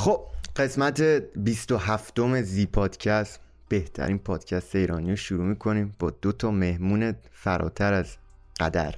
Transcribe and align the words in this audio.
خب 0.00 0.20
قسمت 0.56 1.00
27 1.02 2.42
زی 2.42 2.66
پادکست 2.66 3.40
بهترین 3.68 4.18
پادکست 4.18 4.76
ایرانی 4.76 5.10
رو 5.10 5.16
شروع 5.16 5.44
می‌کنیم 5.44 5.94
با 5.98 6.10
دو 6.10 6.32
تا 6.32 6.50
مهمون 6.50 7.14
فراتر 7.32 7.92
از 7.92 8.16
قدر 8.60 8.94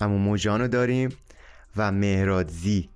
اما 0.00 0.16
موجانو 0.16 0.68
داریم 0.68 1.08
و 1.76 1.92
مهراد 1.92 2.48
زی 2.48 2.88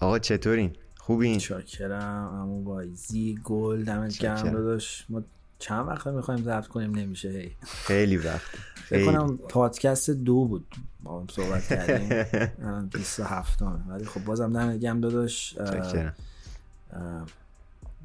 آقا 0.00 0.18
چطورین؟ 0.18 0.72
خوبین؟ 0.98 1.38
شاکرم 1.38 2.28
امو 2.34 2.64
وایزی 2.64 3.38
گل 3.44 3.84
دمت 3.84 4.18
گرم 4.18 4.50
داداش 4.50 5.06
ما 5.08 5.22
چند 5.58 5.88
وقت 5.88 6.06
می‌خوایم 6.06 6.42
ضبط 6.42 6.66
کنیم؟ 6.66 6.94
نمیشه. 6.94 7.28
هی 7.28 7.56
خیلی 7.66 8.16
وقت 8.16 8.50
فکر 8.84 9.04
کنم 9.04 9.36
پادکست 9.36 10.10
دو 10.10 10.44
بود. 10.44 10.74
با 11.02 11.20
هم 11.20 11.26
صحبت 11.30 11.68
کردیم. 11.68 12.24
27 12.84 13.62
ولی 13.62 14.04
خب 14.04 14.24
بازم 14.24 14.52
دمت 14.52 14.80
گرم 14.80 15.00
داداش 15.00 15.56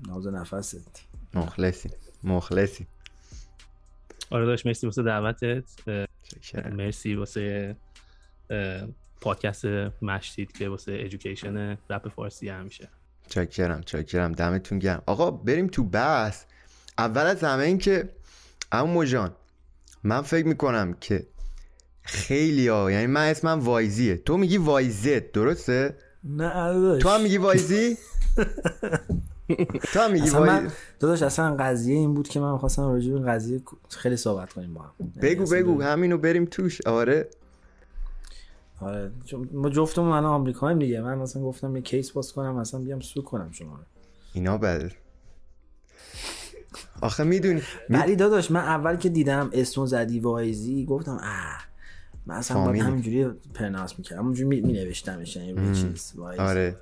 ناز 0.08 0.28
نفست. 0.28 1.06
مخلصی. 1.34 1.90
مخلصی. 2.24 2.88
آره 4.30 4.46
داشت 4.46 4.66
مرسی 4.66 4.88
واسه 4.88 5.04
دعوتت. 5.04 5.64
مرسی 6.72 7.16
واسه 7.16 7.76
پادکست 9.22 9.66
مشتید 10.02 10.52
که 10.52 10.70
واسه 10.70 10.92
ایژوکیشن 10.92 11.78
رپ 11.90 12.08
فارسی 12.08 12.50
همیشه 12.50 12.90
چاکرم 13.30 13.82
چاکرم 13.82 14.32
دمتون 14.32 14.80
گرم. 14.80 15.04
آقا 15.06 15.32
بریم 15.32 15.68
تو 15.68 15.84
بحث. 15.84 16.44
اول 17.00 17.22
از 17.22 17.44
همه 17.44 17.64
این 17.64 17.78
که 17.78 18.10
اما 18.72 18.94
موجان 18.94 19.32
من 20.04 20.22
فکر 20.22 20.48
می‌کنم 20.48 20.94
که 20.94 21.26
خیلی 22.02 22.68
ها 22.68 22.92
یعنی 22.92 23.08
من 23.08 23.30
اسمم 23.30 23.60
وایزیه. 23.60 24.18
تو 24.18 24.38
میگی 24.38 24.58
وایزت 24.58 25.32
درسته؟ 25.32 25.96
نه 26.24 26.98
تو 27.00 27.10
هم 27.10 27.22
میگی 27.22 27.38
وایزی؟ 27.38 27.98
تو 29.94 30.00
هم 30.00 30.12
میگی 30.12 30.30
وایزی؟ 30.30 30.68
داداش 31.00 31.22
اصلا 31.22 31.56
قضیه 31.56 31.96
این 31.96 32.14
بود 32.14 32.28
که 32.28 32.40
من 32.40 32.58
خواستم 32.58 32.82
راجع 32.82 33.14
به 33.14 33.20
قضیه 33.20 33.62
خیلی 33.90 34.16
صحبت 34.16 34.54
کنیم 34.54 34.74
با 34.74 34.82
هم. 34.82 34.92
بگو 35.22 35.46
بگو 35.46 35.82
همینو 35.82 36.18
بریم 36.18 36.46
توش. 36.46 36.82
آره. 36.82 37.28
آره 38.82 39.12
ما 39.52 39.70
جفتمون 39.70 40.12
الان 40.12 40.26
آمریکاییم 40.26 40.80
دیگه. 40.80 41.02
من 41.02 41.18
مثلا 41.18 41.42
گفتم 41.42 41.76
یه 41.76 41.82
کیس 41.82 42.12
باز 42.12 42.34
کنم 42.34 42.56
مثلا 42.56 42.80
بیام 42.80 43.00
سو 43.00 43.22
کنم 43.22 43.52
شما 43.52 43.80
اینا 44.34 44.58
بده 44.58 44.92
آخه 47.02 47.24
می‌دونی. 47.24 47.62
ولی 47.90 48.16
داداش 48.16 48.52
من 48.52 48.60
اول 48.60 48.96
که 48.96 49.10
دیدم 49.10 49.50
اسمو 49.54 49.86
زدی 49.86 50.20
وایزی 50.20 50.86
گفتم 50.86 51.18
اه 51.24 51.66
من 52.26 52.36
اصلا 52.36 52.66
باید 52.66 52.84
همینجوری 52.84 53.28
پرناس 53.54 53.98
می‌کردم. 53.98 54.22
همونجوری 54.22 54.62
می 54.62 54.74
نوشتمش 54.74 55.36
یعنی 55.36 55.76
چیز 55.76 56.14
وایزی 56.16 56.42
آره. 56.42 56.76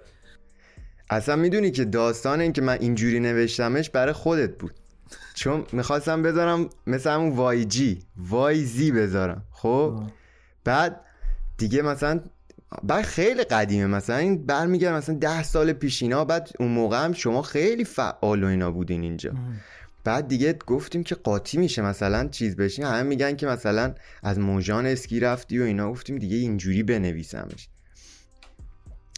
اصلا 1.10 1.36
می‌دونی 1.36 1.72
که 1.72 1.86
داستان 1.86 2.42
این 2.42 2.54
که 2.54 2.62
من 2.62 2.78
اینجوری 2.80 3.20
نوشتمش 3.20 3.90
برای 3.90 4.14
خودت 4.14 4.58
بود. 4.58 4.72
چون 5.34 5.66
می‌خواستم 5.72 6.22
بذارم 6.22 6.70
مثل 6.88 7.10
همون 7.10 7.30
وای 7.30 7.66
جی 7.66 8.00
وای 8.18 8.64
زی 8.66 8.92
بذارم 8.92 9.44
خب؟ 9.52 10.04
بعد 10.64 11.02
دیگه 11.58 11.82
مثلا 11.82 12.20
بعد 12.84 13.06
خیلی 13.06 13.44
قدیمه 13.44 13.86
مثلا 13.86 14.16
این 14.16 14.46
برمیگرد 14.46 14.94
مثلا 14.94 15.16
ده 15.16 15.44
سال 15.44 15.74
پیش 15.74 16.02
اینا 16.02 16.26
بعد 16.26 16.50
اون 16.60 16.72
موقع 16.72 17.04
هم 17.06 17.14
شما 17.14 17.42
خیلی 17.42 17.84
فعال 17.84 18.44
و 18.44 18.48
اینا 18.48 18.72
بودین 18.72 19.02
اینجا. 19.02 19.34
بعد 20.08 20.28
دیگه 20.28 20.54
گفتیم 20.68 21.04
که 21.04 21.16
قاطی 21.16 21.58
میشه 21.58 21.82
مثلا 21.82 22.28
چیز 22.28 22.56
بشین 22.56 22.86
همه 22.86 23.04
میگن 23.04 23.36
که 23.36 23.48
مثلا 23.48 23.94
از 24.24 24.40
موجان 24.40 24.86
اسکی 24.86 25.20
رفتی 25.20 25.60
و 25.60 25.64
اینا. 25.64 25.92
گفتیم 25.92 26.18
دیگه 26.18 26.36
اینجوری 26.38 26.84
بنویسمش. 26.84 27.70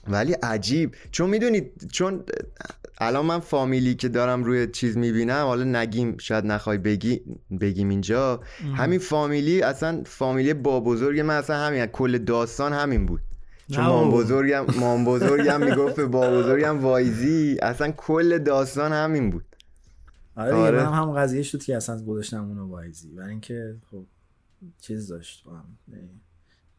ولی 0.08 0.34
عجیب. 0.34 0.96
چون 1.12 1.30
می‌دونید 1.30 1.90
چون 1.92 2.24
الان 2.98 3.26
من 3.26 3.40
فامیلی 3.40 3.96
که 3.96 4.10
دارم 4.10 4.44
روی 4.44 4.68
چیز 4.68 4.98
می‌بینم 4.98 5.46
حالا 5.46 5.64
نگیم 5.64 6.18
شاید 6.18 6.46
نخوای 6.46 6.78
بگی 6.78 7.22
بگیم 7.62 7.90
اینجا. 7.90 8.42
همین 8.76 9.00
فامیلی 9.00 9.62
اصلا 9.62 10.02
فامیلی 10.06 10.54
با 10.54 10.80
بزرگ 10.80 11.20
من 11.20 11.38
اصلا 11.38 11.56
همین 11.56 11.86
کل 11.86 12.18
داستان 12.18 12.74
همین 12.74 13.06
بود. 13.06 13.22
چون 13.72 13.86
مام 13.86 14.12
بزرگم 14.12 14.66
مام 14.80 15.06
بزرگم 15.06 15.64
می‌گفت 15.64 15.96
به 15.96 16.06
با 16.06 16.32
بزرگم 16.32 16.82
وایزی. 16.82 17.58
اصلا 17.62 17.92
کل 17.92 18.38
داستان 18.38 18.94
همین 18.94 19.30
بود. 19.30 19.46
آره, 20.40 20.54
آره. 20.54 20.78
من 20.90 20.94
هم 20.94 21.12
قضیه 21.12 21.44
شد 21.44 21.64
که 21.64 21.76
اصلا 21.76 22.04
گذاشتم 22.04 22.46
اونو 22.48 22.68
وایزی. 22.68 23.10
برای 23.16 23.30
اینکه 23.30 23.76
خب 23.92 24.06
چیز 24.82 25.08
داشت 25.08 25.44
با 25.44 25.52
هم 25.52 25.78
یعنی 25.88 26.10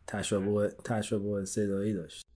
تشابه 0.07 0.73
تشابه 0.85 1.45
صدایی 1.45 1.93
داشت. 1.93 2.27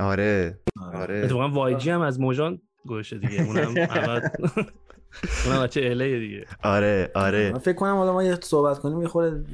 آره. 0.00 0.58
آره, 0.80 0.98
آره. 0.98 1.18
اتفاقا 1.24 1.48
وایجی 1.48 1.90
هم 1.90 2.00
از 2.00 2.20
موجان 2.20 2.60
گوشه 2.86 3.18
دیگه. 3.18 3.42
اونم 3.42 3.76
اول 3.76 4.20
اونم 5.46 5.62
بچه 5.62 5.80
اله 5.84 6.18
دیگه. 6.18 6.46
آره 6.62 7.10
آره. 7.14 7.52
من 7.52 7.58
فکر 7.58 7.76
کنم 7.76 7.96
حالا 7.96 8.12
ما 8.12 8.24
یه 8.24 8.38
صحبت 8.42 8.78
کنیم 8.78 9.02
یه 9.02 9.08
خورده 9.08 9.44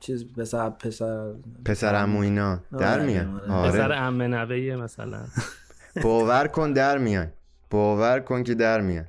چیز 0.00 0.32
پسر 0.32 0.70
پسر 0.70 1.34
پسر 1.64 1.94
عمو 1.94 2.20
اینا. 2.20 2.60
در 2.78 2.94
آره، 2.94 3.06
میان. 3.06 3.40
آره. 3.40 3.72
پسر 3.72 3.92
عمه 3.92 4.26
نوه 4.26 4.76
مثلا. 4.76 5.20
باور 6.02 6.46
کن 6.48 6.72
در 6.72 6.98
میان 6.98 7.32
باور 7.70 8.20
کن 8.20 8.42
که 8.42 8.54
در 8.54 8.80
میان. 8.80 9.06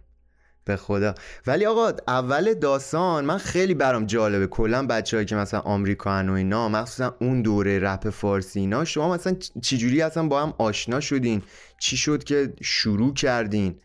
به 0.67 0.75
خدا. 0.75 1.15
ولی 1.47 1.65
آقا 1.65 1.91
اول 2.07 2.53
داستان 2.53 3.25
من 3.25 3.37
خیلی 3.37 3.73
برام 3.73 4.05
جالبه. 4.05 4.47
کلا 4.47 4.87
بچه‌ای 4.87 5.25
که 5.25 5.35
مثلا 5.35 5.59
آمریکا 5.59 6.23
و 6.23 6.31
اینا 6.31 6.69
مخصوصا 6.69 7.15
اون 7.21 7.41
دوره 7.41 7.79
رپ 7.79 8.09
فارسی 8.09 8.59
اینا 8.59 8.85
شما 8.85 9.13
مثلا 9.13 9.35
چجوری 9.61 10.01
اصلا 10.01 10.27
با 10.27 10.41
هم 10.41 10.53
آشنا 10.57 10.99
شدین؟ 10.99 11.41
چی 11.79 11.97
شد 11.97 12.23
که 12.23 12.53
شروع 12.61 13.13
کردین؟ 13.13 13.79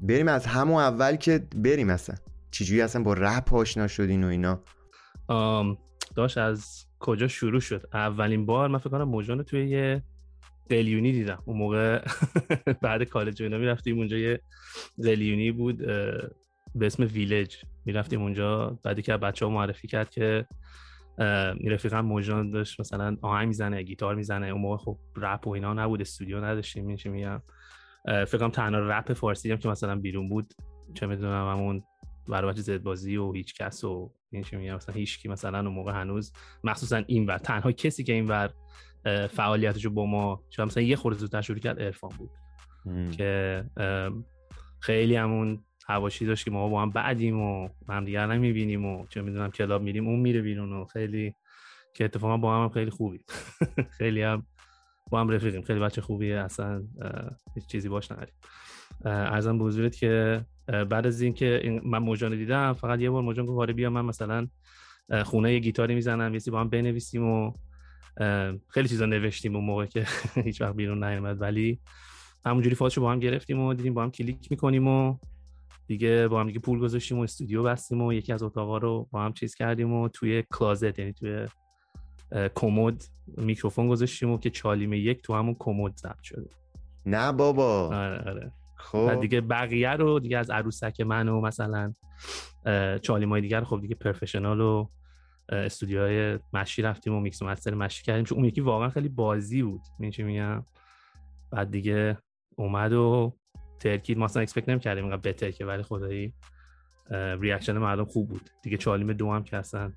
بریم 0.00 0.28
از 0.28 0.46
همون 0.46 0.82
اول 0.82 1.16
که 1.16 1.46
بریم 1.56 1.90
اصلا. 1.90 2.16
چجوری 2.50 2.82
اصلا 2.82 3.02
با 3.02 3.14
رپ 3.14 3.54
آشنا 3.54 3.86
شدین 3.86 4.24
و 4.24 4.26
اینا؟ 4.26 4.60
داشت 6.16 6.38
از 6.38 6.84
کجا 7.00 7.28
شروع 7.28 7.60
شد؟ 7.60 7.88
اولین 7.92 8.46
بار 8.46 8.68
من 8.68 8.78
فکر 8.78 8.90
کنم 8.90 9.08
موجان 9.08 9.42
توی 9.42 9.68
یه 9.68 10.02
قلیونی 10.70 11.12
دیدم. 11.12 11.42
اون 11.44 11.58
موقع 11.58 12.04
بعد 12.82 13.02
کالج 13.02 13.42
اینا 13.42 13.58
می‌رفتیم 13.58 13.98
اونجا 13.98 14.16
یه 14.16 14.40
قلیونی 15.02 15.50
بود 15.50 15.78
به 16.74 16.86
اسم 16.86 17.02
ویلج. 17.02 17.56
می‌رفتیم 17.84 18.22
اونجا. 18.22 18.78
بعدی 18.82 19.02
که 19.02 19.16
بچه 19.16 19.46
ها 19.46 19.50
معرفی 19.50 19.88
کرد 19.88 20.10
که 20.10 20.46
میرفیقم 21.60 22.00
موجان 22.00 22.50
داشت 22.50 22.80
مثلا 22.80 23.16
آهنگ 23.22 23.48
می‌زنه 23.48 23.82
گیتار 23.82 24.14
می‌زنه. 24.14 24.46
اون 24.46 24.60
موقع 24.60 24.76
خب 24.76 24.98
رپ 25.16 25.46
و 25.46 25.50
اینا 25.50 25.74
نبود 25.74 26.00
استودیو 26.00 26.44
نداشتیم 26.44 26.84
میشه 26.84 27.10
میگم. 27.10 27.42
فکرم 28.26 28.50
تنها 28.50 28.80
رپ 28.80 29.12
فارسی 29.12 29.50
هم 29.50 29.58
که 29.58 29.68
مثلا 29.68 29.96
بیرون 29.96 30.28
بود 30.28 30.54
چه 30.94 31.06
می‌دونم 31.06 31.48
همون 31.52 31.82
برای 32.28 32.54
زد 32.56 32.82
بازی 32.82 33.16
و 33.16 33.32
هیچ 33.32 33.54
کس 33.54 33.84
و 33.84 34.12
این 34.30 34.44
میگم 34.52 34.74
مثلا 34.74 34.94
هیچ 34.94 35.18
کی 35.18 35.28
مثلا 35.28 35.58
اون 35.58 35.72
موقع 35.72 35.92
هنوز. 35.92 36.32
مخصوصا 36.64 37.02
این 37.06 37.26
ور. 37.26 37.38
تنها 37.38 37.72
کسی 37.72 38.04
که 38.04 38.12
این 38.12 38.26
ور 38.26 38.50
فعالیتشو 39.30 39.90
با 39.90 40.06
ما 40.06 40.42
شاید 40.50 40.66
مثلا 40.66 40.82
یه 40.82 40.96
خورده 40.96 41.18
زودتر 41.18 41.40
شروع 41.40 41.58
کرد 41.58 41.80
ارفان 41.80 42.10
بود 42.18 42.30
که 43.10 43.64
خیلی 44.80 45.16
همون 45.16 45.64
هواشی 45.88 46.26
داشت 46.26 46.44
که 46.44 46.50
ما 46.50 46.68
با 46.68 46.82
هم 46.82 46.90
بعدیم 46.90 47.40
و 47.40 47.68
هم 47.88 48.04
دیگر 48.04 48.26
نمی‌بینیم 48.26 48.84
و 48.84 49.06
چه 49.06 49.22
می‌دونم 49.22 49.50
کلاب 49.50 49.82
میریم 49.82 50.08
اون 50.08 50.20
میره 50.20 50.42
بیرون 50.42 50.72
و 50.72 50.84
خیلی 50.84 51.34
که 51.94 52.04
اتفاقا 52.04 52.36
با 52.36 52.64
هم, 52.64 52.68
خیلی 52.68 52.90
خوبی 52.90 53.20
خیلی 53.98 54.22
هم 54.22 54.46
با 55.10 55.20
هم 55.20 55.28
رفیقیم. 55.28 55.62
خیلی 55.62 55.80
بچه 55.80 56.00
خوبیه 56.00 56.36
اصلا 56.36 56.84
هیچ 57.54 57.66
چیزی 57.66 57.88
باش 57.88 58.12
نداریم. 58.12 58.34
ارزم 59.04 59.58
به 59.58 59.90
که 59.90 60.44
بعد 60.66 61.06
از 61.06 61.20
اینکه 61.20 61.80
من 61.84 61.98
موجان 61.98 62.36
دیدم 62.36 62.72
فقط 62.72 63.00
یه 63.00 63.10
بار 63.10 63.22
موجان 63.22 63.46
گفت 63.46 63.60
آره 63.60 63.72
بیا 63.72 63.90
من 63.90 64.04
مثلا 64.04 64.48
خونه 65.24 65.52
یه 65.52 65.58
گیتاری 65.58 65.94
می‌زنم 65.94 66.34
یه 66.34 66.40
با 66.52 66.60
هم 66.60 66.68
بنویسیم 66.68 67.24
و 67.24 67.52
خیلی 68.68 68.88
چیزا 68.88 69.06
نوشتیم 69.06 69.56
اون 69.56 69.64
موقع 69.64 69.86
که 69.86 70.06
هیچ 70.44 70.60
وقت 70.60 70.74
بیرون 70.74 71.04
نیومد. 71.04 71.40
ولی 71.40 71.80
همونجوری 72.46 72.74
فازشو 72.74 73.00
با 73.00 73.12
هم 73.12 73.20
گرفتیم 73.20 73.60
و 73.60 73.74
دیدیم 73.74 73.94
با 73.94 74.02
هم 74.02 74.10
کلیک 74.10 74.50
می‌کنیم 74.50 74.88
و 74.88 75.16
دیگه 75.86 76.28
با 76.28 76.40
هم 76.40 76.46
دیگه 76.46 76.58
پول 76.58 76.78
گذاشتیم 76.78 77.18
و 77.18 77.22
استودیو 77.22 77.62
بستیم 77.62 78.02
و 78.02 78.12
یکی 78.12 78.32
از 78.32 78.42
اتاقا 78.42 78.78
رو 78.78 79.08
با 79.10 79.22
هم 79.22 79.32
چیز 79.32 79.54
کردیم 79.54 79.92
و 79.92 80.08
توی 80.08 80.44
کلازت 80.52 80.98
یعنی 80.98 81.12
توی 81.12 81.46
کمد 82.54 83.04
میکروفون 83.26 83.88
گذاشتیم 83.88 84.30
و 84.30 84.38
که 84.38 84.50
چالیمه 84.50 84.98
یک 84.98 85.22
تو 85.22 85.34
همون 85.34 85.56
کمد 85.58 85.96
ضبط 85.96 86.22
شده. 86.22 86.48
نه 87.06 87.32
بابا. 87.32 87.86
آره 87.86 88.30
آره. 88.30 88.52
خب. 88.76 89.20
دیگه 89.20 89.40
بقیه 89.40 89.90
رو 89.90 90.20
دیگه 90.20 90.38
از 90.38 90.50
عروسک 90.50 91.00
من 91.00 91.28
و 91.28 91.40
مثلا 91.40 91.92
چالیمای 93.02 93.40
دیگر 93.40 93.64
خب 93.64 93.80
دیگه 93.80 93.94
professional 93.94 94.60
و 94.60 94.88
استودیوهای 95.48 96.38
مشتی 96.52 96.82
رفتیم 96.82 97.14
و 97.14 97.20
میکس 97.20 97.42
و 97.42 97.44
مستر 97.44 97.74
مشتی 97.74 98.04
کردیم. 98.04 98.24
چون 98.24 98.38
اون 98.38 98.46
یکی 98.46 98.60
واقعا 98.60 98.88
خیلی 98.88 99.08
بازی 99.08 99.62
بود. 99.62 99.80
میشه 99.98 100.22
میگم؟ 100.22 100.64
بعد 101.50 101.70
دیگه 101.70 102.18
اومد 102.56 102.92
و 102.92 103.36
ترکید. 103.80 104.18
ما 104.18 104.24
اصلا 104.24 104.42
expect 104.42 104.68
نمی‌کردیم 104.68 105.04
اینقدر 105.04 105.20
بترکه 105.20 105.66
ولی 105.66 105.82
خدایی 105.82 106.34
reaction 107.40 107.78
مردم 107.78 108.04
خوب 108.04 108.28
بود. 108.28 108.50
دیگه 108.62 108.76
چالیم 108.76 109.12
دو 109.12 109.32
هم 109.32 109.44
که 109.44 109.56
اصلا 109.56 109.92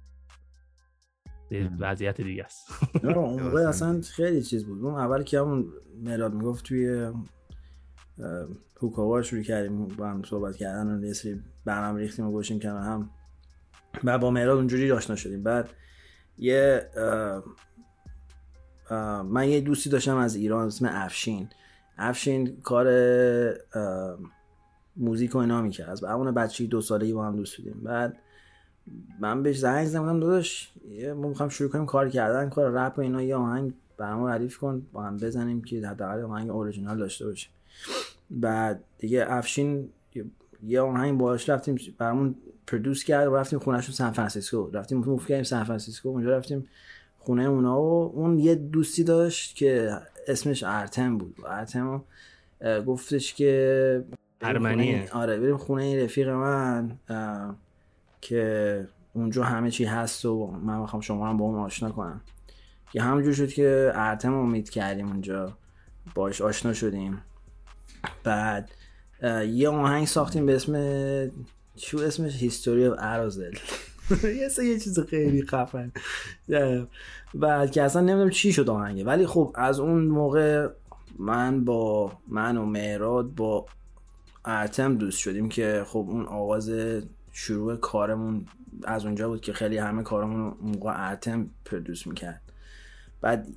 وضعیت 1.80 2.22
دیگه 2.22 2.44
است. 2.44 2.70
اون 3.04 3.44
موقع 3.44 3.68
اصلا 3.68 4.02
خیلی 4.02 4.42
چیز 4.42 4.66
بود. 4.66 4.86
اون 4.86 4.96
اول 4.96 5.24
که 5.24 5.40
همون 5.40 5.74
مراد 6.04 6.34
می‌گفت 6.34 6.66
توی 6.66 7.12
هوکاوا 8.82 9.22
شروع 9.22 9.44
کردیم 9.44 9.88
با 9.88 10.10
هم 10.10 10.24
صحبت 10.24 10.56
کردن 10.56 11.00
و 11.00 11.06
یه 11.06 11.14
سری 11.14 11.42
برنامه 11.66 12.00
ریختیم 12.00 12.26
و 12.26 12.32
گوشیم 12.32 12.60
کنار 12.60 12.82
هم. 12.82 13.10
و 14.04 14.18
با 14.18 14.32
مهراد 14.32 14.58
اونجوری 14.58 14.92
آشنا 14.92 15.16
شدیم. 15.16 15.44
بعد 15.44 15.70
یه 16.38 16.90
من 19.24 19.50
یه 19.50 19.62
دوستی 19.62 19.90
داشتم 19.90 20.18
از 20.18 20.36
ایران 20.36 20.68
اسم 20.68 20.86
افشین. 20.92 21.50
افشین 21.98 22.58
کار 22.62 22.88
موزیک 24.98 25.36
و 25.36 25.38
اینا 25.38 25.62
می‌کرد. 25.62 25.90
از 25.90 26.04
همون 26.04 26.32
بچه 26.32 26.66
دو 26.66 26.82
ساله 26.82 27.14
با 27.14 27.26
هم 27.26 27.36
دوست 27.36 27.58
بودیم. 27.58 27.82
بعد 27.84 28.18
من 29.20 29.44
بهش 29.44 29.58
زنگ 29.58 29.88
زدم 29.88 30.20
داداش 30.20 30.72
ما 31.16 31.28
می‌خوام 31.28 31.50
شروع 31.50 31.70
کنیم 31.70 31.86
کار 31.86 32.10
کردن 32.10 32.50
کار 32.50 32.72
رپ 32.72 32.98
و 32.98 33.02
اینا 33.02 33.22
یه 33.22 33.36
آهنگ 33.36 33.74
برام 33.98 34.30
تعریف 34.30 34.58
کن 34.58 34.88
با 34.94 35.04
هم 35.04 35.18
بزنیم 35.18 35.62
که 35.62 35.88
حداقل 35.88 36.22
آهنگ 36.22 36.50
اوریجینال 36.50 36.98
داشته 36.98 37.26
باشه 37.26 37.50
بعد 38.30 38.84
دیگه 38.98 39.26
افشین 39.30 39.90
یه 40.64 40.82
آهنگ 40.82 41.18
باهاش 41.18 41.50
رفتیم 41.50 41.80
برامون 41.98 42.36
produce 42.72 43.04
کرد 43.04 43.28
و 43.28 43.36
رفتیم 43.36 43.60
خونهش 43.60 43.86
تو 43.86 43.92
سان 43.92 44.12
فرانسیسکو. 44.12 44.70
رفتیم 44.74 44.98
move 44.98 45.28
کردیم 45.28 45.44
سان 45.44 45.64
فرانسیسکو. 45.64 46.10
اونجا 46.10 46.38
رفتیم 46.38 46.68
خونه 47.18 47.44
اونا 47.44 47.82
و 47.82 48.12
اون 48.16 48.40
یه 48.40 48.56
دوستی 48.56 49.04
داشت 49.04 49.56
که 49.56 49.98
اسمش 50.28 50.64
ارتم 50.64 51.18
بود. 51.18 51.36
ارتم 51.48 52.04
گفتش 52.88 53.34
که 53.34 54.04
ارمنیه. 54.42 55.10
آره 55.12 55.40
بریم 55.40 55.58
خونه 55.58 56.04
رفیق 56.04 56.30
من 56.30 56.98
که 58.22 58.88
اونجا 59.14 59.44
همه 59.44 59.72
چی 59.72 59.86
هست 59.86 60.26
و 60.26 60.48
من 60.48 60.80
می‌خوام 60.80 61.02
شما 61.02 61.30
هم 61.30 61.38
با 61.38 61.46
اون 61.46 61.60
آشنا 61.60 61.92
کنم. 61.92 62.22
که 62.92 63.02
همونجور 63.02 63.34
شد 63.34 63.50
که 63.50 63.92
ارتم 63.96 64.34
meet 64.34 64.70
کردیم 64.70 65.08
اونجا. 65.08 65.58
باش 66.16 66.42
آشنا 66.42 66.74
شدیم. 66.74 67.22
بعد 68.24 68.72
یه 69.48 69.70
آهنگ 69.70 70.08
ساختیم 70.08 70.46
به 70.46 70.56
اسم 70.56 70.74
چو 71.82 72.00
اسمش 72.00 72.36
هیستوری 72.36 72.86
اف 72.86 72.96
ارازل 73.00 73.54
یه 74.24 74.80
چیز 74.80 75.00
خیلی 75.00 75.46
خفن. 75.46 75.92
بعد 77.34 77.72
که 77.72 77.84
اصلا 77.84 78.02
نمی‌دونم 78.02 78.30
چی 78.30 78.54
شد 78.54 78.70
آهنگه. 78.70 79.04
ولی 79.04 79.26
خب 79.26 79.52
از 79.56 79.80
اون 79.80 80.04
موقع 80.04 80.68
من 81.20 81.66
با 81.66 82.12
من 82.28 82.58
و 82.58 82.66
مهراد 82.66 83.36
با 83.36 83.66
ارتم 84.46 84.96
دوست 84.96 85.20
شدیم 85.20 85.50
که 85.50 85.84
خب 85.88 86.06
اون 86.10 86.26
آغاز 86.26 86.72
شروع 87.32 87.76
کارمون 87.76 88.46
از 88.84 89.06
اونجا 89.06 89.30
بود 89.30 89.42
که 89.42 89.54
خیلی 89.54 89.78
همه 89.78 90.04
کارمون 90.04 90.54
موقع 90.62 91.10
ارتم 91.10 91.50
پردوس 91.66 92.08
می‌کرد. 92.08 92.42
بعد 93.22 93.48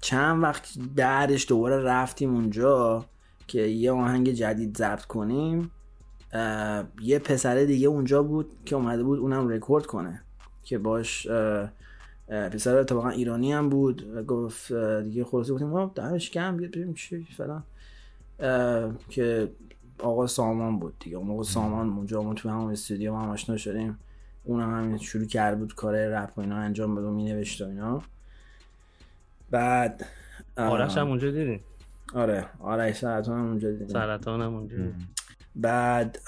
چند 0.00 0.42
وقت 0.42 0.68
بعدش 0.96 1.48
دوباره 1.48 1.82
رفتیم 1.82 2.34
اونجا 2.34 3.04
که 3.46 3.60
یه 3.60 3.92
آهنگ 3.92 4.32
جدید 4.32 4.76
ضبط 4.76 5.04
کنیم. 5.04 5.70
یه 7.02 7.18
پسره 7.24 7.66
دیگه 7.66 7.88
اونجا 7.88 8.22
بود 8.22 8.50
که 8.64 8.76
اومده 8.76 9.02
بود 9.02 9.18
اونم 9.18 9.48
رکورد 9.48 9.86
کنه 9.86 10.22
که 10.64 10.78
باش 10.78 11.28
پسر 12.28 12.76
اتفاقا 12.76 13.08
ایرانی 13.08 13.52
هم 13.52 13.68
بود 13.68 14.16
و 14.16 14.22
گفت 14.22 14.72
دیگه 15.02 15.24
خلاصه 15.24 15.52
گفتیم 15.52 15.68
ما 15.68 15.92
دمش 15.94 16.30
کم 16.30 16.56
بیاد 16.56 16.70
بریم 16.70 16.94
چی 16.94 17.26
فلان. 17.36 17.62
که 19.08 19.50
آقا 19.98 20.26
سامان 20.26 20.78
بود 20.78 20.94
دیگه. 21.00 21.16
اون 21.16 21.26
موقع 21.26 21.42
سامان 21.42 21.88
اونجا 21.88 22.22
ما 22.22 22.34
تو 22.34 22.48
همون 22.48 22.72
استودیو 22.72 23.14
هم 23.14 23.28
آشنا 23.28 23.56
شدیم. 23.56 23.98
اونم 24.44 24.74
هم 24.74 24.96
شروع 24.96 25.26
کرده 25.26 25.56
بود 25.56 25.74
کار 25.74 26.08
رپ 26.08 26.38
و 26.38 26.40
اینا 26.40 26.56
انجام 26.56 26.94
بده 26.94 27.06
و 27.06 27.10
مینوشت 27.10 27.60
و 27.62 27.64
اینا. 27.64 28.02
بعد 29.50 30.06
آرش 30.56 30.96
هم 30.96 31.08
اونجا 31.08 31.30
دیدیم 31.30 31.60
آره 32.14 32.46
آرش 32.60 32.96
سرطان 32.98 33.38
هم 33.38 33.46
اونجا 33.46 33.70
دیدیم 33.70 33.88
سرطان 33.88 34.42
هم 34.42 34.54
اونجا. 34.54 34.76
بعد 35.56 36.18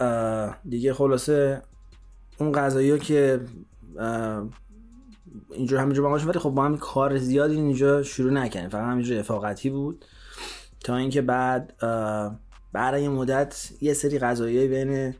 دیگه 0.68 0.94
خلاصه 0.94 1.62
اون 2.38 2.54
ها 2.54 2.98
که 2.98 3.40
اینجور 5.50 5.78
همینجور 5.78 6.04
باقاش 6.04 6.26
ولی 6.26 6.38
خب 6.38 6.50
با 6.50 6.64
هم 6.64 6.76
کار 6.76 7.18
زیادی 7.18 7.54
اینجا 7.54 8.02
شروع 8.02 8.32
نکردیم. 8.32 8.70
فقط 8.70 8.82
همینجور 8.82 9.18
رفاقتی 9.18 9.70
بود. 9.70 10.04
تا 10.80 10.96
اینکه 10.96 11.22
بعد 11.22 11.72
یه 13.02 13.08
مدت 13.08 13.70
یه 13.80 13.94
سری 13.94 14.18
قضایی 14.18 14.68
بین 14.68 15.14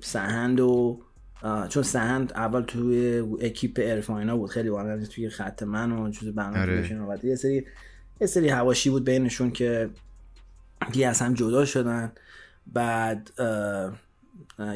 سهند 0.00 0.60
و 0.60 1.00
چون 1.68 1.82
سهند 1.82 2.32
اول 2.32 2.62
توی 2.62 3.18
اکیپ 3.18 3.80
ارفاینا 3.82 4.36
بود. 4.36 4.50
خیلی 4.50 4.70
با 4.70 4.96
توی 5.06 5.28
خط 5.30 5.62
من 5.62 5.92
و 5.92 6.10
چیز 6.10 6.28
برنامه 6.28 6.60
آره. 6.60 7.24
یه 7.24 7.34
سری 7.34 7.66
یه 8.20 8.26
سری 8.26 8.48
هواشی 8.48 8.90
بود 8.90 9.04
بینشون 9.04 9.50
که 9.50 9.90
دیگه 10.92 11.08
از 11.08 11.20
هم 11.20 11.34
جدا 11.34 11.64
شدن. 11.64 12.12
بعد 12.66 13.30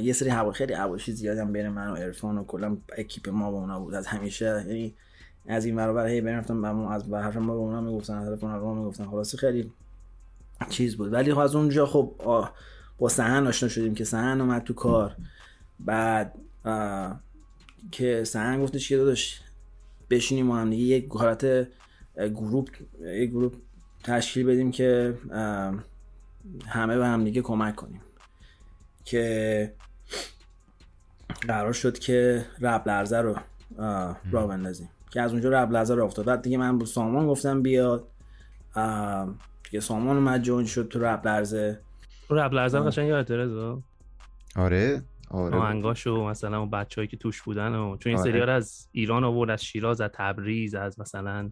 یه 0.01 0.13
سری 0.13 0.29
هوا 0.29 0.53
خیلی 0.53 0.73
هواشی 0.73 1.13
زیاد 1.13 1.39
هم 1.39 1.53
بین 1.53 1.69
من 1.69 1.89
و 1.89 1.93
ارفان 1.93 2.39
و 2.39 2.45
کلا 2.45 2.77
اکیپ 2.99 3.29
ما 3.29 3.51
با 3.51 3.59
اونا 3.59 3.81
بود. 3.81 3.95
از 3.95 4.07
همیشه 4.07 4.65
یعنی 4.67 4.95
از 5.47 5.65
این 5.65 5.77
برابر 5.77 6.07
هی 6.07 6.21
برفتم 6.21 6.65
از 6.65 7.13
حرف 7.13 7.37
ما 7.37 7.55
با 7.55 7.61
اونا 7.61 7.81
می‌گفتن 7.81 8.15
از 8.15 8.29
طرف 8.29 8.45
اونا 8.45 8.75
می‌گفتن. 8.75 9.05
خلاصی 9.11 9.37
خیلی 9.37 9.73
چیز 10.71 10.97
بود. 10.97 11.13
ولی 11.13 11.33
خب 11.33 11.39
از 11.39 11.55
اونجا 11.55 11.87
خب 11.87 12.15
با 12.99 13.09
سهن 13.09 13.47
آشنا 13.47 13.69
شدیم 13.69 13.95
که 13.95 14.05
سهن 14.05 14.41
اومد 14.41 14.65
تو 14.65 14.75
کار. 14.75 15.17
بعد 15.81 16.35
که 17.93 18.25
سهن 18.25 18.63
گفتش 18.63 18.89
که 18.89 18.97
داداش؟ 18.97 19.41
بشینیم 20.11 20.51
و 20.51 20.55
هم 20.55 20.71
دیگه. 20.71 20.85
یک 20.85 21.09
حالت 21.09 21.69
گروپ 22.17 22.69
یک 23.01 23.31
گروپ 23.31 23.55
تشکیل 24.05 24.47
بدیم 24.47 24.71
که 24.71 25.15
همه 26.67 26.99
به 26.99 27.07
هم 27.07 27.25
دیگه 27.25 27.43
کمک 27.43 27.77
کنیم. 27.77 28.01
که 29.05 29.75
قرار 31.49 31.73
شد 31.73 31.99
که 31.99 32.47
رب 32.61 32.89
لرزه 32.89 33.21
رو 33.21 33.37
را 34.31 34.47
بندازیم. 34.47 34.89
که 35.11 35.21
از 35.21 35.33
اونجا 35.33 35.51
رب 35.51 35.73
لرزه 35.73 35.95
رو 35.95 36.05
افتاد. 36.05 36.25
بعد 36.25 36.43
دیگه 36.43 36.59
من 36.59 36.79
با 36.79 36.85
سامان 36.85 37.27
گفتم 37.27 37.63
بیاد. 37.63 38.09
دیگه 39.65 39.81
سامان 39.81 40.17
اومد 40.17 40.43
join 40.43 40.65
شد 40.65 40.89
تو 40.89 41.05
رپ 41.05 41.29
لرزه. 41.29 41.81
رپ 42.31 42.53
لرزه 42.53 42.81
قشنگ 42.81 43.09
یاد 43.09 43.33
آره 44.57 45.03
آره. 45.31 45.57
آهنگاشو 45.57 46.25
مثلا 46.25 46.59
اون 46.59 46.71
بچه‌ای 46.71 47.07
که 47.07 47.17
توش 47.17 47.43
بودن 47.43 47.73
و 47.73 47.97
چون 47.97 48.11
این 48.11 48.21
آره. 48.21 48.31
سریال 48.31 48.49
از 48.49 48.89
ایران 48.93 49.25
آورد 49.25 49.51
از 49.51 49.65
شیراز 49.65 50.01
از 50.01 50.11
تبریز 50.15 50.75
از 50.75 51.01
مثلا 51.01 51.51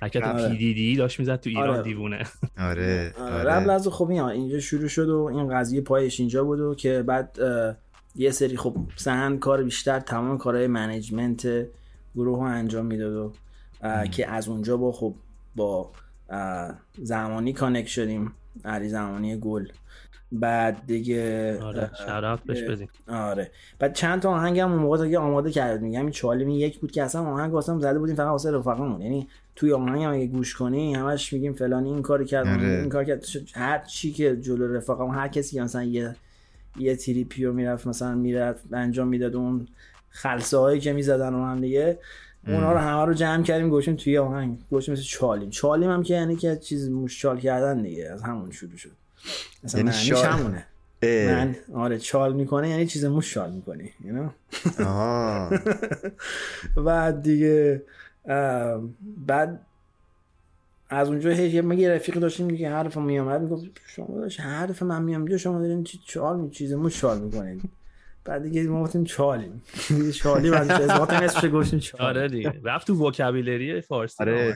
حرکت 0.00 0.22
آره. 0.22 0.48
پی 0.48 0.56
دی 0.56 0.74
دی 0.74 0.96
داشت 0.96 1.20
می‌زد 1.20 1.40
تو 1.40 1.50
ایران 1.50 1.70
آره. 1.70 1.82
دیوونه. 1.82 2.26
آره 2.58 3.14
آره. 3.18 3.72
از 3.72 3.88
خب 3.88 4.10
این 4.10 4.22
اینجا 4.22 4.60
شروع 4.60 4.88
شد 4.88 5.08
و 5.08 5.18
این 5.18 5.48
قضیه 5.48 5.80
پایه‌ش 5.80 6.20
اینجا 6.20 6.44
بود 6.44 6.60
و 6.60 6.74
که 6.74 7.02
بعد 7.02 7.38
یه 8.16 8.30
سری 8.30 8.56
خب 8.56 8.76
سهن 8.96 9.38
کار 9.38 9.62
بیشتر 9.62 10.00
تمام 10.00 10.38
کارهای 10.38 10.66
management 10.66 11.66
گروه 12.14 12.38
ها 12.38 12.48
انجام 12.48 12.86
می‌داد 12.86 13.12
و 13.12 13.32
که 14.06 14.30
از 14.30 14.48
اونجا 14.48 14.76
با 14.76 14.92
خب 14.92 15.14
با 15.56 15.90
زمانی 17.02 17.52
کانک 17.52 17.88
شدیم 17.88 18.32
علی 18.64 18.88
زمانی 18.88 19.36
گل. 19.36 19.66
بعد 20.32 20.86
دیگه 20.86 21.58
آره 21.62 21.90
شرط 22.06 22.40
بهش 22.40 22.62
بدیم. 22.62 22.88
آره. 23.08 23.50
بعد 23.78 23.94
چند 23.94 24.22
تا 24.22 24.30
آهنگ 24.30 24.58
هم 24.58 24.72
اون 24.72 24.82
موقع 24.82 25.04
دیگه 25.04 25.18
آماده 25.18 25.50
کردیم. 25.50 25.88
میگم 25.88 26.00
این 26.00 26.10
چالمی 26.10 26.58
یک 26.58 26.78
بود 26.78 26.90
که 26.90 27.02
اصلا 27.02 27.22
آهنگ 27.22 27.54
واسه 27.54 27.78
زده 27.78 27.98
بودیم 27.98 28.16
فقط 28.16 28.26
واسه 28.26 28.50
رفقمون 28.50 29.00
یعنی 29.00 29.28
توی 29.56 29.72
آهنگ 29.72 30.02
هم 30.02 30.12
اگه 30.12 30.26
گوش 30.26 30.54
کنی 30.54 30.94
همش 30.94 31.32
میگیم 31.32 31.52
فلانی 31.52 31.88
این 31.88 32.02
کاری 32.02 32.24
کرد 32.24 32.46
آره. 32.46 32.68
این 32.68 32.88
کار 32.88 33.04
کرد. 33.04 33.24
هر 33.54 33.78
چی 33.78 34.12
که 34.12 34.36
جلو 34.36 34.74
رفقم 34.74 35.10
هر 35.10 35.28
کسی 35.28 35.60
مثلا 35.60 35.84
یه 35.84 36.16
یه 36.78 36.96
تریپیو 36.96 37.52
می‌رفت 37.52 37.86
مثلا 37.86 38.14
می‌رفت 38.14 38.64
انجام 38.72 39.08
می‌داد 39.08 39.36
اون 39.36 39.68
خلصه 40.10 40.56
هایی 40.56 40.80
که 40.80 40.92
می‌زدن 40.92 41.34
و 41.34 41.44
هم 41.44 41.60
دیگه 41.60 41.98
اونا 42.46 42.72
رو 42.72 42.78
همه 42.78 43.04
رو 43.04 43.14
جمع 43.14 43.42
کردیم 43.42 43.68
گوشیم 43.68 43.96
توی 43.96 44.18
آهنگ. 44.18 44.58
گوشیم 44.70 44.94
مثل 44.94 45.02
چالیم. 45.02 45.50
چالیم 45.50 45.90
هم 45.90 46.02
که 46.02 46.14
یعنی 46.14 46.36
که 46.36 46.56
چیز 46.56 46.90
مشچال 46.90 47.38
کردن 47.40 47.82
دیگه 47.82 48.10
از 48.12 48.22
همون 48.22 48.50
شروع 48.50 48.76
شد. 48.76 48.90
مثلا 49.64 49.80
یعنی 49.80 49.92
شال... 49.92 50.24
همونه. 50.24 50.66
من 51.02 51.56
آره 51.74 51.98
چال 51.98 52.32
می‌کنه 52.32 52.68
یعنی 52.68 52.86
چیز 52.86 53.04
موش 53.04 53.34
شال 53.34 53.52
می‌کنی 53.52 53.90
you 54.04 54.30
بعد 56.86 57.22
دیگه 57.22 57.82
بعد 59.26 59.60
از 60.88 61.08
اونجا 61.08 61.30
هیچ 61.30 61.54
یه 61.54 61.90
رفیق 61.90 62.14
داشتیم 62.14 62.56
که 62.56 62.70
حرف 62.70 62.96
میامد 62.96 63.40
می‌گفت 63.40 63.64
شما 63.86 64.20
داشت 64.20 64.40
حرف 64.40 64.82
من 64.82 65.02
میام 65.02 65.36
شما 65.36 65.58
دارین 65.58 65.84
چی 65.84 66.00
چال 66.06 66.40
می 66.40 66.50
چیز 66.50 66.72
مو 66.72 66.90
شال 66.90 67.18
می‌کنین. 67.18 67.62
بعد 68.24 68.42
دیگه 68.42 68.62
ما 68.62 68.82
گفتیم 68.82 69.04
چالیم. 69.04 69.62
چالی 70.22 70.50
بعد 70.50 70.70
از 70.70 70.90
اسمش 70.90 71.50
گفتیم 71.52 71.78
چال. 71.78 72.00
آره 72.00 72.28
دیگه 72.28 72.60
رفت 72.64 72.86
تو 72.86 73.08
vocabulary 73.08 73.80
فارسی 73.80 74.22
آره. 74.22 74.54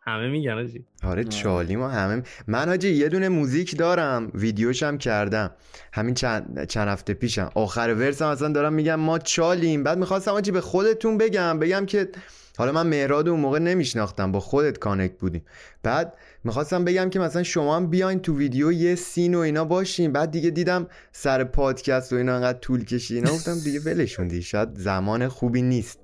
همه 0.00 0.28
میگن 0.28 0.52
آجی. 0.52 0.84
آره 1.02 1.24
چالی 1.24 1.76
ما 1.76 1.88
همه 1.88 2.22
من 2.46 2.68
حاجی 2.68 2.88
یه 2.88 3.08
دونه 3.08 3.28
موزیک 3.28 3.78
دارم 3.78 4.30
ویدیوش 4.34 4.82
هم 4.82 4.98
کردم. 4.98 5.50
همین 5.92 6.14
چند, 6.14 6.64
چند 6.64 6.88
هفته 6.88 7.14
پیشم. 7.14 7.50
آخر 7.54 7.94
verse 7.98 8.22
هم 8.22 8.28
اصلا 8.28 8.52
دارم 8.52 8.72
میگم 8.72 8.94
ما 8.94 9.18
چالیم. 9.18 9.84
بعد 9.84 9.98
می‌خواستم 9.98 10.30
حاجی 10.30 10.50
به 10.50 10.60
خودتون 10.60 11.18
بگم 11.18 11.58
بگم 11.58 11.86
که 11.86 12.08
حالا 12.56 12.72
من 12.72 12.86
مهراد 12.86 13.28
اون 13.28 13.40
موقع 13.40 13.58
نمیشناختم 13.58 14.32
با 14.32 14.40
خودت 14.40 14.78
connect 14.78 15.18
بودیم. 15.18 15.44
بعد 15.82 16.14
می‌خواستم 16.44 16.84
بگم 16.84 17.10
که 17.10 17.18
مثلا 17.18 17.42
شما 17.42 17.76
هم 17.76 17.90
بیاین 17.90 18.20
تو 18.20 18.36
ویدیو 18.36 18.72
یه 18.72 18.94
scene 18.94 19.34
و 19.34 19.38
اینا 19.38 19.64
باشین. 19.64 20.12
بعد 20.12 20.30
دیگه 20.30 20.50
دیدم 20.50 20.86
سر 21.12 21.44
پادکست 21.44 22.12
و 22.12 22.16
اینا 22.16 22.34
انقدر 22.34 22.58
طول 22.58 22.84
کشی 22.84 23.14
اینا 23.14 23.30
گفتم 23.30 23.58
دیگه 23.64 23.80
ولشون 23.80 24.28
دی 24.28 24.42
شاید 24.42 24.68
زمان 24.74 25.28
خوبی 25.28 25.62
نیست 25.62 25.98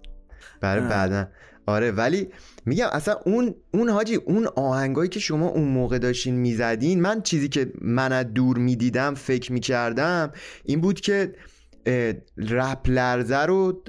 برای 0.60 0.88
بعدا 0.88 1.28
آره 1.66 1.90
ولی 1.90 2.28
میگم 2.66 2.88
اصلا 2.92 3.14
اون 3.26 3.54
اون 3.74 3.88
حاجی 3.88 4.14
اون 4.14 4.46
آهنگایی 4.46 5.08
که 5.08 5.20
شما 5.20 5.48
اون 5.48 5.68
موقع 5.68 5.98
داشتین 5.98 6.34
می‌زدین 6.34 7.00
من 7.00 7.22
چیزی 7.22 7.48
که 7.48 7.72
من 7.80 8.12
از 8.12 8.26
دور 8.34 8.58
می‌دیدم 8.58 9.14
فکر 9.14 9.52
می‌کردم 9.52 10.32
این 10.64 10.80
بود 10.80 11.00
که 11.00 11.34
رپ 12.36 12.88
لرزه 12.88 13.38
رو 13.38 13.82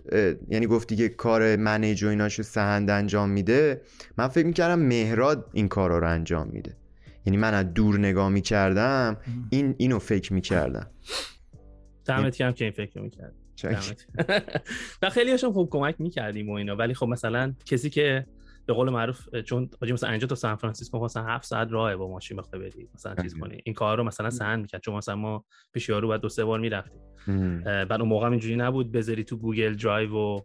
یعنی 0.50 0.68
گفتی 0.68 0.96
که 0.96 1.10
کار 1.10 1.56
منیج 1.56 2.04
و 2.04 2.08
ایناشو 2.08 2.44
سهند 2.44 2.90
انجام 2.90 3.30
میده. 3.30 3.82
من 4.18 4.28
فکر 4.28 4.46
می‌کردم 4.46 4.80
مهراد 4.80 5.50
این 5.54 5.68
کارا 5.68 5.98
رو 5.98 6.10
انجام 6.10 6.48
میده. 6.48 6.78
یعنی 7.26 7.38
من 7.38 7.54
از 7.54 7.74
دور 7.74 8.00
نگاه 8.00 8.30
می‌کردم 8.30 9.18
این 9.50 9.76
اینو 9.78 10.00
فکر 10.00 10.34
می‌کردم. 10.34 10.90
دمت 12.06 12.36
گرم 12.38 12.52
که 12.52 12.66
این 12.66 12.74
فکر 12.74 13.00
می‌کرد 13.00 13.34
و 15.02 15.10
خیلی 15.10 15.32
هاشون 15.32 15.54
خوب 15.54 15.70
کمک 15.70 15.96
می‌کردیم 16.00 16.50
و 16.50 16.54
اینا. 16.54 16.76
ولی 16.76 16.94
خب 16.94 17.08
مثلا 17.08 17.54
کسی 17.66 17.90
که 17.90 18.26
به 18.66 18.74
قول 18.74 18.90
معروف 18.90 19.36
چون 19.46 19.70
مثلا 19.82 20.10
اینجا 20.10 20.28
تا 20.28 20.36
سان 20.36 20.56
فرانسیسکو 20.56 21.06
مثلا 21.06 21.24
7 21.24 21.46
ساعت 21.46 21.68
راهه 21.72 21.96
با 21.96 22.08
ماشین 22.08 22.38
بخوای 22.38 22.62
بری 22.62 22.90
مثلا 22.96 23.16
چیز 23.22 23.38
کنی. 23.40 23.62
این 23.66 23.76
کار 23.76 23.98
رو 23.98 24.04
مثلا 24.04 24.30
سهن 24.30 24.60
می‌کرد 24.60 24.82
چون 24.82 24.96
مثلا 24.96 25.16
ما 25.16 25.46
پیش 25.74 25.90
یارو 25.90 26.08
بعد 26.08 26.22
دو 26.22 26.30
سه 26.30 26.46
بار 26.46 26.60
می‌رفتیم. 26.60 27.02
بعد 27.64 27.94
اون 27.94 28.10
موقع 28.10 28.30
اینجوری 28.30 28.56
نبود 28.56 28.92
بذاری 28.92 29.24
تو 29.24 29.38
Google 29.38 29.76
Drive 29.76 30.16
و 30.16 30.40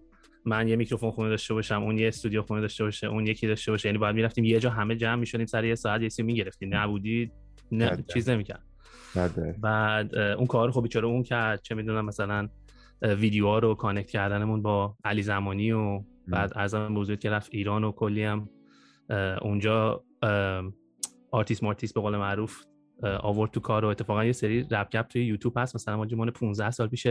من 0.44 0.68
یه 0.68 0.76
میکروفون 0.76 1.10
خونه 1.10 1.28
داشته 1.28 1.54
باشم 1.54 1.82
اون 1.82 1.98
یه 1.98 2.08
استودیو 2.08 2.42
خونه 2.42 2.60
داشته 2.60 2.84
باشه 2.84 3.06
اون 3.06 3.26
یکی 3.26 3.46
داشته 3.46 3.72
باشه. 3.72 3.88
یعنی 3.88 3.98
باید 3.98 4.16
می‌رفتیم 4.16 4.44
یه 4.44 4.60
جا 4.60 4.70
همه 4.70 4.96
جمع 4.96 5.14
می‌شدیم 5.14 5.46
سر 5.46 5.64
یه 5.64 5.74
ساعت 5.74 6.02
یه 6.02 6.08
سی 6.08 6.22
می‌گرفتیم. 6.22 6.76
نبودی 6.76 7.32
نه 7.72 8.04
چیز 8.12 8.28
نمی‌کرد. 8.28 8.62
بعد 9.60 10.16
اون 10.16 10.46
کار 10.46 10.70
خب 10.70 10.82
بیچاره 10.82 11.06
اون 11.06 11.22
کرد 11.22 11.62
چه 11.62 11.74
می‌دونم 11.74 12.04
مثلا 12.04 12.48
ویدیوها 13.02 13.58
رو 13.58 13.74
connect 13.74 14.10
کردنمون 14.10 14.62
با 14.62 14.96
علی 15.04 15.22
زمانی 15.22 15.72
و 15.72 16.02
بعد 16.30 16.52
ارزم 16.54 16.94
بزرگ 16.94 17.20
که 17.20 17.30
رفت 17.30 17.48
ایران 17.52 17.84
و 17.84 17.92
کلی 17.92 18.24
هم 18.24 18.48
اونجا 19.42 20.04
آرتیست 21.30 21.62
مارتیست 21.62 21.94
به 21.94 22.00
قول 22.00 22.16
معروف 22.16 22.64
آورد 23.02 23.50
تو 23.50 23.60
کار 23.60 23.84
و 23.84 23.88
اتفاقا 23.88 24.24
یه 24.24 24.32
سری 24.32 24.66
رپ 24.70 24.90
گپ 24.90 25.08
توی 25.08 25.24
یوتیوب 25.24 25.58
هست. 25.58 25.74
مثلا 25.74 25.96
ما 25.96 26.06
جمعه 26.06 26.30
15 26.30 26.70
سال 26.70 26.88
پیش 26.88 27.06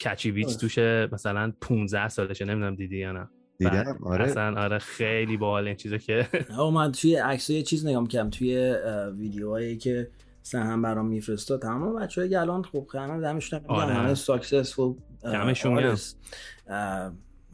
کچی 0.00 0.30
بیچ 0.30 0.56
توشه 0.56 1.08
مثلا 1.12 1.52
15 1.60 2.08
سالشه 2.08 2.44
نمی‌دونم 2.44 2.74
دیدی 2.74 2.98
یا 2.98 3.12
نه. 3.12 3.28
دیدم 3.58 3.98
آره. 4.04 4.24
اصلا 4.24 4.62
آره 4.62 4.78
خیلی 4.78 5.36
باحال 5.36 5.66
این 5.66 5.76
چیزا 5.76 5.96
که 5.96 6.28
او 6.58 6.70
من 6.70 6.92
توی 6.92 7.16
عکس 7.16 7.50
یه 7.50 7.62
چیز 7.62 7.86
نگاه 7.86 8.08
کردم 8.08 8.30
توی 8.30 8.76
ویدیوهایی 9.18 9.76
که 9.76 10.10
سهم 10.42 10.82
برام 10.82 11.06
میفرستاد. 11.06 11.62
تمام 11.62 12.00
بچه‌ها 12.00 12.28
که 12.28 12.40
الان 12.40 12.62
خوب 12.62 12.90
همه 12.94 13.20
دمشون 13.20 13.60
آره. 13.68 13.94
همه 13.94 14.14
ساکسسفول 14.14 14.94
دمشون 15.22 15.96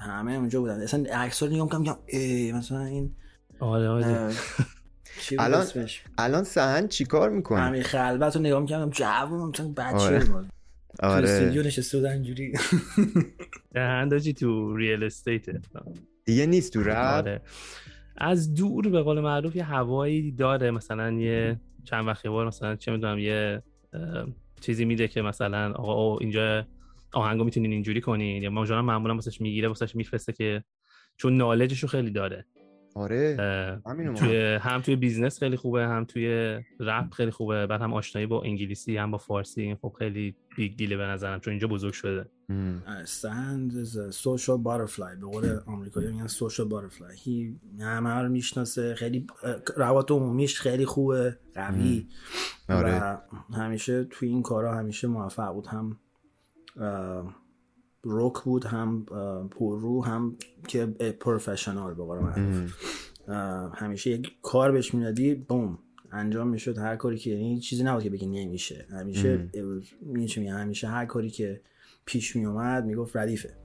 همه 0.03 0.33
اونجا 0.33 0.61
بودن. 0.61 0.81
اصلا 0.81 1.05
عکس 1.15 1.43
رو 1.43 1.49
نگاه 1.49 1.79
می‌کردم 1.79 1.99
ای 2.07 2.53
مثلا 2.53 2.85
این 2.85 3.15
آره 3.61 3.89
آره. 3.89 4.31
الان 5.39 5.67
الان 6.19 6.45
سهن 6.45 6.89
چیکار 6.89 7.31
می‌کنه؟ 7.31 7.61
همین 7.61 7.83
خلوت 7.83 8.37
رو 8.37 8.43
نگاه 8.43 8.61
می‌کردم 8.61 8.91
جوون 8.91 9.49
مثلا 9.49 9.69
بچه 9.69 9.97
آره. 9.97 10.25
آره. 11.03 11.31
استودیو 11.31 11.63
نشسته 11.63 11.99
بودن 11.99 12.13
اینجوری. 12.13 12.53
دهنداجی 13.75 14.33
تو 14.33 14.77
ریل 14.77 15.05
استیت 15.05 15.47
دیگه 16.25 16.47
نیست 16.47 16.73
تو 16.73 16.91
آره. 16.91 17.41
از 18.17 18.55
دور 18.55 18.89
به 18.89 19.03
قول 19.03 19.21
معروف 19.21 19.57
یه 19.57 19.65
هوایی 19.65 20.33
داره 20.33 20.71
مثلا 20.71 21.11
یه 21.13 21.61
چند 21.85 22.07
وقت 22.07 22.27
بار 22.27 22.47
مثلا 22.47 22.77
چه 22.77 22.93
می‌دونم 22.93 23.19
یه 23.19 23.63
چیزی 24.61 24.85
میده 24.85 25.09
که 25.09 25.23
مثلا 25.23 25.73
آقا 25.73 25.93
او 25.93 26.19
اینجا 26.21 26.67
آهنگو 27.13 27.45
می‌تونین 27.45 27.73
اینجوری 27.73 28.01
کنین. 28.01 28.43
یا 28.43 28.51
ماجرا 28.51 28.83
معمولا 28.83 29.15
واسش 29.15 29.41
می‌گیره 29.41 29.69
واسش 29.69 29.97
میفرسته 29.97 30.33
که 30.33 30.65
چون 31.17 31.37
knowledge 31.37 31.74
شو 31.74 31.87
خیلی 31.87 32.11
داره. 32.11 32.47
آره 32.95 33.37
توی 34.17 34.59
هم 34.61 34.81
توی 34.81 34.97
business 34.97 35.39
خیلی 35.39 35.57
خوبه 35.57 35.87
هم 35.87 36.05
توی 36.05 36.59
رپ 36.81 37.11
خیلی 37.13 37.31
خوبه 37.31 37.67
بعد 37.67 37.81
هم 37.81 37.93
آشنایی 37.93 38.27
با 38.27 38.43
انگلیسی 38.43 38.97
هم 38.97 39.11
با 39.11 39.19
فارسی 39.19 39.63
این 39.63 39.77
خب 39.77 39.95
خیلی 39.99 40.35
big 40.57 40.77
deal 40.77 40.93
ه 40.93 40.97
به 40.97 41.03
نظرم 41.03 41.41
چون 41.41 41.51
اینجا 41.51 41.69
بزرگ 41.69 41.93
شده. 41.93 42.27
سند 43.05 43.85
سوشال 44.11 44.59
باترفلای 44.59 45.17
به 45.17 45.27
قول 45.27 45.59
آمریکایی 45.67 46.13
میگن 46.13 46.27
سوشال 46.27 46.69
باترفلای 46.69 47.17
هی 47.23 47.57
همه 47.81 48.11
رو 48.11 48.29
می‌شناسه 48.29 48.95
خیلی 48.95 49.27
روابط 49.77 50.11
عمومیش 50.11 50.61
خیلی 50.61 50.85
خوبه 50.85 51.39
قوی. 51.55 52.07
آره. 52.69 53.01
و 53.03 53.19
همیشه 53.53 54.05
توی 54.05 54.29
این 54.29 54.43
کارا 54.43 54.75
همیشه 54.75 55.09
موفق 55.09 55.53
بود. 55.53 55.67
هم 55.67 55.99
روک 58.03 58.43
بود 58.45 58.65
هم 58.65 59.05
پررو 59.51 60.05
هم 60.05 60.37
که 60.69 60.87
پروفشنال 61.21 61.95
به 61.95 62.05
من. 62.05 62.69
همیشه 63.75 64.11
یک 64.11 64.33
کار 64.43 64.73
بهش 64.73 64.95
می‌دادی 64.95 65.35
بوم 65.35 65.79
انجام 66.13 66.49
می‌شد 66.49 66.79
هر 66.79 66.97
کاری 66.97 67.19
که 67.19 67.31
یعنی 67.31 67.61
چیزی 67.61 67.85
نبود 67.85 68.03
که 68.03 68.11
بگی 68.11 68.27
نمیشه. 68.27 68.87
همیشه 68.91 69.51
میشه 70.01 70.51
همیشه 70.51 70.89
هر 70.89 71.07
کاری 71.07 71.31
که 71.31 71.61
پیش 72.05 72.37
می 72.37 72.45
اومد 72.45 72.85
می‌گفت 72.85 73.17
ردیفه. 73.17 73.57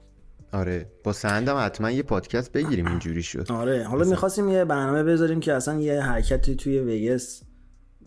آره. 0.52 0.92
با 1.04 1.12
سندم 1.12 1.56
حتما 1.56 1.90
یه 1.90 2.02
پادکست 2.02 2.52
بگیریم 2.52 2.86
اینجوری 2.86 3.22
شد. 3.22 3.52
آره. 3.52 3.84
حالا 3.84 4.04
می‌خواستیم 4.04 4.48
یه 4.48 4.64
برنامه 4.64 5.02
بذاریم 5.02 5.40
که 5.40 5.52
اصلا 5.52 5.80
یه 5.80 6.00
حرکتی 6.00 6.56
توی 6.56 6.80
ویگس 6.80 7.42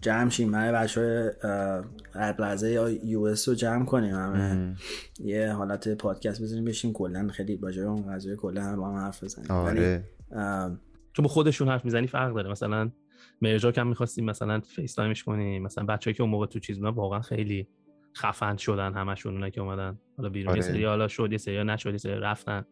جمع 0.01 0.29
شیم 0.29 0.51
برای 0.51 0.72
بچه 0.72 1.31
های 2.15 2.34
پلازه 2.34 2.72
یا 2.72 2.89
یو 2.89 3.22
اس 3.22 3.50
رو 3.50 3.55
جمع 3.55 3.86
کنیم 3.86 4.15
همه. 4.15 4.75
یه 5.20 5.53
حالت 5.53 5.98
پادکست 5.98 6.41
بزنیم 6.41 6.65
بشیم 6.65 6.93
کلا 6.93 7.27
خیلی 7.27 7.55
با 7.55 7.72
جای 7.72 7.86
اون 7.86 8.13
قضیه 8.13 8.36
کلا 8.36 8.63
هم 8.63 8.75
با 8.75 8.89
هم 8.89 8.96
حرف 8.96 9.24
بزنیم. 9.24 9.51
آره. 9.51 10.03
چون 11.13 11.27
خودشون 11.27 11.67
حرف 11.67 11.86
می‌زنی 11.86 12.08
فرق 12.08 12.36
داره. 12.36 12.51
مثلا 12.51 12.91
مرجا 13.41 13.72
کم 13.72 13.88
می‌خواستیم 13.88 14.25
مثلا 14.25 14.60
FaceTime 14.60 14.94
ش 14.94 15.24
کنیم. 15.24 15.63
مثلا 15.63 15.86
بچه‌ای 15.86 16.13
که 16.13 16.24
اون 16.24 16.31
موقع 16.31 16.46
تو 16.46 16.60
چیز 16.60 16.77
بودن 16.79 16.89
واقعا 16.89 17.22
خیلی 17.22 17.67
خفن 18.17 18.58
شدن 18.58 18.93
همشون 18.93 19.34
اونایی 19.34 19.51
که 19.51 19.62
اومدن. 19.62 20.00
حالا 20.17 20.29
بیرون 20.29 20.51
آره. 20.51 20.62
سری 20.62 20.86
حالا 20.86 21.08
شد 21.08 21.31
یه 21.31 21.38
سری 21.38 21.63
نشد 21.63 21.91
یه 21.91 21.98
سری 21.98 22.20
رفتن. 22.20 22.65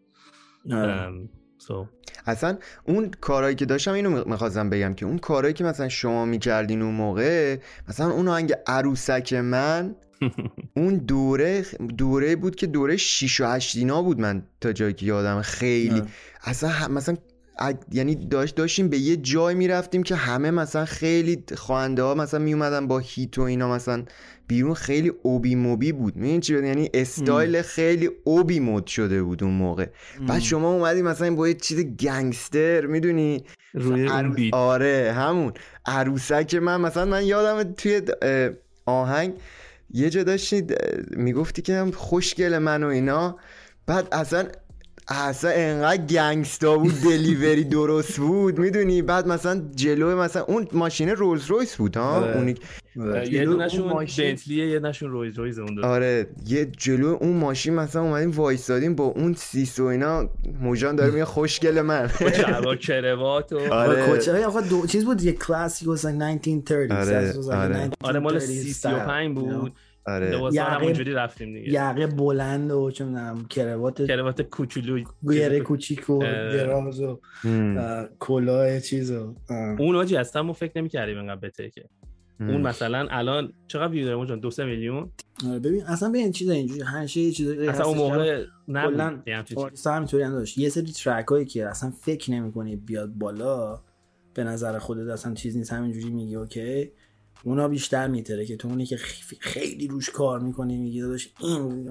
آره. 0.72 1.30
So. 1.60 1.88
اصلا 2.26 2.58
اون 2.86 3.12
کارهایی 3.22 3.56
که 3.56 3.66
داشتم 3.66 3.94
اینو 3.94 4.24
می‌خواستم 4.26 4.70
بگم 4.70 4.94
که 4.94 5.06
اون 5.06 5.18
کارهایی 5.18 5.54
که 5.54 5.64
مثلا 5.64 5.90
شما 5.90 6.26
می‌کردین 6.26 6.82
اون 6.82 6.94
موقع 6.96 7.58
مثلا 7.90 8.12
اون 8.12 8.28
آهنگ 8.28 8.54
عروسک 8.68 9.34
من 9.34 9.96
اون 10.78 10.98
دوره 10.98 11.66
دوره 11.98 12.36
بود 12.36 12.56
که 12.56 12.68
دوره 12.68 12.98
6 12.98 13.42
و 13.42 13.46
8 13.46 13.74
و 13.78 13.86
اینا 13.86 14.02
بود 14.02 14.20
من 14.20 14.44
تا 14.62 14.72
جایی 14.74 14.94
که 14.94 15.06
یادم 15.06 15.42
خیلی. 15.42 16.04
اصلا 16.44 16.88
مثلا 16.88 17.18
یعنی 17.92 18.16
داشت 18.16 18.56
داشتیم 18.56 18.90
به 18.90 18.98
یه 18.98 19.18
جای 19.18 19.56
می‌رفتیم 19.56 20.04
که 20.04 20.16
همه 20.16 20.52
مثلا 20.52 20.86
خیلی 20.86 21.44
خواننده 21.58 22.04
ها 22.04 22.16
مثلا 22.16 22.40
میومدن 22.40 22.88
با 22.88 23.00
هیت 23.00 23.38
و 23.38 23.42
اینا 23.42 23.74
مثلا 23.74 24.04
بیرون. 24.48 24.74
خیلی 24.74 25.12
اوبی 25.24 25.56
موبی 25.56 25.92
بود. 25.92 26.16
می‌دونی 26.16 26.40
چی 26.40 26.54
یعنی 26.54 26.90
استایل 26.94 27.62
خیلی 27.62 28.10
اوبی 28.24 28.60
مود 28.60 28.88
شده 28.88 29.24
بود 29.24 29.44
اون 29.44 29.54
موقع. 29.54 29.88
بعد 30.28 30.40
شما 30.40 30.74
اومدی 30.74 31.02
مثلا 31.02 31.36
با 31.36 31.48
یه 31.48 31.54
چیز 31.54 31.80
گنگستر 31.80 32.86
می‌دونی؟ 32.86 33.44
روی 33.74 34.52
آره 34.54 35.14
همون. 35.16 35.54
عروسک 35.86 36.56
من 36.56 36.82
مثلا 36.82 37.06
من 37.06 37.26
یادم 37.26 37.74
توی 37.74 38.02
آهنگ 38.86 39.34
یه 39.94 40.10
جا 40.10 40.24
داشتید 40.24 40.76
می‌گفتی 41.18 41.62
که 41.62 41.86
خوشگل 41.96 42.58
من 42.58 42.84
و 42.84 42.88
اینا. 42.88 43.38
بعد 43.88 44.08
اصلا 44.12 44.46
اصلا 45.10 45.52
انقدر 45.52 46.06
گنگستا 46.06 46.78
بود 46.78 47.02
دلیوری 47.04 47.64
درست 47.64 48.18
بود. 48.18 48.60
می‌دونی؟ 48.60 49.02
بعد 49.02 49.28
مثلا 49.28 49.62
جلو 49.76 50.18
مثلا 50.18 50.44
اون 50.44 50.68
ماشین 50.74 51.10
رولز 51.10 51.46
رویس 51.46 51.76
بود 51.76 51.98
ها؟ 51.98 52.16
آره. 52.16 52.38
اون 52.38 52.56
یه 53.32 53.46
دونشون 53.46 53.94
بنتلیه 54.18 54.68
یه 54.68 54.80
نشون 54.80 55.12
رویز 55.12 55.40
رویز 55.40 55.60
اون 55.60 55.84
آره. 55.84 56.28
یه 56.48 56.66
جلو 56.66 57.18
اون 57.22 57.38
ماشین 57.38 57.74
مثلا 57.74 58.02
اومدیم 58.02 58.32
وایسادیم 58.32 58.96
با 58.96 59.04
اون 59.04 59.34
سیس 59.34 59.80
و 59.80 59.84
اینا. 59.84 60.30
موجان 60.62 60.96
داره 60.96 61.12
میگه 61.12 61.26
خوشگل 61.26 61.82
من. 61.82 62.10
با 62.64 62.76
کروات 62.76 63.54
و 63.54 63.58
آره. 63.74 64.46
آخه 64.46 64.62
دو 64.70 64.88
چیز 64.88 65.06
بود 65.06 65.22
یه 65.22 65.32
کلاسیک 65.32 65.88
was 65.88 66.02
like 66.02 66.48
1930 66.48 66.94
آره, 66.94 67.58
آره. 67.58 67.90
آره 68.02 68.20
مال 68.20 68.40
35 68.40 69.36
بود. 69.36 69.74
آره. 70.10 70.54
یقه- 70.54 70.84
اونجوری 70.84 71.14
رفتیم 71.14 71.54
دیگه. 71.54 71.70
یقه 71.74 72.08
بلند 72.08 72.72
و 72.72 72.92
چه 72.92 73.06
می‌دونم 73.06 73.46
کروات 73.50 74.06
کروات 74.08 74.42
کوچولو. 74.42 75.04
گره 75.24 75.60
کوچیک 75.60 76.10
و. 76.10 76.20
دراز 76.24 77.02
و 77.02 77.20
کلاه 78.20 78.80
چیز 78.80 79.12
و 79.12 79.36
اه. 79.50 79.82
اون 79.82 79.96
حاجی 79.96 80.18
اصلا 80.18 80.44
ما 80.44 80.54
فکر 80.54 80.72
نمی‌کردیم 80.76 81.18
اینقدر 81.18 81.40
بترکه 81.40 81.84
اون. 82.40 82.62
مثلا 82.62 83.08
الان 83.12 83.54
چقدر 83.68 83.92
ویو 83.92 84.06
داره 84.06 84.28
جان 84.28 84.40
دو 84.40 84.52
سه 84.52 84.66
میلیون؟ 84.66 85.12
آره، 85.50 85.60
ببین 85.60 85.84
اصلا 85.84 86.10
به 86.10 86.18
این 86.18 86.32
چیزا 86.32 86.54
اینجوری 86.54 86.82
همیشه 86.82 87.20
یه 87.22 87.32
چیزایی 87.32 87.68
اصلا 87.68 87.86
اون 87.86 87.98
موقع 87.98 88.44
نبود. 88.68 89.30
آرتیست 89.56 89.88
همینطوری 89.88 90.24
هم 90.24 90.32
داشت. 90.32 90.58
یه 90.58 90.70
سری 90.70 90.92
track 90.92 91.28
هایی 91.28 91.46
که 91.46 91.68
اصلا 91.68 91.90
فکر 91.90 92.32
نمی‌کنی 92.32 92.76
بیاد 92.76 93.10
بالا 93.14 93.80
به 94.34 94.44
نظر 94.44 94.80
خودت 94.80 95.10
اصلا 95.10 95.34
چیز 95.34 95.58
نیست 95.58 95.74
همینجوری 95.74 96.10
میگی 96.10 96.36
OK؟ 96.36 96.92
اونا 97.44 97.68
بیشتر 97.68 98.08
میترکه 98.08 98.58
تو 98.58 98.68
اونی 98.68 98.86
که 98.86 98.98
خیلی 99.40 99.88
روش 99.88 100.10
کار 100.10 100.40
می‌کنی 100.40 100.78
میگی 100.78 101.02
داداش 101.02 101.34
این 101.40 101.90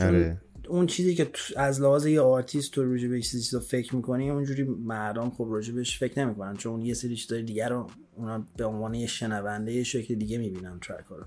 آره 0.00 0.40
اون 0.68 0.86
چیزی 0.86 1.14
که 1.14 1.24
تو- 1.24 1.54
از 1.56 1.80
لحاظ 1.80 2.06
یه 2.06 2.20
آرتیست 2.20 2.70
تو 2.72 2.84
راجع 2.92 3.08
به 3.08 3.16
یه 3.16 3.22
چیزی 3.22 3.42
چیزا 3.42 3.60
فکر 3.60 3.96
می‌کنی 3.96 4.30
اونجوری 4.30 4.62
مردم 4.64 5.30
خب 5.30 5.46
راجع 5.50 5.74
بهش 5.74 5.98
فکر 5.98 6.24
نمی‌کنن 6.24 6.56
چون 6.56 6.72
اون 6.72 6.82
یه 6.82 6.94
سری 6.94 7.16
چیزای 7.16 7.42
دیگر 7.42 7.68
رو 7.68 7.86
اونا 8.16 8.46
به 8.56 8.64
عنوان 8.64 8.94
یه 8.94 9.06
شنونده 9.06 9.72
یه 9.72 9.82
شکل 9.82 10.14
دیگه 10.14 10.38
می‌بینن 10.38 10.78
track 10.82 11.04
رو 11.08 11.24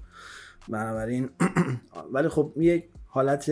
بنابراین 0.69 1.29
ولی 2.13 2.27
خب 2.27 2.53
یک 2.57 2.83
حالت 3.05 3.51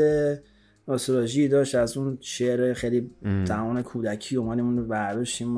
نوستالژی 0.87 1.47
داشت 1.47 1.75
از 1.75 1.97
اون 1.97 2.17
شعر 2.21 2.73
خیلی 2.73 3.11
ام. 3.23 3.45
زمان 3.45 3.81
کودکی 3.81 4.35
اومدیم 4.35 4.65
اون 4.65 4.77
رو 4.77 4.85
برداشتیم 4.85 5.57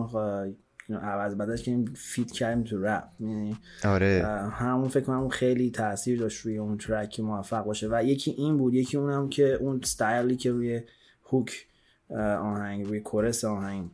عوض 0.97 1.35
بدش 1.35 1.63
که 1.63 1.85
fit 1.95 2.31
کردیم 2.31 2.63
تو 2.63 2.81
رپ. 2.81 3.03
می‌دونی؟ 3.19 3.57
آره. 3.83 4.25
همون 4.51 4.87
فکر 4.87 5.03
کنم 5.03 5.29
خیلی 5.29 5.71
تاثیر 5.71 6.19
داشت 6.19 6.45
روی 6.45 6.57
اون 6.57 6.77
track 6.77 7.19
موفق 7.19 7.65
باشه. 7.65 7.87
و 7.91 8.03
یکی 8.03 8.31
این 8.31 8.57
بود 8.57 8.73
یکی 8.73 8.97
اونم 8.97 9.29
که 9.29 9.53
اون 9.53 9.81
ستایلی 9.83 10.35
که 10.35 10.51
روی 10.51 10.81
hook 11.25 11.67
آهنگ 12.39 12.85
روی 12.85 12.99
chorus 12.99 13.45
آهنگ. 13.45 13.89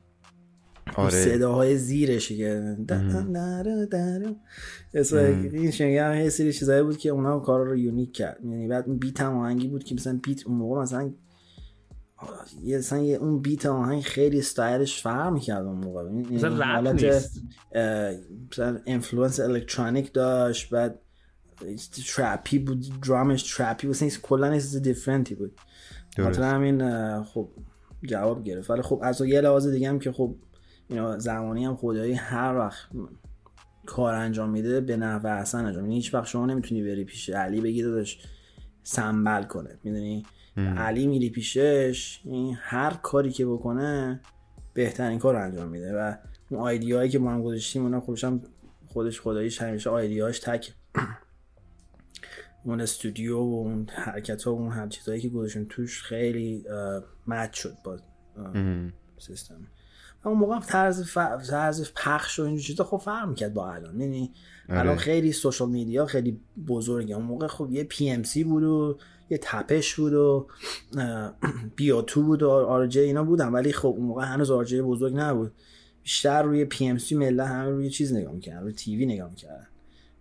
آره. 0.96 1.10
صداهای 1.10 1.77
زیرشه 1.77 2.36
که. 2.38 2.75
این 4.94 6.24
یه 6.24 6.30
سری 6.30 6.54
چیزایی 6.54 6.84
بود 6.84 6.98
که 6.98 7.10
اونا 7.10 7.39
کار 7.39 7.66
رو 7.66 7.75
unique 7.77 8.13
کرد. 8.13 8.39
یعنی 8.44 8.68
بعد 8.68 9.00
beat 9.00 9.22
هم 9.22 9.38
آهنگی 9.38 9.68
بود 9.68 9.84
که 9.84 9.96
مثلا 9.96 10.20
beat 10.24 10.48
اون 10.48 10.58
موقع 10.58 10.82
مثلا 10.82 11.13
یه 12.63 12.77
مثلا 12.77 13.00
یه 13.00 13.17
اون 13.17 13.41
beat 13.41 13.65
آهنگ 13.65 14.01
خیلی 14.01 14.39
استایلش 14.39 15.01
فرق 15.01 15.33
می‌کرد 15.33 15.65
اون 15.65 15.77
موقع. 15.77 16.09
مثلا 16.09 16.55
رپ 16.57 16.63
حالت- 16.63 17.31
مثلا 18.51 18.79
influence 18.86 19.39
الکترونیک 19.39 20.13
داشت 20.13 20.69
بعد 20.69 21.00
trap 22.15 22.51
ی 22.51 22.60
بود 22.59 23.01
درامش 23.07 23.53
trap 23.58 23.82
ی 23.82 23.88
بود 23.88 23.95
مثلا 23.95 24.09
کلا 24.21 24.53
یه 24.53 24.62
چیز 24.62 24.81
different 24.82 25.30
ی 25.30 25.36
بود. 25.36 25.51
خاطر 26.17 26.41
همین 26.41 27.24
خب 27.24 27.50
جواب 28.03 28.43
گرفت. 28.43 28.69
ولی 28.69 28.81
خب 28.81 29.00
از 29.03 29.21
یه 29.21 29.41
لحاظ 29.41 29.67
دیگه 29.67 29.89
هم 29.89 30.00
که 30.00 30.12
خب 30.12 30.36
اینا 30.89 31.19
زمانی 31.19 31.65
هم 31.65 31.75
خدایی 31.75 32.13
هر 32.13 32.55
وقت 32.57 32.89
کار 33.86 34.13
انجام 34.13 34.50
میده 34.50 34.81
به 34.81 34.97
نحو 34.97 35.27
احسن 35.27 35.65
انجام 35.65 35.83
یعنی 35.83 35.95
هیچ 35.95 36.13
وقت 36.13 36.25
شما 36.25 36.45
نمی‌تونی 36.45 36.83
بری 36.83 37.03
پیش 37.03 37.29
علی 37.29 37.62
بگی 37.62 37.83
داداش 37.83 38.19
سنبل 38.83 39.43
کنه. 39.43 39.77
می‌دونی. 39.83 40.25
علی 40.58 41.08
میری 41.08 41.30
پیشش 41.30 42.22
این 42.24 42.58
هر 42.62 42.94
کاری 42.94 43.32
که 43.32 43.46
بکنه 43.46 44.22
بهترین 44.74 45.20
کار 45.20 45.36
رو 45.36 45.44
انجام 45.44 45.68
میده 45.68 45.96
و 45.96 46.16
اون 46.50 46.62
آیدیایی 46.62 47.10
که 47.10 47.20
ما 47.20 47.32
هم 47.32 47.44
گذاشتیم 47.44 47.84
اونا 47.84 48.02
خودش 48.02 48.24
هم 48.24 48.42
خودش 48.88 49.22
خداییش 49.22 49.62
همیشه 49.62 49.90
آیدیاش 49.90 50.40
تک. 50.40 50.74
اون 52.64 52.82
استودیو 52.82 53.38
و 53.38 53.42
اون 53.42 53.88
حرکت 53.90 54.44
ها 54.44 54.56
و 54.56 54.60
اون 54.60 54.72
هر 54.72 54.88
چیزهایی 54.88 55.22
که 55.22 55.30
گذاشتیم 55.30 55.66
توش 55.70 56.04
خیلی 56.04 56.66
مچ 57.28 57.54
شد 57.54 57.78
با. 57.84 58.00
سیستم. 59.18 59.68
اون 60.25 60.38
موقع 60.38 60.59
طرز, 60.59 61.03
ف... 61.03 61.17
طرز 61.50 61.91
پخش 61.95 62.39
و 62.39 62.43
اینجور 62.43 62.63
چیزا 62.63 62.83
خب 62.83 62.97
فرق 62.97 63.27
می‌کرد 63.27 63.53
با 63.53 63.74
الان. 63.74 64.01
یعنی 64.01 64.31
آره. 64.69 64.79
الان 64.79 64.95
خیلی 64.95 65.31
سوشال 65.31 65.69
میدیا 65.69 66.05
خیلی 66.05 66.39
بزرگه. 66.67 67.15
اون 67.15 67.25
موقع 67.25 67.47
خب 67.47 67.67
یه 67.71 67.83
پی 67.83 68.09
ام 68.09 68.24
سی 68.24 68.43
بود 68.43 68.63
و 68.63 68.97
یه 69.29 69.39
تپش 69.41 69.95
بود 69.95 70.13
و 70.13 70.47
بیا 71.75 72.01
تو 72.01 72.24
بود 72.24 72.43
و 72.43 72.50
آرجه 72.50 73.01
اینا 73.01 73.24
بودن. 73.24 73.47
ولی 73.47 73.74
خب 73.74 73.88
اون 73.97 74.05
موقع 74.05 74.25
هنوز 74.25 74.51
آرجه 74.51 74.81
بزرگ 74.81 75.13
نبود. 75.15 75.51
بیشتر 76.03 76.43
روی 76.43 76.65
پی 76.65 76.88
ام 76.88 76.97
سی 76.97 77.15
مله 77.15 77.45
همه 77.45 77.69
روی 77.69 77.89
چیز 77.89 78.13
نگاه 78.13 78.33
می‌کردن. 78.33 78.62
روی 78.62 78.74
تیوی 78.74 79.05
نگاه 79.05 79.29
می‌کردن. 79.29 79.67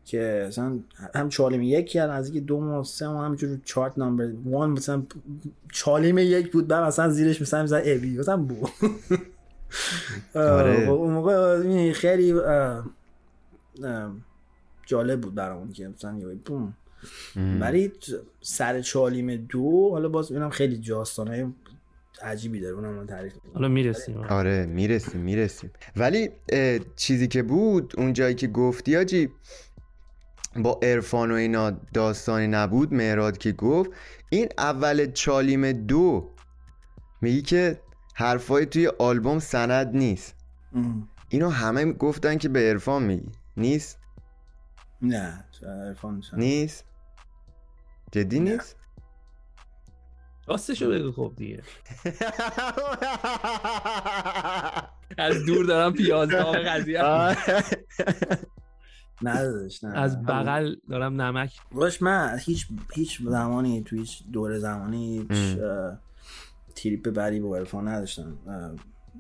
که 0.05 0.45
مثلا 0.49 0.79
هم 1.15 1.29
چالیم 1.29 1.63
یک 1.63 1.87
کردن 1.87 2.13
از 2.15 2.27
اینکه 2.27 2.41
دو 2.41 2.61
ماه 2.61 2.85
سه 2.85 3.09
ماه 3.09 3.25
همینجور 3.25 3.59
چارت 3.65 3.99
نمبر 3.99 4.33
وان 4.45 4.71
مثلا 4.71 5.03
چالیم 5.73 6.19
یک 6.19 6.53
بود 6.53 6.69
بعد 6.69 6.85
مثلا 6.85 7.09
زیرش 7.09 7.43
مثلا 7.43 7.63
مثلا 7.63 7.79
ابی 7.79 8.19
مثلا 8.19 8.37
بو. 8.37 8.69
آره. 10.35 10.87
آه، 10.87 10.93
اون 10.93 11.13
موقع 11.13 11.93
خیلی 11.93 12.35
جالب 14.87 15.21
بود 15.21 15.35
برامون 15.35 15.73
که 15.73 15.89
مثلا 15.89 16.19
یه 16.19 16.27
بوم. 16.27 16.75
ولی 17.61 17.93
سر 18.41 18.81
چالیم 18.81 19.37
دو 19.37 19.91
حالا 19.91 20.09
باز 20.09 20.33
اینم 20.33 20.51
خیلی 20.51 20.79
داستانه 20.79 21.53
عجیبی 22.23 22.61
داره 22.61 22.75
اونم 22.75 22.95
من 22.95 23.07
تعریف. 23.07 23.33
حالا 23.55 23.69
می‌رسیم 23.69 24.19
آره 24.19 24.67
می‌رسیم 24.67 25.21
می‌رسیم 25.21 25.71
ولی 25.97 26.31
چیزی 26.97 27.29
که 27.29 27.43
بود 27.43 27.95
اون 27.97 28.13
جایی 28.13 28.35
که 28.35 28.47
گفتی 28.47 28.97
آجی 28.97 29.31
با 30.57 30.81
عرفان 30.83 31.31
و 31.31 31.35
اینا 31.35 31.71
داستانی 31.71 32.47
نبود 32.47 32.95
مهراد 32.95 33.39
که 33.39 33.53
گفت 33.53 33.91
این 34.31 34.49
اول 34.59 35.13
چالیم 35.13 35.73
دو 35.73 36.31
میگی 37.21 37.43
که 37.43 37.81
حرفای 38.19 38.67
توی 38.67 38.93
آلبوم 38.99 39.39
سند 39.39 39.97
نیست. 39.97 40.35
اینو 41.29 41.49
همه 41.49 41.93
گفتن 41.93 42.39
که 42.39 42.49
به 42.49 42.61
عرفان 42.61 43.03
میگی. 43.03 43.33
نیست؟ 43.57 43.99
نه 45.03 45.45
عرفان 45.63 46.15
نیست. 46.15 46.35
نیست؟ 46.35 46.85
جدی. 48.13 48.41
نیست؟ 48.41 48.77
راستشو 50.49 50.91
بگو 50.91 51.13
خب 51.13 51.33
دیگه. 51.37 51.63
از 55.19 55.45
دور 55.45 55.67
دارم 55.67 55.93
پیاز 55.93 56.29
داغ 56.29 56.57
قضیه. 56.57 57.03
نه 59.23 59.43
داداش 59.43 59.85
نه 59.85 59.99
از 59.99 60.23
بغل 60.23 60.75
دارم 60.91 61.23
نمک. 61.23 61.53
باش 61.73 62.03
من 62.03 62.39
هیچ 62.45 62.67
هیچ 62.95 63.23
زمانی 63.23 63.83
تو 63.83 63.97
هیچ 63.97 64.23
دور 64.33 64.59
زمانی 64.59 65.19
هیچ. 65.19 65.59
اه، 65.59 65.99
تریپ 66.77 67.11
بری 67.11 67.41
با 67.41 67.57
عرفان 67.57 67.89
نداشتم. 67.89 68.39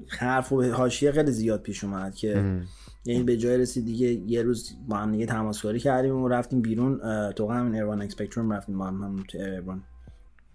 حرف 0.08 0.52
و 0.52 0.62
حاشیه 0.62 1.12
خیلی 1.12 1.30
زیاد 1.30 1.62
پیش 1.62 1.84
اومد 1.84 2.14
که 2.14 2.38
ام. 2.38 2.64
یعنی 3.04 3.22
به 3.22 3.36
جای 3.36 3.58
رسید 3.58 3.84
دیگه 3.84 4.06
یه 4.06 4.42
روز 4.42 4.76
با 4.88 4.96
هم 4.96 5.12
دیگه 5.12 5.26
تماسکاری 5.26 5.78
کردیم 5.80 6.16
و 6.16 6.28
رفتیم 6.28 6.62
بیرون. 6.62 7.00
تو 7.32 7.52
همین 7.52 7.74
ایروان 7.74 8.02
اکسپکتروم 8.02 8.52
رفتیم 8.52 8.78
با 8.78 8.86
هم 8.86 9.02
هم 9.02 9.24
تو 9.28 9.38
ایروان 9.38 9.82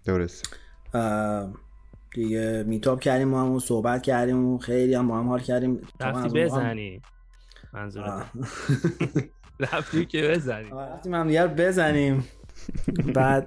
درست. 0.04 0.56
دیگه 2.14 2.64
میتاب 2.66 3.00
کردیم 3.00 3.30
با 3.30 3.40
هم 3.40 3.52
و 3.52 3.60
صحبت 3.60 4.02
کردیم 4.02 4.46
و 4.46 4.58
خیلی 4.58 4.94
هم 4.94 5.08
با 5.08 5.18
هم 5.18 5.28
حال 5.28 5.40
کردیم. 5.40 5.80
رفتی 6.00 6.28
بزنی. 6.28 7.02
منظورت. 7.74 8.08
آه. 8.08 8.32
رفتی 9.72 10.06
که 10.06 10.28
بزنی. 10.28 10.70
رفتیم 10.70 11.14
هم 11.14 11.26
دیگه 11.26 11.42
رو 11.42 11.48
بزنیم. 11.48 12.24
بعد 13.14 13.46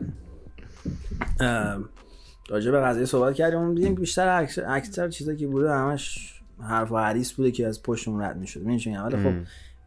راجع 2.49 2.71
به 2.71 2.79
قضیه 2.79 3.05
صحبت 3.05 3.36
کردیم 3.36 3.75
دیدیم 3.75 3.95
بیشتر 3.95 4.41
اکثر, 4.41 4.63
اکثر 4.67 5.10
چیزایی 5.10 5.38
که 5.38 5.47
بوده 5.47 5.71
همش 5.71 6.34
حرف 6.60 6.91
و 6.91 6.97
حدیث 6.97 7.34
بوده 7.34 7.51
که 7.51 7.67
از 7.67 7.84
پشتمون 7.84 8.21
رد 8.21 8.38
می‌شد. 8.38 8.62
می‌دونی 8.62 8.97
ولی 8.97 9.17
خب 9.17 9.34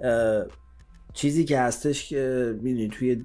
ام. 0.01 0.47
چیزی 1.12 1.44
که 1.44 1.61
هستش 1.61 2.09
که 2.09 2.55
می‌دونی 2.62 2.88
توی 2.88 3.25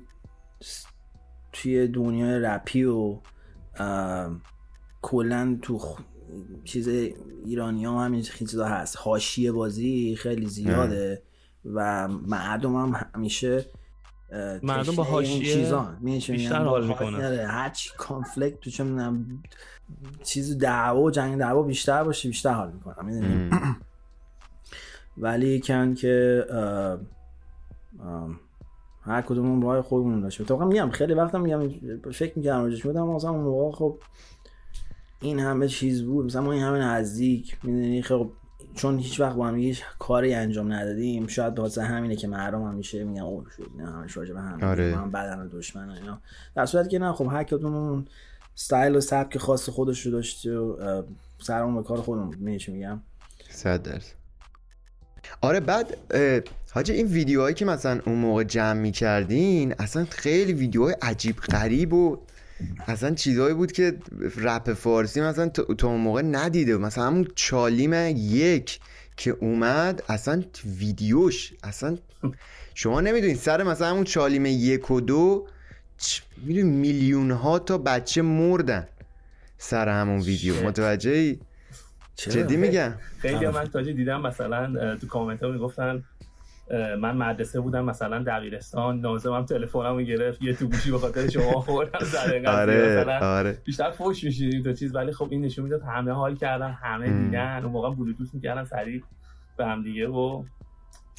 توی 1.54 1.88
دنیای 1.88 2.40
رپی 2.40 2.84
و 2.84 3.20
کلا 5.02 5.60
تو 5.62 5.80
خ- 5.80 6.02
چیز 6.64 6.88
ایرانی 7.46 7.86
ها 7.86 8.04
همین 8.06 8.22
چیزا 8.22 8.66
هست. 8.66 8.98
حاشیه 9.00 9.52
بازی 9.52 10.16
خیلی 10.16 10.48
زیاده 10.48 11.22
و 11.66 12.08
مردم 12.08 12.76
هم 12.76 13.10
همیشه 13.16 13.66
مردم 14.64 14.96
با 14.96 15.04
حاشیه 15.04 15.54
چیزان. 15.54 15.98
می‌دونی 16.00 16.22
چی 16.22 16.32
بیشتر؟ 16.32 16.64
با 16.64 16.70
حال 16.70 16.88
می‌کنن. 16.88 17.26
آره، 17.26 17.48
هرچی 17.48 17.90
کانفلیکت 17.98 18.60
تو 18.60 18.70
چه 18.70 18.84
می‌دونم 18.84 19.44
چیز 20.24 20.58
دعوا 20.58 21.02
و 21.02 21.12
جنگ 21.12 21.40
دعوا 21.40 21.62
بیشتر 21.62 22.04
باشه 22.04 22.30
بیشتر 22.30 22.54
حال 22.54 22.72
می‌کنم 22.72 23.06
می‌دونی. 23.06 23.50
ولی 25.18 25.60
کن 25.60 25.94
که 25.94 26.46
اه، 26.50 26.58
اه، 26.60 28.30
هر 29.02 29.22
کدومون 29.22 29.62
راه 29.62 29.82
خودمون 29.82 30.22
داشت 30.22 30.42
تو 30.42 30.66
میگم 30.66 30.90
خیلی 30.90 31.14
وقتا 31.14 31.38
میگم 31.38 31.70
فکر 32.12 32.34
میگم 32.36 32.64
راجعش 32.64 32.86
بودم 32.86 33.08
مثلا 33.08 33.30
اون 33.30 33.44
موقع 33.44 33.78
خب 33.78 33.98
این 35.22 35.40
همه 35.40 35.68
چیز 35.68 36.04
بود 36.04 36.26
مثلا 36.26 36.42
ما 36.42 36.52
این 36.52 36.64
همه 36.64 36.80
نزدیک 36.80 37.58
می‌دونی 37.64 38.02
خب 38.02 38.32
چون 38.76 38.98
هیچ 39.00 39.20
وقت 39.20 39.36
با 39.36 39.48
هم 39.48 39.56
هیچ 39.56 39.84
کاری 40.00 40.34
انجام 40.34 40.74
ندادیم 40.74 41.28
شاید 41.28 41.60
واسه 41.60 41.84
همینه 41.84 42.16
که 42.16 42.28
مردم 42.28 42.64
همیشه 42.64 43.04
میگن 43.04 43.22
اوه 43.22 43.46
شد 43.58 43.70
نه 43.78 43.92
همش 43.92 44.18
راجع 44.18 44.34
به 44.34 44.42
هم 44.42 44.64
آره. 44.64 44.96
هم 44.96 45.12
بدن 45.12 45.40
و 45.40 45.48
دشمن 45.48 45.90
و 45.90 45.92
اینا. 45.92 46.22
در 46.56 46.66
صورتی 46.66 46.90
که 46.90 47.00
نه 47.00 47.14
خب 47.14 47.28
هر 47.32 47.44
کدوم 47.44 47.76
اون 47.76 48.08
استایل 48.56 48.96
و 48.96 49.02
سبک 49.02 49.38
خاص 49.38 49.70
خودش 49.70 50.02
رو 50.02 50.12
داشته 50.12 50.58
و 50.58 51.04
سرمون 51.42 51.76
به 51.76 51.84
کار 51.84 52.02
خودمون 52.02 52.36
میگم؟ 52.68 53.02
صد 53.50 53.84
درصد. 53.84 54.14
آره 55.42 55.60
بعد 55.60 55.98
اه، 56.12 56.42
حاجی 56.74 56.94
این 56.94 57.08
ویدیوهایی 57.08 57.56
که 57.56 57.66
مثلا 57.66 58.02
اون 58.06 58.16
موقع 58.16 58.44
جمع 58.44 58.80
می 58.80 58.92
کردین 58.92 59.76
اصلا 59.80 60.06
خیلی 60.10 60.54
ویدیوهای 60.54 60.96
عجیب 61.02 61.36
غریب 61.36 61.94
و 61.94 62.18
اصلا 62.88 63.16
چیزهایی 63.16 63.54
بود 63.54 63.72
که 63.72 63.98
رپ 64.38 64.74
فارسی 64.74 65.22
مثلا 65.22 65.50
تو 65.50 65.88
اون 65.88 66.02
موقع 66.02 66.22
ندیده 66.22 66.78
مثلا 66.78 67.04
همون 67.04 67.28
چالیم 67.36 67.94
یک 68.18 68.80
که 69.18 69.32
اومد 69.32 70.04
اصلا 70.10 70.44
ویدیوش 70.78 71.54
اصلا 71.64 71.98
شما 72.74 73.02
نمی‌دونید 73.02 73.38
سر 73.38 73.64
مثلا 73.64 73.90
همون 73.90 74.04
چالیم 74.04 74.46
یک 74.46 74.92
و 74.92 75.02
دو 75.02 75.48
می‌دونی 76.38 76.70
میلیون 76.70 77.32
ها 77.32 77.60
تا 77.60 77.78
بچه 77.78 78.22
مردن 78.22 78.88
سر 79.58 79.90
همون 79.90 80.20
ویدیو. 80.20 80.64
متوجهی؟ 80.64 81.40
جدی 82.16 82.58
میگم 82.58 82.94
خیلی 83.20 83.48
من 83.48 83.66
تاجی 83.68 83.94
دیدم 83.94 84.22
مثلا 84.22 84.96
تو 84.96 85.08
کامنت 85.08 85.44
ها 85.44 85.50
می‌گفتن 85.52 86.04
من 87.00 87.18
مدرسه 87.18 87.60
بودم 87.62 87.86
مثلا 87.86 88.24
دبیرستان 88.28 89.00
نازمم 89.00 89.46
تلفنمو 89.46 90.02
گرفت 90.02 90.42
یه 90.42 90.54
تو 90.54 90.68
گوشی 90.68 90.92
به 90.92 90.98
خاطر 90.98 91.30
شما 91.30 91.52
خوردم 91.62 92.00
آره 92.48 93.00
مثلا 93.00 93.38
آره 93.38 93.58
بیشتر 93.66 93.92
فوش 93.92 94.24
میشیدیم 94.24 94.64
تو 94.64 94.74
چیز 94.74 94.96
ولی 94.96 95.12
خب 95.12 95.28
این 95.32 95.42
نشون 95.42 95.64
می‌داد 95.64 95.82
همه 95.82 96.12
حال 96.12 96.36
کردن 96.36 96.72
همه. 96.72 97.06
دیدن 97.26 97.62
اون 97.64 97.72
موقع 97.72 97.96
بلوتوث 97.96 98.34
می‌کردن 98.34 98.64
سریع 98.64 99.04
به 99.58 99.66
هم 99.66 99.84
دیگه 99.84 100.08
و 100.08 100.44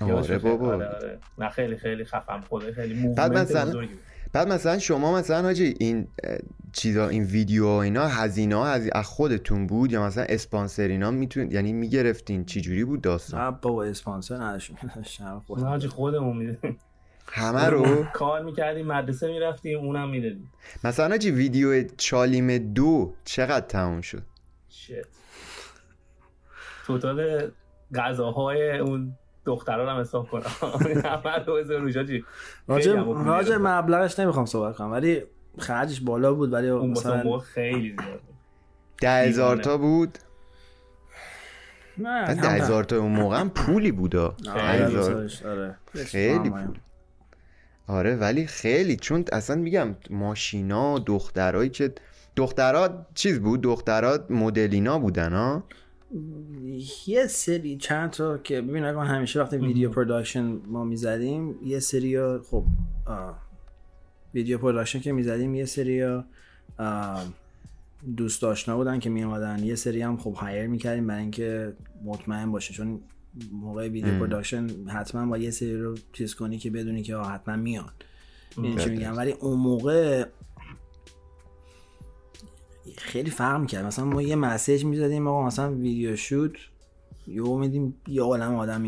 آره 0.02 0.38
بابا 0.38 0.66
آره 0.74 0.86
آره 0.88 1.18
نه 1.38 1.48
خیلی 1.48 1.76
خیلی 1.76 2.04
خفم 2.04 2.40
خوده 2.48 2.72
خیلی 2.72 2.94
موومنت 2.94 3.30
مثلا- 3.30 3.64
بزرگی 3.70 3.94
بود. 3.94 4.02
بعد 4.34 4.48
مثلا 4.48 4.78
شما 4.78 5.16
مثلا 5.16 5.42
حاجی 5.42 5.74
این 5.80 6.08
چیزا 6.72 7.08
این 7.08 7.24
ویدیو 7.24 7.66
و 7.66 7.68
اینا 7.68 8.06
هزینه 8.06 8.54
ها 8.54 8.66
از 8.66 8.88
از 8.92 9.06
خودتون 9.06 9.66
بود 9.66 9.92
یا 9.92 10.06
مثلا 10.06 10.24
اسپانسرینا 10.28 11.10
میتون 11.10 11.50
یعنی 11.50 11.72
می‌گرفتین؟ 11.72 12.44
چی 12.44 12.60
جوری 12.60 12.84
بود 12.84 13.00
داستان؟ 13.00 13.40
نه 13.40 13.50
بابا 13.62 13.84
اسپانسر 13.84 14.36
نداشتیم 14.36 14.76
داشتم 14.96 15.24
نه 15.24 15.40
خودم. 15.40 15.66
حاجی 15.66 15.88
خودمون 15.88 16.36
میدیم 16.36 16.78
همه 17.26 17.64
رو؟ 17.64 18.04
کار 18.12 18.42
می‌کردیم 18.42 18.86
مدرسه 18.86 19.28
می‌رفتیم 19.28 19.78
اونم 19.78 20.10
می‌دادیم 20.10 20.52
مثلا 20.84 21.08
حاجی 21.08 21.30
ویدیو 21.30 21.88
چالیم 21.96 22.58
دو 22.58 23.14
چقدر 23.24 23.66
تموم 23.66 24.00
شد؟ 24.00 24.22
شت 24.68 24.92
توتال 26.86 27.50
غذاهای 27.94 28.78
اون 28.78 29.16
دختران 29.46 29.88
هم 29.88 30.00
حساب 30.00 30.28
کنم. 30.28 30.42
راجع 32.68 32.92
راجع. 33.24 33.56
مبلغش 33.56 34.20
نمی‌خوام 34.20 34.46
صحبت 34.46 34.76
کنم 34.76 34.92
ولی 34.92 35.22
خرجش 35.58 36.00
بالا 36.00 36.34
بود 36.34 36.52
ولی 36.52 36.68
اون 36.68 36.90
مثلا 36.90 37.38
خیلی 37.38 37.88
زیاد 37.88 38.20
بود. 38.20 38.34
ده 39.00 39.10
هزار. 39.10 39.56
تا 39.56 39.78
بود 39.78 40.18
نه 41.98 42.34
ده 42.34 42.48
هزار 42.48 42.84
تا 42.84 42.96
اون 42.96 43.12
موقع 43.12 43.40
هم 43.40 43.50
پولی 43.50 43.92
بودا 43.92 44.24
آره،. 45.44 45.78
خیلی 45.94 46.34
آره. 46.34 46.48
پول 46.48 46.78
آره 47.86 48.16
ولی 48.16 48.46
خیلی 48.46 48.96
چون 48.96 49.24
اصلا 49.32 49.56
میگم 49.56 49.94
ماشینا 50.10 50.98
دخترایی 50.98 51.70
که 51.70 51.92
دخترها 52.36 53.06
چیز 53.14 53.40
بود 53.40 53.60
دخترها 53.60 54.18
مدل 54.30 54.71
اینا 54.71 54.98
بودن 54.98 55.32
ها 55.32 55.64
یه 57.06 57.26
سری 57.26 57.76
چند 57.76 58.10
تا 58.10 58.38
که 58.38 58.60
ببین 58.60 58.84
اگه 58.84 58.98
همیشه 58.98 59.40
وقتی 59.40 59.56
video 59.56 59.90
production 59.90 60.60
ما 60.66 60.84
می‌زدیم 60.84 61.58
یه 61.64 61.78
سری 61.78 62.38
خب 62.38 62.64
video 64.34 64.58
production 64.58 65.00
که 65.00 65.12
می‌زدیم 65.12 65.54
یه 65.54 65.64
سری 65.64 66.22
دوست 68.16 68.44
آشنا 68.44 68.76
بودن 68.76 68.98
که 68.98 69.10
میامدن 69.10 69.64
یه 69.64 69.74
سری 69.74 70.02
هم 70.02 70.16
خب 70.16 70.34
hire 70.34 70.66
می‌کردیم 70.66 71.06
برای 71.06 71.22
اینکه 71.22 71.72
مطمئن 72.04 72.52
باشه. 72.52 72.74
چون 72.74 73.00
موقع 73.52 73.88
video. 73.88 74.18
production 74.18 74.66
حتما 74.86 75.26
با 75.26 75.38
یه 75.38 75.50
سری 75.50 75.76
رو 75.76 75.94
چیز 76.12 76.34
کنی 76.34 76.58
که 76.58 76.70
بدونی 76.70 77.02
که 77.02 77.16
حتما 77.16 77.56
میان. 77.56 77.90
می‌دونی 78.56 78.84
چی. 78.84 78.90
میگم 78.90 79.16
ولی 79.16 79.32
اون 79.32 79.58
موقع 79.58 80.24
خیلی 82.96 83.30
فرق 83.30 83.60
می‌کرد. 83.60 83.86
مثلا 83.86 84.04
ما 84.04 84.22
یه 84.22 84.36
message 84.36 84.84
می‌زدیم 84.84 85.28
آقا 85.28 85.46
مثلا 85.46 85.72
video 85.72 86.16
shoot 86.16 86.52
یهو 87.26 87.58
میدیم 87.58 87.94
یه 88.08 88.22
عالم 88.22 88.54
آدم 88.54 88.86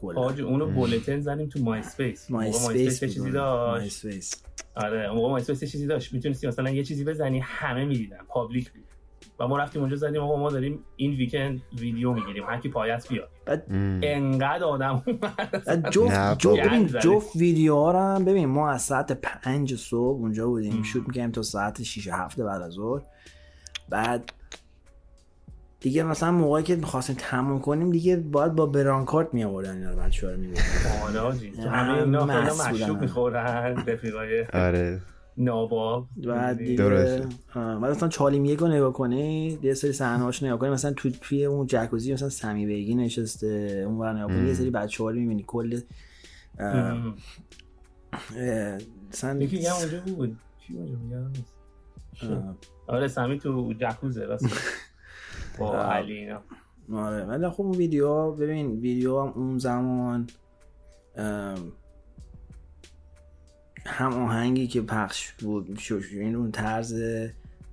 کلا. 0.00 0.22
حاجی 0.22 0.42
اونو 0.42 0.66
bulletin 0.66 1.20
زدیم 1.20 1.48
تو 1.48 1.60
MySpace 1.60 2.30
My 2.30 2.50
MySpace 2.50 2.92
Space 2.92 3.14
چیزی 3.14 3.30
داشت. 3.30 3.86
Space 3.86 4.42
آره 4.74 5.08
اون 5.08 5.16
موقع 5.16 5.28
MySpace 5.30 5.72
چیزی 5.72 5.86
داشت. 5.86 6.12
می‌تونستی 6.12 6.46
مثلا 6.46 6.70
یه 6.70 6.84
چیزی 6.84 7.04
بزنی 7.04 7.38
همه 7.38 7.84
می‌دیدن. 7.84 8.18
public 8.28 8.72
بود. 8.72 8.84
و 9.42 9.46
ما 9.46 9.58
رفتیم 9.58 9.82
اونجا 9.82 9.96
زدیم 9.96 10.22
آقا 10.22 10.36
ما 10.36 10.50
داریم 10.50 10.78
این 10.96 11.12
weekend 11.12 11.62
ویدیو 11.78 12.12
می‌گیریم 12.12 12.44
هر 12.44 12.60
کی 12.60 12.68
پایه‌ست 12.68 13.08
بیاد 13.08 13.28
ام. 13.46 14.00
انقدر 14.02 14.64
آدم 14.64 15.02
اومد 15.06 15.62
نه 15.68 15.90
جفت 15.90 16.38
جفت 16.38 16.62
گند 16.62 16.98
جفت 16.98 17.36
ویدیو 17.36 17.74
ها 17.74 17.92
رو 17.92 17.98
هم 17.98 18.24
ببین 18.24 18.48
ما 18.48 18.70
از 18.70 18.82
ساعت 18.82 19.12
پنج 19.12 19.76
صبح 19.76 20.18
اونجا 20.18 20.46
بودیم. 20.46 20.82
shoot 20.82 21.08
می‌کنیم 21.08 21.30
تا 21.30 21.42
ساعت 21.42 21.82
6 21.82 22.08
هفته 22.08 22.44
بعد 22.44 22.62
از 22.62 22.72
ظهر 22.72 23.02
بعد 23.88 24.32
دیگه 25.80 26.02
مثلا 26.02 26.32
موقعی 26.32 26.62
که 26.62 26.76
می‌خواستیم 26.76 27.16
تموم 27.18 27.60
کنیم 27.60 27.90
دیگه 27.90 28.16
باید 28.16 28.52
با 28.54 28.66
برانکارت 28.66 29.34
می 29.34 29.44
آوردن 29.44 29.76
اینا 29.76 29.90
رو 29.90 29.96
بچه 29.96 30.26
ها 30.26 30.32
رو 30.32 30.38
می‌بردن. 30.38 31.20
آره 31.20 31.50
تو 31.50 31.68
همه 31.68 31.98
اینا 31.98 32.26
خیلی. 32.26 32.74
مشروب 32.74 33.00
می‌خورن 33.00 33.84
رفیقای 33.86 34.44
آره 34.44 35.00
ناباب 35.36 36.06
بعد 36.26 36.58
دیگه 36.58 36.76
درسته. 36.84 37.28
بعد 37.54 37.90
مثلا 37.90 38.08
چالیم 38.08 38.44
یک 38.44 38.58
رو 38.58 38.68
نگاه 38.68 38.92
کنی 38.92 39.58
یه 39.62 39.74
سری 39.74 39.92
صحنه‌هاش 39.92 40.42
نگاه 40.42 40.58
کنی 40.58 40.70
مثلا 40.70 40.92
تو 40.92 41.10
توی 41.10 41.44
اون 41.44 41.66
جکوزی 41.66 42.12
مثلا 42.12 42.28
سمی 42.28 42.66
بیگی 42.66 42.94
نشسته 42.94 43.84
اون 43.86 43.98
ور 43.98 44.12
نگاه. 44.24 44.46
یه 44.46 44.54
سری 44.54 44.70
بچه‌ها 44.70 45.10
رو 45.10 45.16
می‌بینی 45.16 45.44
کل 45.46 45.80
اه، 46.58 46.66
ام. 46.68 47.14
اه، 48.36 48.78
مثلا 49.10 49.40
یکی 49.40 49.66
هم 49.66 49.76
اونجا 49.76 50.00
بود 50.00 50.38
اونجا 50.70 51.30
آره 52.86 53.08
سمی 53.08 53.38
تو 53.38 53.72
جکوزه 53.72 54.24
راست 54.24 54.46
با. 55.58 55.82
علی 55.82 56.12
اینا 56.12 56.40
آره 56.92 57.24
ولی 57.24 57.48
خب 57.48 57.60
اون 57.62 57.76
ویدیو 57.76 58.32
ببین 58.32 58.70
ویدیو 58.70 59.20
هم 59.20 59.32
اون 59.36 59.58
زمان 59.58 60.26
هم 63.86 64.12
آهنگی 64.12 64.66
که 64.66 64.80
پخش 64.80 65.32
بود 65.32 65.78
شو- 65.78 66.00
این 66.12 66.34
اون 66.34 66.52
طرز 66.52 66.94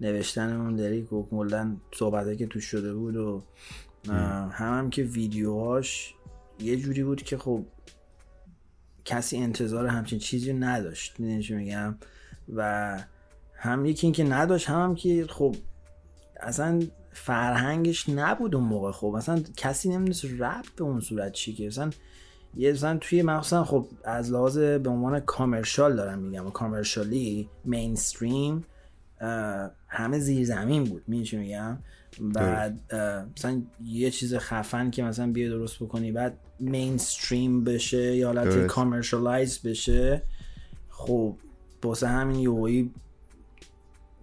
نوشتن 0.01 0.55
اون 0.55 0.75
لیریک 0.79 1.13
و 1.13 1.29
کلا 1.29 1.75
صحبته 1.95 2.35
که 2.35 2.47
توش 2.47 2.65
شده 2.65 2.93
بود 2.93 3.15
و 3.15 3.43
هم 4.07 4.51
هم 4.53 4.89
که 4.89 5.03
ویدیوهاش 5.03 6.13
یه 6.59 6.75
جوری 6.77 7.03
بود 7.03 7.23
که 7.23 7.37
خب 7.37 7.65
کسی 9.05 9.37
انتظار 9.37 9.87
همچین 9.87 10.19
چیزی 10.19 10.53
نداشت 10.53 11.19
می‌دونی 11.19 11.43
چی 11.43 11.55
میگم؟ 11.55 11.95
و 12.55 12.99
هم 13.53 13.85
یکی 13.85 14.07
این 14.07 14.13
که 14.13 14.23
نداشت 14.23 14.69
هم, 14.69 14.81
هم 14.81 14.95
که 14.95 15.25
خب 15.29 15.55
اصلا 16.39 16.79
فرهنگش 17.11 18.09
نبود 18.09 18.55
اون 18.55 18.63
موقع 18.63 18.91
خب 18.91 19.13
مثلا 19.15 19.43
کسی 19.57 19.89
نمی‌دونست 19.89 20.25
رپ 20.39 20.65
به 20.75 20.83
اون 20.83 20.99
صورت 20.99 21.31
چی 21.31 21.53
که 21.53 21.67
مثلا 21.67 21.89
یه 22.55 22.71
مثلا 22.71 22.97
توی 22.97 23.21
مخصوصا 23.21 23.63
خب 23.63 23.87
از 24.03 24.31
لحاظ 24.31 24.57
به 24.57 24.89
عنوان 24.89 25.19
کامرشال 25.19 25.95
دارم 25.95 26.19
میگم 26.19 26.47
و 26.47 26.49
کامرشالی 26.49 27.49
مینستریم 27.65 28.65
همه 29.87 30.19
زیر 30.19 30.45
زمین 30.45 30.83
بود. 30.83 31.23
چی 31.23 31.37
میگم؟ 31.37 31.77
بعد 32.21 32.79
مثلا 33.37 33.61
یه 33.83 34.11
چیز 34.11 34.35
خفن 34.35 34.89
که 34.91 35.03
مثلا 35.03 35.31
بیا 35.31 35.49
درست 35.49 35.83
بکنی 35.83 36.11
بعد 36.11 36.37
مینستریم 36.59 37.63
بشه 37.63 38.15
یا 38.15 38.27
حالت. 38.27 38.67
کامرشالایز 38.67 39.59
بشه. 39.59 40.21
خب 40.89 41.35
واسه 41.83 42.07
همین 42.07 42.39
یوهی 42.39 42.91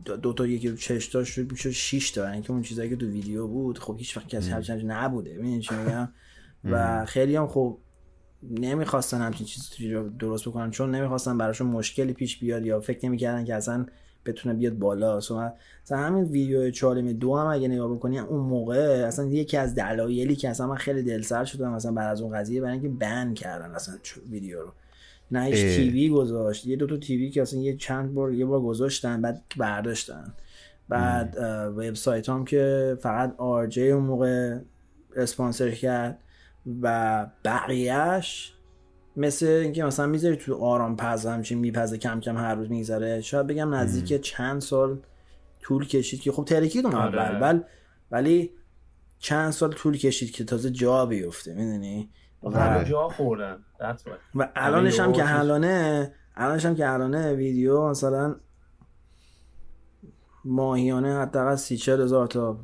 دو, 0.05 0.17
دو 0.17 0.33
تا 0.33 0.47
یکی 0.47 0.69
رو 0.69 0.77
چش 0.77 1.07
داشت 1.07 1.33
شد 1.33 1.51
می‌شد 1.51 1.71
6 1.71 2.11
تا 2.11 2.25
یعنی 2.25 2.43
که 2.43 2.51
اون 2.51 2.63
چیزایی 2.63 2.91
که 2.91 2.97
تو 2.97 3.07
ویدیو 3.07 3.47
بود 3.47 3.79
خب 3.79 3.97
هیچ 3.99 4.17
وقت 4.17 4.29
کسی 4.29 4.63
چیزی 4.63 4.87
نبوده. 4.87 5.35
می‌دونی 5.35 5.61
چی 5.61 5.75
میگم؟ 5.75 6.09
و 6.73 7.05
خیلی 7.05 7.37
هم 7.37 7.47
خب 7.47 7.79
نمی‌خواستن 8.43 9.21
همچین 9.21 9.47
چیزی 9.47 9.93
رو 9.93 10.09
درست 10.09 10.49
بکنن 10.49 10.71
چون 10.71 10.95
نمی‌خواستن 10.95 11.39
براشون 11.39 11.67
مشکلی 11.67 12.13
پیش 12.13 12.39
بیاد 12.39 12.67
یا 12.67 12.81
فکر 12.81 13.07
نمی‌کردن 13.07 13.45
که 13.45 13.55
اصلا 13.55 13.87
بتونه 14.27 14.55
بیاد 14.55 14.73
بالا. 14.73 15.17
مثلا 15.17 15.53
همین 15.91 16.25
ویدیو 16.25 16.71
چالم 16.71 17.13
دو 17.13 17.37
هم 17.37 17.47
اگه 17.47 17.69
نگاه 17.69 17.95
بکنی 17.95 18.19
اون 18.19 18.41
موقع 18.41 19.05
اصلا 19.07 19.25
یکی 19.25 19.57
از 19.57 19.75
دلایلی 19.75 20.37
که 20.37 20.49
اصلا 20.49 20.67
من 20.67 20.77
خیلی 20.77 21.03
دلسر 21.03 21.45
شدم 21.45 21.73
مثلا 21.73 21.93
بعد 21.93 22.11
از 22.11 22.21
اون 22.21 22.39
قضیه 22.39 22.61
برای 22.61 22.73
اینکه 22.73 22.89
بن 22.89 23.35
کردن 23.35 23.75
اصلا 23.75 23.95
ویدیو 24.31 24.63
رو. 24.63 24.73
نه 25.31 25.45
هیچ. 25.45 25.77
تیوی 25.77 26.09
گذاشت 26.09 26.67
یه 26.67 26.77
دو 26.77 26.87
تا 26.87 26.97
تیوی 26.97 27.31
که 27.31 27.43
اصلا 27.43 27.61
یه 27.61 27.77
چند 27.77 28.15
بار 28.15 28.33
یه 28.33 28.47
بار 28.47 28.61
گذاشتن 28.61 29.23
بعد 29.23 29.43
برداشتن. 29.57 30.35
بعد 30.89 31.37
وبسایت 31.77 32.29
هم 32.29 32.45
که 32.45 32.97
فقط 33.01 33.35
آر 33.39 33.67
جی 33.67 33.91
اون 33.91 34.03
موقع 34.03 34.59
اسپانسر 35.17 35.71
کرد. 35.71 36.19
و 36.83 37.27
بقیهش 37.45 38.53
مثل 39.17 39.47
اینکه 39.47 39.85
مثلا 39.85 40.07
می‌ذاری 40.07 40.37
تو 40.37 40.55
آرام 40.55 40.97
پز 40.97 41.27
همچین 41.27 41.59
میپزه 41.59 41.99
کم 41.99 42.21
کم 42.21 42.37
هر 42.37 42.55
روز 42.55 42.71
میگذره 42.71 43.21
شاید 43.21 43.47
بگم 43.47 43.75
نزدیک 43.75 44.21
چند 44.21 44.61
سال 44.61 44.99
طول 45.61 45.87
کشید 45.87 46.21
که 46.21 46.33
خب 46.33 46.45
ترکید 46.45 46.87
اون 46.87 46.95
آره. 46.95 47.21
اول 47.21 47.41
ولی 47.41 47.63
ولی 48.11 48.51
چند 49.19 49.51
سال 49.51 49.73
طول 49.73 49.97
کشید 49.97 50.31
که 50.31 50.45
تازه 50.45 50.71
جا 50.71 51.07
بیفته 51.07 51.55
می‌دونی 51.55 52.11
همه 52.45 52.85
جا 52.85 53.09
خوردن. 53.09 53.65
و 54.35 54.49
الانش 54.57 55.01
هم 55.01 55.13
که 55.13 55.39
الانه 55.39 56.13
الانش 56.37 56.67
هم 56.67 56.75
که 56.75 56.91
الانه 56.91 57.33
ویدیو 57.33 57.89
مثلا 57.89 58.37
ماهیانه 60.45 61.15
حداقل 61.19 61.55
سی 61.55 61.77
چهل 61.77 62.01
هزار 62.01 62.27
تا 62.27 62.61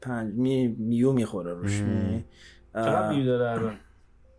پنج 0.00 0.34
می 0.34 0.68
میو 0.68 1.12
می‌خوره 1.12 1.54
روش 1.54 1.80
می- 1.80 2.24
چقدر 2.84 3.02
اه، 3.02 3.14
ویو 3.14 3.24
داره 3.24 3.50
الان؟ 3.50 3.74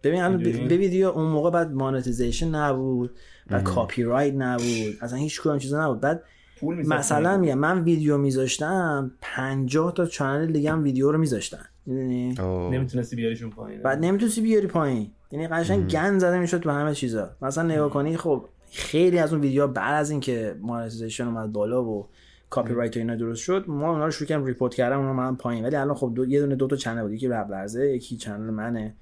ببین 0.04 0.22
الان 0.22 0.38
به 0.68 0.78
ویدیو 0.78 1.08
اون 1.08 1.28
موقع 1.32 1.50
بعد 1.50 1.72
monetization 1.72 2.56
نبود 2.56 3.12
و 3.50 3.62
کاپی 3.62 4.04
رایت 4.04 4.34
نبود. 4.34 4.98
اصلا 5.02 5.20
هیچ 5.20 5.42
کدوم 5.42 5.58
چیزا 5.58 5.86
نبود. 5.86 6.02
بعد. 6.02 6.24
مثلا 6.64 7.38
میگم 7.38 7.58
من 7.58 7.84
ویدیو 7.84 8.18
میذاشتم 8.18 9.12
50 9.22 9.94
تا 9.94 10.06
channel 10.06 10.52
دیگه 10.52 10.72
هم 10.72 10.84
ویدیو 10.84 11.12
رو 11.12 11.18
میذاشتن. 11.18 11.66
می‌دونی. 11.86 12.36
نمی‌تونستی 12.72 13.16
بیاریشون 13.16 13.50
پایین. 13.50 13.82
بعد 13.82 14.06
نمی‌تونستی 14.06 14.42
بیاری 14.42 14.68
پایین. 14.68 15.12
یعنی 15.32 15.48
قشنگ 15.48 15.92
گند 15.92 16.20
زده 16.20 16.40
می‌شد 16.40 16.60
تو 16.60 16.72
همه 16.72 16.94
چیزا. 16.94 17.30
مثلا 17.42 17.64
نگاه 17.64 17.90
کنی 17.90 18.18
خب 18.18 18.46
خیلی 18.72 19.20
از 19.20 19.34
اون 19.34 19.42
ویدیوها 19.42 19.68
بعد 19.68 19.94
از 19.94 20.12
اینکه 20.12 20.56
monetization 20.62 21.28
اومد 21.28 21.52
بالا 21.52 21.84
و 21.84 22.08
کاپی 22.50 22.74
رایت 22.74 22.98
اینا 22.98 23.16
درست 23.16 23.42
شد. 23.42 23.66
ما 23.68 23.92
اونا 23.92 24.06
رو 24.06 24.12
شروع 24.12 24.28
کردیم 24.28 24.46
report 24.46 24.76
کردن 24.76 24.96
اومدن 24.96 25.36
پایین. 25.36 25.66
ولی 25.66 25.76
الان 25.76 25.96
خب 25.96 26.12
دو 26.16 26.26
یه 26.26 26.40
دونه 26.40 26.56
دو 26.56 26.68
تا 26.68 26.76
channel 26.76 27.02
بود. 27.02 27.12
یکی 27.12 27.28
رپ 27.28 27.52
لرزه 27.52 27.88
یکی 27.88 28.18
channel 28.18 28.50
منه 28.50 28.96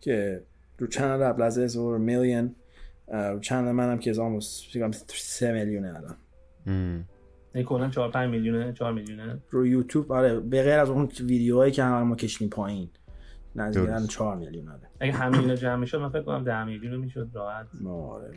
که 0.00 0.42
رو 0.78 0.86
channel 0.86 1.20
رپ 1.20 1.40
لرزه 1.40 1.62
از 1.62 1.76
over 1.76 1.98
میلیون 1.98 2.54
رو 3.08 3.38
channel 3.40 3.72
منم 3.72 3.98
که 3.98 4.10
از 4.10 4.18
کنم 4.18 4.92
3 5.08 5.52
میلیونه 5.52 5.94
الان. 5.96 6.16
این 7.54 7.64
کلا 7.64 7.88
4 7.88 8.10
5 8.10 8.30
میلیونه 8.30 8.72
4 8.72 8.92
میلیونه. 8.92 9.38
رو 9.50 9.66
یوتیوب 9.66 10.12
آره 10.12 10.40
به 10.40 10.62
غیر 10.62 10.78
از 10.78 10.90
اون 10.90 11.08
ویدیوهایی 11.20 11.72
که 11.72 11.84
همه 11.84 12.02
ما 12.02 12.16
کشیدیم 12.16 12.48
پایین. 12.48 12.88
نزدیک 13.56 13.82
درست. 13.82 13.94
الان 13.94 14.06
4 14.06 14.36
میلیون 14.36 14.68
آره 14.68 14.88
اگه 15.00 15.12
همه 15.12 15.38
اینا 15.38 15.54
جمع 15.54 15.76
می‌شد 15.76 15.98
من 15.98 16.08
فکر 16.08 16.22
کنم 16.22 16.44
10 16.44 16.64
میلیون 16.64 16.96
می‌شد 16.96 17.28
راحت. 17.32 17.66
آره. 17.86 18.30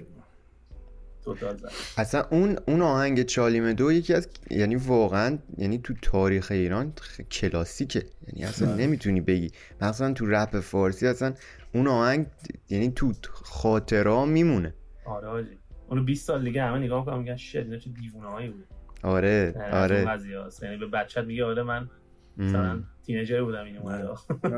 توتال 1.28 1.58
زد 1.58 1.72
اصلا 1.98 2.26
اون 2.32 2.58
اون 2.68 2.82
آهنگ 2.82 3.24
چالیم 3.24 3.74
دو 3.74 3.92
یکی 3.92 4.14
از 4.14 4.30
یعنی 4.52 4.76
واقعا 4.76 5.38
یعنی 5.58 5.78
تو 5.78 5.94
تاریخ 6.02 6.52
ایران 6.52 6.94
کلاسیکه. 7.32 8.06
یعنی 8.28 8.46
اصلا 8.46 8.76
نمی‌تونی 8.76 9.22
بگی. 9.22 9.52
مثلا 9.82 10.14
تو 10.14 10.26
رپ 10.26 10.60
فارسی 10.60 11.08
اصلا 11.08 11.34
اون 11.74 11.88
آهنگ 11.88 12.26
یعنی 12.70 12.92
تو 12.92 13.14
خاطره 13.32 14.26
میمونه. 14.26 14.74
آره 15.06 15.28
حاجی. 15.28 15.58
اونو 15.90 16.04
20 16.04 16.28
سال 16.28 16.44
دیگه 16.44 16.64
همه 16.64 16.80
نگاه 16.80 17.00
می‌کنم 17.00 17.20
میگن 17.20 17.36
شت 17.36 17.56
اینا 17.56 17.78
چه 17.78 17.90
دیوونه 17.90 18.28
هایی 18.28 18.50
بود 18.50 18.66
آره. 19.04 19.54
آره 19.74 19.76
آره 19.76 20.20
یعنی 20.62 20.78
به 20.78 20.88
بچت 20.88 21.24
میگه 21.24 21.46
آره 21.46 21.64
من 21.64 21.90
مثلا. 22.38 22.84
تینیجر 23.06 23.44
بودم 23.44 23.64
این 23.64 23.78
اومد 23.78 24.10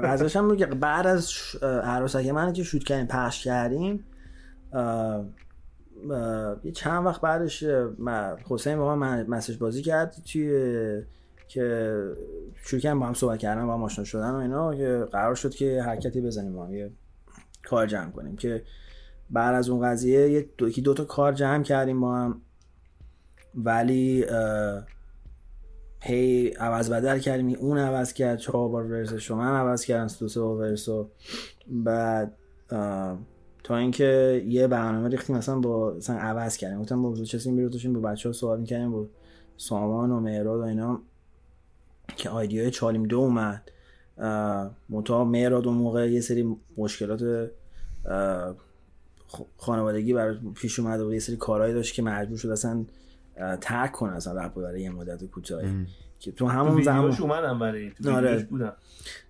ازش 0.03 0.36
هم 0.36 0.58
که 0.58 0.65
بعد 0.65 1.08
از 1.08 1.34
عروسک 1.63 2.27
من 2.27 2.53
که 2.53 2.63
شوت 2.63 2.84
کردیم 2.84 3.08
پخش 3.08 3.43
کردیم 3.43 4.05
یه 6.63 6.71
چند 6.71 7.05
وقت 7.05 7.21
بعدش 7.21 7.63
حسین 8.49 8.77
با 8.77 8.95
من 8.95 9.27
مسیج 9.27 9.57
بازی 9.57 9.81
کرد 9.81 10.15
توی 10.31 11.03
که 11.47 12.03
شروع 12.55 12.81
کردیم 12.81 12.99
با 12.99 13.05
هم 13.05 13.13
صحبت 13.13 13.39
کردن 13.39 13.67
با 13.67 13.73
هم 13.73 13.83
آشنا 13.83 14.05
شدن 14.05 14.31
و 14.31 14.35
اینا 14.35 14.75
که 14.75 15.07
قرار 15.12 15.35
شد 15.35 15.55
که 15.55 15.81
حرکتی 15.83 16.21
بزنیم 16.21 16.53
با 16.53 16.65
هم 16.65 16.73
یه 16.73 16.91
کار 17.63 17.88
جمع 17.88 18.12
کنیم 18.12 18.35
که 18.35 18.63
بعد 19.29 19.55
از 19.55 19.69
اون 19.69 19.88
قضیه 19.88 20.29
یه 20.29 20.49
دو, 20.57 20.69
یکی 20.69 20.81
دو 20.81 20.93
تا 20.93 21.05
کار 21.05 21.33
جمع 21.33 21.63
کردیم 21.63 22.01
با 22.01 22.15
هم. 22.15 22.41
ولی 23.55 24.25
هی 26.01 26.49
عوض 26.49 26.91
بدل 26.91 27.19
کردیم 27.19 27.55
اون 27.59 27.77
عوض 27.77 28.13
کرد 28.13 28.39
چهار 28.39 28.69
بار 28.69 28.83
ورسش 28.83 29.29
رو 29.29 29.35
من 29.35 29.55
عوض 29.55 29.85
کردم 29.85 30.07
دو 30.19 30.27
سه 30.27 30.41
بار 30.41 30.57
ورسو 30.57 31.09
بعد 31.67 32.33
تا 33.63 33.78
اینکه 33.78 34.43
یه 34.48 34.67
برنامه 34.67 35.10
ریختیم 35.10 35.36
مثلا 35.36 35.60
با 35.60 35.93
مثلا 35.93 36.17
عوض 36.17 36.58
کردیم. 36.58 36.82
گفتم 36.82 37.02
با 37.02 37.15
چسیم 37.15 37.56
بیرو 37.56 37.93
با 37.93 38.10
بچه 38.10 38.30
ها 38.30 38.34
صحبت 38.34 38.60
می‌کردیم 38.60 38.91
با 38.91 39.06
سامان 39.58 40.12
و 40.12 40.19
مهراد 40.19 40.60
و 40.60 40.63
اینا 40.63 41.02
که 42.15 42.30
آیدیای 42.30 42.72
چالیم 42.72 43.04
دو 43.04 43.19
اومد. 43.19 43.72
منتها 44.89 45.24
مهراد 45.24 45.67
اون 45.67 45.78
موقع 45.78 46.12
یه 46.12 46.22
سری 46.22 46.56
مشکلات 46.78 47.52
خانوادگی 49.58 50.13
برای 50.13 50.38
پیش 50.56 50.80
اومده 50.80 51.04
و 51.04 51.13
یه 51.13 51.19
سری 51.19 51.36
کارهایی 51.36 51.74
داشت 51.74 51.93
که 51.93 52.02
مجبور 52.02 52.38
شد 52.38 52.50
اصلا 52.50 52.86
ترک 53.62 53.91
کنه 53.91 54.15
اصلا 54.15 54.45
رپ 54.45 54.54
برای 54.54 54.82
یه 54.82 54.89
مدت 54.89 55.26
کوتاهی. 55.26 55.86
که 56.19 56.32
تو 56.32 56.48
همون 56.48 56.84
زمان 56.84 57.00
ویدیوش 57.00 57.22
اومدم 57.22 57.60
برای 57.60 57.91
تو 57.91 58.12
آره. 58.12 58.30
ویدیوش 58.30 58.50
بودم 58.50 58.74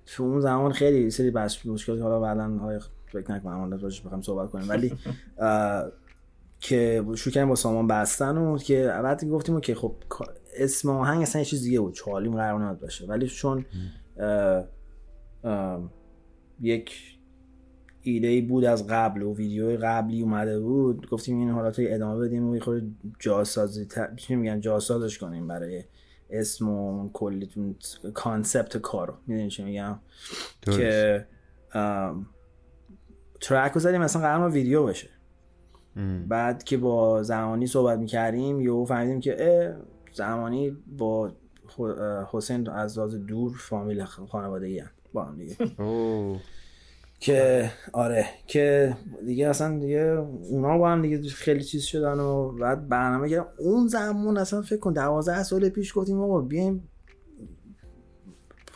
تو 0.06 0.24
اون 0.24 0.42
زمان 0.42 0.72
خیلی 0.72 1.04
یه 1.04 1.10
سری 1.10 1.32
بس 1.32 1.66
مشکل 1.66 2.02
حالا 2.02 2.20
بعدا 2.20 2.48
های 2.48 2.80
فکر 3.12 3.32
نکنم 3.32 3.60
حالا 3.60 3.76
راجعش 3.76 4.02
بخوام 4.02 4.22
صحبت 4.22 4.50
کنیم 4.50 4.70
ولی 4.70 4.94
که 6.60 7.06
شروع 7.16 7.34
کردیم 7.34 7.50
با 7.50 7.56
سامان 7.56 7.88
بستن 7.88 8.38
و 8.38 8.58
که 8.58 8.94
بعد 9.04 9.26
گفتیم 9.26 9.60
که 9.60 9.76
خب 9.76 9.96
اسم 10.58 10.90
آهنگ 10.90 11.22
اصلا 11.22 11.42
یه 11.42 11.46
چیز 11.46 11.64
دیگه 11.64 11.80
بود 11.80 11.94
چالیم 11.94 12.36
قرار 12.36 12.64
نبود 12.64 12.80
باشه 12.80 13.06
ولی 13.06 13.28
چون 13.28 13.66
اه، 14.18 14.64
اه، 15.44 15.92
یک 16.62 17.20
ایده 18.02 18.28
ای 18.28 18.42
بود 18.42 18.66
از 18.66 18.88
قبل 18.88 19.22
و 19.22 19.36
ویدیو 19.36 19.78
قبلی 19.82 20.22
اومده 20.22 20.60
بود 20.60 21.10
گفتیم 21.10 21.38
این 21.38 21.50
حالات 21.50 21.80
رو 21.80 21.86
ادامه 21.88 22.26
بدیم 22.26 22.50
و 22.50 22.56
یه 22.56 22.62
خورده 22.62 22.88
جاسازی. 23.20 23.88
چی 24.16 24.36
میگن 24.36 24.60
جاسازش 24.60 25.18
کنیم 25.18 25.48
برای 25.48 25.84
اسم 26.30 26.70
و 26.70 26.98
اون 26.98 27.10
کلی 27.10 27.50
اون 27.56 27.76
concept 28.14 28.78
کارو 28.78 29.14
می‌دونی 29.28 29.50
چی 29.50 29.64
میگم. 29.64 30.00
که 30.62 31.28
ام، 31.74 32.28
track 33.42 33.72
رو 33.72 33.80
زدیم 33.80 34.02
مثلا 34.02 34.22
قرار 34.22 34.40
ما 34.40 34.50
ویدیو 34.50 34.86
بشه 34.86 35.10
ام. 35.96 36.28
بعد 36.28 36.64
که 36.64 36.78
با 36.78 37.24
زمانی 37.24 37.68
صحبت 37.68 38.00
می‌کردیم 38.00 38.62
یهو 38.62 38.86
فهمیدیم 38.86 39.20
که 39.20 39.36
اه، 39.40 39.76
زمانی 40.14 40.78
با 40.98 41.32
حسین 42.32 42.70
از 42.70 42.98
لحاظ 42.98 43.16
دور 43.16 43.58
فامیل 43.58 44.04
خانوادگی 44.04 44.80
هم 44.80 44.90
با 45.14 45.24
هم 45.24 45.38
دیگه. 45.38 45.56
که 47.20 47.72
آره 47.94 48.26
که 48.48 48.98
دیگه 49.26 49.48
اصلا 49.48 49.80
دیگه 49.80 50.00
اونا 50.50 50.78
با 50.78 50.90
هم 50.90 51.02
دیگه 51.02 51.30
خیلی 51.30 51.64
چیز 51.64 51.84
شدن 51.84 52.20
و 52.20 52.52
بعد 52.52 52.90
برنامه 52.90 53.30
کردم 53.30 53.48
اون 53.60 53.88
زمان 53.88 54.38
اصلا 54.38 54.62
فکر 54.62 54.80
کن 54.80 54.94
دوازده 54.94 55.44
سال 55.44 55.70
پیش 55.70 55.98
گفتیم 55.98 56.22
آقا 56.22 56.42
بیایم 56.42 56.90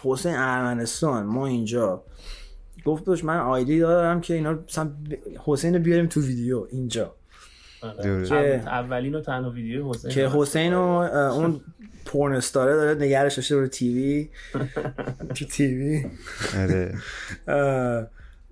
حسین 0.04 0.36
ارمنستان 0.36 1.26
ما 1.26 1.48
اینجا 1.48 2.04
گفت 2.86 3.06
داشت 3.06 3.24
من 3.24 3.38
آیدی 3.38 3.80
دارم 3.80 4.22
که 4.22 4.34
اینا 4.34 4.60
مثلا 4.70 4.92
حسین 5.46 5.74
رو 5.74 5.80
بیاریم 5.82 6.08
تو 6.08 6.22
ویدیو 6.22 6.68
اینجا. 6.72 7.16
آره. 7.82 8.06
اول- 8.06 8.68
اولین 8.68 9.16
و 9.16 9.22
تنها 9.22 9.50
ویدیو 9.52 9.90
حسین 9.90 10.12
که 10.12 10.28
حسین 10.34 10.74
و 10.74 10.80
اون 10.80 11.62
پورن 12.06 12.36
استاره 12.36 12.74
داره 12.76 13.06
نگرش 13.06 13.36
داشته 13.36 13.56
رو 13.56 13.68
تیوی 13.68 14.30
تو 15.36 15.46
تیوی 15.46 16.06
آره. 16.60 16.96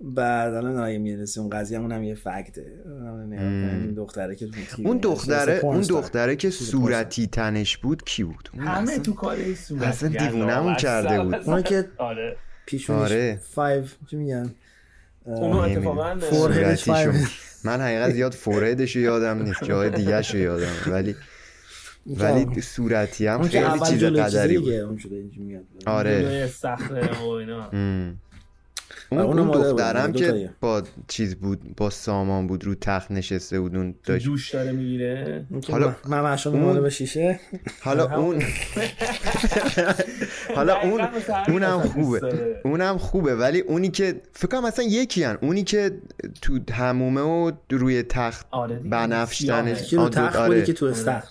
بعد 0.00 0.54
الان 0.54 0.76
آیه 0.76 0.98
می‌رسه 0.98 1.40
اون 1.40 1.50
قضیه 1.50 1.78
اون 1.78 1.92
هم 1.92 2.02
یه 2.02 2.14
فکته. 2.14 2.66
اونم 2.84 3.26
نگاه 3.26 3.44
کنیم، 3.44 3.80
این 3.82 3.94
دختره 3.94 4.34
که 4.36 4.48
اون 4.84 4.98
دختره 4.98 5.60
اون. 5.62 5.80
دختره 5.80 6.36
که 6.36 6.50
صورتی 6.50 7.26
تنش 7.26 7.76
بود 7.76 8.02
کی 8.04 8.24
بود؟ 8.24 8.48
اون 8.54 8.64
همه 8.66 8.98
تو 8.98 9.12
کار 9.12 9.36
این 9.36 9.54
صورت 9.54 9.82
اصلا 9.82 10.08
الله 10.08 10.76
کرده. 10.76 11.22
بود. 11.24 11.34
اونو 11.34 11.62
که 11.62 11.88
آره. 11.98 12.36
پیشونیش 12.66 13.02
آره. 13.02 13.40
فایو 13.54 13.84
چی 14.10 14.16
میگن؟ 14.16 14.54
اونو 15.24 15.56
اتفاقا. 15.56 16.14
من 17.64 17.80
حقیقت 17.80 18.14
یاد 18.14 18.32
فورهدش 18.32 18.96
یادم 18.96 19.42
نیست 19.42 19.64
جای 19.64 19.90
دیگه 19.90 20.22
شو 20.22 20.38
یادم. 20.38 20.72
ولی 20.86 21.16
ولی 22.06 22.60
صورتی 22.60 23.26
هم 23.26 23.42
خیلی 23.42 23.64
چیز 23.88 24.04
قدری 24.04 24.58
بود 24.58 24.98
آره 25.86 26.22
جلوی 26.22 26.48
صخره 26.48 27.18
و 27.18 27.28
اینا 27.28 27.68
ام. 27.72 28.16
اون, 29.18 29.38
اون 29.38 29.50
دخترم 29.50 30.12
دو 30.12 30.18
که. 30.18 30.50
با 30.60 30.82
چیز 31.08 31.34
بود 31.36 31.76
با 31.76 31.90
سامان 31.90 32.46
بود 32.46 32.64
رو 32.64 32.74
تخت 32.74 33.10
نشسته 33.10 33.60
بود 33.60 33.76
اون 33.76 33.92
تو 33.92 33.98
داشت 34.12 34.26
دوش 34.26 34.50
داره 34.50 34.72
می‌گیره 34.72 35.46
حالا- 35.70 35.94
مشروب 36.08 36.54
اون- 36.54 36.80
به 36.80 36.90
شیشه 36.90 37.40
حالا 37.80 38.14
اون 38.20 38.42
حالا 40.56 40.80
اون 40.80 41.00
اونم 41.48 41.80
خوبه. 41.80 42.60
اونم 42.64 42.98
خوبه 42.98 43.36
ولی 43.36 43.60
اونی 43.60 43.90
که 43.90 44.20
فکر 44.32 44.48
کنم 44.48 44.64
اصلا 44.64 44.84
یکی 44.84 45.22
هن. 45.24 45.38
اونی 45.42 45.64
که 45.64 45.90
تو 46.42 46.58
همومه 46.72 47.20
و 47.20 47.52
روی 47.70 48.02
تخت. 48.02 48.46
بنفش. 48.84 49.38
تنش 49.38 49.90
که 49.90 49.96
تخت 49.96 50.36
آره. 50.36 50.62
که 50.64 50.72
تو 50.72 50.86
استخر 50.86 51.28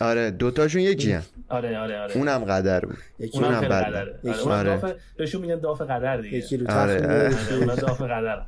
آره 0.00 0.30
دوتاشون 0.30 0.82
یکی 0.82 1.12
هن. 1.12 1.22
آره 1.48 1.78
آره 1.78 2.00
آره 2.00 2.16
اونم 2.16 2.44
قدر 2.44 2.80
بود 2.80 2.98
یکی 3.18 3.38
اونم 3.38 3.60
بد 3.60 3.84
قدره. 3.84 3.98
آره 4.24 4.40
اونم 4.40 4.58
آره. 4.58 4.80
داف 4.80 4.92
بهشون 5.16 5.40
میگن 5.40 5.60
داف 5.60 5.80
قدر 5.80 6.16
دیگه 6.16 6.38
یکی 6.38 6.56
رو 6.56 6.70
آره، 6.70 6.94
آره. 6.94 7.36
آره، 7.66 7.76
داف 7.76 8.02
قدر 8.02 8.42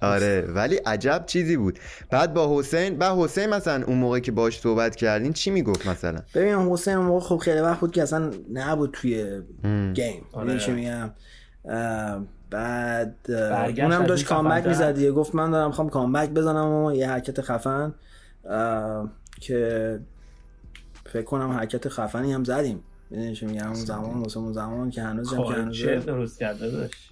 آره 0.00 0.40
ولی 0.40 0.76
عجب 0.76 1.22
چیزی 1.26 1.56
بود 1.56 1.78
بعد 2.10 2.34
با 2.34 2.58
حسین 2.58 2.98
بعد 2.98 3.18
حسین 3.18 3.46
مثلا 3.46 3.84
اون 3.86 3.98
موقع 3.98 4.18
که 4.18 4.32
باش 4.32 4.60
صحبت 4.60 4.96
کردین 4.96 5.32
چی 5.32 5.50
می‌گفت 5.50 5.86
مثلا 5.86 6.18
ببین 6.34 6.54
حسین 6.54 6.94
اون 6.94 7.06
موقع 7.06 7.26
خب 7.26 7.36
خیلی 7.36 7.60
وقت 7.60 7.80
بود 7.80 7.92
که 7.92 8.02
اصلا 8.02 8.30
نبود 8.52 8.90
توی 8.92 9.40
م. 9.64 9.92
گیم 9.92 10.24
آره. 10.32 10.58
چی 10.58 10.72
میگم 10.72 11.10
بعد 12.50 13.16
اونم 13.78 14.06
داشت 14.06 14.26
کامبک. 14.26 14.66
می‌زد 14.66 15.04
گفت 15.04 15.34
من 15.34 15.50
دارم 15.50 15.66
می‌خوام 15.66 15.88
کامبک 15.88 16.30
بزنم 16.30 16.68
و 16.72 16.92
یه 16.92 17.10
حرکت 17.10 17.40
خفن 17.40 17.94
که 19.40 20.00
فکر 21.12 21.22
کنم 21.22 21.50
حرکت 21.50 21.88
خفنی 21.88 22.32
هم 22.32 22.44
زدیم. 22.44 22.80
می‌دونی 23.10 23.34
چی 23.34 23.46
میگم؟ 23.46 23.66
اون 23.66 23.74
زمان 23.74 24.22
واسه 24.22 24.38
اون 24.38 24.52
زمان 24.52 24.90
که 24.90 25.02
هنوز 25.02 25.32
هم 25.32 25.44
که 25.44 25.44
خب، 25.44 25.58
هنوز 25.58 26.06
درست 26.06 26.38
کرده 26.38 26.70
داشت. 26.70 27.10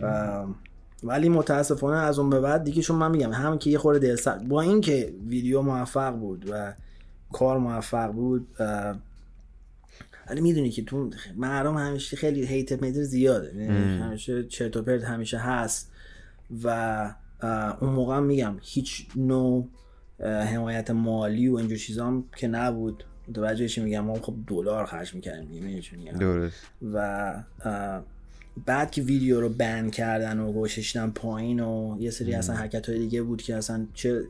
ولی 1.02 1.28
متاسفانه 1.28 1.96
از 1.96 2.18
اون 2.18 2.30
به 2.30 2.40
بعد 2.40 2.64
دیگه 2.64 2.82
چون 2.82 2.96
من 2.96 3.10
میگم 3.10 3.32
هم 3.32 3.58
که 3.58 3.70
یه 3.70 3.78
خورده 3.78 3.98
دلسر 3.98 4.38
با 4.38 4.60
اینکه 4.60 5.14
ویدیو 5.26 5.62
موفق 5.62 6.10
بود 6.14 6.50
و 6.50 6.74
کار 7.32 7.58
موفق 7.58 8.12
بود 8.12 8.46
ولی 10.30 10.40
می‌دونی 10.40 10.70
که 10.70 10.84
تو 10.84 11.10
مردم 11.36 11.76
همیشه 11.76 12.16
خیلی 12.16 12.46
هیت 12.46 12.82
میتر 12.82 13.02
زیاده؟ 13.02 13.52
ام. 13.56 14.02
همیشه 14.02 14.44
چرت 14.44 14.76
و 14.76 14.82
پرت 14.82 15.04
همیشه 15.04 15.38
هست. 15.38 15.92
و 16.64 17.14
اون 17.80 17.90
موقع 17.90 18.16
هم 18.16 18.22
میگم 18.22 18.56
هیچ 18.60 19.06
نوع 19.16 19.68
حمایت 20.20 20.90
مالی 20.90 21.48
و 21.48 21.56
اینجور 21.56 21.78
چیزام 21.78 22.24
که 22.36 22.48
نبود. 22.48 23.04
متوجه 23.28 23.68
چی 23.68 23.80
میگم؟ 23.80 24.00
ما 24.00 24.14
خب 24.14 24.34
دلار 24.46 24.86
خرج 24.86 25.14
می‌کردیم 25.14 25.80
درست. 26.18 26.56
و 26.92 27.42
بعد 28.66 28.90
که 28.90 29.02
ویدیو 29.02 29.40
رو 29.40 29.48
بند 29.48 29.92
کردن 29.92 30.38
و 30.38 30.52
گوششتن 30.52 31.10
پایین 31.10 31.60
و 31.60 31.96
یه 32.00 32.10
سری 32.10 32.34
اصلا 32.34 32.56
حرکت 32.56 32.88
های 32.88 32.98
دیگه 32.98 33.22
بود 33.22 33.42
که 33.42 33.56
اصلا 33.56 33.86
چه 33.94 34.22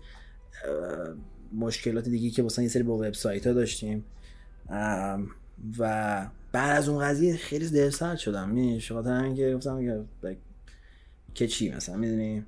مشکلات 1.53 2.09
دیگه 2.09 2.31
که 2.31 2.43
مثلا 2.43 2.63
یه 2.63 2.69
سری 2.69 2.83
با 2.83 2.95
وبسایت 2.95 3.47
ها 3.47 3.53
داشتیم 3.53 4.05
و 5.79 6.27
بعد 6.53 6.79
از 6.79 6.89
اون 6.89 7.05
قضیه 7.05 7.37
خیلی 7.37 7.69
دلسرد 7.69 8.19
شدم. 8.19 8.49
می‌دونی 8.49 8.81
خاطر 8.81 9.11
همین 9.11 9.35
که 9.35 9.55
گفتم 9.55 9.81
که 9.81 10.37
که 11.35 11.47
چی 11.47 11.71
مثلا 11.71 11.97
می‌دونی؟ 11.97 12.45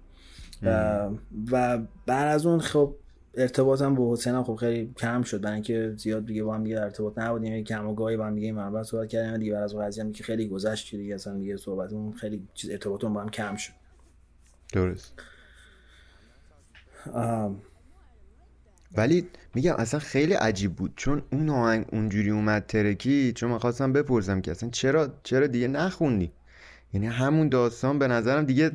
و 1.51 1.79
بعد 2.07 2.29
از 2.29 2.47
اون 2.47 2.59
خب 2.59 2.95
ارتباطم 3.35 3.95
با 3.95 4.13
حسین 4.13 4.43
خب 4.43 4.55
خیلی 4.55 4.95
کم 4.97 5.23
شد. 5.23 5.41
برای 5.41 5.55
اینکه 5.55 5.95
زیاد 5.97 6.27
دیگه 6.27 6.45
با 6.45 6.55
هم 6.55 6.65
دیگه 6.65 6.81
ارتباط 6.81 7.19
نبودیم. 7.19 7.55
یه 7.55 7.63
کم 7.63 7.87
و 7.87 7.95
گاهی 7.95 8.17
با 8.17 8.27
هم 8.27 8.35
دیگه 8.35 8.53
مربع 8.53 8.83
صحبت 8.83 9.09
کردیم. 9.09 9.37
دیگه 9.37 9.53
بعد 9.53 9.63
از 9.63 9.75
اون 9.75 9.87
قضیه 9.87 10.05
هم 10.05 10.13
که 10.13 10.25
خیلی 10.25 10.49
گذشت 10.49 10.91
که 10.91 10.97
دیگه 10.97 11.15
اصلا 11.15 11.39
دیگه 11.39 11.57
صحبتمون 11.57 12.13
خیلی 12.13 12.49
چیز 12.55 12.71
ارتباطمون 12.71 13.13
با 13.13 13.21
هم 13.21 13.29
کم 13.29 13.57
شد. 13.57 13.73
درست. 14.73 15.23
ام، 17.15 17.63
ولی 18.97 19.29
میگم 19.55 19.75
اصلا 19.79 20.01
خیلی 20.01 20.35
عجیب 20.35 20.77
بود. 20.77 20.93
چون 20.97 21.23
اون 21.33 21.51
آهنگ 21.51 21.87
اونجوری 21.93 22.31
اومد 22.31 22.67
ترکی 22.67 23.33
چون 23.33 23.51
من 23.51 23.59
خواستم 23.59 23.93
بپرسم 23.93 24.41
که 24.41 24.51
اصلا 24.51 24.71
چرا 24.71 25.09
چرا 25.23 25.47
دیگه 25.47 25.69
نخوندی؟ 25.69 26.33
یعنی 26.93 27.07
همون 27.07 27.49
داستان 27.49 27.99
به 27.99 28.09
نظرم 28.09 28.45
دیگه 28.45 28.73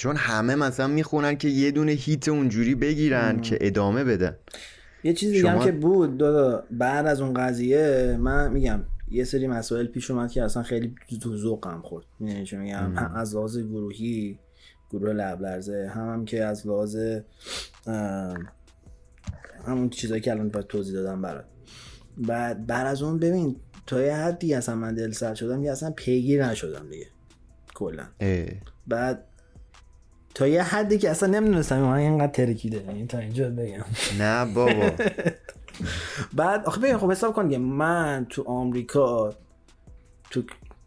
چون 0.00 0.16
همه 0.16 0.54
مثلا 0.54 0.86
می‌خونن 0.86 1.36
که 1.36 1.48
یه 1.48 1.70
دونه 1.70 1.92
هیت 1.92 2.28
اونجوری 2.28 2.74
بگیرن 2.74 3.40
که 3.40 3.58
ادامه 3.60 4.04
بدن 4.04 4.36
یه 5.04 5.12
چیز 5.12 5.32
دیگه 5.32 5.50
هم 5.50 5.54
شما- 5.56 5.64
که 5.64 5.72
بود 5.72 6.16
دادا 6.16 6.64
بعد 6.70 7.06
از 7.06 7.20
اون 7.20 7.34
قضیه 7.34 8.16
من 8.20 8.52
میگم 8.52 8.80
یه 9.10 9.24
سری 9.24 9.46
مسائل 9.46 9.86
پیش 9.86 10.10
اومد 10.10 10.30
که 10.30 10.42
اصلا 10.42 10.62
خیلی 10.62 10.94
تو 11.22 11.36
ذوقم 11.36 11.80
خورد. 11.84 12.04
می‌دونی 12.20 12.62
میگم؟ 12.62 12.96
هم 12.96 13.12
از 13.14 13.34
لحاظ 13.36 13.58
گروهی 13.58 14.38
گروه 14.90 15.12
لب 15.12 15.42
لرزه 15.42 15.90
هم, 15.94 16.08
هم 16.12 16.24
که 16.24 16.44
از 16.44 16.66
لحاظ 16.66 16.96
همون 19.66 19.90
چیزایی 19.90 20.20
که 20.20 20.30
الان 20.30 20.48
باید 20.48 20.66
توضیح 20.66 20.94
دادم 20.94 21.22
برات. 21.22 21.44
بعد 22.18 22.66
بعد 22.66 22.86
از 22.86 23.02
اون 23.02 23.18
ببین 23.18 23.56
تا 23.86 24.02
یه 24.02 24.16
حدی 24.16 24.54
اصلا 24.54 24.74
من 24.74 24.94
دل 24.94 25.10
سر 25.10 25.34
شدم 25.34 25.62
که 25.62 25.70
اصلا 25.70 25.90
پیگیر 25.90 26.46
نشدم 26.46 26.90
دیگه 26.90 27.06
کلا. 27.74 28.04
بعد 28.86 29.24
تا 30.34 30.46
یه 30.46 30.62
حدی 30.62 30.98
که 30.98 31.10
اصلا 31.10 31.28
نمی‌دونستم 31.28 31.80
من 31.80 31.96
اینقدر 31.96 32.32
ترکیده. 32.32 32.84
یعنی 32.86 33.06
تا 33.06 33.18
اینجا 33.18 33.50
بگم. 33.50 33.84
نه 34.18 34.54
بابا. 34.54 34.90
بعد 36.36 36.64
آخه 36.64 36.80
ببین 36.80 36.98
خب 36.98 37.10
حساب 37.10 37.34
کن 37.34 37.48
که 37.48 37.58
من 37.58 38.26
تو 38.28 38.42
آمریکا 38.46 39.34
تو 40.30 40.42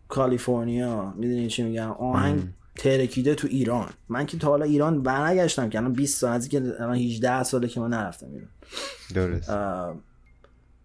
کالیفرنیا 0.08 1.14
می‌دونی 1.18 1.48
چی 1.48 1.64
میگم؟ 1.64 1.92
آهنگ 1.92 2.44
ترکیده 2.76 3.36
تو 3.36 3.48
ایران. 3.48 3.90
من 4.10 4.26
که 4.26 4.38
تا 4.38 4.48
حالا 4.48 4.66
ایران 4.66 5.04
برنگشتم 5.04 5.70
که 5.70 5.78
الان 5.78 5.94
20 5.94 6.18
سال 6.18 6.32
از 6.32 6.50
که 6.50 6.58
الان 6.80 6.96
18 6.96 7.44
ساله 7.44 7.68
که 7.68 7.80
من 7.80 7.90
نرفتم 7.90 8.28
ایران. 8.28 8.50
درست. 9.14 9.50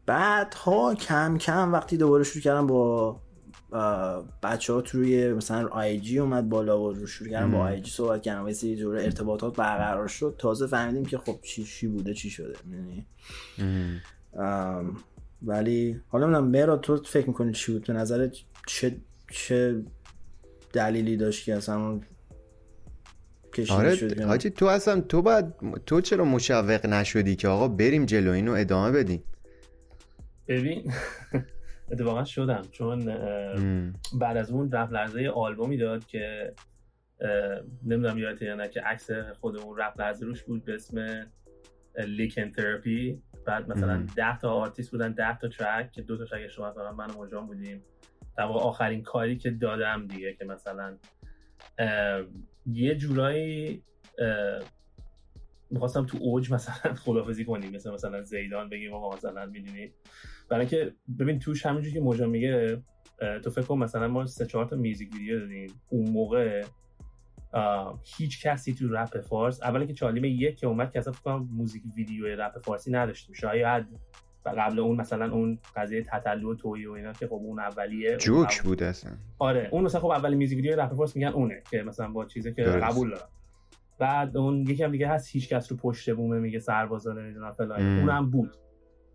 بعد 0.06 0.54
ها 0.54 0.94
کم 0.94 1.38
کم 1.38 1.72
وقتی 1.72 1.96
دوباره 1.96 2.24
شروع 2.24 2.42
کردم 2.42 2.66
با 2.66 3.20
بچه 4.42 4.72
ها 4.72 4.80
توی 4.80 5.32
مثلا 5.32 5.68
آی 5.68 6.00
جی 6.00 6.18
اومد 6.18 6.48
بالا 6.48 6.80
و 6.82 6.92
رو 6.92 7.06
شروع 7.06 7.30
کردم 7.30 7.50
با 7.50 7.58
آی 7.58 7.80
جی 7.80 7.90
صحبت 7.90 8.22
کردم 8.22 8.44
و 8.44 8.48
یه 8.48 8.54
سری 8.54 8.76
جور 8.76 8.96
ارتباطات 8.96 9.56
برقرار 9.56 10.08
شد. 10.08 10.34
تازه 10.38 10.66
فهمیدیم 10.66 11.04
که 11.04 11.18
خب 11.18 11.38
چی 11.42 11.64
چی 11.64 11.86
بوده 11.86 12.14
چی 12.14 12.30
شده. 12.30 12.54
ام، 14.34 14.96
ولی 15.42 16.00
حالا 16.08 16.26
نمی‌دونم 16.26 16.48
مرا 16.50 16.76
تو 16.76 16.96
فکر 16.96 17.26
می‌کنی 17.26 17.52
چی 17.52 17.72
بود؟ 17.72 17.86
به 17.86 17.92
نظرت 17.92 18.36
چه 18.66 18.96
چه 19.30 19.82
دلیلی 20.72 21.16
داشت 21.16 21.44
که 21.44 21.54
اصلا 21.54 21.88
اون 21.88 22.02
کشیده 23.54 23.96
شد؟ 23.96 24.12
آره؟ 24.12 24.26
حاجی 24.26 24.50
تو 24.50 24.66
اصلا 24.66 25.00
تو 25.00 25.22
باید 25.22 25.44
تو 25.86 26.00
چرا 26.00 26.24
مشوق 26.24 26.86
نشدی 26.86 27.36
که 27.36 27.48
آقا 27.48 27.68
بریم 27.68 28.06
جلو 28.06 28.30
اینو 28.30 28.52
ادامه 28.52 28.92
بدیم؟ 28.92 29.22
ببین 30.48 30.92
اتفاقا 31.92 32.24
شدم. 32.24 32.62
چون. 32.70 33.04
بعد 34.14 34.36
از 34.36 34.50
اون 34.50 34.72
رپ 34.72 34.92
لرزه 34.92 35.28
آلبومی 35.28 35.76
داد 35.76 36.06
که 36.06 36.54
نمی‌دونم 37.84 38.18
یادته 38.18 38.44
یا 38.44 38.54
نه 38.54 38.68
که 38.68 38.80
عکس 38.80 39.10
خود 39.40 39.56
اون 39.56 39.78
رپ 39.78 40.00
لرزه 40.00 40.26
روش 40.26 40.42
بود 40.42 40.64
به 40.64 40.74
اسم 40.74 41.26
Lycanthropy 41.98 43.22
بعد 43.46 43.70
مثلا 43.70 43.96
مم. 43.96 44.06
10 44.16 44.38
تا 44.38 44.50
آرتیست 44.50 44.90
بودن 44.90 45.12
10 45.12 45.38
تا 45.38 45.48
track 45.48 45.92
که 45.92 46.02
دو 46.02 46.18
تا 46.18 46.24
track 46.24 46.48
شما 46.48 46.72
فقط 46.72 46.94
من 46.94 47.10
و 47.10 47.22
موجان 47.22 47.46
بودیم. 47.46 47.82
در 48.36 48.44
آخرین 48.44 49.02
کاری 49.02 49.36
که 49.36 49.50
دادم 49.50 50.06
دیگه 50.06 50.34
که 50.34 50.44
مثلا 50.44 50.96
یه 52.66 52.94
جورایی 52.94 53.82
می‌خواستم 55.70 56.06
تو 56.06 56.18
اوج 56.20 56.52
مثلا 56.52 56.94
خدافزی 57.04 57.44
کنیم. 57.44 57.72
مثل 57.72 57.90
مثلا 57.90 58.22
زیدان 58.22 58.68
بگیم 58.68 58.92
آقا 58.92 59.16
مثلا 59.16 59.46
می‌دونی؟ 59.46 59.92
برای 60.50 60.60
اینکه 60.60 60.92
ببین 61.18 61.38
توش 61.38 61.66
همینجوری 61.66 61.94
که 61.94 62.00
مجا 62.00 62.26
میگه 62.26 62.82
تو 63.44 63.50
فکر 63.50 63.62
کن 63.64 63.78
مثلا 63.78 64.08
ما 64.08 64.26
سه 64.26 64.46
چهار 64.46 64.64
تا 64.64 64.76
میوزیک 64.76 65.12
ویدیو 65.12 65.40
دادیم 65.40 65.80
اون 65.88 66.10
موقع 66.10 66.64
هیچ 68.16 68.46
کسی 68.46 68.74
تو 68.74 68.88
رپ 68.88 69.20
فارس 69.20 69.62
اولا 69.62 69.84
که 69.84 69.92
چالیم 69.94 70.24
یک 70.24 70.56
که 70.56 70.66
اومد 70.66 70.90
که 70.92 70.98
اصلا 70.98 71.12
فکر 71.12 71.22
کنم 71.22 71.48
موزیک 71.52 71.82
ویدیو 71.96 72.26
رپ 72.26 72.58
فارسی 72.58 72.90
نداشتیم 72.90 73.34
شاید 73.34 73.86
و 74.44 74.48
قبل 74.58 74.78
اون 74.78 74.96
مثلا 74.96 75.32
اون 75.32 75.58
قضیه 75.76 76.02
تتلو 76.02 76.52
و 76.52 76.54
توی 76.54 76.86
و 76.86 76.92
اینا 76.92 77.12
که 77.12 77.26
خب 77.26 77.32
اون 77.32 77.58
اولیه 77.60 78.08
اون 78.10 78.18
جوک 78.18 78.36
اول- 78.38 78.62
بود 78.64 78.82
اصلا. 78.82 79.12
آره 79.38 79.68
اون 79.72 79.84
مثلا 79.84 80.00
خب 80.00 80.06
اول 80.10 80.34
music 80.34 80.56
video 80.56 80.80
رپ 80.80 80.94
فارس 80.94 81.16
میگن 81.16 81.28
اونه 81.28 81.62
که 81.70 81.82
مثلا 81.82 82.08
با 82.08 82.24
چیزی 82.24 82.54
که 82.54 82.62
درست. 82.64 82.84
قبول 82.84 83.10
دارم 83.10 83.28
بعد 83.98 84.36
اون 84.36 84.60
یکی 84.60 84.82
هم 84.84 84.92
دیگه 84.92 85.08
هست 85.08 85.28
هیچ 85.32 85.48
کس 85.48 85.70
رو 85.72 85.78
پشت 85.78 86.10
بومه 86.14 86.38
میگه 86.38 86.58
سربازا 86.58 87.12
نمی‌دونم 87.12 87.50
فلان. 87.50 87.98
اونم 87.98 88.30
بود. 88.30 88.56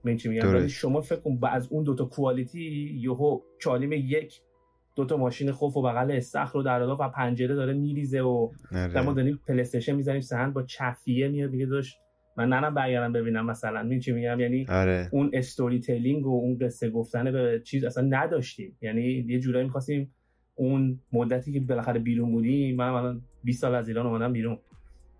من 0.03 0.15
چی 0.15 0.29
میگم. 0.29 0.53
ولی 0.53 0.69
شما 0.69 1.01
فکر 1.01 1.19
کن 1.19 1.39
از 1.51 1.67
اون 1.71 1.83
دوتا 1.83 2.05
quality 2.05 2.97
یهو 3.01 3.39
چالیم 3.61 3.91
یک 3.91 4.41
دوتا 4.95 5.17
ماشین 5.17 5.51
خفن 5.51 5.77
و 5.77 5.81
بغل 5.81 6.11
استخر 6.11 6.53
رو 6.53 6.63
در 6.63 6.81
و 6.81 6.95
پنجره 6.95 7.55
داره 7.55 7.73
میریزه 7.73 8.21
و 8.21 8.51
ما 9.05 9.13
داریم 9.13 9.39
پلی 9.47 9.61
استیشن 9.61 9.95
می‌زنیم 9.95 10.21
سهند 10.21 10.53
با 10.53 10.63
چفیه 10.63 11.27
میاد 11.27 11.51
میگه 11.51 11.65
داداش 11.65 11.97
من 12.37 12.49
نرم 12.49 12.73
برگردم 12.73 13.13
ببینم 13.13 13.45
مثلا. 13.45 13.83
می 13.83 13.99
چی 13.99 14.11
میگم؟ 14.11 14.39
یعنی 14.39 14.65
آره. 14.69 15.09
اون 15.11 15.29
storytelling 15.33 16.25
و 16.25 16.29
اون 16.29 16.57
قصه 16.57 16.89
گفتن 16.89 17.31
به 17.31 17.61
چیز 17.65 17.83
اصلا 17.83 18.07
نداشتیم. 18.09 18.77
یعنی 18.81 19.25
یه 19.27 19.39
جورایی 19.39 19.65
می‌خواستیم 19.65 20.13
اون 20.55 20.99
مدتی 21.13 21.53
که 21.53 21.59
بالاخره 21.59 21.99
بیرون 21.99 22.31
بودیم 22.31 22.75
من 22.75 22.89
الان 22.89 23.21
20 23.43 23.61
سال 23.61 23.75
از 23.75 23.87
ایران 23.87 24.05
اومدم 24.05 24.33
بیرون. 24.33 24.57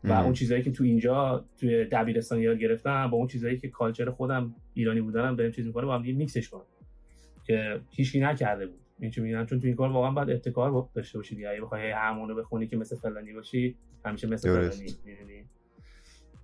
و 0.04 0.12
ام. 0.12 0.24
اون 0.24 0.34
چیزایی 0.34 0.62
که 0.62 0.72
تو 0.72 0.84
اینجا 0.84 1.46
توی 1.58 1.86
دبیرستان 1.86 2.40
یاد 2.40 2.58
گرفتم 2.58 3.08
با 3.08 3.18
اون 3.18 3.28
چیزایی 3.28 3.58
که 3.58 3.70
کالچر 3.70 4.10
خودم 4.10 4.56
ایرانی 4.74 5.02
بودنم 5.02 5.36
داریم 5.36 5.52
چیز 5.52 5.68
می‌کنه 5.68 5.86
با 5.86 5.96
هم 5.96 6.02
دیگه 6.02 6.18
میکسش 6.18 6.50
کنم. 6.50 6.66
که 7.44 7.82
هیچکی 7.90 8.20
نکرده 8.20 8.68
بود. 8.68 8.80
این 9.00 9.12
چی 9.12 9.22
میگم؟ 9.22 9.46
چون 9.46 9.60
تو 9.60 9.68
این 9.68 9.76
کار 9.76 9.92
واقعا 9.92 10.12
باید 10.12 10.30
ابتکار 10.30 10.90
داشته 10.94 11.20
باشی 11.20 11.36
دیگه. 11.36 11.50
اگه 11.50 11.62
بخوای 11.62 11.92
همونو 11.92 12.36
بخونی 12.36 12.68
که 12.68 12.78
مثل 12.78 12.96
فلانی 12.96 13.34
باشی 13.34 13.76
همیشه 14.06 14.28
مثل 14.28 14.54
درست. 14.54 14.78
فلانی 14.78 14.96
می‌دونی؟ 15.06 15.44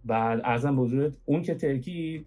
بعد 0.06 0.42
ارزم 0.44 0.76
به 0.76 1.12
اون 1.26 1.42
که 1.42 1.56
ترکی 1.56 2.26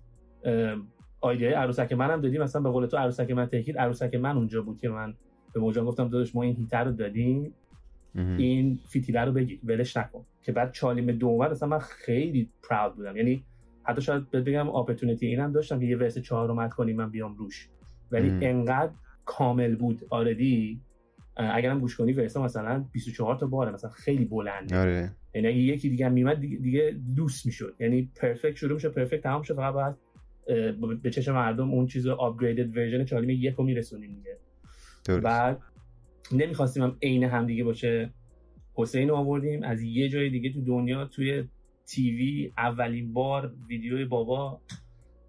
آیدیای 1.21 1.53
عروسک 1.53 1.93
منم 1.93 2.21
دادی 2.21 2.39
مثلا 2.39 2.63
به 2.63 2.71
قول 2.71 2.87
تو 2.87 2.97
عروسک 2.97 3.31
من 3.31 3.47
تکید 3.47 3.79
عروسک 3.79 4.15
من 4.15 4.37
اونجا 4.37 4.63
بود 4.63 4.79
که 4.79 4.89
من 4.89 5.15
به 5.55 5.61
موجان 5.61 5.85
گفتم 5.85 6.09
داداش 6.09 6.35
ما 6.35 6.43
این 6.43 6.57
هیتر 6.57 6.85
رو 6.85 6.93
دادیم. 6.93 7.55
این 8.15 8.81
فیتیله 8.89 9.21
رو 9.21 9.33
بگیر 9.33 9.61
ولش 9.65 9.97
نکن. 9.97 10.25
که 10.43 10.53
بعد 10.53 10.73
چالیم 10.73 11.13
دوم 11.13 11.41
اصلا 11.41 11.69
من 11.69 11.79
خیلی 11.79 12.51
پراود 12.69 12.97
بودم. 12.97 13.17
یعنی 13.17 13.45
حتی 13.85 14.03
شاید 14.03 14.31
بگم 14.31 14.69
اپورتونتی 14.69 15.27
اینم 15.27 15.53
داشتم 15.53 15.81
که 15.81 15.87
یه 15.87 15.97
ورس 15.97 16.19
چهار 16.19 16.49
رو 16.49 16.69
کنیم 16.69 16.97
من 16.97 17.11
بیام 17.11 17.35
روش. 17.35 17.69
ولی 18.11 18.47
انقدر 18.47 18.93
کامل 19.25 19.77
بود 19.77 20.01
آردی 20.11 20.81
اگرم 21.37 21.81
گوش 21.81 21.97
کنی 21.97 22.13
ورس 22.13 22.37
مثلا 22.37 22.85
24 22.93 23.39
تا 23.39 23.47
باره 23.47 23.73
مثلا 23.73 23.91
خیلی 23.91 24.25
بلنده. 24.25 24.81
آره. 24.81 25.13
یعنی 25.35 25.49
اگه 25.49 25.57
یکی 25.57 25.91
دیگه 25.91 26.09
میومد 26.09 26.41
دیگه, 26.41 26.57
دیگه 26.57 26.97
دوست 27.17 27.47
می‌شد. 27.47 27.75
یعنی 27.81 28.11
پرفکت 28.17 28.57
شروع 28.57 28.75
میشه 28.75 28.89
پرفکت 28.89 29.23
تمام 29.23 29.43
شد. 29.43 29.57
فقط 29.57 29.75
بعد 29.75 29.97
به 31.03 31.11
چشم 31.11 31.33
مردم 31.33 31.71
اون 31.71 31.87
چیز 31.87 32.07
upgraded 32.07 32.77
version 32.77 33.05
چالیم 33.05 33.31
یک 33.31 33.55
رو 33.55 33.65
میرسونیم 33.65 34.15
دیگه. 34.15 34.39
بعد 35.21 35.59
نمی‌خواستیم 36.35 36.83
هم 36.83 36.97
عین 37.03 37.25
هم 37.25 37.47
دیگه 37.47 37.65
باشه. 37.65 38.11
حسین 38.75 39.09
رو 39.09 39.15
آوردیم. 39.15 39.63
از 39.63 39.83
یه 39.83 40.09
جای 40.09 40.31
دیگه 40.31 40.53
تو 40.53 40.61
دنیا 40.65 41.05
توی 41.05 41.45
TV 41.87 42.53
اولین 42.59 43.13
بار 43.13 43.53
ویدیوی 43.69 44.05
بابا 44.05 44.61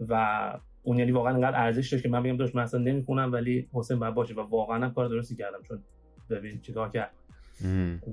و 0.09 0.53
اون 0.83 0.99
یعنی 0.99 1.11
واقعا 1.11 1.33
انقدر 1.33 1.61
ارزش 1.61 1.89
داشت 1.89 2.03
که 2.03 2.09
من 2.09 2.23
بگم 2.23 2.37
داداش 2.37 2.55
من 2.55 2.63
اصلا 2.63 2.79
نمی‌خونم 2.79 3.31
ولی 3.31 3.67
حسین 3.73 3.99
باید 3.99 4.13
باشه 4.13 4.33
و 4.33 4.39
واقعا 4.39 4.85
هم 4.85 4.93
کار 4.93 5.07
درستی 5.07 5.35
کردم 5.35 5.59
چون 5.67 5.79
ببین 6.29 6.61
چیکار 6.61 6.89
کرد. 6.89 7.11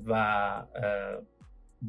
و 0.06 0.62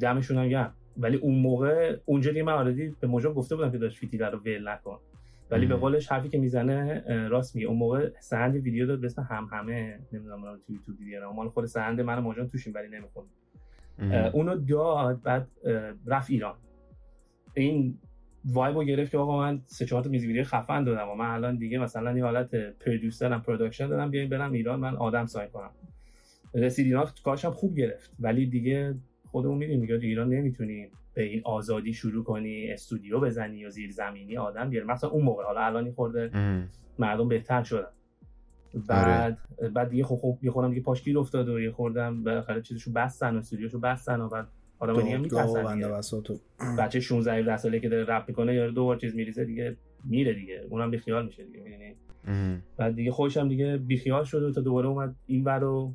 دمشون 0.00 0.38
هم 0.38 0.48
گرم. 0.48 0.74
ولی 0.96 1.16
اون 1.16 1.34
موقع 1.38 1.96
اونجا 2.04 2.30
دیگه 2.30 2.42
من 2.42 2.52
آره 2.52 2.70
دیگه 2.70 2.94
به 3.00 3.06
موجان 3.06 3.34
گفته 3.34 3.56
بودم 3.56 3.72
که 3.72 3.78
داداش 3.78 3.98
فیتیله 3.98 4.26
رو 4.26 4.38
ول 4.38 4.68
نکن. 4.68 4.98
ولی 5.52 5.66
به 5.66 5.74
قولش 5.74 6.08
حرفی 6.08 6.28
که 6.28 6.38
می‌زنه 6.38 7.04
راست 7.28 7.56
میگه. 7.56 7.68
اون 7.68 7.78
موقع 7.78 8.10
سهند 8.20 8.54
ویدیو 8.54 8.86
داد 8.86 9.00
به 9.00 9.06
اسم 9.06 9.22
هم 9.30 9.48
همه 9.52 9.98
نمی‌دونم 10.12 10.56
تو 10.66 10.72
یوتیوب 10.72 10.98
دیگه 10.98 11.20
مال 11.20 11.48
خود 11.48 11.66
سهند 11.66 12.00
من 12.00 12.18
موجان 12.18 12.48
توشیم 12.48 12.72
ولی 12.74 12.88
نمی‌خوند. 12.88 13.26
اونو 14.32 14.56
داد 14.56 15.22
بعد 15.22 15.48
رفت 16.06 16.30
ایران. 16.30 16.54
این 17.54 17.98
vibe 18.44 18.76
رو 18.76 18.84
گرفت 18.84 19.10
که 19.10 19.18
آقا 19.18 19.38
من 19.38 19.60
سه 19.66 19.86
چهار 19.86 20.02
تا 20.02 20.10
music 20.10 20.26
video 20.26 20.44
خفن 20.44 20.84
دادم 20.84 21.08
و 21.08 21.14
من 21.14 21.26
الان 21.30 21.56
دیگه 21.56 21.78
مثلا 21.78 22.16
یه 22.18 22.24
حالت 22.24 22.54
producer 22.54 23.32
م 23.32 23.42
production 23.42 23.88
دادم 23.88 24.10
بیاین 24.10 24.28
برم 24.28 24.52
ایران 24.52 24.80
من 24.80 24.96
آدم 24.96 25.26
sign 25.26 25.48
کنم. 25.48 25.70
رسید 26.54 26.86
ایران 26.86 27.06
کارشم 27.24 27.50
خوب 27.50 27.76
گرفت. 27.76 28.10
ولی 28.20 28.46
دیگه 28.46 28.94
خودمون 29.26 29.58
می‌دونیم 29.58 29.80
دیگه 29.80 29.94
ایران 29.94 30.28
نمی‌تونیم. 30.28 30.90
به 31.14 31.22
این 31.22 31.42
آزادی 31.44 31.92
شروع 31.92 32.24
کنی 32.24 32.72
استودیو 32.72 33.20
بزنی 33.20 33.58
یا 33.58 33.68
زیر 33.68 33.90
زمینی 33.90 34.36
آدم 34.36 34.70
بیاری 34.70 34.86
مثلا 34.86 35.10
اون 35.10 35.24
موقع 35.24 35.44
حالا 35.44 35.60
الان 35.60 35.92
خورده 35.92 36.30
مردم 36.98 37.28
بهتر 37.28 37.62
شدن. 37.62 37.88
بعد 38.88 39.38
آره. 39.58 39.70
بعد 39.70 39.88
دیگه 39.88 40.04
خب 40.04 40.16
خب 40.16 40.38
یه 40.42 40.50
خودم 40.50 40.68
دیگه 40.68 40.82
پاشگیر 40.82 41.18
افتاد 41.18 41.48
و 41.48 41.60
یه 41.60 41.70
خوردم 41.70 42.24
بالاخره 42.24 42.62
چیزشو 42.62 42.92
بستن 42.92 43.34
و 43.34 43.38
استودیوشو 43.38 43.80
بستن 43.80 44.20
و 44.20 44.28
بعد 44.28 44.48
آدم 44.78 45.02
دیگه 45.02 45.16
میترسن 45.16 45.90
بچه 46.78 47.00
16 47.00 47.32
17 47.32 47.56
ساله 47.56 47.80
که 47.80 47.88
داره 47.88 48.04
رپ 48.04 48.24
می‌کنه 48.28 48.54
یا 48.54 48.70
دو 48.70 48.84
بار 48.84 48.96
چیز 48.96 49.14
میریزه 49.14 49.44
دیگه 49.44 49.76
میره 50.04 50.34
دیگه. 50.34 50.66
اونم 50.70 50.90
بی 50.90 50.98
خیال 50.98 51.26
میشه 51.26 51.44
دیگه 51.44 51.60
می‌دونی؟ 51.60 51.96
بعد 52.76 52.94
دیگه 52.94 53.12
خودشم 53.12 53.48
دیگه 53.48 53.76
بی 53.76 53.96
خیال 53.96 54.24
شده 54.24 54.46
و 54.46 54.50
تا 54.50 54.60
دوباره 54.60 54.88
اومد 54.88 55.16
این 55.26 55.44
رو 55.44 55.94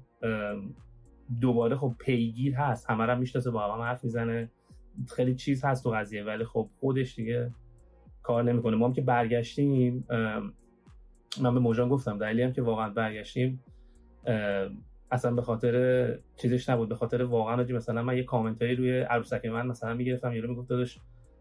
دوباره 1.41 1.75
خب 1.75 1.95
پیگیر 1.99 2.55
هست. 2.55 2.89
همه 2.89 3.05
رو 3.05 3.19
می‌شناسه 3.19 3.51
با 3.51 3.75
هم 3.75 3.81
حرف 3.81 4.03
می‌زنه. 4.03 4.51
خیلی 5.15 5.35
چیز 5.35 5.65
هست 5.65 5.83
تو 5.83 5.91
قضیه 5.91 6.23
ولی 6.23 6.45
خب 6.45 6.69
خودش 6.79 7.15
دیگه 7.15 7.51
کار 8.23 8.43
نمی‌کنه. 8.43 8.75
ما 8.75 8.87
هم 8.87 8.93
که 8.93 9.01
برگشتیم 9.01 10.05
من 11.41 11.53
به 11.53 11.59
موجان 11.59 11.89
گفتم 11.89 12.17
دلیلی 12.17 12.41
هم 12.41 12.53
که 12.53 12.61
واقعا 12.61 12.89
برگشتیم 12.89 13.63
اصلا 15.11 15.31
به 15.31 15.41
خاطر 15.41 16.19
چیزش 16.35 16.69
نبود 16.69 16.89
به 16.89 16.95
خاطر 16.95 17.23
واقعا 17.23 17.63
مثلا 17.63 18.03
من 18.03 18.17
یه 18.17 18.23
کامنتاری 18.23 18.75
روی 18.75 18.99
عروسک 18.99 19.45
من 19.45 19.67
مثلا 19.67 19.93
می‌گرفتم 19.93 20.33
یارو 20.33 20.49
می‌گفت 20.49 20.69
داداش 20.69 20.99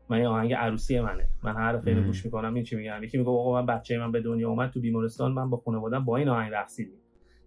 من 0.08 0.20
یه 0.20 0.28
آهنگ 0.28 0.52
عروسی 0.52 1.00
منه. 1.00 1.28
من 1.42 1.56
هر 1.56 1.80
اینو 1.86 2.02
گوش 2.02 2.24
می‌کنم 2.24 2.54
این 2.54 2.64
چی 2.64 2.76
میگم؟ 2.76 3.02
یکی 3.02 3.18
میگه 3.18 3.30
آقا 3.30 3.60
من 3.60 3.66
بچه 3.66 3.98
من 3.98 4.12
به 4.12 4.20
دنیا 4.20 4.48
اومد 4.50 4.70
تو 4.70 4.80
بیمارستان 4.80 5.32
من 5.32 5.50
با 5.50 5.56
خانواده‌ام 5.56 6.04
با 6.04 6.16
این 6.16 6.28
آهنگ 6.28 6.52
رقصیدیم 6.52 6.98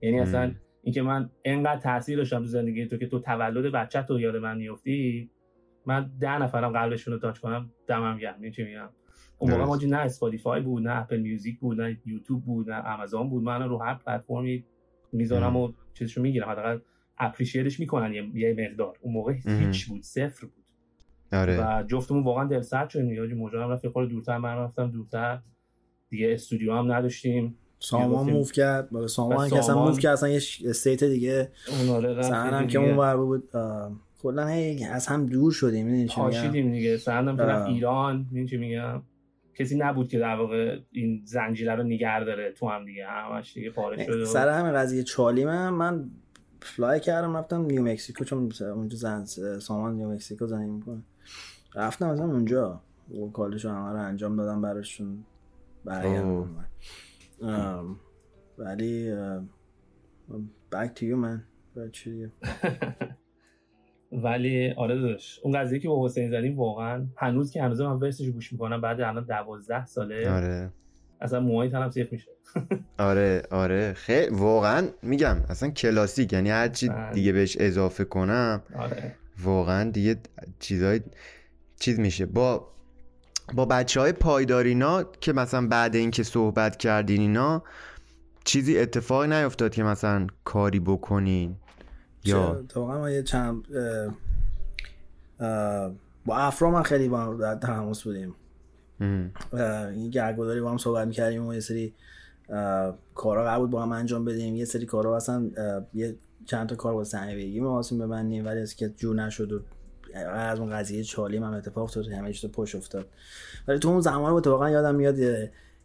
یعنی 0.01 0.19
اصلا 0.19 0.51
اینکه 0.83 1.01
من 1.01 1.29
انقدر 1.45 1.79
تاثیر 1.79 2.17
داشتم 2.17 2.39
تو 2.39 2.45
زندگی 2.45 2.87
تو 2.87 2.97
که 2.97 3.07
تو 3.07 3.19
تولد 3.19 3.71
بچه 3.71 4.01
تو 4.01 4.19
یاد 4.19 4.35
من 4.35 4.57
میافتی 4.57 5.29
من 5.89 6.11
ده 6.19 6.37
نفرم 6.37 6.71
قلبشون 6.71 7.13
رو 7.13 7.19
touch 7.19 7.39
کنم 7.39 7.71
دمم 7.87 8.17
گرم. 8.17 8.51
چی 8.51 8.63
میگم؟ 8.63 8.89
اون 9.37 9.51
موقع 9.51 9.63
ما 9.63 9.75
نه 9.75 9.97
اسپاتیفای 9.97 10.61
بود 10.61 10.83
نه 10.83 10.97
اپل 10.97 11.17
میوزیک 11.17 11.59
بود 11.59 11.81
نه 11.81 11.97
یوتیوب 12.05 12.45
بود 12.45 12.71
نه 12.71 12.93
آمازون 12.93 13.29
بود. 13.29 13.43
من 13.43 13.61
رو 13.61 13.77
هر 13.77 13.93
پلتفرمی 13.93 14.65
می‌ذارم 15.11 15.55
و 15.55 15.71
چیزشو 15.93 16.21
می‌گیرم. 16.21 16.49
حداقل 16.49 16.79
appreciate 17.17 17.69
ش 17.69 17.79
می‌کنن 17.79 18.13
یه 18.33 18.55
مقدار. 18.59 18.97
اون 19.01 19.13
موقع 19.13 19.33
هیچ 19.33 19.87
بود 19.87 20.03
صفر 20.03 20.47
بود. 20.47 20.63
آره. 21.31 21.57
و 21.61 21.83
جفتمون 21.83 22.23
واقعا 22.23 22.45
دل 22.45 22.61
سرد 22.61 22.89
شدیم 22.89 23.09
دیگه. 23.09 23.35
موجانم 23.35 23.69
رفت 23.69 23.87
خود 23.87 24.09
دورتر 24.09 24.37
من 24.37 24.55
رفتم 24.55 24.91
دورتر. 24.91 25.39
دیگه 26.09 26.33
استودیو 26.33 26.73
هم 26.73 26.91
نداشتیم. 26.91 27.57
سامان 27.79 28.31
move 28.31 28.51
کرد. 28.51 28.89
بالا 28.89 29.07
سامان 29.07 29.49
که 29.49 29.57
اصلا 29.57 29.85
move 29.85 29.99
کرد 29.99 30.13
اصلا 30.13 30.29
یه 30.29 30.41
state 30.65 31.03
دیگه. 31.03 31.51
اون 31.79 31.89
آره 31.89 32.25
هم 32.25 32.67
که 32.67 32.79
اون 32.79 33.15
بود 33.15 33.49
کلا 34.21 34.47
هی 34.47 34.83
از 34.83 35.07
هم 35.07 35.25
دور 35.25 35.51
شدیم 35.51 35.85
می‌دونی 35.85 36.07
چی 36.07 36.21
میگم؟ 36.21 36.71
دیگه. 36.71 36.97
سندم 36.97 37.37
که 37.37 37.65
ایران 37.65 38.17
می‌دونی 38.17 38.47
چی 38.47 38.57
میگم؟ 38.57 39.01
کسی 39.55 39.77
نبود 39.77 40.07
که 40.07 40.19
در 40.19 40.35
واقع 40.35 40.79
این 40.91 41.21
زنجیره 41.25 41.75
رو 41.75 41.83
نگه 41.83 42.23
داره. 42.23 42.51
تو 42.51 42.69
هم 42.69 42.85
دیگه. 42.85 43.05
همش 43.07 43.53
دیگه 43.53 43.69
پاره 43.69 44.05
شده 44.05 44.25
سر 44.25 44.49
همین 44.49 44.73
قضیه 44.73 45.03
چالیمه. 45.03 45.69
من 45.69 46.09
فلای 46.61 46.99
کردم 46.99 47.37
رفتم 47.37 47.61
نیو 47.61 47.83
مکسیکو 47.83 48.23
چون 48.23 48.51
اونجا 48.61 48.97
زن 48.97 49.25
سامان 49.59 49.95
نیو 49.95 50.11
مکسیکو 50.11 50.47
زنی 50.47 50.71
می‌کنه. 50.71 51.01
رفتم 51.75 52.09
از 52.09 52.19
اونجا. 52.19 52.81
و 53.09 53.29
کالش 53.31 53.65
همه 53.65 53.91
رو 53.91 53.99
انجام 53.99 54.35
دادم 54.35 54.61
براشون. 54.61 55.25
برگردم. 55.85 56.65
ولی 58.57 59.13
back 60.71 60.89
to 60.95 61.01
you 61.01 61.17
man. 61.23 61.39
ولی 64.11 64.71
آره 64.71 65.01
داشت 65.01 65.39
اون 65.43 65.59
قضیه 65.59 65.79
که 65.79 65.87
با 65.87 66.05
حسین 66.05 66.29
زدیم 66.29 66.57
واقعا 66.57 67.05
هنوز 67.15 67.51
که 67.51 67.63
هنوز 67.63 67.81
من 67.81 67.91
ورسش 67.91 68.29
گوش 68.29 68.53
می‌کنم 68.53 68.81
بعد 68.81 69.01
الان 69.01 69.23
دوازده 69.23 69.85
ساله 69.85 70.31
آره. 70.31 70.69
اصلا 71.21 71.39
موهای 71.39 71.69
تنم 71.69 71.89
سیخ 71.89 72.07
میشه. 72.11 72.31
آره 72.97 73.43
آره. 73.51 73.93
خیلی 73.93 74.35
واقعا 74.35 74.87
میگم 75.01 75.37
اصلا 75.49 75.69
کلاسیک 75.69 76.33
یعنی 76.33 76.49
هر 76.49 76.67
چی 76.67 76.89
بله. 76.89 77.13
دیگه 77.13 77.31
بهش 77.31 77.57
اضافه 77.59 78.03
کنم 78.03 78.61
آره. 78.75 79.15
واقعا 79.43 79.91
دیگه 79.91 80.15
چیزای 80.59 81.01
چیز 81.79 81.99
میشه. 81.99 82.25
با 82.25 82.67
با 83.53 83.65
بچه 83.65 83.99
های 83.99 84.11
پایدارینا 84.11 85.03
که 85.03 85.33
مثلا 85.33 85.67
بعد 85.67 85.95
اینکه 85.95 86.23
صحبت 86.23 86.77
کردین 86.77 87.21
اینا 87.21 87.63
چیزی 88.43 88.79
اتفاق 88.79 89.23
نیفتاد 89.23 89.73
که 89.73 89.83
مثلا 89.83 90.27
کاری 90.43 90.79
بکنین. 90.79 91.55
یا 92.23 92.63
واقعا 92.75 93.11
یه 93.11 93.23
چند 93.23 93.67
با 96.25 96.35
افرا 96.35 96.71
من 96.71 96.83
خیلی 96.83 97.09
با 97.09 97.55
تماس 97.55 98.03
بودیم. 98.03 98.35
این 99.91 100.09
گرگوداری 100.09 100.61
با 100.61 100.71
هم 100.71 100.77
صحبت 100.77 101.07
می‌کردیم 101.07 101.47
و 101.47 101.53
یه 101.53 101.59
سری 101.59 101.93
کارا 103.15 103.43
قرار 103.43 103.59
بود 103.59 103.69
با 103.69 103.83
هم 103.83 103.91
انجام 103.91 104.25
بدیم. 104.25 104.55
یه 104.55 104.65
سری 104.65 104.85
کارا 104.85 105.15
اصلا 105.15 105.51
یه 105.93 106.15
چند 106.45 106.69
تا 106.69 106.75
کار 106.75 106.93
با 106.93 107.03
سنگی 107.03 107.35
بگیم 107.35 107.63
می‌خواستیم 107.63 107.99
ببندیم 107.99 108.45
ولی 108.45 108.59
از 108.59 108.75
که 108.75 108.89
جور 108.97 109.15
نشد 109.15 109.51
و 109.51 109.61
از 110.15 110.59
اون 110.59 110.69
قضیه 110.69 111.03
چالی 111.03 111.37
هم 111.37 111.43
اتفاق 111.43 111.83
افتاد 111.83 112.07
همه 112.07 112.33
چیز 112.33 112.51
پشت 112.51 112.75
افتاد. 112.75 113.07
ولی 113.67 113.79
تو 113.79 113.89
اون 113.89 114.01
زمان 114.01 114.33
اتفاقا 114.33 114.69
یادم 114.69 114.95
میاد 114.95 115.17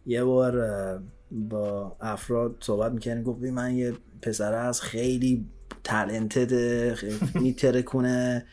یه 0.07 0.25
بار 0.25 1.03
با 1.31 1.97
افراد 2.01 2.57
صحبت 2.61 2.93
می‌کردیم 2.93 3.23
گفت 3.23 3.43
من 3.43 3.75
یه 3.75 3.95
پسر 4.23 4.55
از 4.55 4.81
خیلی 4.81 5.47
تلنتد 5.85 6.53
میتره 7.35 7.83
کنه 7.83 8.45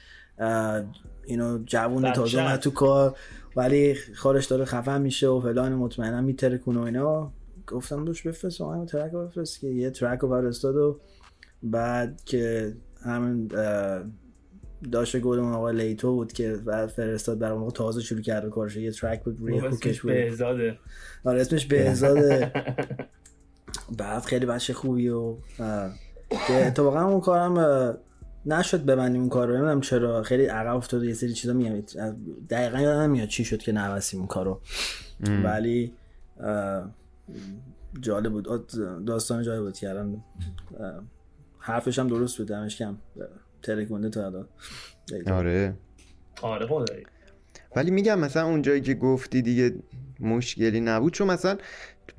اینو 1.25 1.59
جوون 1.65 2.13
تازه 2.13 2.57
تو 2.57 2.71
کار. 2.71 3.15
ولی 3.55 3.95
خارش 4.15 4.45
داره 4.45 4.65
خفن 4.65 5.01
میشه 5.01 5.27
و 5.27 5.41
فلان 5.41 5.75
مطمئنا 5.75 6.21
میتره 6.21 6.57
کنه 6.57 6.79
و 6.79 6.83
اینا. 6.83 7.33
گفتم 7.67 8.05
دوش 8.05 8.27
بفرست 8.27 8.61
و 8.61 8.85
ترک 8.85 9.11
رو 9.11 9.27
بفرست 9.27 9.59
که 9.59 9.67
یه 9.67 9.89
ترک 9.89 10.19
رو 10.19 10.29
فرستاد 10.29 10.75
و 10.75 10.99
بعد 11.63 12.21
که 12.25 12.73
همین 13.05 13.51
داشته 14.91 15.19
گلمون 15.19 15.53
آقا 15.53 15.71
لیتو 15.71 16.15
بود 16.15 16.33
که 16.33 16.55
بعد 16.65 16.89
فرستاد 16.89 17.39
برای 17.39 17.57
موقع 17.57 17.71
تازه 17.71 18.01
شروع 18.01 18.21
کرده 18.21 18.49
کارش. 18.49 18.75
یه 18.75 18.91
ترک 18.91 19.23
بود 19.23 19.39
روی 19.39 19.61
کوکش 19.61 20.01
بود. 20.01 20.11
بهزاده. 20.11 20.77
آره 21.23 21.41
اسمش 21.41 21.65
بهزاده. 21.65 22.51
بعد 23.97 24.23
خیلی 24.23 24.45
بچه 24.45 24.73
خوبی 24.73 25.09
و 25.09 25.37
که 26.47 26.65
اتفاقا 26.67 27.01
اون 27.01 27.21
کارم 27.21 27.97
نشد 28.45 28.85
ببندیم 28.85 29.21
اون 29.21 29.29
کار 29.29 29.47
رو 29.47 29.53
نمی‌دونم 29.53 29.81
چرا. 29.81 30.23
خیلی 30.23 30.45
عقب 30.45 30.75
افتاد 30.75 31.03
یه 31.03 31.13
سری 31.13 31.33
چیزا 31.33 31.53
میگم. 31.53 31.81
دقیقا 32.49 32.79
یادم 32.79 33.01
نمیاد 33.01 33.27
چی 33.27 33.45
شد 33.45 33.57
که 33.57 33.71
نوستیم 33.71 34.19
اون 34.19 34.27
کارو. 34.27 34.61
ولی 35.43 35.93
جالب 38.01 38.31
بود. 38.31 38.47
داستان 39.05 39.43
جالب 39.43 39.63
بود 39.63 39.77
کردن 39.77 40.23
حرفش 41.59 41.99
هم 41.99 42.07
درست 42.07 42.37
بود. 42.37 42.47
دمش 42.47 42.77
کم. 42.77 42.97
ترکونده 43.63 44.09
تا 44.09 44.25
الان. 44.25 44.47
آره. 45.31 45.73
آره 46.41 46.67
خدایی. 46.67 47.03
ولی 47.75 47.91
میگم 47.91 48.19
مثلا 48.19 48.45
اون 48.45 48.61
جایی 48.61 48.81
که 48.81 48.93
گفتی 48.93 49.41
دیگه 49.41 49.75
مشکلی 50.19 50.79
نبود. 50.81 51.13
چون 51.13 51.27
مثلا 51.27 51.57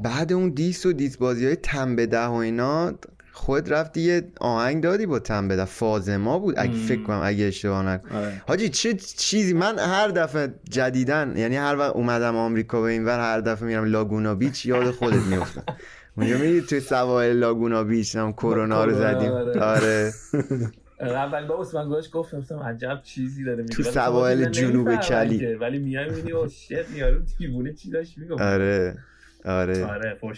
بعد 0.01 0.33
اون 0.33 0.51
دیس 0.51 0.87
و 0.87 0.93
دیس 0.93 1.17
بازی 1.17 1.47
های 1.47 1.57
تن 1.57 1.97
به 1.97 2.07
ده 2.07 2.27
و 2.27 2.33
اینا 2.33 2.93
خود 3.33 3.73
رفتی 3.73 4.01
یه 4.01 4.23
آهنگ 4.41 4.83
دادی 4.83 5.07
با 5.07 5.19
تن 5.19 5.49
بده 5.49 5.65
فازما 5.65 6.39
بود. 6.39 6.55
اگه 6.59 6.73
فکر 6.73 7.03
کنم 7.03 7.21
اگه 7.25 7.45
اشتباه 7.45 7.83
نکنم. 7.87 8.19
آره. 8.19 8.43
حاجی 8.49 8.69
چه 8.69 8.95
چیزی؟ 8.95 9.55
من 9.55 9.79
هر 9.79 10.09
دفعه 10.09 10.55
جدیدن 10.71 11.35
یعنی 11.37 11.57
هر 11.57 11.77
وقت 11.77 11.93
اومدم 11.97 12.37
آمریکا 12.37 12.81
به 12.83 12.89
اینور 12.91 13.21
هر 13.21 13.41
دفعه 13.41 13.69
میرم 13.69 13.85
لاگونا 13.85 14.35
بیچ 14.35 14.67
یاد 14.67 14.91
خودت 14.91 15.23
میفتم 15.23 15.65
اونجا 16.17 16.39
میری 16.39 16.61
توی 16.61 16.81
سواحل 16.81 17.33
لاگونا 17.33 17.85
بیچ 17.85 18.17
هم 18.17 18.33
کرونا 18.33 18.85
رو 18.85 18.95
زدیم. 18.95 19.33
آره. 19.63 20.13
اول 21.01 21.47
با 21.47 21.61
عثمان 21.61 21.89
گوش 21.89 22.05
گفت 22.13 22.35
گفتم 22.35 22.59
عجب 22.59 23.01
چیزی 23.03 23.45
داره 23.45 23.63
میگه. 23.63 23.75
تو 23.75 23.83
سواحل 23.83 24.45
جنوب 24.45 24.97
کلی. 24.97 25.55
ولی 25.55 25.79
میای 25.79 26.11
می‌بینی 26.11 26.33
او 26.33 26.49
شت 26.49 26.91
یارو 26.97 27.21
دیوونه 27.39 27.73
چی 27.73 27.91
داشت 27.91 28.19
میگه 28.19 28.35
آره. 28.35 28.97
آره. 29.45 29.85
آره 29.87 30.15
فور 30.21 30.35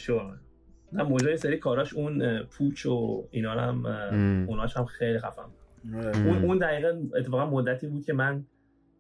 نه 0.94 1.02
موجای 1.02 1.36
سری 1.36 1.56
کاراش 1.56 1.94
اون 1.94 2.42
پوچ 2.42 2.86
و 2.86 3.24
اینا 3.30 3.52
هم 3.52 3.86
اوناش 4.48 4.76
هم 4.76 4.84
خیلی 4.84 5.18
خفم. 5.18 5.50
اون 6.26 6.44
اون 6.44 6.58
دقیقا 6.58 7.02
اتفاقا 7.16 7.50
مدتی 7.50 7.86
بود 7.86 8.04
که 8.04 8.12
من 8.12 8.44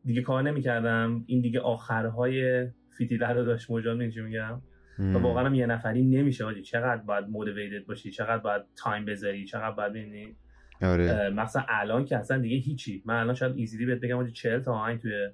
دیگه 0.04 0.22
کار 0.22 0.42
نمی‌کردم. 0.42 1.24
این 1.26 1.40
دیگه 1.40 1.60
آخرهای 1.60 2.66
فیتیله 2.98 3.28
رو 3.28 3.44
داشت 3.44 3.70
موجان 3.70 3.96
میگم؟ 3.96 4.22
میگم 4.22 4.60
و 4.98 5.18
واقعا 5.18 5.46
هم 5.46 5.54
یه 5.54 5.66
نفری 5.66 6.02
نمیشه 6.02 6.44
حاجی. 6.44 6.62
چقدر 6.62 7.02
باید 7.02 7.28
motivated 7.28 7.86
باشی؟ 7.86 8.10
چقدر 8.10 8.38
باید 8.38 8.62
time 8.76 9.04
بذاری؟ 9.04 9.44
چقدر 9.44 9.70
باید 9.70 9.92
ببینی 9.92 10.36
آره. 10.82 11.30
مثلا 11.30 11.64
الان 11.68 12.04
که 12.04 12.16
اصلا 12.18 12.38
دیگه 12.38 12.56
هیچی. 12.56 13.02
من 13.06 13.20
الان 13.20 13.34
شاید 13.34 13.56
easily 13.56 13.86
بهت 13.86 14.00
بگم 14.00 14.18
حاجی 14.18 14.32
40 14.32 14.60
تا 14.60 14.72
آهنگ 14.72 15.00
توی 15.00 15.28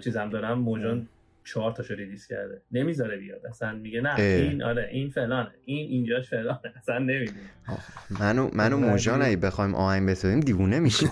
چیزم 0.00 0.30
دارم. 0.30 0.58
موجان 0.58 1.08
چهار 1.46 1.72
تاشو 1.72 1.94
release 1.94 2.26
کرده. 2.26 2.62
نمی‌ذاره 2.72 3.16
بیاد. 3.16 3.46
اصلا 3.46 3.72
میگه 3.72 4.00
نه 4.00 4.08
اه. 4.08 4.20
این 4.20 4.62
آره 4.62 4.88
این 4.92 5.10
فلانه. 5.10 5.50
این 5.64 5.88
اینجاش 5.88 6.30
فلانه. 6.30 6.60
اصلا 6.76 6.98
نمی‌دونه. 6.98 7.38
منو 8.20 8.50
منو 8.52 8.76
موجان 8.76 9.22
اگه 9.22 9.36
بخوایم 9.36 9.74
آهنگ 9.74 10.08
بسازیم 10.08 10.40
دیوونه 10.40 10.80
میشه. 10.80 11.06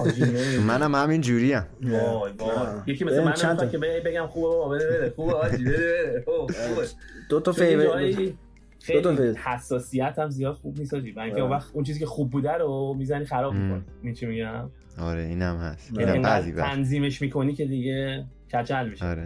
منم 0.67 0.95
همین 0.95 1.21
جوریم. 1.21 1.63
وای 1.83 2.33
وای. 2.39 2.51
یکی 2.87 3.05
مثل 3.05 3.25
من 3.25 3.71
که 3.71 3.79
بگم 3.79 4.27
خوبه 4.27 4.49
بابا 4.49 4.69
بده 4.69 4.87
بده. 4.87 5.11
خوبه 5.11 5.33
آجی 5.33 5.65
بده 5.65 6.25
بده. 6.27 6.89
دو 7.31 7.41
تا 7.41 7.53
چون 7.53 7.65
یه 7.65 7.71
فیور 7.71 7.85
جایی 7.85 8.39
دو 8.93 9.01
تا 9.01 9.17
خیلی. 9.17 9.35
حساسیت 9.45 10.19
هم 10.19 10.31
زیاد 10.31 10.55
خوب 10.55 10.79
نیست 10.79 10.95
آجی 10.95 11.13
برای 11.13 11.27
اینکه 11.27 11.43
آره. 11.43 11.51
اون 11.51 11.61
وقت 11.61 11.71
اون 11.73 11.85
چیزی 11.85 12.01
که 12.01 12.07
خوب 12.07 12.31
بوده 12.31 12.53
رو 12.53 12.95
می‌زنی 12.99 13.25
خراب 13.25 13.53
ام. 13.53 13.61
می‌کنی. 13.61 13.83
این 14.03 14.15
چی 14.15 14.27
میگم؟ 14.27 14.71
آره 14.99 15.23
اینم 15.23 15.57
هست. 15.57 15.93
آره. 15.93 16.01
اینم 16.01 16.13
اینقدر 16.13 16.41
بعضی 16.41 16.53
وقت. 16.53 16.71
تنظیمش 16.71 17.23
می‌کنی 17.23 17.55
که 17.55 17.65
دیگه 17.65 18.25
کچل 18.53 18.89
میشه. 18.89 19.07
آره. 19.07 19.23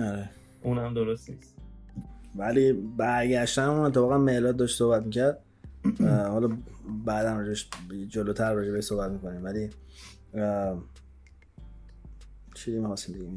آره. 0.00 0.28
اونم 0.64 0.94
درست 0.94 1.30
نیست. 1.30 1.54
ولی 2.36 2.72
برگشتن 2.72 3.62
اون 3.62 3.80
اتفاقا 3.80 4.18
میلاد 4.18 4.56
داشت 4.56 4.78
صحبت 4.78 5.02
می‌کرد. 5.02 5.38
حالا 6.08 6.56
بعدم 7.04 7.38
راجش 7.38 7.68
جلوتر 8.08 8.54
راجع 8.54 8.72
به 8.72 8.80
صحبت 8.80 9.10
می‌کنیم. 9.10 9.44
ولی 9.44 9.70
چی 12.54 12.78
می‌خواستیم 12.78 13.14
دیگه. 13.14 13.28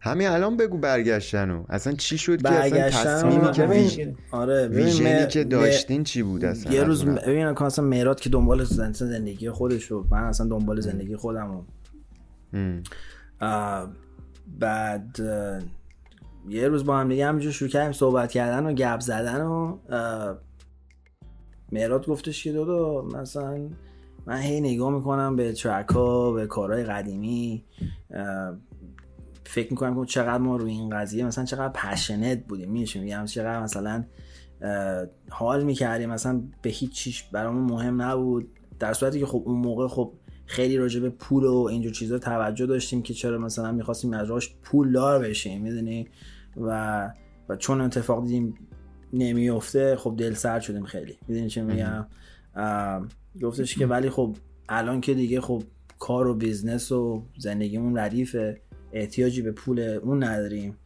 همین 0.00 0.28
الان 0.28 0.56
بگو 0.56 0.78
برگشتنو. 0.78 1.64
اصلا 1.68 1.92
چی 1.92 2.18
شد 2.18 2.42
که 2.42 2.52
اصلا 2.52 2.90
تصمیمی 2.90 3.52
که 3.52 3.62
ببین، 3.62 3.82
ویژ... 3.82 4.00
آره 4.30 4.68
ویژنی 4.68 5.26
که 5.26 5.44
داشتین 5.44 6.04
چی 6.04 6.22
بود 6.22 6.44
اصلا؟ 6.44 6.72
یه 6.72 6.84
روز 6.84 7.04
ببین 7.04 7.54
کن 7.54 7.64
اصلا 7.64 7.84
مهراد 7.84 8.20
که 8.20 8.30
دنبال 8.30 8.64
زن- 8.64 8.92
زندگی 8.92 9.50
خودش 9.50 9.84
رو 9.84 10.06
من 10.10 10.22
اصلا 10.22 10.46
دنبال 10.46 10.80
زندگی 10.80 11.16
خودم 11.16 11.52
رو 11.52 11.64
بعد 14.58 15.20
یه 16.48 16.68
روز 16.68 16.84
با 16.84 16.96
هم 16.96 17.08
دیگه 17.08 17.26
همینجور 17.26 17.52
شروع 17.52 17.70
کردیم 17.70 17.92
صحبت 17.92 18.30
کردن 18.32 18.66
و 18.66 18.72
گپ 18.72 19.00
زدن 19.00 19.40
و 19.40 19.78
اه، 19.88 20.36
مهراد 21.72 22.06
گفتش 22.06 22.44
که 22.44 22.52
دادو 22.52 23.08
مثلا 23.14 23.68
من 24.26 24.40
هی 24.40 24.60
نگاه 24.60 24.90
می‌کنم 24.90 25.36
به 25.36 25.52
ترک 25.52 25.88
ها 25.88 26.32
به 26.32 26.46
کارهای 26.46 26.84
قدیمی 26.84 27.64
فکر 29.44 29.70
می‌کنم 29.70 30.00
که 30.00 30.06
چقدر 30.06 30.38
ما 30.38 30.56
روی 30.56 30.72
این 30.72 30.90
قضیه 30.90 31.24
مثلا 31.24 31.44
چقدر 31.44 31.72
پشنت 31.72 32.44
بودیم. 32.46 32.70
میشه 32.70 33.00
میگم؟ 33.00 33.24
چقدر 33.24 33.62
مثلا 33.62 34.04
حال 35.30 35.64
می‌کردیم. 35.64 36.10
مثلا 36.10 36.42
به 36.62 36.70
هیچ 36.70 36.92
چیش 36.92 37.22
برامون 37.22 37.62
مهم 37.62 38.02
نبود. 38.02 38.48
در 38.78 38.92
صورتی 38.92 39.20
که 39.20 39.26
خب 39.26 39.42
اون 39.46 39.56
موقع 39.56 39.88
خب 39.88 40.12
خیلی 40.48 40.76
راجع 40.76 41.00
به 41.00 41.10
پول 41.10 41.44
و 41.44 41.54
اینجور 41.70 41.92
چیزا 41.92 42.18
توجه 42.18 42.66
داشتیم 42.66 43.02
که 43.02 43.14
چرا 43.14 43.38
مثلا 43.38 43.72
می‌خواستیم 43.72 44.12
از 44.12 44.30
راش 44.30 44.54
پول 44.62 44.92
دار 44.92 45.18
بشیم 45.18 45.62
می‌دونی؟ 45.62 46.08
و 46.56 47.10
و 47.48 47.56
چون 47.56 47.80
اتفاق 47.80 48.24
دیدیم 48.24 48.54
نمیفته 49.12 49.96
خب 49.96 50.14
دل 50.18 50.34
سرد 50.34 50.62
شدیم 50.62 50.84
خیلی. 50.84 51.18
می‌دونی 51.28 51.48
چه 51.48 51.62
میگم؟ 51.62 52.06
گفتش 53.42 53.74
که 53.78 53.86
ولی 53.86 54.10
خب 54.10 54.36
الان 54.68 55.00
که 55.00 55.14
دیگه 55.14 55.40
خب 55.40 55.62
کار 55.98 56.26
و 56.26 56.34
business 56.34 56.92
و 56.92 57.22
زندگیمون 57.38 57.98
ردیفه 57.98 58.60
احتیاجی 58.92 59.42
به 59.42 59.52
پول 59.52 59.80
اون 59.80 60.24
نداریم. 60.24 60.76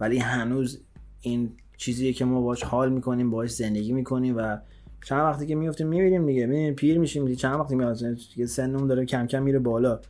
ولی 0.00 0.18
هنوز 0.18 0.80
این 1.20 1.52
چیزیه 1.76 2.12
که 2.12 2.24
ما 2.24 2.40
باش 2.40 2.64
حال 2.64 2.92
می‌کنیم 2.92 3.30
باش 3.30 3.50
زندگی 3.50 3.92
می‌کنیم 3.92 4.36
و 4.36 4.58
چند 5.04 5.20
وقتی 5.20 5.46
که 5.46 5.54
میفتیم 5.54 5.86
می‌بینیم 5.86 6.26
دیگه. 6.26 6.46
می‌بینیم 6.46 6.74
پیر 6.74 6.98
میشیم 6.98 7.24
دیگه. 7.24 7.36
چند 7.36 7.60
وقتی 7.60 7.74
میاد 7.74 7.98
دیگه 8.34 8.46
سنمون 8.46 8.86
داره 8.86 9.04
کم 9.04 9.26
کم 9.26 9.42
میره 9.42 9.58
بالا. 9.58 10.00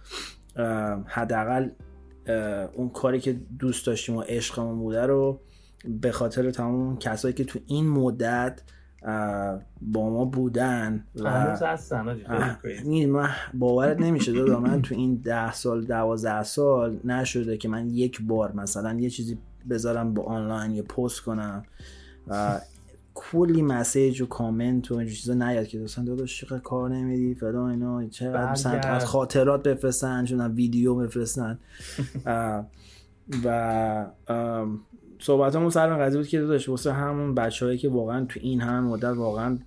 حداقل 1.07 1.69
اون 2.75 2.89
کاری 2.89 3.21
که 3.21 3.37
دوست 3.59 3.87
داشتیم 3.87 4.17
و 4.17 4.21
عشقمون 4.21 4.79
بوده 4.79 5.07
رو 5.07 5.41
به 6.01 6.13
خاطر 6.13 6.51
تمام 6.51 6.99
کسایی 6.99 7.35
که 7.35 7.45
تو 7.45 7.59
این 7.67 7.89
مدت 7.89 8.63
با 9.83 10.11
ما 10.11 10.25
بودن 10.25 11.05
و 11.15 11.31
هستن 11.31 12.03
من 13.07 13.29
باورت 13.55 14.01
نمیشه 14.01 14.33
دادا. 14.33 14.61
من 14.61 14.83
تو 14.83 14.95
این 14.95 15.17
ده 15.25 15.53
سال 15.53 15.85
دوازده 15.85 16.43
سال 16.43 17.01
نشده 17.05 17.57
که 17.57 17.69
من 17.69 17.91
یک 17.91 18.23
بار 18.23 18.53
مثلا 18.53 19.01
یه 19.01 19.11
چیزی 19.11 19.39
بذارم 19.71 20.15
با 20.15 20.23
آنلاین 20.23 20.71
یه 20.71 20.83
پست 20.83 21.21
کنم. 21.21 21.65
کلی 23.19 23.63
مسیج 23.63 24.21
و 24.21 24.27
کامنت 24.27 24.91
و 24.91 24.95
اینجور 24.95 25.17
چیزا 25.17 25.35
نیاد 25.35 25.67
که 25.67 25.79
دوستان 25.79 26.05
داداش 26.05 26.41
چقدر 26.41 26.59
کار 26.59 26.91
نمیدی 26.91 27.35
فلان 27.35 27.71
اینا. 27.71 28.09
چقدر 28.09 28.53
مثلا. 28.53 28.81
از 28.81 29.05
خاطرات 29.05 29.63
بفرستن 29.63 30.25
چون 30.25 30.41
ویدیو 30.41 30.95
بفرستن. 30.95 31.59
و 33.45 34.07
صحبتمون 35.19 35.71
سر 35.71 35.89
این 35.93 35.99
قضیه 35.99 36.19
بود 36.19 36.29
که 36.29 36.41
داداش 36.41 36.69
واسه 36.69 36.93
همون 36.93 37.35
بچههایی 37.35 37.79
که 37.79 37.89
واقعا 37.89 38.25
تو 38.25 38.41
این 38.43 38.61
همه 38.61 38.81
مدت 38.81 39.17
واقعا 39.17 39.59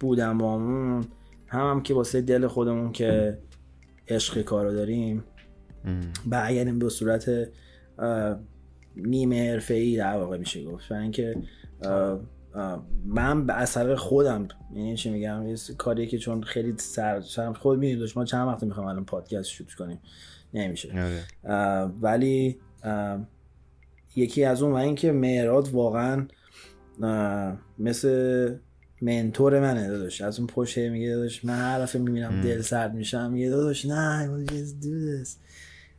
بودن 0.00 0.38
بامون 0.38 1.04
هم, 1.46 1.70
هم 1.70 1.82
که 1.82 1.94
واسه 1.94 2.20
دل 2.20 2.46
خودمون 2.46 2.92
که 2.92 3.38
عشق 4.08 4.42
کارو 4.42 4.72
داریم. 4.72 5.24
ام. 5.84 6.00
برگردیم 6.26 6.78
به 6.78 6.88
صورت 6.88 7.30
نیمه 8.96 9.50
حرفه 9.50 9.74
ای 9.74 9.96
در 9.96 10.16
واقع 10.16 10.38
میشه 10.38 10.64
گفت. 10.64 10.92
اینکه 10.92 11.36
من 13.06 13.46
به 13.46 13.54
اثر 13.54 13.94
خودم 13.94 14.48
یعنی 14.74 14.96
چی 14.96 15.10
میگم؟ 15.10 15.46
یه 15.48 15.56
کاری 15.78 16.06
که 16.06 16.18
چون 16.18 16.42
خیلی 16.42 16.74
سر 16.78 17.52
خود 17.52 17.78
می‌دونید 17.78 18.12
ما 18.16 18.24
چند 18.24 18.48
وقت 18.48 18.62
می‌خوام 18.62 18.86
الان 18.86 19.04
پادکست 19.04 19.48
شوت 19.48 19.74
کنیم؟ 19.74 19.98
نمیشه. 20.54 20.92
آره. 20.92 21.22
اه، 21.44 21.92
ولی 22.00 22.58
اه، 22.82 23.20
یکی 24.16 24.44
از 24.44 24.62
اون 24.62 24.72
و 24.72 24.74
اینکه 24.74 25.12
مهراد 25.12 25.68
واقعا 25.68 26.26
مثل 27.78 28.54
منتور 29.02 29.60
منه 29.60 29.88
داداش. 29.88 30.20
از 30.20 30.38
اون 30.38 30.46
پشت 30.46 30.78
میگه 30.78 31.10
داداش 31.10 31.44
من 31.44 31.58
هر 31.58 31.80
دفعه 31.80 32.02
می‌بینم 32.02 32.40
دل 32.40 32.60
سرد 32.60 32.94
میشم 32.94 33.30
میگه 33.32 33.50
داداش 33.50 33.86
نه 33.86 34.28
you 34.46 34.50
just 34.50 34.84
do 34.84 35.24
this. 35.24 35.28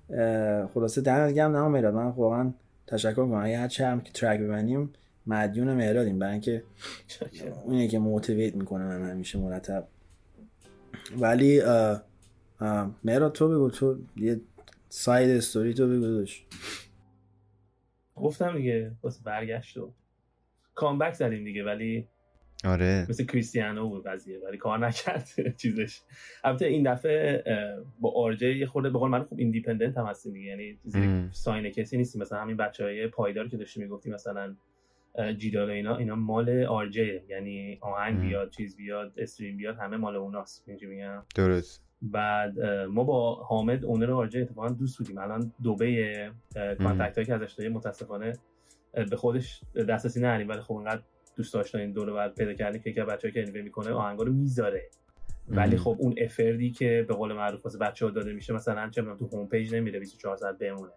اه، 0.09 0.67
خلاصه 0.67 1.01
دمت 1.01 1.33
گرم 1.33 1.57
نه 1.57 1.67
مهراد 1.67 1.93
من 1.93 2.07
واقعا 2.07 2.53
تشکر 2.87 3.23
می‌کنم. 3.23 3.43
اگه 3.43 3.57
هر 3.57 3.67
چه 3.67 3.87
هم 3.87 4.01
که 4.01 4.11
ترک 4.11 4.39
ببنیم 4.39 4.93
مدیون 5.28 5.74
مهرادیم. 5.74 6.19
برای 6.19 6.32
اینکه 6.32 6.63
اونه 7.65 7.88
که 7.88 7.99
موتیویت 7.99 8.55
می‌کنه 8.55 8.84
من 8.84 9.09
همیشه 9.09 9.39
مرتب. 9.39 9.88
ولی 11.17 11.61
مهراد 13.03 13.32
تو 13.32 13.49
بگو. 13.49 13.69
تو 13.69 13.99
یه 14.15 14.41
side 14.89 15.29
story 15.29 15.73
تو 15.74 15.88
بگو 15.88 16.01
داداش 16.01 16.45
گفتم 18.15 18.57
دیگه 18.57 18.91
واسه 19.03 19.24
برگشت 19.24 19.78
و 19.78 19.93
comeback 20.75 21.13
زدیم 21.13 21.43
دیگه 21.43 21.63
ولی 21.63 22.07
آره. 22.63 23.05
مثل 23.09 23.26
کریستیانو 23.26 23.89
بود 23.89 24.07
قضیه 24.07 24.39
ولی 24.39 24.57
کار 24.57 24.88
نکرد 24.88 25.30
چیزش. 25.61 26.01
البته 26.43 26.65
این 26.65 26.93
دفعه 26.93 27.43
با 27.99 28.11
آرجه 28.15 28.57
یه 28.57 28.65
خورده 28.65 28.89
به 28.89 28.99
قول 28.99 29.09
من 29.09 29.24
خوب 29.24 29.39
independent 29.39 29.97
هم 29.97 30.05
هستیم 30.05 30.34
دیگه 30.34 30.47
یعنی 30.47 30.80
sign 31.32 31.69
کسی 31.69 31.97
نیستیم. 31.97 32.22
مثلا 32.22 32.41
همین 32.41 32.57
بچهای 32.57 33.07
پایدار 33.07 33.47
که 33.47 33.57
داشتی 33.57 33.80
می‌گفتی 33.82 34.09
مثلا 34.09 34.55
جیدال 35.38 35.70
اینا 35.70 35.95
اینا 35.95 36.16
مال 36.16 36.64
آرجه 36.64 37.24
یعنی 37.30 37.78
آهنگ 37.82 38.22
بیاد 38.22 38.49
چیز 38.49 38.78
بیاد 38.78 39.14
stream 39.17 39.57
بیاد 39.57 39.78
همه 39.78 39.97
مال 39.97 40.16
اوناست. 40.16 40.68
میگم؟ 40.68 41.24
درست. 41.36 41.84
بعد 42.01 42.59
ما 42.89 43.03
با 43.03 43.36
حامد 43.36 43.86
owner 43.86 44.11
آرجه 44.12 44.41
اتفاقا 44.41 44.70
دوست 44.70 44.97
بودیم. 44.97 45.18
الان 45.18 45.53
دوبه 45.64 46.32
contact 46.55 47.15
هایی 47.16 47.26
که 47.26 47.34
ازش 47.34 47.53
داریم 47.53 47.74
متاسفانه 47.74 48.34
به 48.93 49.16
خودش 49.16 49.62
دسترسی 49.89 50.20
نداریم. 50.20 50.49
ولی 50.49 50.62
خب 50.62 50.74
اینقدر 50.74 51.01
دوست 51.36 51.53
داشتن 51.53 51.80
این 51.80 51.91
دور 51.91 52.14
بعد 52.14 52.36
پیدا 52.36 52.53
کردیم 52.53 52.82
که 52.82 52.89
یکی 52.89 53.01
بچه‌ها 53.01 53.34
که 53.34 53.41
انوی 53.41 53.62
می‌کنه 53.62 53.91
آهنگا 53.91 54.24
رو 54.24 54.34
می‌ذاره. 54.34 54.89
ولی 55.47 55.78
خب 55.78 55.95
اون 55.99 56.16
effort 56.17 56.64
ی 56.64 56.71
که 56.72 57.05
به 57.07 57.14
قول 57.14 57.34
معروف 57.34 57.66
واسه 57.66 57.78
بچه‌ها 57.78 58.12
داده 58.12 58.34
میشه 58.34 58.53
مثلا 58.53 58.89
چه 58.89 59.01
تو 59.01 59.28
home 59.27 59.47
page 59.47 59.75
نمیره 59.76 59.99
24 59.99 60.38
ساعت 60.38 60.57
بمونه. 60.57 60.91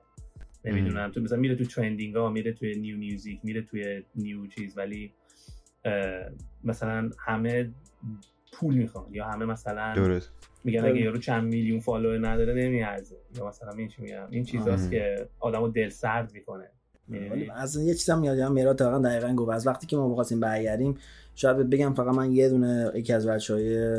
نمی‌دونم. 0.65 1.11
تو 1.11 1.21
مثلا 1.21 1.39
میره 1.39 1.55
تو 1.55 1.65
trending 1.65 2.15
ها 2.17 2.31
میره 2.31 2.53
توی 2.53 2.75
new 2.75 2.97
music 2.97 3.41
میره 3.43 3.63
توی 3.63 4.03
new 4.15 4.47
چیز 4.47 4.79
ولی 4.79 5.13
مثلا 6.65 7.11
همه 7.19 7.71
پول 8.53 8.75
می‌خوان. 8.75 9.07
یا 9.13 9.25
همه 9.25 9.45
مثلا 9.45 9.95
درست. 9.95 10.31
میگن 10.65 10.85
اگه 10.85 11.01
یارو 11.01 11.19
چند 11.19 11.45
میلیون 11.45 11.81
فالوور 11.81 12.29
نداره 12.29 12.55
نمیارزه. 12.55 13.17
یا 13.37 13.49
مثلا 13.49 13.73
این 13.73 13.89
چی 13.89 14.03
میگم؟ 14.03 14.27
این 14.31 14.45
چیزاست 14.45 14.91
که 14.91 15.29
آدمو 15.41 15.69
دل 15.69 15.89
سرد 15.89 16.33
می‌کنه 16.33 16.71
از 17.55 17.77
یه 17.77 17.95
چیزم 17.95 18.25
یادم 18.25 18.53
میاد. 18.53 18.79
تا 18.79 18.99
دقیقا 18.99 19.35
گفت. 19.35 19.51
از 19.51 19.67
وقتی 19.67 19.87
که 19.87 19.97
ما 19.97 20.09
می‌خواستیم 20.09 20.41
برگردیم 20.41 20.99
شاید 21.35 21.71
بگم 21.71 21.95
فقط 21.95 22.15
من 22.15 22.33
یه 22.33 22.49
دونه 22.49 22.91
یکی 22.95 23.13
از 23.13 23.27
بچهای 23.27 23.97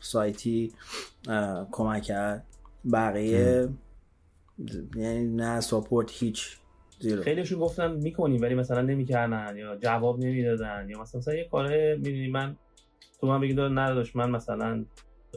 سایتی 0.00 0.72
کمک 1.70 2.02
کرد. 2.02 2.44
بقیه 2.92 3.68
یعنی 4.96 5.28
نه 5.28 5.60
ساپورت 5.60 6.10
هیچ 6.12 6.56
زیرو. 7.00 7.22
خیلیشون 7.22 7.58
گفتن 7.58 7.92
می‌کنیم 7.92 8.42
ولی 8.42 8.54
مثلا 8.54 8.82
نمی‌کردن 8.82 9.56
یا 9.56 9.76
جواب 9.76 10.18
نمی‌دادن 10.24 10.86
یا 10.90 11.00
مثلا 11.00 11.18
مثلا 11.18 11.34
یه 11.34 11.44
کاره 11.44 11.96
می‌دونی 11.96 12.28
من 12.28 12.56
تو 13.20 13.26
من 13.26 13.40
بگی 13.40 13.54
نداشت 13.54 14.16
من 14.16 14.30
مثلا 14.30 14.84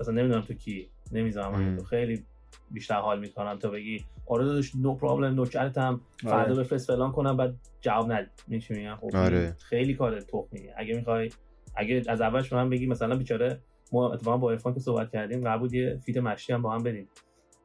مثلا 0.02 0.14
نمی‌دونم 0.14 0.42
تو 0.42 0.54
کی 0.54 0.90
نمی‌ذارم 1.12 1.78
تو 1.78 1.84
خیلی 1.84 2.26
بیشتر 2.72 2.96
حال 2.96 3.20
می‌کنم 3.20 3.60
تا 3.60 3.70
بگی 3.70 4.06
آره 4.26 4.46
داداش 4.46 4.76
no 4.76 4.96
problem 4.96 5.36
نوکرتم 5.36 6.02
فردا 6.18 6.54
آره. 6.54 6.64
بفرست 6.64 6.88
فلان 6.88 7.12
کنم 7.12 7.38
بعد 7.38 7.56
جواب 7.82 8.12
ند 8.12 8.32
میگم؟ 8.48 8.96
خب 9.02 9.16
آره. 9.16 9.56
خیلی 9.60 9.94
کار 9.94 10.22
تخمیه. 10.22 10.74
اگه 10.78 10.96
می‌خوای 10.96 11.30
اگه 11.76 12.04
از 12.08 12.22
اولش 12.22 12.54
من 12.54 12.70
بگی 12.70 12.88
مثلا 12.88 13.16
بیچاره 13.16 13.60
ما 13.92 14.14
اتفاقا 14.14 14.38
با 14.38 14.52
عرفان 14.52 14.74
که 14.74 14.80
صحبت 14.80 15.12
کردیم 15.12 15.58
بود 15.58 15.74
یه 15.74 16.00
feat 16.06 16.18
مشتی 16.18 16.54
هم 16.54 16.62
با 16.62 16.72
هم 16.74 16.84
بدیم 16.84 17.08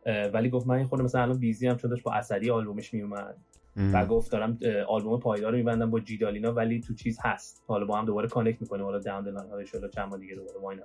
ولی 0.06 0.50
گفت 0.50 0.66
من 0.66 0.74
این 0.74 0.86
خورده 0.86 1.04
مثلا 1.04 1.22
الان 1.22 1.38
busy 1.38 1.68
هم 1.68 1.76
چون 1.76 1.90
داشت 1.90 2.02
با 2.02 2.12
اثری 2.12 2.50
آلبومش 2.50 2.94
میومد. 2.94 3.36
و 3.76 4.06
گفت 4.06 4.32
دارم 4.32 4.58
آلبوم 4.88 5.20
پایدار 5.20 5.52
رو 5.52 5.58
میبندم 5.58 5.90
با 5.90 6.00
جی‌دال 6.00 6.35
اینا 6.35 6.52
ولی 6.52 6.80
تو 6.80 6.94
چیز 6.94 7.18
هست. 7.22 7.64
حالا 7.66 7.86
با 7.86 7.98
هم 7.98 8.04
دوباره 8.04 8.28
connect 8.28 8.60
می‌کنیم 8.60 8.84
حالا 8.84 8.98
down 8.98 9.24
the 9.24 9.34
line 9.34 9.46
ها 9.50 9.88
چند 9.88 10.08
ماه 10.08 10.18
دیگه 10.18 10.34
دوباره 10.34 10.58
واینا 10.60 10.82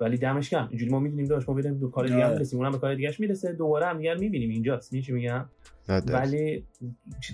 ولی 0.00 0.16
دمش 0.16 0.50
گرم 0.50 0.66
اینجوری 0.68 0.90
ما 0.90 1.00
می‌دونیم 1.00 1.26
داشت 1.26 1.48
ما 1.48 1.54
بریم 1.54 1.78
دو 1.78 1.90
کار 1.90 2.06
دیگه 2.06 2.24
هم 2.24 2.30
برسیم 2.30 2.58
اونم 2.58 2.72
به 2.72 2.78
کار 2.78 2.94
دیگهش 2.94 3.20
می‌رسه. 3.20 3.52
دوباره 3.52 3.86
هم 3.86 3.98
دیگه 3.98 4.14
می‌بینیم. 4.14 4.50
اینجاست. 4.50 4.96
چی 4.96 5.12
میگم؟ 5.12 5.44
ولی 5.88 6.64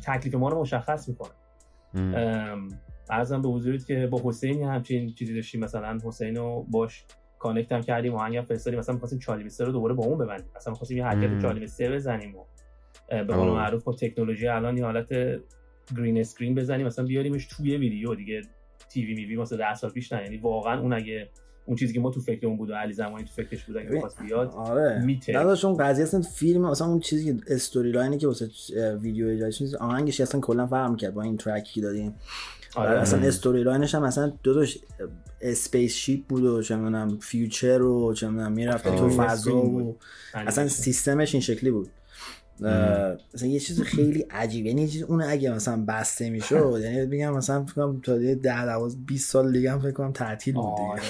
تکلیف 0.06 0.34
ما 0.34 0.48
رو 0.48 0.60
مشخص 0.60 1.08
می‌کنه. 1.08 1.30
عرضم 3.10 3.42
به 3.42 3.48
حضورت 3.48 3.86
که 3.86 4.06
با 4.06 4.20
حسین 4.24 4.62
همچین 4.62 5.14
چیزی 5.14 5.34
داشتیم. 5.34 5.60
مثلا 5.60 5.98
حسین 6.04 6.36
رو 6.36 6.66
باش 6.70 7.04
connect 7.44 7.72
هم 7.72 7.80
کردیم 7.80 8.14
آهنگ 8.14 8.36
هم 8.36 8.44
فرستادیم. 8.44 8.78
مثلا 8.78 8.94
می‌خواستیم 8.94 9.18
چالی 9.18 9.48
رو 9.58 9.72
دوباره 9.72 9.94
با 9.94 10.04
اون 10.04 10.18
ببندیم. 10.18 10.50
مثلا 10.56 10.70
می‌خواستیم 10.70 10.96
یه 10.98 11.04
حرکت 11.04 11.42
چالی 11.42 11.66
بزنیم 11.94 12.36
و 12.36 12.44
به 13.08 13.34
قول 13.34 13.48
معروف 13.48 13.84
با 13.84 13.92
تکنولوژی 13.92 14.48
الان 14.48 14.78
یه 14.78 14.84
حالت 14.84 15.08
green 15.96 16.18
screen 16.18 16.54
بزنیم. 16.54 16.86
مثلا 16.86 17.04
بیاریمش 17.04 17.46
توی 17.46 17.76
ویدیو 17.76 18.14
دیگه. 18.14 18.40
TV 18.88 19.14
میوی 19.14 19.36
واسه 19.36 19.56
10 19.56 19.74
سال 19.74 19.90
پیش 19.90 20.12
نه. 20.12 20.22
یعنی 20.22 20.36
واقعا 20.36 20.80
اون 20.80 20.92
اگه 20.92 21.28
اون 21.66 21.76
چیزی 21.76 21.94
که 21.94 22.00
ما 22.00 22.10
تو 22.10 22.20
فکرمون 22.20 22.56
بود 22.56 22.70
و 22.70 22.74
علی 22.74 22.92
زمانی 22.92 23.24
تو 23.24 23.32
فکرش 23.32 23.64
بود 23.64 23.76
اگه 23.76 23.90
بخواست 23.90 24.22
بیاد 24.22 24.50
آره. 24.50 25.02
میته 25.04 25.38
نداشت 25.38 25.64
اون 25.64 25.76
قضیه 25.76 26.02
اصلا 26.02 26.20
فیلم 26.20 26.70
مثلا 26.70 26.86
اون 26.86 27.00
چیزی 27.00 27.24
که 27.24 27.40
story 27.54 27.92
line 27.92 28.13
ی 28.13 28.18
که 28.18 28.26
واسه 28.26 28.48
ویدیو 29.00 29.28
اجرا 29.28 29.50
چیز 29.50 29.74
آهنگش 29.74 30.20
اصلا 30.20 30.40
کلا 30.40 30.66
فرق 30.66 30.90
می‌کرد 30.90 31.14
با 31.14 31.22
این 31.22 31.36
track 31.36 31.73
ی 31.73 31.80
دادیم. 31.80 32.14
آره 32.74 33.00
اصلا 33.00 33.28
story 33.28 33.62
line 33.62 33.84
ش 33.84 33.94
هم 33.94 34.02
مثلا 34.02 34.32
دو 34.42 34.54
دوش 34.54 34.78
spaceship 35.40 36.26
بود 36.26 36.44
و 36.44 36.62
چه 36.62 36.76
می‌دونم 36.76 37.18
future 37.18 37.82
و 37.82 38.14
چه 38.14 38.28
می‌دونم 38.28 38.52
می‌رفت 38.52 38.96
تو 38.96 39.10
فضا 39.10 39.56
و 39.56 39.96
اصلا 40.34 40.68
سیستمش 40.68 41.34
این 41.34 41.40
شکلی 41.40 41.70
بود. 41.70 41.88
مثلا 43.34 43.48
یه 43.48 43.60
چیز 43.60 43.82
خیلی 43.82 44.26
عجیب 44.30 44.66
یعنی 44.66 44.88
چیز 44.88 45.02
اون 45.02 45.22
اگه 45.22 45.50
مثلا 45.54 45.84
بسته 45.88 46.30
می‌شد 46.30 46.80
یعنی 46.82 47.06
بگم 47.06 47.36
مثلا 47.36 47.64
فکر 47.64 47.74
کنم 47.74 48.00
تا 48.00 48.18
10 48.18 48.34
12 48.34 48.96
20 49.06 49.30
سال 49.30 49.52
دیگه 49.52 49.72
هم 49.72 49.80
فکر 49.80 49.90
کنم 49.90 50.12
تعطیل 50.12 50.54
بود 50.54 50.74
دیگه. 50.76 51.08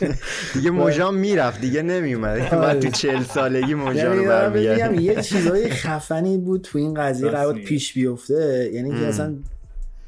دیگه 0.54 0.70
موجان 0.70 1.14
می‌رفت 1.14 1.60
دیگه 1.60 1.82
نمیومد 1.82 2.54
آره. 2.54 2.80
تو 2.80 2.90
چل 2.90 3.22
سالگی 3.22 3.74
موجان 3.74 4.18
رو 4.18 4.24
برمیگرد 4.24 5.00
یه 5.00 5.22
چیزای 5.22 5.70
خفنی 5.70 6.38
بود 6.38 6.60
تو 6.60 6.78
این 6.78 6.94
قضیه 6.94 7.28
قرار 7.28 7.54
پیش 7.54 7.94
بیفته. 7.94 8.70
یعنی 8.74 8.90
که 8.90 9.06
اصلا 9.06 9.36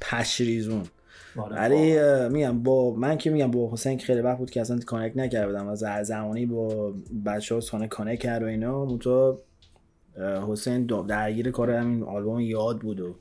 پشریزون 0.01 0.83
آره، 1.37 1.57
ولی 1.57 1.99
میگم 2.29 2.63
با 2.63 2.95
من 2.95 3.19
که 3.19 3.31
میگم 3.31 3.51
با 3.51 3.71
حسین 3.73 3.99
خیلی 3.99 4.21
وقت 4.21 4.39
بود 4.39 4.51
که 4.51 4.61
اصلا 4.61 4.79
کانکت 4.79 5.17
نکرده 5.17 5.47
بودم 5.47 5.69
از 5.69 6.07
زمانی 6.07 6.47
با 6.47 6.95
بچه 7.27 7.55
ها 7.55 7.61
خانه 7.61 7.89
کانکت 7.89 8.23
کرد 8.23 8.43
و 8.43 8.47
اینا 8.47 8.85
منتها 8.85 9.39
حسین 10.49 10.87
درگیر 10.87 11.51
کار 11.51 11.71
همین 11.71 12.03
آلبوم 12.03 12.41
یاد 12.41 12.79
بود 12.79 13.01
و 13.01 13.17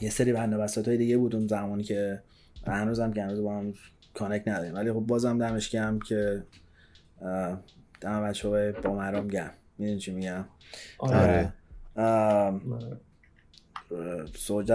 یه 0.00 0.10
سری 0.10 0.32
بنده 0.32 0.58
بسات 0.58 0.88
های 0.88 0.96
دیگه 0.96 1.16
بود 1.16 1.36
اون 1.36 1.46
زمانی 1.46 1.82
که 1.82 2.22
هنوزم 2.66 3.12
که 3.12 3.22
هنوز 3.22 3.40
با 3.40 3.58
هم 3.58 3.74
connect 4.14 4.48
نداریم. 4.48 4.74
ولی 4.74 4.92
خب 4.92 5.00
بازم 5.00 5.38
دمش 5.38 5.74
گرم 5.76 5.98
که 5.98 6.42
دم 8.00 8.22
بچه 8.22 8.48
های 8.48 8.72
با 8.72 8.94
مرام 8.94 9.28
گرم 9.28 9.50
می‌دونی 9.78 9.98
چی 9.98 10.12
میگم؟ 10.12 10.44
آره. 10.98 11.52
صحبت, 11.96 12.60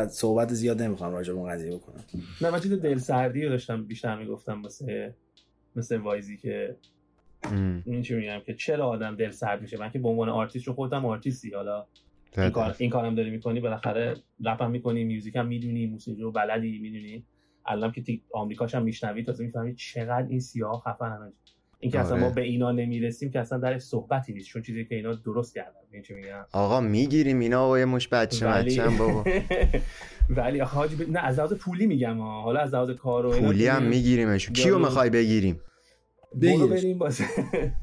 صحبت 0.10 0.54
زیاد 0.54 0.82
نمی‌خوام 0.82 1.14
راجع 1.14 1.34
به 1.34 1.40
اون 1.40 1.50
قضیه 1.50 1.76
بکنم. 1.76 2.04
نه 2.42 2.50
من 2.50 2.60
چیز 2.60 2.74
دل 2.74 2.98
سردی 2.98 3.44
رو 3.44 3.50
داشتم 3.50 3.84
بیشتر 3.84 4.18
می‌گفتم 4.18 4.60
مثل 4.60 5.10
مثل 5.76 5.98
وایزی 5.98 6.38
که 6.38 6.76
این 7.86 8.02
چی 8.02 8.16
میگم 8.16 8.40
که 8.46 8.54
چرا 8.54 8.88
آدم 8.88 9.16
دل 9.16 9.32
سرد 9.32 9.62
میشه؟ 9.62 9.78
من 9.78 9.92
که 9.92 10.00
به 10.00 10.08
عنوان 10.08 10.30
آرتیست 10.30 10.68
رو 10.68 10.74
خودم 10.74 11.06
آرتیستی. 11.06 11.54
حالا 11.54 11.86
این, 12.38 12.50
کار، 12.50 12.76
این 12.78 12.90
کارم 12.90 13.16
داری 13.16 13.30
می‌کنی 13.30 13.60
بالاخره 13.60 14.16
رپ 14.46 14.62
هم 14.62 14.72
می‌کنی 14.72 15.04
music 15.04 15.36
هم 15.36 15.48
می‌دونی 15.48 15.88
موسیقی 15.88 16.22
رو 16.22 16.32
بلدی 16.32 16.80
می‌دونی. 16.80 17.26
الان 17.66 17.92
که 17.92 18.20
آمریکاش 18.34 18.76
هم 18.76 18.84
میشنوی 18.84 19.24
تازه 19.24 19.44
می‌فهمی 19.44 19.76
چقدر 19.76 20.28
این 20.30 20.40
سیاه 20.40 20.84
خفن 20.88 21.34
این 21.86 21.92
که 21.92 22.00
اصلا 22.00 22.18
ما 22.18 22.26
آره. 22.26 22.36
به 22.36 22.42
اینا 22.42 22.72
نمی‌رسیم 22.72 23.32
که 23.32 23.40
اصلا 23.40 23.58
درش 23.58 23.82
صحبتی 23.82 24.34
نیست 24.34 24.48
چون 24.48 24.62
چیزی 24.62 24.86
که 24.86 24.96
اینا 24.96 25.14
درست 25.14 25.54
کردن. 25.54 25.72
این 25.92 26.02
چی 26.02 26.14
میگم؟ 26.14 26.46
آقا 26.52 26.82
می‌گیریم 26.82 27.40
اینا 27.40 27.72
و 27.72 27.78
یه 27.78 27.86
مشت 27.86 28.08
بچه 28.08 28.48
ولی... 28.48 28.82
بابا. 28.98 29.24
ولی 30.38 30.60
حاج 30.60 30.96
ب... 30.96 31.10
نه 31.10 31.20
از 31.20 31.38
لحاظ 31.38 31.54
پولی 31.54 31.88
میگم 31.88 32.22
حالا 32.22 32.60
از 32.60 32.74
لحاظ 32.74 32.90
کار 32.90 33.26
و 33.26 33.32
پولی 33.32 33.68
هم 33.68 33.84
میگیریمش. 33.84 34.50
کیو 34.50 34.80
می‌خوای 34.80 35.10
بگیریم؟ 35.10 35.60
بریم 36.36 37.00
واسه 37.00 37.24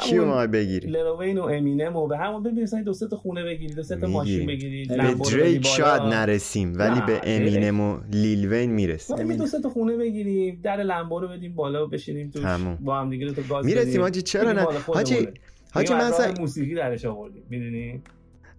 کیو 0.00 0.24
ما 0.24 0.46
بگیری؟ 0.46 0.88
لیل 0.88 1.13
وین 1.13 1.38
و 1.38 1.42
امینم 1.42 1.96
و 1.96 2.06
به 2.06 2.18
همون 2.18 2.42
ببین 2.42 2.82
دو 2.82 2.92
سه 2.92 3.08
تا 3.08 3.16
خونه 3.16 3.44
بگیری 3.44 3.74
دو 3.74 3.82
سه 3.82 3.96
تا 3.96 4.06
ماشین 4.06 4.46
بگیری 4.46 4.86
به 4.86 5.14
دریک 5.14 5.66
شاید 5.66 6.02
نرسیم 6.02 6.78
ولی 6.78 7.00
به 7.06 7.20
امینم 7.24 7.80
و 7.80 7.98
لیل 8.12 8.52
وین 8.52 8.70
می‌رسیم. 8.70 9.36
دو 9.36 9.46
سه 9.46 9.60
تا 9.60 9.68
خونه 9.70 9.96
بگیریم 9.96 10.60
در 10.62 10.76
لمبو 10.76 11.20
رو 11.20 11.28
بدیم 11.28 11.54
بالا 11.54 11.86
بشینیم 11.86 12.30
توش 12.30 12.42
با 12.80 13.00
هم 13.00 13.10
دیگه 13.10 13.32
تو 13.32 13.42
گاز 13.42 13.64
می‌رسیم 13.64 14.00
حاجی 14.00 14.22
چرا 14.22 14.52
نه؟ 14.52 14.62
حاجی 14.86 15.28
حاجی 15.70 15.94
مثلا 15.94 16.34
موسیقی 16.40 16.74
درش 16.74 17.04
آوردیم 17.04 17.42
می‌دونی؟ 17.50 18.02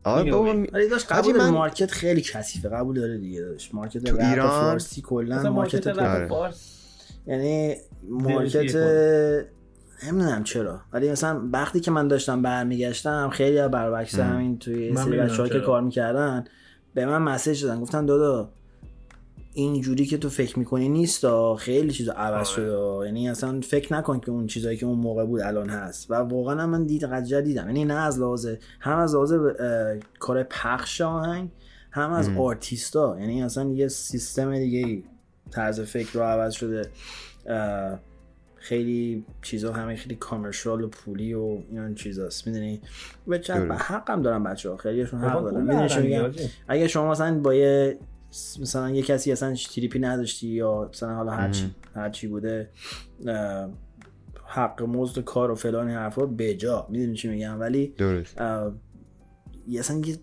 آره 0.04 0.32
بابا 0.32 0.66
ولی 0.74 0.90
داشت 0.90 1.12
قبول 1.12 1.38
من... 1.38 1.50
market 1.50 1.92
خیلی 1.92 2.22
کثیفه 2.22 2.70
قبول 2.70 2.96
داره 2.96 3.18
دیگه 3.18 3.42
داشت. 3.42 3.76
market 3.76 4.04
تو 4.04 4.16
ایران؟ 4.16 4.50
فارسی 4.50 5.02
کلا 5.02 5.52
market 5.52 5.88
رپ 5.88 6.28
فارس. 6.28 6.74
یعنی 7.28 7.76
market 8.10 8.76
نمی‌دونم 10.04 10.44
چرا. 10.44 10.82
ولی 10.94 11.12
مثلا 11.12 11.50
وقتی 11.54 11.80
که 11.80 11.92
من 11.92 12.08
داشتم 12.08 12.42
برمیگشتم 12.42 13.30
خیلی 13.30 13.68
برعکس 13.68 14.20
همین 14.20 14.60
توی 14.60 14.96
سری 14.96 15.18
بچه‌ها 15.18 15.50
که 15.50 15.60
کار 15.60 15.82
می‌کردن 15.82 16.44
به 16.94 17.06
من 17.06 17.22
مسیج 17.22 17.64
دادن. 17.64 17.82
گفتن 17.82 18.06
دادا 18.06 18.50
اینجوری 19.54 20.06
که 20.06 20.18
تو 20.18 20.30
فکر 20.30 20.60
می‌کنی 20.60 20.90
نیست 20.90 21.26
خیلی 21.56 21.92
چیزا 21.92 22.14
عوض 22.14 22.48
شده 22.48 23.06
یعنی 23.06 23.30
اصلا 23.30 23.62
فکر 23.62 23.94
نکن 23.94 24.20
که 24.20 24.32
اون 24.32 24.48
چیزایی 24.48 24.78
که 24.78 24.86
اون 24.86 25.00
موقع 25.00 25.26
بود 25.26 25.42
الان 25.42 25.70
هست. 25.70 26.12
و 26.12 26.14
واقعا 26.14 26.68
من 26.68 26.84
دید 26.84 27.04
قدر 27.04 27.42
دیدم 27.42 27.68
یعنی 27.68 27.86
نه 27.86 27.94
از 27.94 28.20
لحاظ 28.20 28.48
هم 28.80 28.98
از 28.98 29.16
لحاظ 29.16 29.34
کار 30.20 30.44
پخش 30.44 31.02
آهنگ 31.02 31.50
هم 31.92 32.12
از 32.12 32.30
آرتیستا. 32.38 33.18
یعنی 33.20 33.44
اصلا 33.44 33.70
یه 33.70 33.88
سیستم 33.88 34.58
دیگه 34.60 34.80
ای 34.80 35.04
طرز 35.52 35.82
فکر 35.82 36.14
رو 36.14 36.22
عوض 36.22 36.54
شده. 36.54 36.90
خیلی 38.68 39.26
چیزا 39.42 39.74
همه 39.74 39.96
خیلی 39.96 40.16
کامرشال 40.16 40.84
و 40.84 40.88
پولی 40.88 41.34
و 41.34 41.58
این 41.72 41.96
چیزاست 41.96 42.48
می‌دونی؟ 42.48 42.82
به 43.28 43.40
حق 43.78 44.10
هم 44.10 44.22
دارن. 44.22 44.44
بچه 44.44 44.70
ها 44.70 44.78
خیلیشون 44.78 45.20
حق 45.20 45.44
دارن 45.44 46.38
اگه 46.68 46.88
شما 46.88 47.12
مثلا 47.12 47.40
با 47.40 47.54
یه 47.54 47.98
مثلا 48.62 48.90
یه 48.90 49.02
کسی 49.02 49.32
اصلا 49.32 49.56
تریپی 49.56 50.00
نداشتی 50.00 50.48
یا 50.48 50.90
مثلا 50.94 51.16
حالا 51.16 51.32
هر 51.32 51.52
چی 51.52 51.72
هر 51.96 52.10
چی 52.10 52.28
بوده 52.28 52.70
حق 54.46 54.84
مزد 54.84 55.24
کار 55.24 55.52
و 55.52 55.56
فلان 55.56 55.90
حرفا 55.90 56.26
بجا. 56.26 56.88
می‌دونی 56.90 57.16
چی 57.16 57.28
میگم؟ 57.28 57.60
ولی 57.60 57.94
درست. 57.98 58.42
اصلا 59.80 60.02
یه 60.06 60.18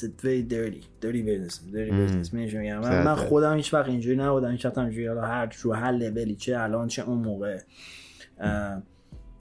very 0.00 0.42
dirty 0.42 0.82
dirty 1.00 1.22
business 1.22 1.60
dirty 1.72 1.90
business 1.90 2.34
میگم 2.34 2.78
من, 2.78 3.04
من 3.04 3.14
خودم 3.14 3.56
هیچ 3.56 3.74
وقت 3.74 3.88
اینجوری 3.88 4.16
نبودم 4.16 4.50
هیچ 4.50 4.66
وقت 4.66 4.78
اینجوری 4.78 5.06
حالا 5.06 5.20
هر 5.20 5.56
رو 5.62 5.72
هر 5.72 5.92
لولی 5.92 6.34
چه 6.34 6.58
الان 6.58 6.88
چه 6.88 7.08
اون 7.08 7.18
موقع 7.18 7.58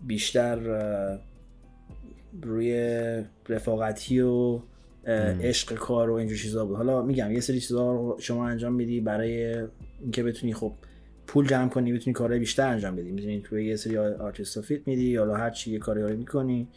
بیشتر 0.02 0.60
روی 2.42 2.76
رفاقتی 3.50 4.22
و 4.22 4.60
عشق 5.42 5.74
کار 5.74 6.10
و 6.10 6.14
اینجور 6.14 6.38
چیزا 6.38 6.66
بود 6.66 6.78
حالا 6.78 7.02
میگم 7.02 7.32
یه 7.32 7.40
سری 7.40 7.60
چیزا 7.60 7.92
رو 7.92 8.18
شما 8.20 8.48
انجام 8.48 8.74
میدی 8.74 9.02
برای 9.02 9.68
اینکه 10.02 10.24
بتونی 10.24 10.54
خب 10.54 10.74
پول 11.32 11.48
جمع 11.48 11.70
کنی 11.70 11.94
بتونی 11.94 12.14
کارهای 12.14 12.40
بیشتر 12.40 12.68
انجام 12.68 12.96
بدی. 12.96 13.12
می‌تونی 13.12 13.42
توی 13.42 13.66
یه 13.66 13.76
سری 13.76 13.98
آرتیست 13.98 14.62
feat 14.62 14.88
میدی 14.88 15.04
یا 15.04 15.36
هر 15.36 15.50
چی 15.50 15.72
یه 15.72 15.80
کاری 15.80 16.02
رو 16.02 16.18
می‌کنی 16.18 16.68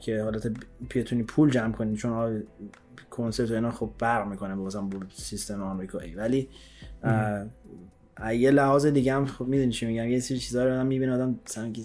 که 0.00 0.22
حالت 0.22 0.52
بتونی 0.94 1.22
پول 1.22 1.50
جمع 1.50 1.72
کنی 1.72 1.96
چون 1.96 2.42
کنسرت 3.10 3.50
و 3.50 3.54
اینا 3.54 3.70
خب 3.70 3.90
فرق 3.98 4.28
می‌کنه 4.28 4.54
مثلا 4.54 4.80
با 4.80 4.98
سیستم 5.12 5.62
آمریکایی. 5.62 6.14
ولی 6.14 6.48
یه 8.32 8.50
لحاظ 8.50 8.86
دیگه 8.86 9.14
هم 9.14 9.26
خب 9.26 9.46
می‌دونی 9.46 9.72
چی 9.72 9.86
میگم 9.86 10.08
یه 10.08 10.20
سری 10.20 10.38
چیزا 10.38 10.64
رو 10.64 10.72
هم 10.72 10.86
می‌بینه 10.86 11.12
آدم 11.14 11.38
مثلا 11.46 11.72
که 11.72 11.82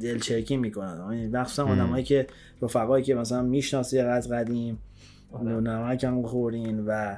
دلچرکی 0.00 0.56
می‌کنه. 0.56 1.16
یعنی 1.16 1.28
مخصوصا 1.28 1.66
آدمایی 1.66 2.04
که 2.04 2.26
رفقایی 2.62 3.04
که 3.04 3.14
مثلا 3.14 3.42
می‌شناسی 3.42 3.98
از 3.98 4.30
قدیم 4.32 4.78
آره. 5.32 5.60
نمک 5.60 6.04
هم 6.04 6.22
خورین 6.22 6.84
و 6.86 7.16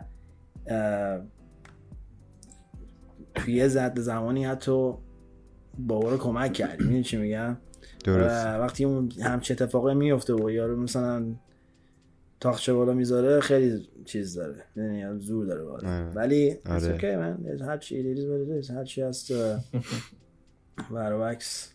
توی 3.35 3.55
یه 3.55 3.69
زد 3.69 3.99
زمانی 3.99 4.45
حتی 4.45 4.95
بابا 5.79 6.11
رو 6.11 6.17
کمک 6.17 6.53
کردی. 6.53 6.85
می‌دونی 6.85 7.03
چی 7.03 7.17
میگم؟ 7.17 7.57
درست. 8.05 8.47
وقتی 8.47 8.85
اون 8.85 9.13
همچه 9.23 9.55
اتفاقی 9.55 9.95
میفته 9.95 10.35
و 10.35 10.51
یارو 10.51 10.77
مثلا 10.77 11.35
تاخچه 12.41 12.73
بالا 12.75 12.93
می‌ذاره 12.93 13.41
خیلی 13.41 13.89
چیز 14.05 14.35
داره. 14.35 14.65
یعنی 14.77 15.19
زور 15.19 15.47
داره 15.47 15.65
بالا. 15.65 15.89
آره. 15.89 16.13
ولی 16.15 16.57
آره. 16.67 16.93
اوکی 16.93 17.17
من 17.17 17.39
هر 17.61 17.79
چی 17.79 18.03
بده 18.03 18.63
هر 18.75 18.85
چی 18.85 19.03
هست 19.03 19.33
برعکس 20.95 21.73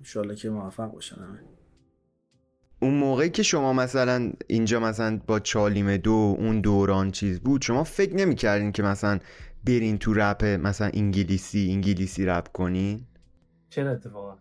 انشالله 0.00 0.34
که 0.34 0.50
موفق 0.50 0.92
باشن 0.92 1.16
اون 2.82 2.94
موقعی 2.94 3.30
که 3.30 3.42
شما 3.42 3.72
مثلا 3.72 4.32
اینجا 4.46 4.80
مثلا 4.80 5.20
با 5.26 5.40
چالیم 5.40 5.96
دو 5.96 6.36
اون 6.38 6.60
دوران 6.60 7.10
چیز 7.10 7.40
بود 7.40 7.62
شما 7.62 7.84
فکر 7.84 8.16
نمی‌کردین 8.16 8.72
که 8.72 8.82
مثلا 8.82 9.18
برین 9.66 9.98
تو 9.98 10.14
رپ 10.14 10.44
مثلا 10.44 10.90
انگلیسی 10.94 11.70
انگلیسی 11.72 12.26
رپ 12.26 12.48
کنین؟ 12.52 13.06
چرا 13.68 13.90
اتفاقا؟ 13.90 14.36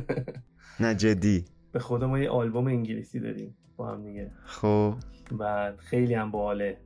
نه 0.80 0.94
جدی. 0.94 1.44
به 1.72 1.78
خود 1.78 2.04
ما 2.04 2.18
یه 2.18 2.30
آلبوم 2.30 2.66
انگلیسی 2.66 3.20
داریم 3.20 3.56
با 3.76 3.92
هم 3.92 4.02
دیگه. 4.04 4.30
خب. 4.44 4.94
و 5.38 5.72
خیلی 5.78 6.14
هم 6.14 6.30
باحاله. 6.30 6.76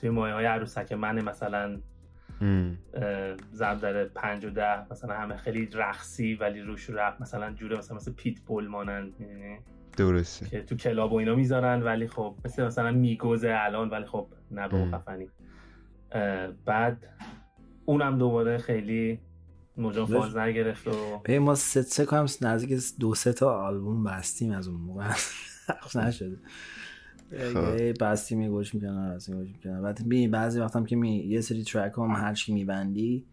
توی 0.00 0.10
مایه 0.10 0.34
های 0.34 0.44
عروسک 0.44 0.92
من 0.92 1.24
مثلا 1.24 1.80
زب 3.52 3.80
داره 3.80 4.04
پنج 4.04 4.44
و 4.44 4.50
ده 4.50 4.92
مثلا 4.92 5.14
همه 5.14 5.36
خیلی 5.36 5.68
رقصی 5.72 6.34
ولی 6.34 6.60
روش 6.60 6.90
رپ 6.90 7.22
مثلا 7.22 7.52
جوره 7.52 7.78
مثلا 7.78 7.96
مثل 7.96 8.12
پیت 8.12 8.40
بول 8.40 8.66
مانند 8.66 9.12
درسته. 9.96 10.46
که 10.46 10.62
تو 10.62 10.76
کلاب 10.76 11.12
و 11.12 11.16
اینا 11.16 11.34
می‌ذارن 11.34 11.82
ولی 11.82 12.08
خب 12.08 12.36
مثل 12.44 12.66
مثلا 12.66 12.92
میگوزه 12.92 13.54
الان 13.58 13.88
ولی 13.88 14.04
خب 14.04 14.28
نه 14.50 14.90
خفنی. 14.90 15.28
بعد 16.64 17.06
اونم 17.84 18.18
دوباره 18.18 18.58
خیلی 18.58 19.18
موجا 19.76 20.06
فاز 20.06 20.36
نگرفت 20.36 20.88
و 20.88 21.20
به 21.24 21.38
ما 21.38 21.54
سه 21.54 21.82
سه 21.82 22.04
کنم 22.04 22.26
نزدیک 22.42 22.82
دو 23.00 23.14
سه 23.14 23.32
تا 23.32 23.66
آلبوم 23.66 24.04
بستیم 24.04 24.52
از 24.52 24.68
اون 24.68 24.80
موقع. 24.80 25.04
نشده. 26.06 26.36
خب. 27.54 28.04
بستی 28.04 28.34
می 28.34 28.48
گوش 28.48 28.74
می‌کنن 28.74 29.14
بستی 29.14 29.32
گوش 29.32 29.48
می‌کنن 29.48 29.82
بعد 29.82 30.06
می 30.06 30.28
بعضی 30.28 30.60
وقتم 30.60 30.84
که 30.84 30.96
می 30.96 31.16
یه 31.16 31.40
سری 31.40 31.64
ترک 31.64 31.92
هم 31.98 32.10
هر 32.10 32.34
چی 32.34 32.54
میبندی 32.54 33.26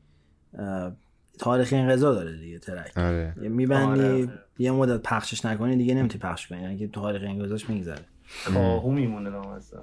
تاریخ 1.40 1.74
انقضا 1.74 2.14
داره 2.14 2.38
دیگه 2.38 2.60
ترک. 2.60 2.98
آره. 2.98 3.34
میبندی 3.38 4.02
آره. 4.02 4.30
یه 4.58 4.72
مدت 4.72 5.02
پخشش 5.02 5.46
نکنی 5.46 5.78
دیگه 5.78 5.94
نمی‌تونی 5.94 6.22
پخش 6.22 6.48
کنی 6.48 6.62
یعنی 6.62 6.78
که 6.78 6.88
تاریخ 6.88 7.22
انقضاش 7.26 7.70
میگذره. 7.70 8.06
کاهو 8.54 8.92
میمونه 8.92 9.30
نامسته 9.30 9.78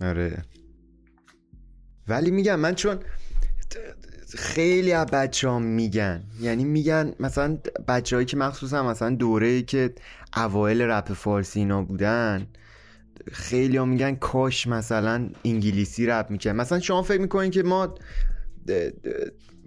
آره. 0.00 0.42
ولی 2.08 2.30
میگم 2.30 2.60
من 2.60 2.74
چون 2.74 2.98
خیلی 4.36 4.92
از 4.92 5.06
بچه 5.06 5.48
ها 5.48 5.58
میگن. 5.58 6.22
یعنی 6.40 6.64
میگن 6.64 7.12
مثلا 7.20 7.58
بچه 7.88 8.16
هایی 8.16 8.26
که 8.26 8.36
مخصوصا 8.36 8.82
مثلا 8.82 9.10
دوره 9.10 9.46
ای 9.46 9.62
که 9.62 9.94
اوایل 10.36 10.82
رپ 10.82 11.12
فارسی 11.12 11.58
اینا 11.58 11.82
بودن 11.82 12.46
خیلی 13.32 13.78
میگن 13.78 14.14
کاش 14.14 14.66
مثلا 14.66 15.30
انگلیسی 15.44 16.06
رپ 16.06 16.30
میکن 16.30 16.50
مثلا 16.50 16.80
شما 16.80 17.02
فکر 17.02 17.20
می‌کنین 17.20 17.50
که 17.50 17.62
ما 17.62 17.94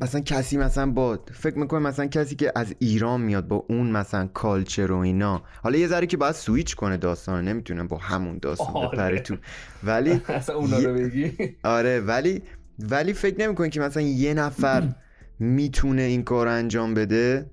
مثلا 0.02 0.22
کسی 0.22 0.58
مثلا 0.58 0.92
با 0.92 1.20
فکر 1.32 1.58
می‌کنه 1.58 1.80
مثلا 1.80 2.08
کسی 2.08 2.36
که 2.36 2.52
از 2.56 2.76
ایران 2.80 3.22
میاد 3.22 3.48
با 3.48 3.66
اون 3.70 3.92
مثلا 3.92 4.28
culture 4.28 4.92
و 4.92 4.98
اینا 4.98 5.44
حالا 5.64 5.78
یه 5.78 5.88
ذره 5.88 6.08
که 6.08 6.18
باید 6.18 6.36
سویچ 6.36 6.76
کنه 6.76 6.98
داستان 6.98 7.48
نمی‌تونه 7.48 7.84
با 7.84 7.98
همون 7.98 8.38
داستان 8.38 8.68
آره. 8.68 8.90
بپره 8.98 9.20
تو. 9.20 9.38
ولی 9.84 10.22
رو 10.86 10.94
بگی. 10.94 11.32
آره 11.64 12.00
ولی 12.00 12.42
ولی 12.80 13.14
فکر 13.14 13.42
نمی‌کنه 13.42 13.70
که 13.70 13.80
مثلا 13.80 14.04
یه 14.04 14.34
نفر 14.34 14.96
می‌تونه 15.40 16.02
این 16.02 16.24
کار 16.24 16.48
انجام 16.48 16.94
بده؟ 16.94 17.50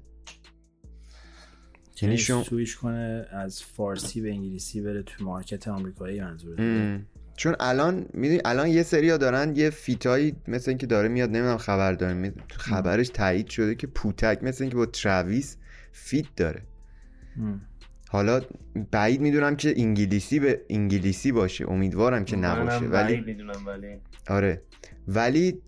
یعنی 2.02 2.16
سویچ 2.16 2.76
کنه 2.76 3.26
از 3.30 3.62
فارسی 3.62 4.20
به 4.20 4.30
انگلیسی 4.30 4.80
بره 4.80 5.02
تو 5.02 5.24
market 5.24 5.68
آمریکایی 5.68 6.20
منظور 6.20 6.60
چون 7.36 7.56
الان 7.60 8.06
می‌دونی 8.14 8.40
الان 8.44 8.68
یه 8.68 8.82
سری 8.82 9.18
دارن 9.18 9.56
یه 9.56 9.70
feat 9.70 10.14
ایی 10.14 10.36
مثل 10.48 10.70
اینکه 10.70 10.86
داره 10.86 11.08
میاد 11.08 11.30
نمی‌دونم 11.30 11.56
خبر 11.56 11.92
داره 11.92 12.34
خبرش 12.56 13.08
تایید 13.08 13.48
شده 13.48 13.74
که 13.74 13.86
پوتک 13.86 14.38
مثل 14.42 14.64
اینکه 14.64 14.76
با 14.76 14.86
تراویس 14.86 15.56
فیت 15.92 16.26
داره. 16.36 16.62
حالا 18.08 18.40
بعید 18.90 19.20
می‌دونم 19.20 19.56
که 19.56 19.74
انگلیسی 19.76 20.40
به 20.40 20.62
انگلیسی 20.70 21.32
باشه. 21.32 21.70
امیدوارم 21.70 22.24
که 22.24 22.36
نباشه. 22.36 22.84
ولی 22.84 23.20
می‌دونم 23.20 23.66
ولی 23.66 24.00
آره. 24.28 24.62
ولی 25.08 25.62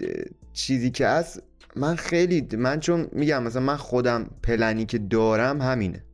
چیزی 0.53 0.91
که 0.91 1.07
از 1.07 1.43
من 1.77 1.97
خیلی 1.97 2.49
من 2.57 2.81
چون 2.81 3.09
میگم 3.13 3.43
مثلا 3.43 3.63
من 3.63 3.77
خودم 3.77 4.31
پلنی 4.43 4.85
که 4.85 4.99
دارم 4.99 5.61
همینه. 5.61 6.05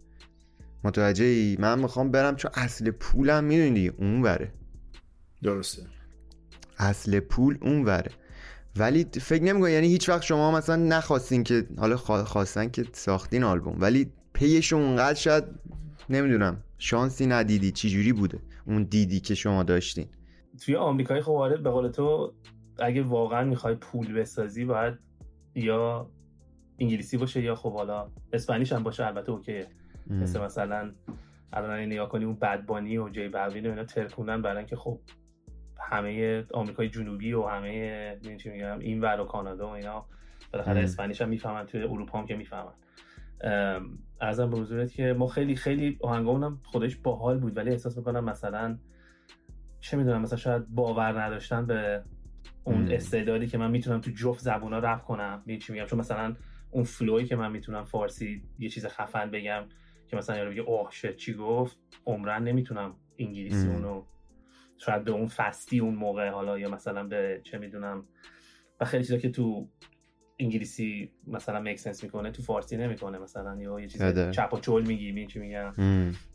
متوجه 0.84 1.24
ای 1.24 1.56
من 1.60 1.78
می‌خوام 1.78 2.10
برم 2.10 2.36
چون 2.36 2.50
اصل 2.54 2.90
پولم 2.90 3.44
می‌دونی 3.44 3.70
دیگه 3.70 3.92
اون 3.96 4.22
وره 4.22 4.52
درسته. 5.44 5.82
اصل 6.78 7.20
پول 7.20 7.58
اون 7.62 7.84
وره 7.84 8.10
ولی 8.76 9.06
فکر 9.20 9.42
نمی‌کنم 9.42 9.70
یعنی 9.72 9.86
هیچ 9.86 10.08
وقت 10.08 10.22
شما 10.22 10.50
مثلا 10.50 10.76
نخواستین 10.76 11.44
که 11.44 11.66
حالا 11.78 11.96
خواستن 11.96 12.70
که 12.70 12.84
ساختین 12.92 13.44
آلبوم 13.44 13.76
ولی 13.80 14.12
پیش 14.32 14.72
اونقدر 14.72 15.14
شاید 15.14 15.44
نمی‌دونم 16.10 16.64
شانسی 16.78 17.26
ندیدی 17.26 17.72
چی 17.72 17.90
جوری 17.90 18.12
بوده 18.12 18.38
اون 18.66 18.82
دیدی 18.82 19.20
که 19.20 19.34
شما 19.34 19.62
داشتین؟ 19.62 20.06
توی 20.64 20.76
آمریکای 20.76 21.20
خب 21.20 21.32
آره 21.32 21.56
به 21.56 21.70
قول 21.70 21.88
تو 21.88 22.32
اگه 22.78 23.02
واقعا 23.02 23.44
می‌خوای 23.44 23.74
پول 23.74 24.12
بسازی 24.12 24.64
باید 24.64 24.94
یا 25.54 26.10
انگلیسی 26.78 27.16
باشه 27.16 27.42
یا 27.42 27.54
خب 27.54 27.72
حالا 27.72 28.08
اسپانیش 28.32 28.72
هم 28.72 28.82
باشه 28.82 29.06
البته 29.06 29.32
اوکیه. 29.32 29.66
مثل 30.10 30.40
مثلا 30.40 30.92
الان 31.52 31.80
نیا 31.80 32.06
کنی 32.06 32.24
اون 32.24 32.34
بدبانی 32.34 32.98
و 32.98 33.08
جی 33.08 33.28
بروین 33.28 33.66
و 33.66 33.70
اینا 33.70 33.84
ترکوندن 33.84 34.42
برای 34.42 34.58
اینکه 34.58 34.76
خب 34.76 35.00
همه 35.80 36.44
آمریکای 36.52 36.88
جنوبی 36.88 37.32
و 37.32 37.42
همه 37.42 38.18
چی 38.42 38.50
میگم 38.50 38.78
این 38.78 39.00
ور 39.00 39.20
و 39.20 39.24
کانادا 39.24 39.68
و 39.68 39.70
اینا 39.70 40.06
بالاخره 40.52 40.80
اسپانیش 40.80 41.22
هم 41.22 41.28
می‌فهمن 41.28 41.66
توی 41.66 41.82
اروپا 41.82 42.18
هم 42.18 42.26
که 42.26 42.36
می‌فهمن. 42.36 42.72
ارزم 44.20 44.50
به 44.50 44.56
حضورت 44.56 44.92
که 44.92 45.12
ما 45.12 45.26
خیلی 45.26 45.56
خیلی 45.56 45.98
آهنگامون 46.02 46.60
خودش 46.64 46.96
باحال 46.96 47.38
بود 47.38 47.56
ولی 47.56 47.70
احساس 47.70 47.96
می‌کنم 47.96 48.24
مثلا 48.24 48.78
چه 49.80 49.96
می‌دونم 49.96 50.22
مثلا 50.22 50.38
شاید 50.38 50.68
باور 50.68 51.22
نداشتن 51.22 51.66
به 51.66 52.02
اون 52.64 52.92
استعدادی 52.92 53.46
که 53.46 53.58
من 53.58 53.70
می‌تونم 53.70 54.00
تو 54.00 54.10
جفت 54.10 54.40
زبونا 54.40 54.78
رپ 54.78 55.02
کنم. 55.02 55.42
چی 55.60 55.72
میگم؟ 55.72 55.86
چون 55.86 55.98
مثلا 55.98 56.36
اون 56.70 56.84
فلوی 56.84 57.24
که 57.24 57.36
من 57.36 57.52
می‌تونم 57.52 57.84
فارسی 57.84 58.42
یه 58.58 58.68
چیز 58.68 58.86
خفن 58.86 59.30
بگم 59.30 59.64
که 60.08 60.16
مثلا 60.16 60.36
یارو 60.36 60.50
بگه 60.50 60.62
اوه 60.62 60.90
شت 60.90 61.16
چی 61.16 61.34
گفت؟ 61.34 61.78
عمرن 62.06 62.44
نمی‌تونم 62.44 62.94
انگلیسی 63.18 63.68
اونو 63.68 64.02
شاید 64.78 65.04
به 65.04 65.10
اون 65.10 65.26
فستی 65.26 65.80
اون 65.80 65.94
موقع 65.94 66.28
حالا 66.28 66.58
یا 66.58 66.70
مثلا 66.70 67.04
به 67.04 67.40
چه 67.44 67.58
می‌دونم 67.58 68.04
و 68.80 68.84
خیلی 68.84 69.04
چیزا 69.04 69.18
که 69.18 69.30
تو 69.30 69.68
انگلیسی 70.38 71.12
مثلا 71.26 71.60
make 71.60 71.78
sense 71.78 72.04
می‌کنه 72.04 72.30
تو 72.30 72.42
فارسی 72.42 72.76
نمی‌کنه 72.76 73.18
مثلا 73.18 73.56
یا 73.56 73.80
یه 73.80 73.88
چیز 73.88 74.02
چپ 74.30 74.54
و 74.54 74.60
چول 74.60 74.86
میگی 74.86 75.06
این 75.06 75.26
چی 75.26 75.38
میگم؟ 75.38 75.72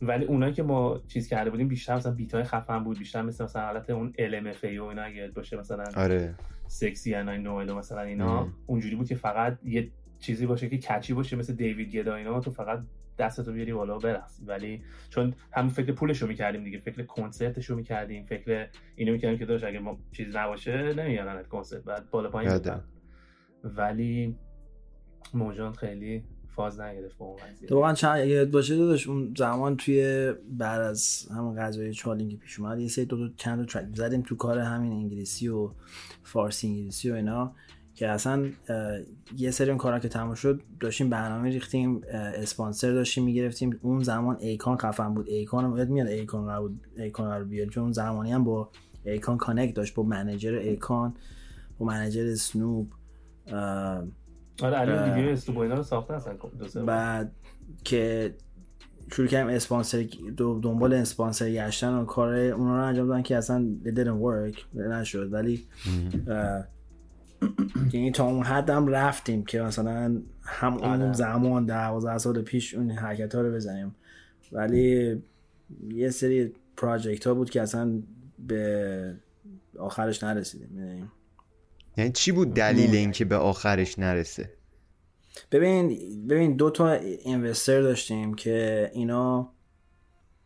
ولی 0.02 0.24
اونایی 0.24 0.52
که 0.52 0.62
ما 0.62 1.00
چیز 1.08 1.28
کرده 1.28 1.50
بودیم 1.50 1.68
بیشتر 1.68 1.96
مثلا 1.96 2.12
beat 2.12 2.34
های 2.34 2.44
خفن 2.44 2.84
بود 2.84 2.98
بیشتر 2.98 3.22
مثل 3.22 3.44
مثلا 3.44 3.62
حالت 3.62 3.90
اون 3.90 4.12
LMFAO 4.18 4.66
اینا 4.66 5.02
اگه 5.02 5.28
باشه 5.28 5.56
مثلا 5.56 5.84
آره. 5.96 6.34
سکسی 6.66 7.14
ان 7.14 7.28
نوئل 7.28 7.72
مثلا 7.72 8.00
اینا 8.00 8.48
اونجوری 8.66 8.96
بود 8.96 9.08
که 9.08 9.14
فقط 9.14 9.58
یه 9.64 9.90
چیزی 10.18 10.46
باشه 10.46 10.68
که 10.68 10.78
catchy 10.78 11.14
باشه 11.14 11.36
مثل 11.36 11.54
David 11.54 11.90
Guetta 11.90 12.14
اینا 12.14 12.40
تو 12.40 12.50
فقط 12.50 12.82
دستتو 13.20 13.52
بیاری 13.52 13.72
بالا 13.72 13.96
و 13.96 14.00
برقصی 14.00 14.44
ولی 14.44 14.82
چون 15.10 15.34
هم 15.52 15.68
فکر 15.68 15.92
پولشو 15.92 16.26
می‌کردیم 16.26 16.64
دیگه 16.64 16.78
فکر 16.78 17.02
کنسرتشو 17.02 17.76
می‌کردیم 17.76 18.24
فکر 18.24 18.68
اینو 18.96 19.12
می‌کردیم 19.12 19.38
که 19.38 19.46
داشت 19.46 19.64
اگه 19.64 19.78
ما 19.78 19.98
چیز 20.12 20.36
نباشه 20.36 20.92
نمیارن 20.92 21.42
کنسرت 21.42 21.84
بعد 21.84 22.10
بالا 22.10 22.30
پایین 22.30 22.60
ولی 23.64 24.36
موجان 25.34 25.72
خیلی 25.72 26.24
فاز 26.48 26.80
نگرفت 26.80 27.18
با 27.18 27.26
اون 27.26 27.36
قضیه 27.36 27.68
تو 27.68 27.74
واقعا 27.74 27.94
چند 27.94 28.26
یاد 28.26 28.50
باشه 28.50 28.76
داداش 28.76 29.08
اون 29.08 29.34
زمان 29.38 29.76
توی 29.76 30.32
بعد 30.50 30.80
از 30.80 31.28
همون 31.30 31.56
قضیه 31.56 31.94
چالینگ 31.94 32.38
پیش 32.38 32.60
اومد 32.60 32.80
یه 32.80 32.88
سری 32.88 33.04
دو, 33.04 33.16
دو 33.16 33.34
چند 33.36 33.68
track 33.68 33.86
زدیم 33.94 34.22
تو 34.22 34.36
کار 34.36 34.58
همین 34.58 34.92
انگلیسی 34.92 35.48
و 35.48 35.70
فارسی 36.22 36.68
انگلیسی 36.68 37.10
و 37.10 37.14
اینا. 37.14 37.54
که 38.00 38.08
اصلا 38.08 38.46
یه 39.36 39.50
سری 39.50 39.68
اون 39.68 39.78
کارا 39.78 39.98
که 39.98 40.08
تمام 40.08 40.34
شد 40.34 40.62
داشتیم 40.80 41.10
برنامه 41.10 41.48
ریختیم 41.48 42.00
اسپانسر 42.12 42.92
داشتیم 42.92 43.24
می‌گرفتیم. 43.24 43.78
اون 43.82 44.02
زمان 44.02 44.36
Akon 44.40 44.76
خفن 44.76 45.14
بود. 45.14 45.28
Akon 45.28 45.64
رو 45.64 45.92
میاد 45.92 46.06
Akon 46.06 46.48
رو 46.48 46.68
بود 46.68 46.86
Akon 46.96 47.40
رو 47.40 47.44
بیاد. 47.44 47.68
چون 47.68 47.82
اون 47.82 47.92
زمانی 47.92 48.32
هم 48.32 48.44
با 48.44 48.70
Akon 49.04 49.36
connect 49.36 49.74
داشت 49.74 49.94
با 49.94 50.02
manager 50.02 50.54
Akon 50.54 51.14
با 51.78 51.86
manager 51.86 52.34
Snoop. 52.34 52.92
آره 54.62 54.76
علی 54.76 55.10
ویدیو 55.10 55.32
استوبو 55.32 55.60
اینا 55.60 55.74
رو 55.74 55.82
ساخته 55.82 56.14
اصلا 56.14 56.84
بعد 56.86 57.32
که 57.84 58.34
شروع 59.12 59.28
کردیم 59.28 59.56
اسپانسر 59.56 60.08
دنبال 60.38 60.92
اسپانسر 60.92 61.50
گشتن 61.50 61.94
و 61.94 62.04
کار 62.04 62.34
اونا 62.34 62.76
رو 62.76 62.84
انجام 62.84 63.08
دادن 63.08 63.22
که 63.22 63.36
اصلا 63.36 63.66
it 63.84 63.88
didn't 63.88 64.22
work 64.22 64.76
نشد. 64.76 65.32
ولی 65.32 65.66
یعنی 67.92 68.10
تا 68.10 68.26
اون 68.26 68.42
حد 68.42 68.70
هم 68.70 68.86
رفتیم 68.86 69.44
که 69.44 69.60
مثلا 69.60 70.22
هم 70.42 70.72
اون 70.74 71.02
آره. 71.02 71.12
زمان 71.12 71.66
دوازده 71.66 72.18
سال 72.18 72.42
پیش 72.42 72.74
اون 72.74 72.90
حرکت 72.90 73.34
ها 73.34 73.40
رو 73.40 73.52
بزنیم. 73.52 73.94
ولی 74.52 75.16
یه 75.88 76.10
سری 76.10 76.52
پراجکت 76.76 77.26
ها 77.26 77.34
بود 77.34 77.50
که 77.50 77.62
اصلا 77.62 78.02
به 78.38 79.14
آخرش 79.78 80.24
نرسیدیم. 80.24 80.78
یعنی 80.78 81.08
یعنی 81.96 82.12
چی 82.12 82.32
بود 82.32 82.54
دلیل 82.54 82.94
اینکه 82.94 83.24
به 83.24 83.36
آخرش 83.36 83.98
نرسه؟ 83.98 84.50
ببین 85.52 85.98
ببین 86.28 86.56
دو 86.56 86.70
تا 86.70 86.92
اینوستر 86.92 87.80
داشتیم 87.80 88.34
که 88.34 88.90
اینا 88.94 89.52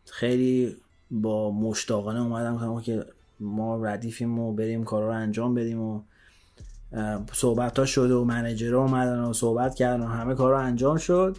خیلی 0.05 0.75
با 1.11 1.51
مشتاقانه 1.51 2.21
اومدن 2.21 2.81
که 2.81 3.05
ما 3.39 3.85
ردیفیم 3.85 4.39
و 4.39 4.53
بریم 4.53 4.83
کارا 4.83 5.07
رو 5.07 5.13
انجام 5.13 5.55
بدیم 5.55 5.81
و 5.81 6.01
صحبت 7.33 7.79
ها 7.79 7.85
شد 7.85 8.11
و 8.11 8.25
منیجر 8.25 8.75
اومدن 8.75 9.19
و 9.19 9.33
صحبت 9.33 9.75
کردن 9.75 10.03
و 10.03 10.07
همه 10.07 10.35
کار 10.35 10.51
رو 10.51 10.57
انجام 10.57 10.97
شد. 10.97 11.37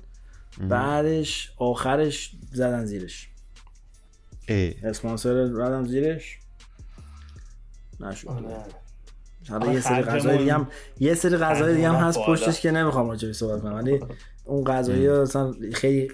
بعدش 0.68 1.52
آخرش 1.57 2.32
زدن 2.52 2.84
زیرش. 2.84 3.28
اسپانسر 4.82 5.46
زدن 5.46 5.84
زیرش. 5.84 6.38
نشد. 8.00 8.28
آره. 8.28 8.46
حالا 9.48 9.72
یه 9.72 9.80
سری 9.80 10.02
غذای 10.02 10.38
دیگه 10.38 10.54
هم 10.54 10.68
یه 11.00 11.14
سری 11.14 11.36
غذای 11.36 11.74
دیگه 11.74 11.88
هم 11.88 11.94
هست 11.94 12.18
پشتش 12.18 12.61
که 12.61 12.70
نمی‌خوام 12.70 13.09
راجعش 13.09 13.36
صحبت 13.36 13.62
کنم. 13.62 13.74
ولی 13.74 14.00
اون 14.44 14.64
غذایی 14.64 15.09
اصلا 15.09 15.54
خیلی 15.72 16.11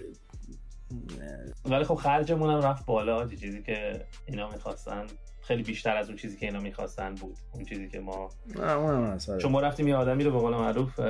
ولی 1.65 1.85
خب 1.85 1.95
خرجمون 1.95 2.51
هم 2.51 2.61
رفت 2.61 2.87
بالا 2.87 3.29
چیزی 3.29 3.63
که 3.63 4.07
اینا 4.27 4.51
می‌خواستن. 4.51 5.07
خیلی 5.43 5.63
بیشتر 5.63 5.97
از 5.97 6.09
اون 6.09 6.17
چیزی 6.17 6.37
که 6.37 6.47
اینا 6.47 6.61
می‌خواستن 6.61 7.15
بود. 7.15 7.37
اون 7.53 7.65
چیزی 7.65 7.89
که 7.89 8.01
ما 8.01 8.31
چون 9.39 9.53
ما 9.53 9.61
رفتیم 9.61 9.89
یه 9.89 9.97
آدمی 9.97 10.25
رو 10.25 10.31
به 10.31 10.39
قول 10.39 10.53
معروف 10.53 11.01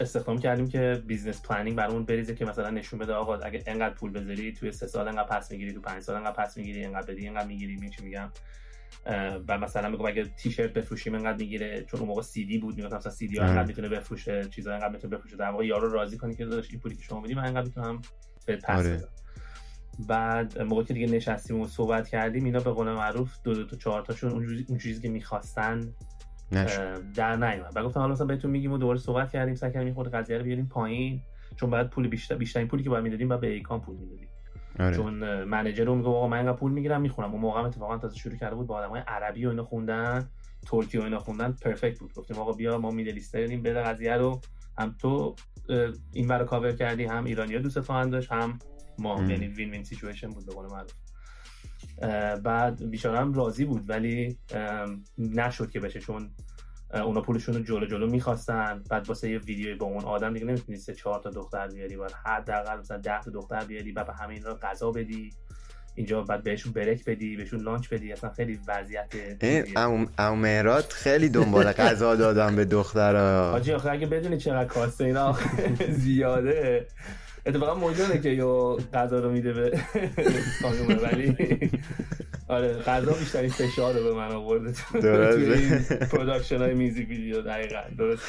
استخدام 0.00 0.38
کردیم 0.38 0.68
که 0.68 1.02
business 1.06 1.42
planning 1.42 1.76
برامون 1.76 2.04
بریزه 2.04 2.34
که 2.34 2.44
مثلا 2.44 2.70
نشون 2.70 2.98
بده 2.98 3.12
آقا 3.12 3.36
اگه 3.36 3.62
انقدر 3.66 3.94
پول 3.94 4.12
بذاری 4.12 4.52
توی 4.52 4.72
سه 4.72 4.86
سال 4.86 5.08
انقدر 5.08 5.28
پس 5.28 5.50
می‌گیری 5.50 5.72
تو 5.72 5.80
پنج 5.80 6.02
سال 6.02 6.16
انقدر 6.16 6.44
پس 6.44 6.56
می‌گیری 6.56 6.84
انقدر 6.84 7.12
بدی 7.12 7.28
انقدر 7.28 7.46
می‌گیری 7.46 7.76
می 7.76 7.90
چی 7.90 8.02
میگم. 8.02 8.32
و 9.48 9.58
مثلا 9.58 9.88
میگم 9.88 10.06
اگه 10.06 10.24
تیشرت 10.24 10.72
بفروشیم 10.72 11.14
انقدر 11.14 11.36
می‌گیره 11.36 11.84
چون 11.84 12.00
اون 12.00 12.08
موقع 12.08 12.22
سی 12.22 12.44
دی 12.44 12.58
بود 12.58 12.76
میگم 12.76 12.96
مثلا 12.96 13.12
سی 13.12 13.28
دی 13.28 13.38
انقدر 13.38 13.66
می‌تونه 13.66 13.88
بفروشه 13.88 14.44
چیزا 14.44 14.74
انقدر 14.74 14.92
می‌تونه 14.92 15.16
بفروشه. 15.16 15.36
در 15.36 15.50
واقع 15.50 15.66
یارو 15.66 15.92
راضی 15.92 16.16
کنی 16.16 16.34
که 16.34 16.44
داداش 16.44 16.70
این 16.70 16.80
پولی 16.80 16.96
که 16.96 17.02
شما 17.02 17.20
میدی 17.20 17.34
من 17.34 17.44
انقدر 17.44 17.66
می‌تونم 17.66 18.02
به 18.46 18.56
پس 18.56 18.78
آره. 18.78 19.04
بعد 20.08 20.62
موقعی 20.62 20.84
که 20.84 20.94
دیگه 20.94 21.06
نشستیم 21.06 21.60
و 21.60 21.66
صحبت 21.66 22.08
کردیم 22.08 22.44
اینا 22.44 22.60
به 22.60 22.70
قول 22.70 22.86
معروف 22.92 23.32
دو 23.44 23.54
دو 23.54 23.64
تا 23.64 23.76
چهار 23.76 24.02
تاشون 24.02 24.32
اون 24.68 24.78
چیزی 24.78 25.02
که 25.02 25.08
می‌خواستن 25.08 25.94
در 27.14 27.36
نیومد. 27.36 27.72
و 27.74 27.84
گفتم 27.84 28.00
حالا 28.00 28.12
مثلا 28.12 28.26
بهتون 28.26 28.50
میگیم 28.50 28.72
و 28.72 28.78
دوباره 28.78 28.98
صحبت 28.98 29.30
کردیم 29.30 29.54
سعی 29.54 29.72
کردیم 29.72 29.94
خود 29.94 30.14
قضیه 30.14 30.38
رو 30.38 30.44
بیاریم 30.44 30.66
پایین 30.66 31.20
چون 31.56 31.70
بعد 31.70 31.90
پول 31.90 32.08
بیشتر 32.08 32.34
بیشترین 32.34 32.68
پولی 32.68 32.82
که 32.82 32.90
باید 32.90 33.04
می‌دادیم 33.04 33.28
بعد 33.28 33.40
به 33.40 33.46
Akon 33.46 33.80
پول 33.80 33.96
می‌دادیم. 33.96 34.28
آره. 34.80 34.96
چون 34.96 35.44
manager 35.44 35.84
رو 35.84 35.94
میگه 35.94 36.08
آقا 36.08 36.28
من 36.28 36.36
اینقدر 36.36 36.56
پول 36.56 36.72
می‌گیرم 36.72 37.00
می‌خونم. 37.00 37.32
اون 37.32 37.40
موقع 37.40 37.60
اتفاقا 37.60 37.98
تازه 37.98 38.16
شروع 38.16 38.36
کرده 38.36 38.54
بود 38.54 38.66
با 38.66 38.76
آدمای 38.76 39.00
عربی 39.06 39.46
و 39.46 39.48
اینا 39.48 39.64
خوندن 39.64 40.28
ترکی 40.66 40.98
و 40.98 41.02
اینا 41.02 41.18
خوندن 41.18 41.52
perfect 41.52 41.98
بود. 41.98 42.14
گفتیم 42.14 42.38
آقا 42.38 42.52
بیا 42.52 42.78
ما 42.78 42.90
middle 42.90 43.18
داریم 43.32 43.62
بده 43.62 43.82
قضیه 43.82 44.16
رو. 44.16 44.40
هم 44.78 44.94
تو 44.98 45.34
این 46.12 46.28
برای 46.28 46.46
کاور 46.46 46.72
کردی 46.72 47.04
هم 47.04 47.24
ایرانیا 47.24 47.58
دوست 47.58 47.80
خواهند 47.80 48.12
داشت 48.12 48.32
هم 48.32 48.58
ما 49.00 49.22
یعنی 49.28 49.48
win 49.48 49.70
win 49.70 49.84
situation 49.84 50.28
بود 50.28 50.46
به 50.46 50.52
قول 50.52 50.66
معروف. 50.66 50.92
بعد 52.42 53.04
هم 53.04 53.32
راضی 53.34 53.64
بود 53.64 53.90
ولی 53.90 54.38
نشد 55.18 55.70
که 55.70 55.80
بشه 55.80 56.00
چون 56.00 56.30
اونا 56.94 57.20
پولشون 57.20 57.54
رو 57.54 57.62
جلو 57.62 57.86
جلو 57.86 58.10
می‌خواستن. 58.10 58.82
بعد 58.90 59.08
واسه 59.08 59.30
یه 59.30 59.38
ویدیوی 59.38 59.74
با 59.74 59.86
اون 59.86 60.04
آدم 60.04 60.32
دیگه 60.34 60.46
نمی‌تونی 60.46 60.78
سه 60.78 60.94
چهار 60.94 61.20
تا 61.20 61.30
دختر 61.30 61.68
بیاری. 61.68 61.96
باید 61.96 62.12
حداقل 62.26 62.78
مثلا 62.78 62.96
10 62.96 63.20
تا 63.22 63.30
دختر 63.30 63.64
بیاری 63.64 63.92
بعد 63.92 64.06
به 64.06 64.12
همین 64.12 64.42
رو 64.42 64.54
غذا 64.54 64.90
بدی. 64.90 65.30
اینجا 65.94 66.22
بعد 66.22 66.42
بهشون 66.42 66.72
برک 66.72 67.04
بدی 67.04 67.36
بهشون 67.36 67.60
لانچ 67.60 67.88
بدی. 67.88 68.12
اصلا 68.12 68.30
خیلی 68.30 68.60
وضعیت 68.68 69.14
ام 70.18 70.38
مهرات 70.38 70.92
خیلی 70.92 71.28
دنبال 71.28 71.72
غذا 71.72 72.16
دادم 72.16 72.56
به 72.56 72.64
دخترها. 72.64 73.50
حاجی 73.50 73.72
آخه 73.72 73.90
اگه 73.90 74.06
بدونی 74.06 74.38
چقدر 74.38 74.64
کاسته 74.68 75.04
اینا 75.04 75.38
زیاده. 76.04 76.86
اتفاقا 77.46 77.74
موجوده 77.74 78.18
که 78.18 78.28
یو 78.28 78.76
غذا 78.94 79.18
رو 79.18 79.30
میده 79.30 79.52
به 79.52 79.78
خانومه 80.62 80.94
ولی. 80.94 81.36
آره 82.48 82.72
غذا 82.72 83.12
بیشترین 83.12 83.50
فشار 83.50 83.94
رو 83.94 84.04
به 84.04 84.14
من 84.14 84.32
آورده 84.32 84.74
درسته. 85.02 86.06
پروداکشن 86.06 86.58
های 86.58 86.74
میزی 86.74 87.02
ویدیو 87.02 87.42
دقیقا. 87.42 87.80
درست 87.98 88.22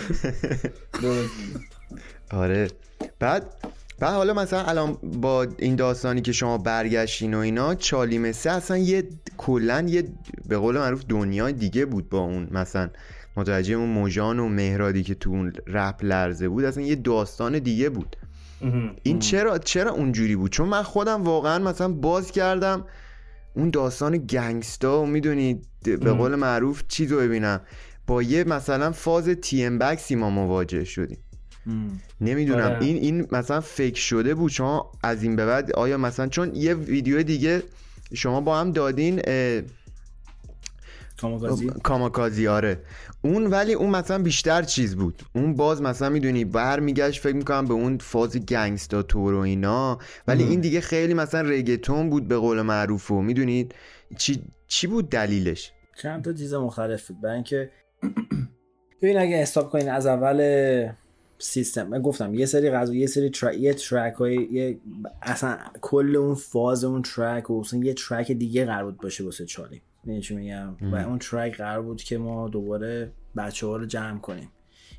درست 1.01 1.31
آره. 2.31 2.67
بعد 3.19 3.53
بعد 3.99 4.13
حالا 4.13 4.33
مثلا 4.33 4.63
الان 4.63 4.97
با 5.21 5.47
این 5.57 5.75
داستانی 5.75 6.21
که 6.21 6.31
شما 6.31 6.57
برگشتین 6.57 7.33
و 7.33 7.37
اینا 7.37 7.75
چالی 7.75 8.17
مسه 8.17 8.49
اصلا 8.51 8.77
یه 8.77 9.03
کلا 9.37 9.85
یه 9.87 10.03
به 10.47 10.57
قول 10.57 10.77
معروف 10.77 11.03
دنیای 11.09 11.53
دیگه 11.53 11.85
بود 11.85 12.09
با 12.09 12.19
اون 12.19 12.47
مثلا. 12.51 12.89
متوجه 13.37 13.73
اون 13.73 13.89
موجان 13.89 14.39
و 14.39 14.47
مهرادی 14.49 15.03
که 15.03 15.15
تو 15.15 15.29
اون 15.29 15.53
رپ 15.67 15.95
لرزه 16.03 16.49
بود 16.49 16.65
اصلا 16.65 16.83
یه 16.83 16.95
داستان 16.95 17.59
دیگه 17.59 17.89
بود. 17.89 18.15
این 19.03 19.19
چرا 19.19 19.57
چرا 19.57 19.91
اونجوری 19.91 20.35
بود؟ 20.35 20.51
چون 20.51 20.69
من 20.69 20.83
خودم 20.83 21.23
واقعا 21.23 21.59
مثلا 21.59 21.87
باز 21.87 22.31
کردم 22.31 22.85
اون 23.53 23.69
داستان 23.69 24.17
گنگستا 24.17 25.01
و 25.01 25.05
می‌دونید 25.05 25.67
به 25.83 26.13
قول 26.13 26.35
معروف 26.35 26.83
چیزو 26.87 27.17
ببینم. 27.17 27.61
با 28.07 28.23
یه 28.23 28.43
مثلا 28.43 28.91
فاز 28.91 29.29
تی 29.29 29.65
ام 29.65 29.79
بکسی 29.79 30.15
ما 30.15 30.29
مواجه 30.29 30.83
شدیم. 30.83 31.17
نمی‌دونم. 32.21 32.65
آره. 32.65 32.77
این 32.81 32.97
این 32.97 33.27
مثلا 33.31 33.61
فکر 33.61 33.99
شده 33.99 34.35
بود. 34.35 34.51
شما 34.51 34.91
از 35.03 35.23
این 35.23 35.35
به 35.35 35.45
بعد 35.45 35.71
آیا 35.71 35.97
مثلا 35.97 36.27
چون 36.27 36.55
یه 36.55 36.73
ویدیو 36.73 37.23
دیگه 37.23 37.63
شما 38.13 38.41
با 38.41 38.59
هم 38.59 38.71
دادین 38.71 39.21
کاماکازی؟ 41.21 41.69
کاماکازی 41.83 42.47
آره. 42.47 42.79
اون 43.21 43.47
ولی 43.47 43.73
اون 43.73 43.89
مثلا 43.89 44.23
بیشتر 44.23 44.61
چیز 44.61 44.95
بود. 44.95 45.21
اون 45.35 45.55
باز 45.55 45.81
مثلا 45.81 46.09
می‌دونی 46.09 46.45
برمیگشت 46.45 47.21
فکر 47.21 47.35
می‌کنم 47.35 47.65
به 47.65 47.73
اون 47.73 47.97
فاز 47.97 48.37
گنگستا 48.37 49.03
تور 49.03 49.33
و 49.33 49.39
اینا. 49.39 49.99
ولی 50.27 50.43
این 50.43 50.61
دیگه 50.61 50.81
خیلی 50.81 51.13
مثلا 51.13 51.49
رگتون 51.49 52.09
بود 52.09 52.27
به 52.27 52.37
قول 52.37 52.61
معروف 52.61 53.11
و 53.11 53.21
می‌دونید 53.21 53.75
چی, 54.17 54.43
چی 54.67 54.87
بود 54.87 55.09
دلیلش؟ 55.09 55.71
چند 55.97 56.23
تا 56.23 56.33
چیز 56.33 56.53
مختلف 56.53 57.07
بود. 57.07 57.21
برای 57.21 57.35
اینکه 57.35 57.71
ببین 59.01 59.17
اگه 59.17 59.37
استاپ 59.41 59.69
کنین 59.71 59.89
از 59.89 60.05
اول 60.05 60.41
سیستم 61.39 61.87
من 61.87 62.01
گفتم 62.01 62.33
یه 62.33 62.45
سری 62.45 62.71
غذا 62.71 62.93
یه 62.93 63.07
سری 63.07 63.29
ترک 63.29 63.57
یه 63.57 63.73
ترک 63.73 64.13
های 64.13 64.77
اصلا 65.21 65.57
کل 65.81 66.15
اون 66.15 66.35
فاز 66.35 66.83
اون 66.83 67.01
ترک 67.01 67.49
و 67.49 67.59
اصلا 67.59 67.79
یه 67.79 67.93
ترک 67.93 68.31
دیگه 68.31 68.65
قرار 68.65 68.85
بود 68.85 68.97
باشه 68.97 69.23
واسه 69.23 69.45
چالی. 69.45 69.81
چی 70.21 70.35
میگم؟ 70.35 70.75
و 70.81 70.95
اون 70.95 71.19
ترک 71.19 71.57
قرار 71.57 71.81
بود 71.81 72.03
که 72.03 72.17
ما 72.17 72.49
دوباره 72.49 73.11
بچه 73.37 73.67
ها 73.67 73.77
رو 73.77 73.85
جمع 73.85 74.19
کنیم. 74.19 74.49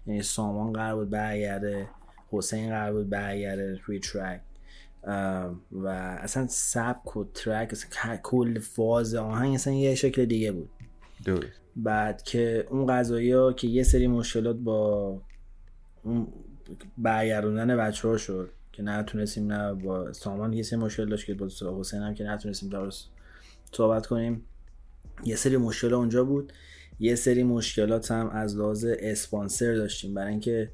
یعنی 0.06 0.22
سامان 0.22 0.72
قرار 0.72 0.96
بود 0.96 1.10
برگرده 1.10 1.88
حسین 2.30 2.68
قرار 2.68 2.92
بود 2.92 3.10
برگرده 3.10 3.80
روی 3.84 3.98
ترک 3.98 4.40
و 5.72 5.86
اصلا 6.20 6.46
سبک 6.46 7.16
و 7.16 7.24
ترک 7.34 7.68
اصلا 7.72 8.16
کل 8.16 8.58
فاز 8.58 9.14
آهنگ 9.14 9.54
اصلا 9.54 9.72
یه 9.72 9.94
شکل 9.94 10.24
دیگه 10.24 10.52
بود. 10.52 10.70
بعد 11.76 12.22
که 12.22 12.66
اون 12.70 12.86
قضایی 12.86 13.32
ها 13.32 13.52
که 13.52 13.68
یه 13.68 13.82
سری 13.82 14.06
مشکلات 14.06 14.56
با 14.56 15.22
اون 16.02 16.28
برگردوندن 16.98 17.76
بچه 17.76 18.08
ها 18.08 18.16
شد 18.16 18.50
که 18.72 18.82
نتونستیم 18.82 19.52
نه 19.52 19.74
با 19.74 20.12
سامان 20.12 20.52
یه 20.52 20.62
سری 20.62 20.78
مشکل 20.78 21.08
داشت 21.08 21.26
که 21.26 21.34
با 21.34 21.48
حسین 21.78 22.02
هم 22.02 22.14
که 22.14 22.24
نتونستیم 22.24 22.68
درست 22.68 23.10
صحبت 23.72 24.06
کنیم. 24.06 24.44
یه 25.24 25.36
سری 25.36 25.56
مشکل 25.56 25.94
اونجا 25.94 26.24
بود. 26.24 26.52
یه 27.00 27.14
سری 27.14 27.42
مشکلات 27.42 28.10
هم 28.10 28.28
از 28.30 28.56
لحاظ 28.56 28.86
اسپانسر 28.98 29.74
داشتیم. 29.74 30.14
برای 30.14 30.30
اینکه 30.30 30.70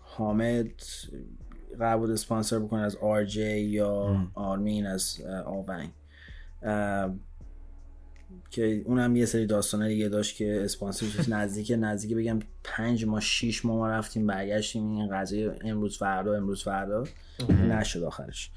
حامد 0.00 0.70
قرار 1.78 1.98
بود 1.98 2.10
اسپانسر 2.10 2.58
بکنه 2.58 2.80
از 2.80 2.96
آر 2.96 3.24
جی 3.24 3.60
یا 3.60 4.26
آرمین 4.34 4.86
از 4.86 5.20
آونگ. 5.44 5.90
که 8.50 8.82
اونم 8.84 9.16
یه 9.16 9.26
سری 9.26 9.46
داستانه 9.46 9.88
دیگه 9.88 10.08
داشت 10.08 10.36
که 10.36 10.64
اسپانسر 10.64 11.06
نزدیک 11.28 11.72
نزدیک 11.78 12.16
بگم 12.16 12.38
پنج 12.64 13.04
ما 13.04 13.20
شیش 13.20 13.64
ماه 13.64 13.76
ما 13.76 13.88
رفتیم 13.88 14.26
برگشتیم. 14.26 14.90
این 14.90 15.08
قضیه 15.16 15.52
امروز 15.64 15.98
فردا 15.98 16.34
امروز 16.34 16.64
فردا 16.64 17.04
نشد 17.50 18.02
آخرش. 18.02 18.50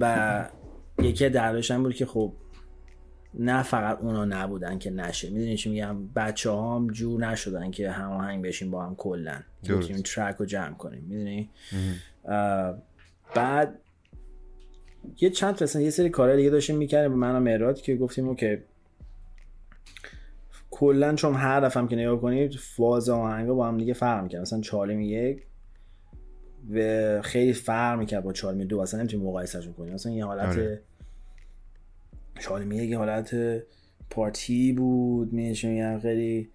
و 0.00 0.50
یکی 1.04 1.28
دردش 1.28 1.70
هم 1.70 1.82
بود 1.82 1.94
که 1.94 2.06
خب 2.06 2.32
نه 3.34 3.62
فقط 3.62 4.00
اونا 4.00 4.24
نبودن 4.24 4.78
که 4.78 4.90
نشه. 4.90 5.30
می‌دونی 5.30 5.56
چی 5.56 5.70
میگم؟ 5.70 6.08
بچه 6.16 6.52
هم 6.52 6.88
جور 6.92 7.26
نشدن 7.26 7.70
که 7.70 7.90
هماهنگ 7.90 8.44
بشیم 8.44 8.70
با 8.70 8.84
هم 8.86 8.96
کلا. 8.96 9.40
بتونیم 9.64 10.02
ترک 10.02 10.36
رو 10.36 10.46
جمع 10.46 10.74
کنیم. 10.74 11.04
می‌دونی؟ 11.08 11.50
بعد 13.34 13.78
یه 15.20 15.30
چند 15.30 15.54
تا 15.54 15.80
یه 15.80 15.90
سری 15.90 16.08
کارهای 16.08 16.36
دیگه 16.36 16.50
داشتیم 16.50 16.76
می‌کردیم. 16.76 17.10
به 17.10 17.16
من 17.16 17.38
مراد 17.38 17.80
که 17.80 17.96
گفتیم 17.96 18.28
OK 18.28 18.58
کلا 20.70 21.14
چون 21.14 21.34
هر 21.34 21.60
دفعه 21.60 21.86
که 21.86 21.96
نگاه 21.96 22.20
کنید 22.20 22.54
فاز 22.54 23.08
آهنگا 23.08 23.54
با 23.54 23.68
هم 23.68 23.78
دیگه 23.78 23.92
فرق 23.92 24.22
می‌کنه 24.22 24.40
مثلا 24.40 24.60
چالیم 24.60 25.00
یک 25.00 25.46
و 26.70 27.22
خیلی 27.22 27.52
فرق 27.52 27.98
می‌کرد 27.98 28.24
با 28.24 28.32
چالیم 28.32 28.66
دو. 28.66 28.78
اصلا 28.80 29.00
نمی‌تونیم 29.00 29.26
مقایسهشون 29.26 29.72
کنیم. 29.72 29.94
مثلا 29.94 30.12
یه 30.12 30.24
حالت 30.24 30.48
آره. 30.48 30.82
چالیم 32.40 32.72
یک 32.72 32.92
حالت 32.92 33.34
پارتی 34.10 34.72
بود 34.72 35.32
میشه 35.32 35.98
خیلی 36.02 36.48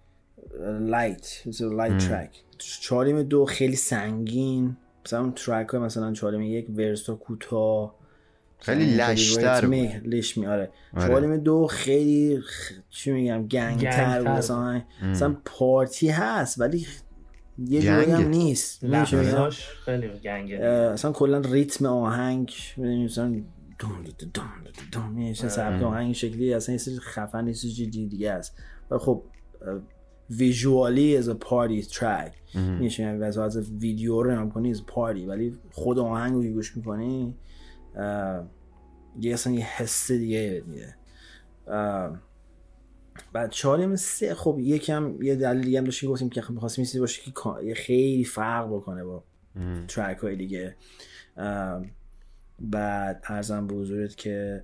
light 0.80 1.42
light 1.60 1.98
track 1.98 2.42
چالیم 2.58 3.22
دو 3.22 3.44
خیلی 3.44 3.76
سنگین 3.76 4.76
مثلا 5.06 5.20
اون 5.20 5.32
ترک 5.32 5.68
های 5.68 5.80
مثلا 5.80 6.12
چالیم 6.12 6.42
یک 6.42 6.66
ورسا 6.70 7.14
کوتاه 7.14 7.94
خیلی 8.58 8.96
لشتر 8.96 9.66
لش 10.04 10.38
می 10.38 10.46
آره. 10.46 10.70
آره. 10.96 11.36
دو 11.36 11.66
خیلی 11.66 12.40
چی 12.90 13.12
میگم 13.12 13.46
گنگ 13.46 13.90
تر 13.90 14.18
بود. 14.18 14.28
مثلا 14.28 14.82
مثلا 15.02 15.36
پارتی 15.44 16.08
هست 16.08 16.60
ولی 16.60 16.86
یه 17.58 17.80
جوری 17.80 18.10
هم 18.10 18.28
نیست. 18.28 18.84
خیلی 19.84 20.08
گنگه. 20.08 20.64
اصلا 20.64 21.12
کلا 21.12 21.38
ریتم 21.38 21.86
آهنگ 21.86 22.52
مثلا 22.78 23.42
دون 23.78 24.02
دون 24.34 24.44
دون 24.92 25.08
میشه 25.08 25.48
سبک 25.48 25.82
آهنگ 25.82 26.12
شکلی 26.12 26.54
اصلا 26.54 26.72
یه 26.72 26.78
سری 26.78 26.98
خفن 26.98 27.44
نیست 27.44 27.60
چیزی 27.60 28.06
دیگه 28.06 28.32
است. 28.32 28.58
و 28.90 28.98
خب 28.98 29.22
ویژوالی 30.30 31.16
از 31.16 31.30
پارتی 31.30 31.82
ترک 31.82 32.34
میشه 32.54 33.02
یعنی 33.02 33.24
از 33.24 33.70
ویدیو 33.70 34.22
رو 34.22 34.32
هم 34.32 34.50
کنی 34.50 34.70
از 34.70 34.86
پارتی 34.86 35.26
ولی 35.26 35.58
خود 35.70 35.98
آهنگ 35.98 36.34
رو 36.34 36.52
گوش 36.52 36.76
می‌کنی 36.76 37.34
یه 39.20 39.32
اصلا 39.32 39.52
یه 39.52 39.66
حس 39.66 40.12
دیگه 40.12 40.62
میده. 40.66 40.94
بعد 43.32 43.50
چهارم 43.50 43.96
سه 43.96 44.34
خب 44.34 44.56
یکم 44.60 45.22
یه 45.22 45.34
دلیل 45.34 45.64
دیگه 45.64 45.78
هم 45.78 45.84
داشتی 45.84 46.06
گفتیم 46.06 46.30
که 46.30 46.42
می‌خواستیم 46.48 46.84
خب 46.84 47.00
باشه 47.00 47.22
که 47.22 47.74
خیلی 47.74 48.24
فرق 48.24 48.66
بکنه 48.66 49.04
با 49.04 49.24
ترک 49.88 50.18
های 50.18 50.36
دیگه. 50.36 50.76
بعد 52.60 53.24
ارزم 53.28 53.66
به 53.66 53.74
حضورت 53.74 54.16
که 54.16 54.62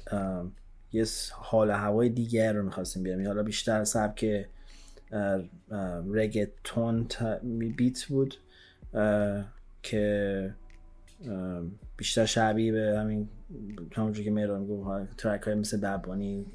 یه 0.93 1.07
حال 1.33 1.71
هوای 1.71 2.09
دیگر 2.09 2.53
رو 2.53 2.63
می‌خواستیم 2.63 3.03
بیاریم. 3.03 3.27
حالا 3.27 3.43
بیشتر 3.43 3.85
سبک 3.85 4.47
reggaeton 6.13 7.07
beat 7.77 8.05
بود 8.05 8.35
که 9.83 10.55
بیشتر 11.97 12.25
شبیه 12.25 12.73
به 12.73 12.99
همین 12.99 13.29
همونجور 13.93 14.25
که 14.25 14.31
میرون 14.31 14.61
می‌گفت 14.61 15.17
track 15.17 15.43
های 15.43 15.55
مثل 15.55 15.81
Bad 15.81 16.06
Bunny 16.06 16.47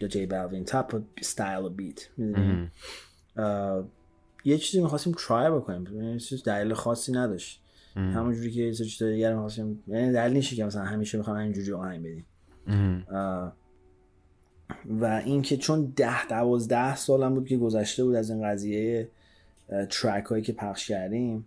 یا 0.00 0.08
J 0.08 0.26
Balvin 0.26 0.64
type 0.64 1.02
style 1.20 1.68
beat 1.68 2.08
یه 4.44 4.58
چیزی 4.58 4.82
می‌خواستیم 4.82 5.12
try 5.12 5.50
بکنیم. 5.50 6.18
چیز 6.18 6.42
دلیل 6.42 6.74
خاصی 6.74 7.12
نداشت. 7.12 7.63
همونجوری 7.96 8.50
که 8.50 8.60
یه 8.60 8.72
چیز 8.72 9.02
دیگر 9.02 9.34
می‌خواستیم. 9.34 9.82
یعنی 9.88 10.12
دلیل 10.12 10.32
نیست 10.32 10.54
که 10.54 10.64
مثلا 10.64 10.84
همیشه 10.84 11.18
می‌خوام 11.18 11.36
اینجوری 11.36 11.72
آهنگ 11.72 12.00
بدیم. 12.00 12.26
و 15.00 15.22
اینکه 15.24 15.56
چون 15.56 15.92
ده 15.96 16.26
دوازده 16.26 16.96
سالم 16.96 17.34
بود 17.34 17.48
که 17.48 17.56
گذشته 17.56 18.04
بود 18.04 18.14
از 18.14 18.30
این 18.30 18.42
قضیه 18.42 19.08
ترک 19.90 20.24
هایی 20.24 20.42
که 20.42 20.52
پخش 20.52 20.88
کردیم 20.88 21.44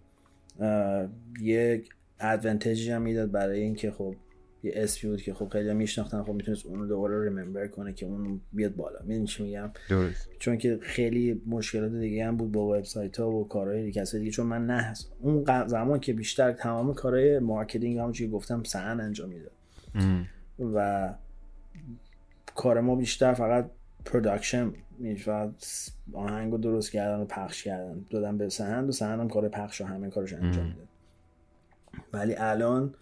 یک 1.41 1.89
ادوانتجی 2.19 2.91
هم 2.91 3.01
می‌داد 3.01 3.31
برای 3.31 3.61
اینکه 3.61 3.91
خب 3.91 4.15
یه 4.63 4.71
اسمی 4.75 5.09
بود 5.09 5.21
که 5.21 5.33
خب 5.33 5.47
خیلی 5.47 5.73
میشناختن 5.73 6.23
خب 6.23 6.33
می‌تونست 6.33 6.65
اونو 6.65 6.85
دوباره 6.85 7.23
ریممبر 7.23 7.67
کنه 7.67 7.93
که 7.93 8.05
اون 8.05 8.41
بیاد 8.53 8.75
بالا. 8.75 8.99
می‌دونی 9.03 9.27
چی 9.27 9.43
میگم؟ 9.43 9.71
درست. 9.89 10.29
چون 10.39 10.57
که 10.57 10.79
خیلی 10.81 11.41
مشکلات 11.45 11.91
دیگه 11.91 12.25
هم 12.25 12.37
بود 12.37 12.51
با 12.51 12.67
وبسایت 12.67 13.19
ها 13.19 13.31
و 13.31 13.47
کارهای 13.47 13.91
کسای 13.91 14.19
دیگه 14.19 14.31
چون 14.31 14.45
من 14.45 14.65
نه 14.65 14.93
اون 15.19 15.67
زمان 15.67 15.99
که 15.99 16.13
بیشتر 16.13 16.51
تمام 16.51 16.93
کارهای 16.93 17.39
marketing 17.39 17.97
هم 17.97 18.11
چی 18.11 18.27
گفتم 18.27 18.63
سهند 18.63 18.99
انجام 18.99 19.29
می‌داد. 19.29 19.51
و 20.75 21.13
کار 22.55 22.81
ما 22.81 22.95
بیشتر 22.95 23.33
فقط 23.33 23.69
production 24.05 24.73
و 25.27 25.49
آهنگ 26.13 26.51
رو 26.51 26.57
درست 26.57 26.91
کردن 26.91 27.19
و 27.19 27.25
پخش 27.25 27.63
کردن. 27.63 28.05
دادم 28.09 28.37
به 28.37 28.49
سهند 28.49 28.89
و 28.89 28.91
سهند 28.91 29.19
هم 29.19 29.29
کار 29.29 29.49
پخش 29.49 29.81
و 29.81 29.85
همه 29.85 30.09
کارش 30.09 30.33
انجام 30.33 30.65
میده 30.65 30.81
ولی 32.13 32.35
الان 32.35 32.93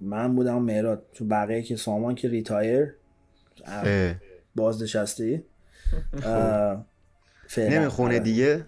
من 0.00 0.36
بودم 0.36 0.62
مهراد. 0.62 1.02
تو 1.14 1.24
بقیه 1.24 1.62
که 1.62 1.76
سامان 1.76 2.14
که 2.14 2.28
retire. 2.28 2.94
بازنشسته 4.56 5.42
فعلا. 7.46 7.80
نمی‌خونه 7.80 8.08
آره. 8.08 8.18
دیگه؟ 8.18 8.66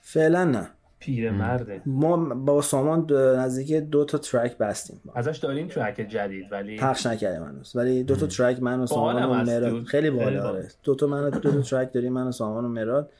فعلا 0.00 0.44
نه. 0.44 0.68
پیر 0.98 1.30
مرده 1.30 1.82
ما 1.86 2.16
با 2.34 2.62
سامان 2.62 3.12
نزدیک 3.12 3.72
دو 3.72 4.04
تا 4.04 4.18
ترک 4.18 4.58
بستیم. 4.58 5.00
ازش 5.14 5.38
داریم 5.38 5.68
ترک 5.68 6.00
جدید 6.08 6.52
ولی 6.52 6.76
پخش 6.76 7.06
نکردیم 7.06 7.42
هنوز. 7.42 7.76
ولی 7.76 8.02
دو 8.02 8.16
تا 8.16 8.26
ترک 8.26 8.62
من 8.62 8.80
و 8.80 8.86
سامان 8.86 9.22
و 9.22 9.44
مراد 9.44 9.84
خیلی 9.84 10.10
بالا 10.10 10.48
آره. 10.48 10.68
دو 10.82 10.94
تا 10.94 11.06
من 11.06 11.30
دو 11.30 11.40
تا 11.40 11.62
ترک 11.62 11.92
داریم 11.92 12.12
من 12.12 12.26
و 12.26 12.32
سامان 12.32 12.64
و 12.64 12.68
مراد 12.68 13.10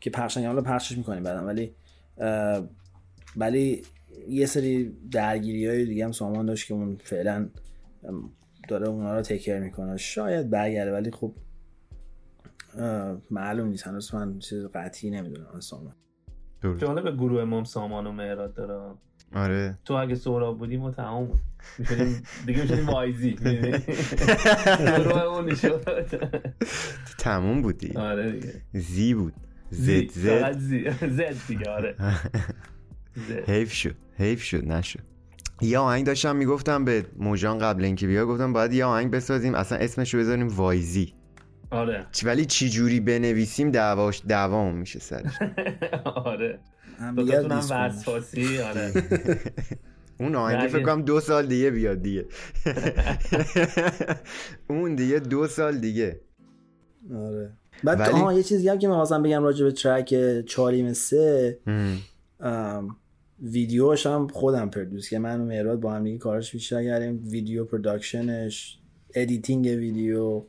که 0.00 0.10
پخش 0.10 0.36
نکردیم. 0.36 0.62
پخشش 0.62 0.98
می‌کنیم 0.98 1.22
بعدم. 1.22 1.46
ولی 1.46 1.74
ولی 3.36 3.82
یه 4.28 4.46
سری 4.46 4.96
درگیری 5.10 5.66
های 5.66 5.84
دیگه 5.84 6.04
هم 6.04 6.12
سامان 6.12 6.46
داشت 6.46 6.68
که 6.68 6.74
اون 6.74 6.98
فعلا 7.04 7.48
داره 8.68 8.88
اونا 8.88 9.14
رو 9.16 9.22
تکر 9.22 9.60
می‌کنه. 9.60 9.96
شاید 9.96 10.50
برگرده 10.50 10.92
ولی 10.92 11.10
خب 11.10 11.34
معلوم 13.30 13.68
نیست. 13.68 13.86
هنوز 13.86 14.14
من 14.14 14.38
چیز 14.38 14.64
قطعی 14.74 15.10
نمی‌دونم 15.10 15.46
از 15.56 15.64
سامان. 15.64 15.94
جالب 16.78 17.16
گروه 17.16 17.42
امام 17.42 17.64
سامان 17.64 18.06
و 18.06 18.12
مهراد 18.12 18.54
داره. 18.54 18.94
آره. 19.34 19.78
تو 19.84 19.94
اگه 19.94 20.14
سهراب 20.14 20.58
بودیم 20.58 20.82
و 20.82 20.90
تمام 20.90 21.40
دیگه 22.46 22.62
میشونیم 22.62 22.88
وایزی 22.88 23.30
گروه 23.32 25.22
اون 25.22 25.54
تموم 27.18 27.62
بودی 27.62 27.92
آره 27.96 28.32
دیگه. 28.32 28.54
زی 28.72 29.14
بود. 29.14 29.32
زد 29.70 30.08
زد. 30.10 30.58
زد 31.08 31.34
دیگه 31.48 31.70
آره. 31.70 31.96
حیف 33.46 33.72
شد 33.72 33.94
حیف 34.18 34.42
شد 34.42 34.64
نشد 34.64 35.00
یه 35.60 35.78
آهنگ 35.78 36.06
داشتم 36.06 36.36
می‌گفتم 36.36 36.84
به 36.84 37.04
موجان 37.16 37.58
قبل 37.58 37.84
اینکه 37.84 38.06
بیا 38.06 38.26
گفتم 38.26 38.52
باید 38.52 38.72
یه 38.72 38.84
آهنگ 38.84 39.10
بسازیم 39.10 39.54
اصلا 39.54 39.78
اسمش 39.78 40.14
رو 40.14 40.20
بذاریم 40.20 40.48
وایزی. 40.48 41.14
آره. 41.70 42.06
ولی 42.24 42.44
چی 42.44 42.70
جوری 42.70 43.00
بنویسیم 43.00 43.70
دعواش 43.70 44.22
دعوامون 44.28 44.74
میشه 44.74 44.98
سرش. 44.98 45.32
آره. 46.04 46.58
دوتاتون 47.16 47.52
هم 47.52 47.66
وسواسی 47.70 48.58
آره. 48.58 48.92
اون 50.20 50.34
آهنگی 50.34 50.68
فکر 50.68 50.82
کنم 50.82 51.02
دو 51.02 51.20
سال 51.20 51.46
دیگه 51.46 51.70
بیاد 51.70 52.02
دیگه. 52.02 52.26
اون 54.70 54.94
دیگه 54.94 55.18
دو 55.18 55.46
سال 55.46 55.78
دیگه. 55.78 56.20
آره. 57.14 57.52
بعد 57.84 58.00
ولی... 58.00 58.36
یه 58.36 58.42
چیزی 58.42 58.68
هم 58.68 58.78
که 58.78 58.88
می‌خواستم 58.88 59.22
بگم 59.22 59.42
راجع 59.42 59.64
به 59.64 59.72
ترک 59.72 60.14
چاریم 60.40 60.92
سه 60.92 61.58
ویدیوش 63.42 64.06
هم 64.06 64.26
خودم 64.26 64.70
produce 64.70 65.08
که 65.10 65.18
من 65.18 65.40
و 65.40 65.44
مهراد 65.44 65.80
با 65.80 65.92
هم 65.92 66.04
دیگه 66.04 66.18
کارش 66.18 66.52
بیشتر 66.52 66.84
کردیم. 66.84 67.22
video 67.30 67.64
production 67.64 68.61
ش 68.61 68.80
editing 69.14 69.66
video 69.66 70.42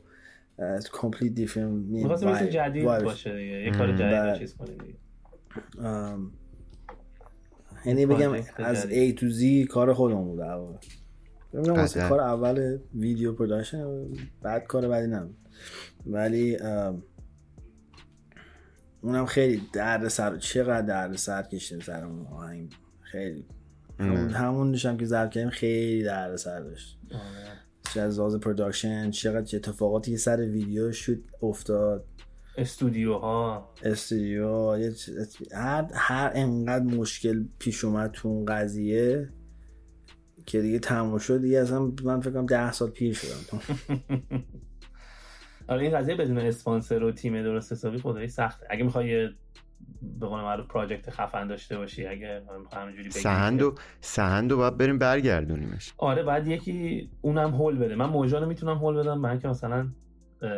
complete 0.92 1.34
different 1.34 1.72
می‌خواستم 1.72 2.46
جدید 2.46 2.84
باشه 2.84 3.36
دیگه. 3.36 3.64
یه 3.64 3.70
کار 3.70 3.96
جدید 3.96 4.38
چیز 4.38 4.54
کنه 4.54 4.70
دیگه. 4.70 4.94
یعنی 7.86 8.06
بگم 8.06 8.32
از 8.56 8.86
A 8.86 9.14
to 9.18 9.24
Z 9.40 9.66
کار 9.68 9.92
خودمون 9.92 10.24
بود 10.24 10.40
بگم 11.54 11.72
واسه 11.72 12.08
کار 12.08 12.20
اول 12.20 12.78
video 12.94 13.32
production 13.32 13.86
بعد 14.42 14.66
کار 14.66 14.88
بعدی 14.88 15.06
نم 15.06 15.30
ولی 16.06 16.56
اونم 19.02 19.26
خیلی 19.26 19.62
درد 19.72 20.08
سر 20.08 20.36
چقدر 20.36 20.86
درد 20.86 21.16
سر 21.16 21.42
کشیدیم 21.42 21.84
سر 21.84 22.04
اون 22.04 22.26
آهنگ؟ 22.26 22.72
خیلی. 23.00 23.44
همون 23.98 24.30
همونش 24.30 24.86
هم 24.86 24.96
که 24.96 25.06
ضبط 25.06 25.30
کردیم 25.30 25.50
خیلی 25.50 26.02
درد 26.02 26.36
سر 26.36 26.60
داشت. 26.60 26.98
چه 27.94 28.00
از 28.00 28.18
لحاظ 28.18 28.36
production 28.36 29.10
چقدر 29.10 29.56
اتفاقاتی 29.56 30.16
سر 30.16 30.36
ویدیو 30.36 30.92
شد 30.92 31.22
افتاد. 31.42 32.04
استودیوها. 32.56 33.74
استودیو 33.82 34.78
هر 35.52 35.88
هر 35.92 36.30
انقدر 36.34 36.84
مشکل 36.84 37.44
پیش 37.58 37.84
اومد 37.84 38.10
تو 38.10 38.28
اون 38.28 38.44
قضیه 38.44 39.28
که 40.46 40.60
دیگه 40.60 40.78
تموم 40.78 41.18
شد 41.18 41.40
دیگه 41.40 41.58
اصلا 41.58 41.92
من 42.04 42.20
فکرم 42.20 42.46
ده 42.46 42.72
سال 42.72 42.90
پیر 42.90 43.14
شدم. 43.14 43.60
آره 45.70 45.82
این 45.82 45.98
قضیه 45.98 46.14
بدون 46.14 46.38
اسپانسر 46.38 47.02
و 47.02 47.12
تیم 47.12 47.42
درست 47.42 47.72
حسابی 47.72 47.98
خدایی 47.98 48.28
سخته 48.28 48.66
اگه 48.70 48.84
می‌خوای 48.84 49.28
به 50.20 50.26
قول 50.26 50.40
معروف 50.40 50.66
پراجکت 50.66 51.10
خفن 51.10 51.46
داشته 51.46 51.78
باشی 51.78 52.06
اگه 52.06 52.42
همینجوری 52.72 53.10
سهند 53.10 53.62
و 53.62 53.74
سهند 54.00 54.54
باید 54.54 54.76
بریم 54.76 54.98
برگردونیمش. 54.98 55.92
آره 55.98 56.22
بعد 56.22 56.46
یکی 56.46 57.10
اونم 57.20 57.50
هول 57.50 57.76
بده. 57.78 57.94
من 57.94 58.06
موجانو 58.06 58.46
می‌تونم 58.46 58.76
هول 58.78 58.96
بدم 58.96 59.18
من 59.18 59.38
که 59.38 59.48
مثلا 59.48 59.88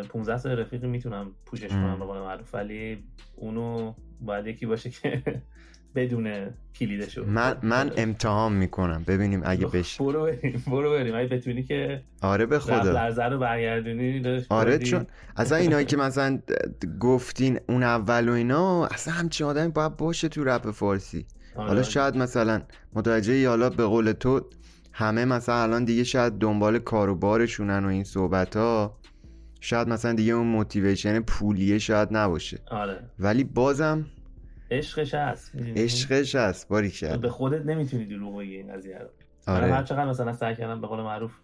15 0.09 0.37
سال 0.37 0.59
رفیقی 0.59 0.87
می‌تونم 0.87 1.31
پوشش 1.47 1.69
کنم 1.69 1.99
به 1.99 2.05
قول 2.05 2.19
معروف. 2.19 2.55
ولی 2.55 3.05
اونو 3.37 3.95
باید 4.21 4.47
یکی 4.47 4.67
باشه 4.67 4.91
که 4.91 5.23
بدون 5.95 6.51
کلیدشو 6.75 7.25
من 7.25 7.57
من 7.63 7.93
امتحان 7.97 8.53
می‌کنم. 8.53 9.05
ببینیم 9.07 9.43
اگه 9.45 9.67
بشه. 9.67 10.05
برو 10.05 10.23
بریم 10.23 10.63
برو 10.67 10.91
بریم. 10.91 11.15
اگه 11.15 11.27
بتونی 11.27 11.63
که 11.63 12.03
آره 12.23 12.47
به 12.47 12.59
خدا. 12.59 12.93
لرزه 12.93 13.25
رو 13.25 13.39
برگردونی 13.39 14.43
آره 14.49 14.79
چون 14.79 15.07
اصلا 15.37 15.59
اینایی 15.59 15.87
که 15.87 15.97
مثلا 15.97 16.39
گفتین 17.01 17.61
اون 17.69 17.83
اول 17.83 18.29
و 18.29 18.33
اینا 18.33 18.87
اصلا 18.87 19.15
همچین 19.15 19.47
آدمی 19.47 19.69
باید 19.69 19.97
باشه 19.97 20.29
تو 20.29 20.45
رپ 20.45 20.71
فارسی. 20.71 21.27
آره. 21.57 21.69
حالا 21.69 21.83
شاید 21.83 22.17
مثلا 22.17 22.63
متوجه 22.93 23.49
حالا 23.49 23.71
به 23.71 23.85
قول 23.85 24.13
تو 24.13 24.49
همه 24.93 25.25
مثلا 25.25 25.63
الان 25.63 25.85
دیگه 25.85 26.05
شاید 26.05 26.33
دنبال 26.33 26.79
کاروبارشونن 26.79 27.85
و 27.85 27.89
این 27.89 28.05
صحبت 28.05 28.57
ها 28.57 28.99
شاید 29.61 29.89
مثلا 29.89 30.13
دیگه 30.13 30.33
اون 30.33 30.47
موتیویشن 30.47 31.21
پولیه 31.21 31.79
شاید 31.79 32.09
نباشه. 32.11 32.59
آره. 32.71 32.99
ولی 33.19 33.45
بازم 33.45 34.07
عشقش 34.73 35.15
هست 35.15 35.53
عشقش 35.77 36.35
هست 36.35 36.69
باری 36.69 36.91
کرد 36.91 37.21
به 37.21 37.29
خودت 37.29 37.67
نمی‌تونی 37.67 38.07
دروغ 38.07 38.39
بگی 38.39 38.57
این 38.57 38.73
قضیه 38.73 38.99
رو. 38.99 39.09
آره. 39.47 39.73
هر 39.73 39.83
چقدر 39.83 40.05
مثلا 40.09 40.33
سعی 40.33 40.57
کردم 40.57 40.81
به 40.81 40.87
قول 40.87 41.01
معروف 41.01 41.35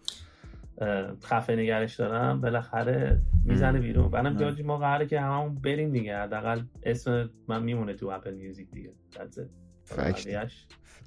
خفه 1.23 1.55
نگرش 1.55 1.95
دارم 1.95 2.41
بالاخره 2.41 3.21
می‌زنه 3.45 3.79
بیرون. 3.79 4.09
منم 4.11 4.37
جاجی 4.37 4.63
ما 4.63 4.77
قراره 4.77 5.05
که 5.07 5.19
هممون 5.19 5.55
بریم 5.55 5.91
دیگه. 5.91 6.17
حداقل 6.17 6.61
اسم 6.83 7.29
من 7.47 7.63
میمونه 7.63 7.93
تو 7.93 8.07
اپل 8.07 8.33
میوزیک 8.33 8.71
دیگه. 8.71 8.93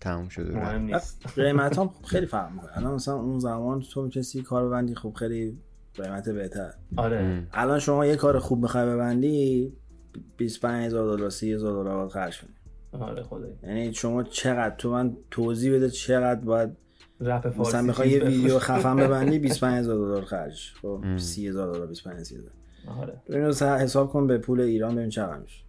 تموم 0.01 0.29
شده 0.29 0.57
مهم 0.57 0.83
نیست. 0.83 1.27
قیمت 1.37 1.79
هم 1.79 1.91
خیلی 2.07 2.27
فرق 2.27 2.53
می‌کنه. 2.53 2.79
الان 2.79 2.95
مثلا 2.95 3.15
اون 3.15 3.39
زمان 3.39 3.81
تو 3.81 4.03
می‌تونستی 4.03 4.43
کار 4.43 4.67
ببندی 4.67 4.95
خب 4.95 5.13
خیلی 5.13 5.59
قیمت 5.95 6.29
بهتر. 6.29 6.73
آره. 6.97 7.47
الان 7.53 7.79
شما 7.79 8.07
یه 8.07 8.17
کار 8.17 8.39
خوب 8.39 8.63
می‌خوای 8.63 8.87
ببندی 8.87 9.73
25000 10.39 11.17
دلار 11.17 11.31
30000 11.31 11.85
دلار 11.85 12.09
خرج 12.09 12.41
کنی 12.41 12.51
آره 13.03 13.23
خدایی. 13.23 13.55
یعنی 13.63 13.95
شما 13.95 14.23
چقدر 14.23 14.75
تو 14.77 14.91
من 14.91 15.17
توضیح 15.31 15.75
بده 15.75 15.91
چقدر 15.91 16.41
باید 16.41 16.71
رپ 17.21 17.51
فارسی 17.51 17.61
مثلا 17.61 17.83
می‌خوای 17.83 18.11
یه 18.11 18.25
ویدیو 18.25 18.59
خفن 18.59 18.97
ببندی 19.07 19.39
25000 19.39 19.97
دلار 19.97 20.25
خرج. 20.25 20.73
خب 20.83 21.05
30000 21.17 21.75
دلار 21.75 21.87
25000 21.87 22.51
آره. 23.01 23.23
اینو 23.29 23.53
حساب 23.53 24.13
کن 24.13 24.27
به 24.27 24.39
پول 24.39 24.61
ایران 24.61 24.95
ببین 24.95 25.09
چقدر 25.11 25.39
میشه. 25.39 25.63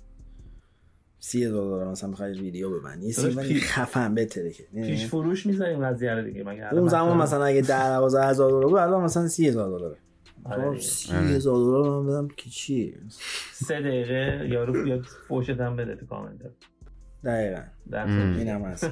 سی 1.20 1.44
هزار 1.44 1.66
دلار 1.66 1.92
مثلا 1.92 2.12
بخوای 2.12 2.34
ویدیو 2.34 2.80
ببندی. 2.80 3.06
یه 3.06 3.12
سیمون 3.14 3.44
خفن 3.44 4.16
بتره 4.16 4.52
که. 4.52 4.64
پیش 4.74 5.06
فروش 5.06 5.46
می‌ذاریم 5.46 5.86
قضیه 5.86 6.16
رو 6.16 6.22
دیگه 6.22 6.44
مگه 6.44 6.74
اون 6.74 6.88
زمان 6.88 7.18
مثلا 7.18 7.44
اگه 7.46 7.62
10 7.62 7.98
12 7.98 8.26
هزار 8.26 8.50
دلار 8.50 8.66
بود 8.66 8.76
الان 8.78 9.04
مثلا 9.04 9.28
30 9.28 9.48
هزار 9.48 9.78
دلار 9.80 9.98
آره 10.46 10.80
سی 10.80 11.14
هزار 11.14 11.56
دلار 11.56 12.02
من 12.02 12.08
بدم 12.08 12.28
که 12.38 12.50
چی؟ 12.50 12.98
سه 13.52 13.80
دقیقه 13.80 14.48
یارو 14.52 14.84
بیاد 14.84 15.02
فوشت 15.28 15.50
هم 15.50 15.76
بده 15.76 15.96
تو 15.96 16.06
کامنت. 16.06 16.42
دقیقا. 17.24 17.62
اینم 18.38 18.62
هست 18.62 18.90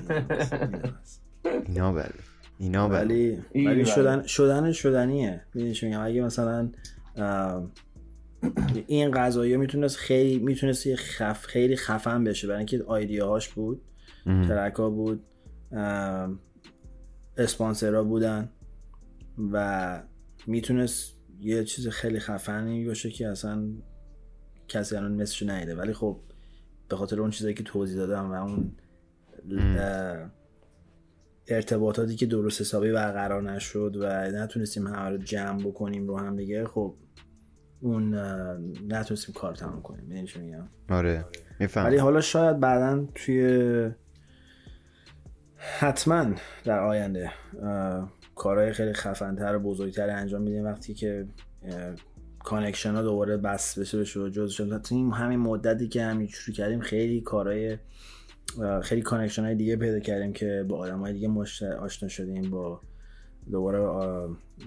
اینا 1.67 1.91
بله. 1.93 2.09
اینا 2.57 2.87
بله. 2.87 2.99
ولی 2.99 3.41
ولی 3.67 3.85
شدن 3.85 4.23
شدن 4.23 4.71
شدنیه. 4.71 5.41
می‌دونی 5.53 5.95
اگه 5.95 6.21
مثلا 6.21 6.71
این 8.87 9.11
قضایی 9.11 9.57
می‌تونست 9.57 9.97
خیلی 9.97 10.39
می‌تونست 10.39 10.95
خف 10.95 11.45
خیلی 11.45 11.75
خفن 11.75 12.23
بشه. 12.23 12.47
برای 12.47 12.57
اینکه 12.57 12.83
آیدیاهاش 12.87 13.49
بود 13.49 13.81
ترکا 14.25 14.89
بود 14.89 15.23
اسپانسرها 17.37 18.03
بودن 18.03 18.49
و 19.51 20.03
می‌تونست 20.47 21.20
یه 21.41 21.63
چیز 21.63 21.87
خیلی 21.87 22.19
خفنی 22.19 22.85
باشه 22.85 23.09
که 23.09 23.27
اصلا 23.27 23.63
کسی 24.67 24.95
الان 24.95 25.11
مثلشو 25.11 25.51
نیده. 25.51 25.75
ولی 25.75 25.93
خب 25.93 26.19
به 26.89 26.95
خاطر 26.95 27.21
اون 27.21 27.29
چیزایی 27.29 27.55
که 27.55 27.63
توضیح 27.63 27.97
دادم 27.97 28.31
و 28.31 28.33
اون 28.33 28.71
ارتباطاتی 31.47 32.15
که 32.15 32.25
درست 32.25 32.61
حسابی 32.61 32.91
برقرار 32.91 33.51
نشد 33.51 33.95
و 33.99 34.05
نتونستیم 34.31 34.87
همه 34.87 35.09
رو 35.09 35.17
جمع 35.17 35.63
بکنیم 35.63 36.07
رو 36.07 36.17
هم 36.17 36.35
دیگه 36.35 36.65
خب 36.65 36.95
اون 37.79 38.15
نتونستیم 38.87 39.35
کار 39.35 39.55
تمام 39.55 39.81
کنیم. 39.81 40.03
می‌دونی 40.03 40.27
چی 40.27 40.39
میگم؟ 40.39 40.67
آره 40.89 41.25
میفهم 41.59 41.85
ولی 41.85 41.97
حالا 41.97 42.21
شاید 42.21 42.59
بعدا 42.59 43.07
توی 43.15 43.91
حتما 45.79 46.35
در 46.63 46.79
آینده 46.79 47.31
کارهای 48.41 48.73
خیلی 48.73 48.93
خفنتر 48.93 49.55
و 49.55 49.59
بزرگتر 49.59 50.09
انجام 50.09 50.41
میدیم 50.41 50.65
وقتی 50.65 50.93
که 50.93 51.27
connection 52.39 52.95
ها 52.95 53.01
دوباره 53.01 53.37
وصل 53.37 53.79
بشه 53.79 53.99
بشه 53.99 54.29
جز 54.31 54.51
شد 54.51 54.81
این 54.91 55.11
همین 55.13 55.39
مدتی 55.39 55.87
که 55.87 56.03
همین 56.03 56.27
شروع 56.27 56.55
کردیم 56.55 56.79
خیلی 56.79 57.21
کارهای 57.21 57.77
خیلی 58.83 59.01
connection 59.01 59.43
های 59.43 59.55
دیگه 59.55 59.75
پیدا 59.75 59.99
کردیم 59.99 60.33
که 60.33 60.65
با 60.67 60.77
آدم 60.77 60.99
های 60.99 61.13
دیگه 61.13 61.29
آشنا 61.79 62.09
شدیم 62.09 62.49
با 62.49 62.81
دوباره 63.51 63.79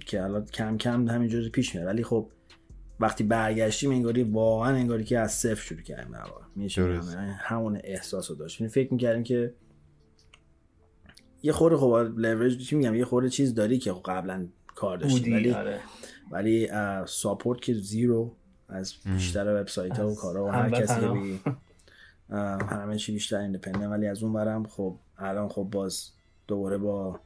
که 0.07 0.23
الان 0.23 0.45
کم 0.45 0.77
کم 0.77 1.09
همینجوری 1.09 1.51
پیش 1.51 1.75
میاد. 1.75 1.87
ولی 1.87 2.03
خب 2.03 2.31
وقتی 3.01 3.25
برگشتیم 3.25 3.91
انگاری 3.91 4.23
واقعا 4.23 4.75
انگاری 4.75 5.05
که 5.05 5.19
از 5.19 5.33
صفر 5.33 5.63
شروع 5.63 5.83
کردیم. 5.83 6.15
میشه 6.57 7.01
همون 7.39 7.81
احساس 7.85 8.31
رو 8.31 8.37
داشت 8.37 8.67
فکر 8.67 8.93
می‌کردیم 8.93 9.23
که 9.23 9.55
یه 11.45 11.53
خورده 11.53 11.77
خب 11.77 11.87
لورج 12.17 12.67
چی 12.67 12.77
میگم 12.77 12.95
یه 12.95 13.05
خورده 13.05 13.29
چیز 13.29 13.55
داری 13.55 13.79
که 13.79 13.93
قبلا 14.05 14.47
کار 14.75 14.99
داشتی. 14.99 15.33
ولی 15.33 15.53
آره. 15.53 15.81
ولی 16.31 16.69
support 17.07 17.61
که 17.61 17.75
zero 17.75 18.33
از 18.69 18.95
بیشتر 19.05 19.61
وبسایت 19.61 19.99
ها 19.99 20.11
و 20.11 20.15
کارا 20.15 20.45
و 20.45 20.49
هر 20.49 20.71
کسی 20.71 21.01
که 21.01 21.07
بگی. 21.07 21.41
همه 22.71 22.97
چی 22.97 23.13
بیشتر 23.13 23.37
independent 23.37 23.91
ولی 23.91 24.07
از 24.07 24.23
اون 24.23 24.33
برم 24.33 24.65
خب 24.65 24.97
الان 25.19 25.49
خب 25.49 25.69
باز 25.73 26.11
دوباره 26.47 26.79
با 26.79 27.21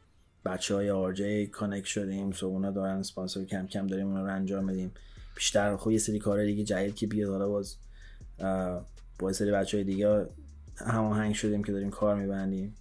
بچه 0.44 0.74
های 0.74 0.90
RJ 0.90 1.46
connect 1.46 1.86
شدیم. 1.86 2.32
so 2.32 2.46
اونا 2.46 2.70
دارن 2.70 3.02
سپانسر 3.02 3.44
کم 3.44 3.66
کم 3.66 3.86
داریم 3.86 4.06
اونا 4.06 4.24
رو 4.24 4.32
انجام 4.32 4.66
بدیم 4.66 4.92
بیشتر 5.34 5.76
خب 5.76 5.90
یه 5.90 5.98
سری 5.98 6.18
کارهای 6.18 6.46
دیگه 6.46 6.64
جدید 6.64 6.94
که 6.94 7.06
بیاد 7.06 7.30
حالا 7.30 7.48
باز 7.48 7.76
با 9.18 9.28
یه 9.28 9.32
سری 9.32 9.50
بچه 9.50 9.76
های 9.76 9.84
دیگه 9.84 10.26
هماهنگ 10.76 11.34
شدیم 11.34 11.64
که 11.64 11.72
داریم 11.72 11.90
کار 11.90 12.16
میبندیم. 12.16 12.74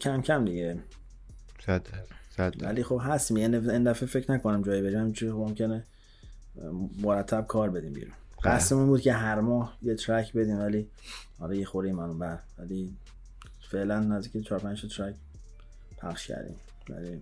کم 0.00 0.22
کم 0.22 0.44
دیگه. 0.44 0.78
صد 1.66 1.86
صد 2.36 2.62
ولی 2.62 2.82
خب 2.82 3.00
هستیم 3.04 3.36
یه 3.36 3.48
این 3.48 3.84
دفعه 3.84 4.08
فکر 4.08 4.32
نکنم 4.32 4.62
جایی 4.62 4.82
بریم 4.82 5.12
چون 5.12 5.30
خب 5.30 5.36
ممکنه 5.36 5.84
مرتب 7.02 7.46
کار 7.46 7.70
بدیم 7.70 7.92
بیرون. 7.92 8.12
بله. 8.44 8.54
قصدمون 8.54 8.86
بود 8.86 9.00
که 9.00 9.12
هر 9.12 9.40
ماه 9.40 9.78
یه 9.82 9.94
ترک 9.94 10.32
بدیم 10.32 10.58
ولی 10.58 10.88
حالا 11.38 11.54
یه 11.54 11.64
خوری 11.64 11.92
منو 11.92 12.14
بر 12.14 12.38
ولی 12.58 12.96
فعلا 13.70 14.00
نزدیک 14.00 14.46
4 14.46 14.58
5 14.58 14.96
ترک 14.96 15.14
پخش 15.98 16.26
کردیم. 16.26 16.56
ولی 16.88 17.20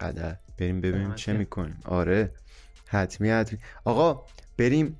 قدر. 0.00 0.36
بریم 0.58 0.80
ببینیم 0.80 1.14
چه 1.14 1.32
می‌کنیم. 1.32 1.80
آره. 1.84 2.30
حتمی 2.86 3.30
حتمی. 3.30 3.58
آقا 3.84 4.26
بریم 4.58 4.98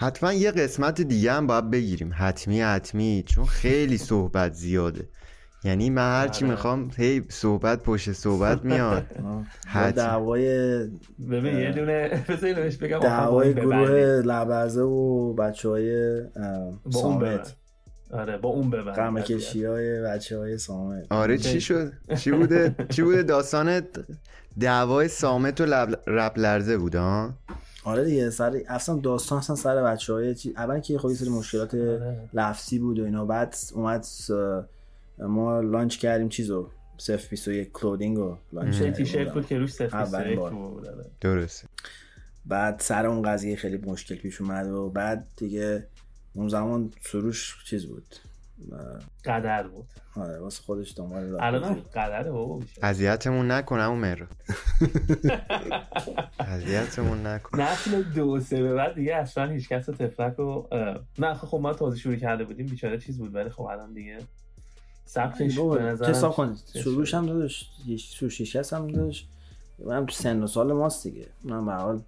حتما 0.00 0.32
یه 0.32 0.50
قسمت 0.50 1.00
دیگه 1.00 1.32
هم 1.32 1.46
باید 1.46 1.70
بگیریم. 1.70 2.12
حتمی 2.14 2.60
حتمی 2.60 3.24
چون 3.26 3.44
خیلی 3.44 3.98
صحبت 3.98 4.52
زیاده. 4.52 5.08
یعنی 5.64 5.90
من 5.90 6.20
هرچی 6.20 6.44
آره. 6.44 6.54
می‌خوام 6.54 6.90
هی 6.96 7.22
صحبت 7.28 7.82
پشت 7.82 8.12
صحبت 8.12 8.64
میاد. 8.64 9.06
دعوای 9.96 10.48
ببین 11.30 11.58
یه 11.58 11.72
دونه 11.72 12.24
بگم. 12.82 12.98
دعوای 12.98 13.54
گروه 13.54 13.90
لبرزه 14.24 14.80
و 14.80 15.34
بچه 15.34 15.68
های 15.68 16.20
سامت. 16.90 17.56
آره 18.10 18.38
با 18.38 18.48
اون 18.48 18.70
ببند 18.70 18.94
قمه 18.94 19.22
کشی 19.22 19.64
های 19.64 20.02
بچه 20.02 20.38
های 20.38 20.58
سامت. 20.58 21.06
آره 21.10 21.38
چی 21.38 21.60
شد؟ 21.60 21.92
چی 22.18 22.30
بوده؟ 22.30 22.74
چی 22.94 23.02
بوده 23.02 23.22
داستان 23.22 23.82
دعوای 24.60 25.08
سامت 25.08 25.60
و 25.60 25.64
رب 26.06 26.38
لرزه 26.38 26.78
بوده 26.78 26.98
ها؟ 26.98 27.34
آره 27.84 28.04
دیگه 28.04 28.30
سر 28.30 28.62
اصلا 28.68 28.96
داستان 28.96 29.38
اصلا 29.38 29.56
سر 29.56 29.82
بچه 29.82 30.12
های 30.12 30.34
چی 30.34 30.52
اول 30.56 30.80
که 30.80 30.98
خب 30.98 31.12
سری 31.12 31.28
مشکلات 31.28 31.74
آره. 31.74 32.28
لفظی 32.32 32.78
بود 32.78 32.98
و 32.98 33.04
اینا. 33.04 33.24
بعد 33.24 33.56
اومد 33.74 34.06
ما 35.18 35.60
launch 35.60 35.98
کردیم 35.98 36.28
چیزو 36.28 36.70
صف 36.98 37.28
21 37.28 37.72
clothing 37.72 38.16
رو 38.16 38.38
launch 38.52 38.82
تیشرت 38.82 39.34
بود 39.34 39.46
که 39.46 39.58
روش 39.58 39.72
صف 39.72 39.94
21 39.94 40.38
بود 40.38 40.88
آره. 40.88 41.04
درسته. 41.20 41.68
بعد 42.46 42.80
سر 42.80 43.06
اون 43.06 43.22
قضیه 43.22 43.56
خیلی 43.56 43.76
مشکل 43.76 44.14
پیش 44.14 44.40
اومد 44.40 44.66
و 44.66 44.90
بعد 44.90 45.26
دیگه 45.36 45.86
اون 46.34 46.48
زمان 46.48 46.92
سروش 47.02 47.64
چیز 47.66 47.86
بود. 47.86 48.16
قدر 49.24 49.68
بود. 49.68 49.86
آره 50.16 50.38
واسه 50.38 50.62
خودش 50.62 50.94
دنبال 50.96 51.36
الان 51.40 51.82
قدره 51.94 52.30
بابا 52.30 52.60
اذیتمون 52.82 53.50
نکنه 53.50 53.82
اون 53.82 53.98
مهر 53.98 54.26
اذیتمون 56.38 57.26
نکنه 57.26 57.72
نسل 57.72 58.02
دو 58.02 58.40
سه 58.40 58.62
به 58.62 58.74
بعد 58.74 58.94
دیگه 58.94 59.16
اصلا 59.16 59.50
هیچ 59.50 59.68
کس 59.68 59.86
تفلک 59.86 60.34
رو 60.34 60.68
نه 61.18 61.34
خب 61.34 61.58
ما 61.62 61.72
تازه 61.72 61.98
شروع 61.98 62.16
کرده 62.16 62.44
بودیم 62.44 62.66
بیچاره 62.66 62.98
چیز 62.98 63.18
بود 63.18 63.34
ولی 63.34 63.50
خب 63.50 63.62
الان 63.62 63.92
دیگه 63.92 64.18
سبکش 65.04 65.58
به 65.58 65.82
نظر 65.82 66.10
حساب 66.10 66.32
کنید 66.32 66.56
سروش 66.56 67.14
هم 67.14 67.26
دادش 67.26 67.70
سروش 68.18 68.56
هم 68.72 69.12
من 69.84 70.06
تو 70.06 70.12
سن 70.12 70.42
و 70.42 70.46
سال 70.46 70.72
ماست 70.72 71.04
دیگه. 71.04 71.26
من 71.44 71.66
به 71.66 71.72
حال 71.72 72.02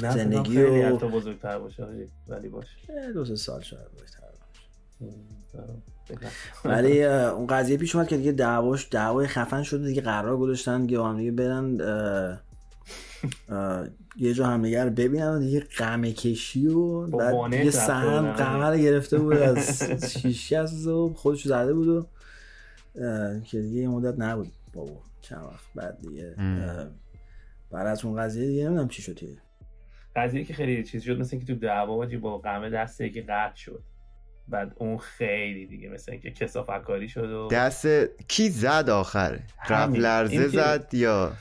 زندگی 0.00 0.54
خیلی 0.56 0.82
حتی 0.82 1.08
بزرگتر 1.08 1.58
باشه 1.58 1.86
ولی 2.28 2.48
باشه. 2.48 2.68
دو 3.14 3.24
سه 3.24 3.36
سال 3.36 3.62
شاید 3.62 3.92
بزرگتر. 3.94 4.27
ولی 6.64 7.04
اون 7.04 7.46
قضیه 7.46 7.76
پیش 7.76 7.94
اومد 7.94 8.08
که 8.08 8.16
دیگه 8.16 8.32
دعواش 8.32 8.88
دعوای 8.90 9.26
خفن 9.26 9.62
شده 9.62 9.86
دیگه 9.86 10.02
قرار 10.02 10.36
گذاشتن 10.36 10.86
که 10.86 11.00
هم 11.00 11.16
دیگه 11.16 11.30
برن 11.30 11.78
یه 14.16 14.34
جا 14.34 14.46
هم 14.46 14.62
دیگه 14.62 14.84
رو 14.84 14.90
ببینن 14.90 15.28
و 15.28 15.38
دیگه 15.38 15.60
قمه 15.60 16.12
کشی 16.12 16.66
و 16.66 17.06
بعد 17.06 17.50
دیگه 17.50 17.70
سهم 17.70 18.32
قمه 18.32 18.66
رو 18.70 18.76
گرفته 18.76 19.18
بود 19.18 19.36
از 19.56 19.82
شیشی 20.12 20.56
از 20.56 20.86
و 20.86 21.14
خودش 21.14 21.48
زده 21.48 21.74
بود 21.74 21.88
و 21.88 22.06
که 23.44 23.60
دیگه 23.60 23.80
یه 23.80 23.88
مدت 23.88 24.18
نبود. 24.18 24.52
بابا 24.72 25.02
چند 25.20 25.44
وقت 25.44 25.64
بعد 25.74 26.00
دیگه 26.00 26.34
بعد 27.70 27.86
از 27.86 28.04
اون 28.04 28.16
قضیه 28.16 28.46
دیگه 28.46 28.64
نمی‌دونم 28.64 28.88
چی 28.88 29.02
شد 29.02 29.18
قضیه 30.16 30.44
که 30.44 30.54
خیلی 30.54 30.84
چیز 30.84 31.02
شد 31.02 31.18
مثل 31.18 31.38
که 31.38 31.44
تو 31.44 31.54
دعوا 31.54 32.06
با 32.06 32.38
قمه 32.38 32.70
دسته 32.70 33.10
که 33.10 33.22
قطع 33.22 33.56
شد. 33.56 33.82
بعد 34.48 34.72
اون 34.76 34.98
خیلی 34.98 35.66
دیگه 35.66 35.88
مثل 35.88 36.12
اینکه 36.12 36.30
کسافت 36.30 36.82
کاری 36.82 37.08
شد 37.08 37.30
و 37.30 37.48
دست 37.48 37.86
کی 38.28 38.50
زد 38.50 38.90
آخر؟ 38.90 39.40
رفت 39.68 39.98
لرزه 39.98 40.48
زد 40.48 40.94
یا 40.94 41.32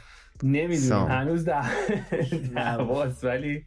نمی‌دونم 0.43 1.07
هنوز 1.07 1.45
دعواست 2.55 3.23
ولی 3.23 3.65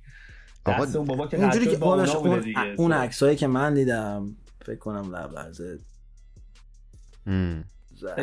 دست 0.67 0.97
اون 0.97 1.07
بابا 1.07 1.27
که 1.27 1.37
اونجوری 1.37 1.67
که 1.67 1.85
اون, 1.85 2.55
اون 2.77 2.93
عکسایی 2.93 3.37
که 3.37 3.47
من 3.47 3.75
دیدم 3.75 4.37
فکر 4.67 4.79
کنم 4.79 5.17
لب 5.17 5.33
لرزه 5.33 5.79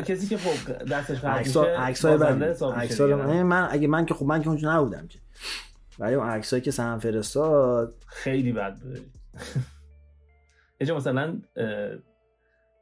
کسی 0.06 0.27
که 0.27 0.38
خب 0.38 0.84
دستش 0.84 1.23
عکسای 1.23 1.76
عکسای 1.76 3.44
من 3.44 3.68
اگه 3.72 3.88
من 3.88 4.06
که 4.06 4.14
خب 4.14 4.26
من 4.26 4.41
که 4.41 4.48
اونجا 4.48 4.77
نبودم 4.77 5.07
که. 5.07 5.19
ولی 5.99 6.14
اون 6.14 6.30
عکسایی 6.30 6.61
که 6.61 6.72
سهم 6.72 6.99
فرستاد 6.99 7.95
خیلی 8.06 8.52
بد 8.52 8.80
بود 8.80 9.11
یه 10.81 10.87
جا 10.87 10.95
مثلا 10.95 11.41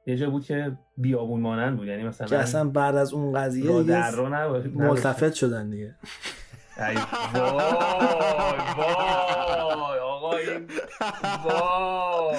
یه 0.08 0.18
جا 0.18 0.30
بود 0.30 0.46
که 0.46 0.78
بیابون 0.98 1.42
مانند 1.42 1.78
بود. 1.78 1.88
یعنی 1.88 2.04
مثلا 2.04 2.28
که 2.28 2.38
اصلا 2.38 2.70
بعد 2.70 2.96
از 2.96 3.14
اون 3.14 3.34
قضیه 3.34 3.82
دیگه 3.84 4.12
ملتفت 4.76 5.34
شدن 5.34 5.70
دیگه. 5.70 5.96
ای 6.78 6.96
وای 7.34 8.60
وای 8.78 10.00
آقا 10.00 10.36
این 10.38 10.68
وای. 11.46 12.38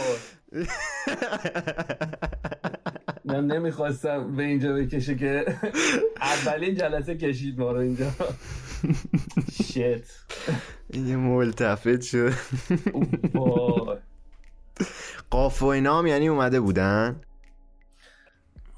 من 3.24 3.46
نمی‌خواستم 3.46 4.36
به 4.36 4.42
اینجا 4.42 4.74
بکشه 4.74 5.14
که 5.14 5.44
اولین 6.20 6.74
جلسه 6.74 7.16
کشید 7.16 7.58
ما 7.58 7.72
رو 7.72 7.78
اینجا. 7.78 8.06
شت 9.62 10.02
این 10.90 11.16
ملتفت 11.16 12.00
شد. 12.02 12.32
قاف 15.30 15.62
و 15.62 15.66
اینا 15.66 15.98
هم 15.98 16.06
یعنی 16.06 16.28
اومده 16.28 16.60
بودن؟ 16.60 17.20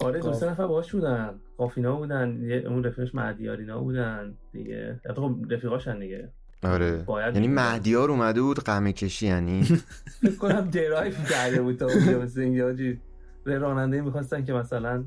آره 0.01 0.21
دو 0.21 0.33
سه 0.33 0.51
نفر 0.51 0.67
باش 0.67 0.93
بودن. 0.93 1.41
قافینا 1.57 1.97
بودن. 1.97 2.53
اون 2.67 2.85
رفیقش 2.85 3.15
مهدیارینا 3.15 3.81
بودن 3.81 4.35
دیگه. 4.53 5.01
خب 5.17 5.37
رفیقاشن 5.51 5.99
دیگه. 5.99 6.29
آره. 6.63 7.03
باید 7.07 7.35
یعنی 7.35 7.49
مهدیار 7.49 8.11
اومده 8.11 8.43
بود 8.43 8.59
قمه 8.59 8.93
کشی 8.93 9.27
یعنی؟ 9.27 9.63
فکر 10.23 10.37
کنم 10.37 10.71
درایف 10.71 11.31
کرده 11.31 11.63
بود 11.63 11.77
تا 11.77 11.87
اونجا. 11.87 12.19
مثل 12.21 12.41
این 12.41 12.99
راننده 13.47 14.01
می‌خواستن 14.01 14.45
که 14.45 14.53
مثلا 14.53 15.05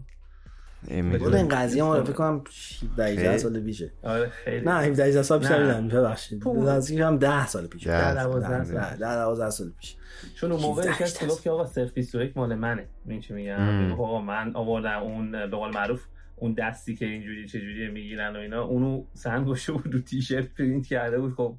بود 1.20 1.36
این 1.36 1.48
قضیه 1.48 1.84
ما 1.84 2.04
فکر 2.04 2.14
کنم 2.14 2.44
17 2.98 3.38
سال 3.38 3.60
پیشه. 3.60 3.92
آره 4.04 4.30
خیلی. 4.30 4.66
نه 4.66 4.72
17 4.72 5.22
سال 5.22 5.40
پیش 5.40 5.52
نمی‌دونم 5.52 5.88
ببخشید 5.88 6.48
از 6.48 6.92
هم 6.92 7.18
10 7.18 7.48
سال 7.48 7.68
پیش 7.68 7.88
10 7.88 8.24
12 8.24 9.00
12 9.00 9.50
سال. 9.50 9.72
پیش 9.80 9.96
چون 10.36 10.52
اون 10.52 10.62
موقع 10.62 10.92
کس 10.92 11.24
گفت 11.24 11.44
که 11.44 11.50
آقا 11.50 11.66
صرف 11.66 11.94
21 11.94 12.38
مال 12.38 12.56
منه. 12.56 12.88
این 13.08 13.20
چی 13.20 13.34
میگم؟ 13.34 13.92
آقا 13.92 14.22
من 14.22 14.56
آوردم 14.56 15.02
اون 15.02 15.32
به 15.32 15.48
قول 15.48 15.74
معروف 15.74 16.06
اون 16.36 16.54
دستی 16.54 16.96
که 16.96 17.06
اینجوری 17.06 17.48
چجوری 17.48 17.90
می‌گیرن 17.92 18.36
و 18.36 18.40
اینا 18.40 18.64
اونو 18.64 19.04
سند 19.14 19.46
گوشه 19.46 19.74
بود 19.74 19.94
رو 19.94 20.00
تیشرت 20.00 20.54
پرینت 20.54 20.88
کرده 20.88 21.20
بود. 21.20 21.34
خب 21.34 21.56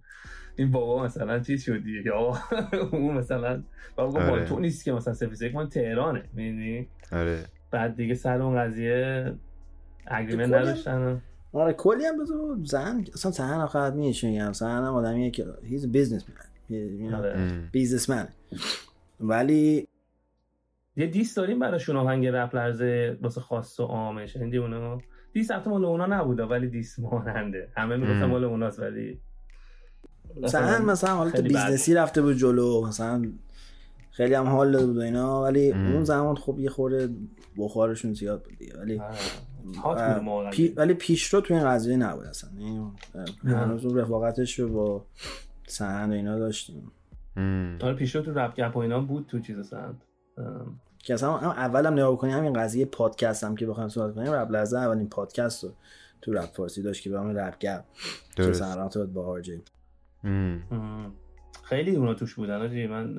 این 0.57 0.71
بابا 0.71 1.05
مثلا 1.05 1.41
چیز 1.41 1.63
شد 1.63 1.85
دیگه؟ 1.85 2.13
آقا 2.13 2.39
اون 2.93 3.15
مثلا 3.15 3.63
بابا 3.97 4.21
آره. 4.21 4.45
تو 4.45 4.59
نیست 4.59 4.85
که 4.85 4.93
مثلا 4.93 5.15
صفر 5.15 5.31
21 5.31 5.55
مال 5.55 5.69
تهرانه. 5.69 6.23
می‌دونی؟ 6.33 6.89
آره. 7.13 7.45
بعد 7.73 7.97
دیگه 7.97 8.15
سر 8.15 8.43
اون 8.43 8.59
قضیه 8.59 9.33
agreement 10.07 10.55
نداشتن 10.55 11.23
آره 11.53 11.73
کلی 11.73 12.05
هم 12.05 12.23
بزن 12.23 12.65
بزن 12.65 13.05
اصلا 13.15 13.33
سهن 13.33 13.61
آخر 13.61 13.91
میشه 13.91 14.31
میگم؟ 14.31 14.53
سهن 14.53 14.85
هم 14.85 14.95
آدمیه 14.95 15.31
که 15.31 15.47
he's 15.63 15.93
businessman 15.93 17.69
businessman 17.73 18.29
ولی 19.21 19.89
یه 20.97 21.07
diss 21.07 21.35
داریم 21.35 21.59
براشون 21.59 21.97
آهنگ 21.97 22.27
رپ 22.27 22.57
لرزه 22.57 23.19
واسه 23.23 23.41
خاص 23.41 23.81
و 23.81 23.85
عامش. 23.85 24.37
هندی 24.37 24.59
اونا 24.59 24.99
diss 25.33 25.51
حتی 25.51 25.71
مال 25.71 25.85
اونا 25.85 26.07
نبوده 26.07 26.45
ولی 26.45 26.69
diss 26.69 26.99
ماننده. 26.99 27.69
همه 27.77 27.97
می‌گفتن 27.97 28.25
مال 28.25 28.45
اوناست 28.45 28.81
ولی 28.81 29.21
سهن 30.47 30.85
مثلا 30.85 31.15
حالت 31.15 31.41
بیزنسی 31.41 31.95
رفته 31.95 32.23
بود 32.23 32.37
جلو 32.37 32.87
مثلا 32.87 33.33
خیلی 34.11 34.35
هم 34.35 34.47
حال 34.47 34.73
داده 34.73 34.87
بود 34.87 34.99
اینا. 34.99 35.43
ولی 35.43 35.73
اون 35.73 36.05
زمان 36.05 36.37
خب 36.37 36.59
یه 36.59 36.71
خورده 36.71 37.09
بخارشون 37.59 38.13
زیاد 38.13 38.43
بود 38.43 38.59
دیگه. 38.59 38.79
ولی 38.79 39.01
پی... 40.53 40.69
ولی 40.69 40.95
پیشرو 40.95 41.41
تو 41.41 41.55
این 41.55 41.65
قضیه 41.65 41.97
نبود 41.97 42.25
اصلا. 42.25 42.51
هنوز 43.45 43.85
اون 43.85 43.99
رفاقتش 43.99 44.59
رو 44.59 44.69
با 44.69 45.07
سهند 45.67 46.11
و 46.11 46.15
اینا 46.15 46.39
داشتیم. 46.39 46.93
آره 47.83 47.95
پیشرو 47.95 48.23
تو 48.23 48.33
رپ 48.33 48.55
گپ 48.55 48.77
و 48.77 48.79
اینا 48.79 49.01
بود 49.01 49.27
تو 49.27 49.41
چیز 49.41 49.69
سهند 49.69 50.05
که 50.99 51.15
اصلا 51.15 51.37
هم 51.37 51.51
اولم 51.51 51.93
نگاه 51.93 52.19
کنیم 52.19 52.37
همین 52.37 52.53
قضیه 52.53 52.85
پادکست 52.85 53.45
هم 53.45 53.57
که 53.57 53.67
بخوایم 53.67 53.89
صحبت 53.89 54.15
کنیم 54.15 54.33
رپ 54.33 54.51
لحظه 54.51 54.79
اولین 54.79 55.09
پادکست 55.09 55.65
رو 55.65 55.71
تو 56.23 56.33
رپ 56.33 56.53
فارسی 56.57 56.83
داشت 56.83 57.03
که 57.03 57.11
به 57.11 57.21
همین 57.21 57.37
رپ 57.37 57.59
گپ 57.59 57.85
که 58.37 58.53
سهند 58.53 59.13
با 59.13 59.27
آرجی 59.27 59.63
خیلی 61.63 61.97
اونا 61.97 62.15
توش 62.15 62.35
بودن 62.35 62.63
آجی. 62.63 62.87
من 62.87 63.17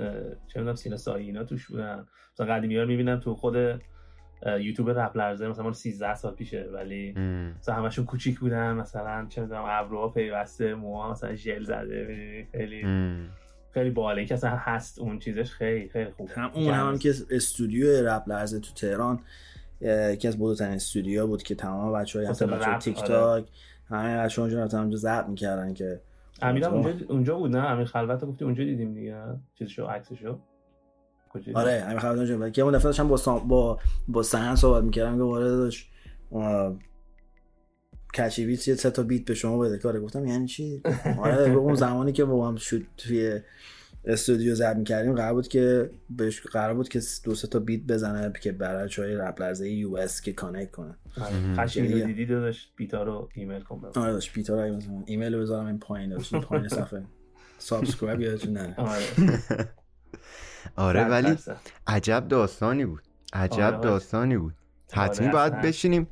چه 0.47 0.59
می‌دونم 0.59 0.75
سینا 0.75 0.97
سایی 0.97 1.25
اینا 1.25 1.43
توش 1.43 1.67
بودن. 1.67 2.05
مثلا 2.33 2.47
قدیمی 2.47 2.77
ها 2.77 2.85
می‌بینم 2.85 3.19
تو 3.19 3.35
خود 3.35 3.55
یوتیوب 4.45 4.89
رپ 4.89 5.17
لرزه 5.17 5.47
مثلا 5.47 5.73
13 5.73 6.15
سال 6.15 6.33
پیشه 6.33 6.69
ولی 6.73 7.11
مثلا 7.59 7.75
همشون 7.75 8.05
کوچیک 8.05 8.39
بودن 8.39 8.73
مثلا 8.73 9.25
چه 9.29 9.41
می‌دونم 9.41 9.63
ابروها 9.67 10.09
پیوسته 10.09 10.75
موها 10.75 11.11
مثلا 11.11 11.35
ژل 11.35 11.63
زده 11.63 12.47
خیلی 12.51 12.85
خیلی 13.71 13.89
باله. 13.89 14.25
که 14.25 14.33
اصلا 14.33 14.49
هست 14.49 14.99
اون 14.99 15.19
چیزش 15.19 15.51
خیلی 15.51 15.89
خیلی 15.89 16.11
خوب. 16.11 16.29
هم 16.35 16.51
اون 16.53 16.73
هم, 16.73 16.87
هم 16.87 16.97
که 16.97 17.13
استودیو 17.31 18.07
رپ 18.07 18.23
لرزه 18.29 18.59
تو 18.59 18.73
تهران 18.73 19.19
یکی 19.81 20.27
از 20.27 20.37
بزرگترین 20.37 20.73
استودیو 20.73 21.27
بود 21.27 21.43
که 21.43 21.55
تمام 21.55 21.93
بچه 21.93 22.19
های 22.19 22.27
واسه 22.27 22.45
بچه 22.45 22.69
رپ، 22.69 22.77
تیک 22.77 22.97
آره. 22.97 23.07
تاک 23.07 23.45
همه 23.89 24.17
بچه 24.17 24.41
اونجا 24.41 24.63
رفتن 24.63 24.77
اونجا 24.77 24.97
ضبط 24.97 25.27
می‌کردن 25.27 25.73
که 25.73 26.01
امیر 26.41 26.65
اونجا 26.65 27.05
اونجا 27.07 27.37
بود 27.37 27.55
نه؟ 27.55 27.69
امیر 27.69 27.85
خلوت 27.85 28.21
رو 28.21 28.27
گفتی 28.27 28.45
اونجا 28.45 28.63
دیدیم 28.63 28.93
دیگه 28.93 29.15
چیزشو 29.59 29.85
عکسشو. 29.85 30.39
کجا؟ 31.33 31.53
آره 31.59 31.81
همین 31.81 31.99
خبر 31.99 32.15
اونجا 32.15 32.37
بود. 32.37 32.51
که 32.51 32.61
اون 32.61 32.73
دفعه 32.73 32.83
داشتم 32.83 33.07
با 33.07 33.17
سام... 33.17 33.47
با 33.47 33.79
با 34.07 34.23
سهن 34.23 34.55
صحبت 34.55 34.83
می‌کردم 34.83 35.17
که 35.17 35.23
وارد 35.23 35.47
داشت 35.47 35.89
اه، 36.31 36.79
کچی 38.17 38.45
بیت 38.45 38.67
یه 38.67 38.75
سه 38.75 38.91
تا 38.91 39.03
بیت 39.03 39.25
به 39.25 39.33
شما 39.33 39.57
بده 39.59 39.77
کاره 39.77 39.99
گفتم 39.99 40.25
یعنی 40.25 40.47
چی 40.47 40.81
آره 41.19 41.51
اون 41.51 41.75
زمانی 41.75 42.11
که 42.11 42.25
با 42.25 42.47
هم 42.47 42.55
شد 42.55 42.81
توی 42.97 43.39
استودیو 44.05 44.55
ضبط 44.55 44.75
می‌کردیم 44.77 45.15
قرار 45.15 45.33
بود 45.33 45.47
که 45.47 45.89
بهش 46.09 46.41
قرار 46.41 46.73
بود 46.73 46.89
که 46.89 47.01
دو 47.23 47.35
سه 47.35 47.47
تا 47.47 47.59
بیت 47.59 47.81
بزنه 47.81 48.33
که 48.41 48.51
برای 48.51 48.89
چای 48.89 49.15
رپ 49.15 49.41
لرزه 49.41 49.69
یو 49.69 49.95
اس 49.95 50.21
که 50.21 50.33
کانکت 50.33 50.71
کنه 50.71 50.95
آره. 51.21 51.35
قشنگ. 51.57 51.93
رو 51.93 51.99
دیدی 52.05 52.25
داداش 52.25 52.71
beat 52.75 52.98
ا 52.98 53.03
رو 53.03 53.29
ایمیل 53.33 53.61
کن. 53.61 53.81
آره 53.95 54.13
داشت 54.13 54.33
پیتر 54.33 54.53
اگه 54.55 54.75
مثلا 54.75 55.03
ایمیل 55.05 55.33
رو 55.33 55.41
بذارم 55.41 55.65
این 55.65 55.79
پایین 55.79 56.09
داشت 56.09 56.33
این 56.33 56.43
پایین 56.43 56.67
صفحه 56.67 57.03
subscribe 57.57 58.21
یادتون 58.21 58.53
نره 58.53 58.75
آره 60.75 61.03
ولی. 61.03 61.37
عجب 61.87 62.27
داستانی 62.27 62.85
بود 62.85 63.01
عجب 63.33 63.63
آره،. 63.63 63.77
داستانی 63.77 64.37
بود 64.37 64.53
حتمی 64.93 65.27
آره، 65.27 65.33
باید 65.33 65.53
اصلا. 65.53 65.69
بشینیم 65.69 66.07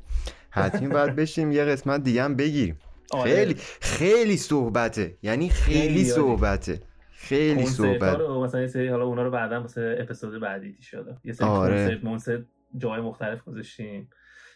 حتمی 0.50 0.88
باید 0.88 1.16
بشینیم 1.20 1.52
یه 1.52 1.64
قسمت 1.64 2.02
دیگه 2.02 2.22
هم 2.22 2.36
بگیریم 2.36 2.78
آره. 3.10 3.34
خیلی 3.34 3.56
خیلی 3.80 4.36
صحبته 4.36 5.16
یعنی 5.22 5.48
خیلی 5.48 6.04
صحبته 6.04 6.80
خیلی 7.12 7.66
صحبت 7.66 8.18
رو 8.18 8.44
مثلا 8.44 8.60
یه 8.60 8.66
سری 8.66 8.88
حالا 8.88 9.04
اونا 9.04 9.22
رو 9.22 9.30
بعدا 9.30 9.60
واسه 9.60 9.96
اپیزود 10.00 10.40
بعدی 10.40 10.76
شده 10.80 11.16
یه 11.24 11.32
سری 11.32 11.48
آره. 11.48 12.00
کنسرت 12.04 12.44
جای 12.76 13.00
مختلف 13.00 13.44
گذاشتیم 13.44 14.08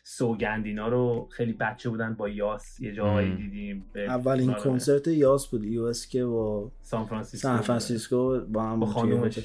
سوگندینا 0.09 0.89
رو 0.89 1.29
خیلی 1.33 1.53
بچه 1.53 1.89
بودن 1.91 2.15
با 2.15 2.29
یاس 2.29 2.81
یه 2.81 2.93
جایی. 2.93 3.37
دیدیم 3.37 3.85
اولین 3.97 4.51
آره. 4.51 4.61
کنسرت 4.61 5.09
یاس 5.09 5.47
بود 5.47 5.65
US 5.65 6.07
که 6.07 6.25
با 6.25 6.73
سان 6.83 7.07
فرانسیسکو 7.07 7.49
سان 7.49 7.61
فرانسیسکو 7.61 8.41
با 8.41 8.63
هم 8.63 8.81
با 8.81 8.87
خانومش 8.87 9.39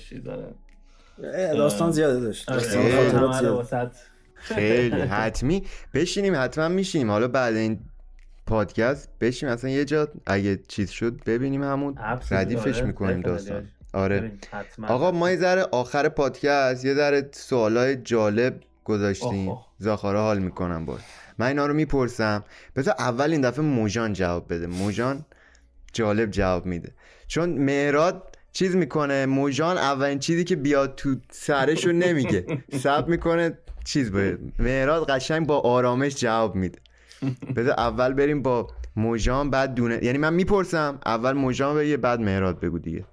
داستان 1.54 1.92
زیاده 1.92 2.20
داشت 2.20 2.50
آره. 2.52 3.12
داستان 3.12 3.92
خیلی. 4.34 5.02
حتمی 5.22 5.64
بشینیم 5.94 6.34
حتما 6.36 6.68
میشینیم 6.68 7.12
حالا 7.12 7.28
بعد 7.28 7.56
این 7.56 7.80
پادکست 8.48 9.10
بشیم 9.22 9.50
اصلا 9.50 9.70
یه 9.70 9.86
جا 9.86 10.08
اگه 10.26 10.60
چیز 10.68 10.90
شد 10.90 11.24
ببینیم 11.24 11.64
همون 11.64 11.96
Absolutely. 11.96 12.32
ردیفش 12.32 12.78
آره. 12.78 12.88
می‌کنیم 12.88 13.22
Definitely. 13.22 13.26
داستان 13.26 13.68
آره 13.94 14.32
حتما. 14.52 14.88
آقا 14.88 15.12
ما 15.12 15.32
یه 15.32 15.38
ذره 15.38 15.66
آخر 15.72 16.10
پادکست 16.10 16.86
یه 16.86 16.94
ذره 16.94 17.30
سوالای 17.32 17.96
جالب 17.96 18.60
گذاشتیم. 18.84 19.58
زاخارا 19.78 20.22
حال 20.22 20.40
می‌کنم 20.40 20.86
باش 20.86 21.02
من 21.38 21.48
اینا 21.48 21.66
رو 21.66 21.74
می‌پرسم. 21.74 22.44
بذار 22.76 22.96
اول 23.00 23.32
این 23.32 23.42
دفعه 23.42 23.66
موجان 23.66 24.14
جواب 24.14 24.54
بده. 24.54 24.68
موجان 24.68 25.26
جالب 25.94 26.32
جواب 26.32 26.66
میده. 26.66 26.92
چون 27.28 27.50
مهراد 27.50 28.38
چیز 28.52 28.76
می‌کنه. 28.76 29.26
موجان 29.26 29.78
اولین 29.78 30.20
چیزی 30.20 30.44
که 30.44 30.56
بیاد 30.56 30.96
تو 30.96 31.16
سرشو 31.32 31.92
نمیگه. 31.92 32.64
سب 32.74 33.08
می‌کنه 33.08 33.58
چیز 33.86 34.12
باید 34.12 34.54
مهراد 34.60 35.10
قشنگ 35.10 35.48
با 35.48 35.60
آرامش 35.60 36.16
جواب 36.16 36.56
میده. 36.56 36.80
بذار 37.56 37.74
اول 37.78 38.14
بریم 38.14 38.42
با 38.42 38.68
موجان 38.96 39.50
بعد 39.50 39.74
دونه 39.74 40.00
یعنی 40.04 40.18
من 40.18 40.34
می‌پرسم. 40.34 41.00
اول 41.06 41.32
موجان 41.32 41.76
بگه 41.76 41.98
بعد 41.98 42.20
مهراد 42.20 42.60
بگو 42.60 42.80
دیگه. 42.80 43.06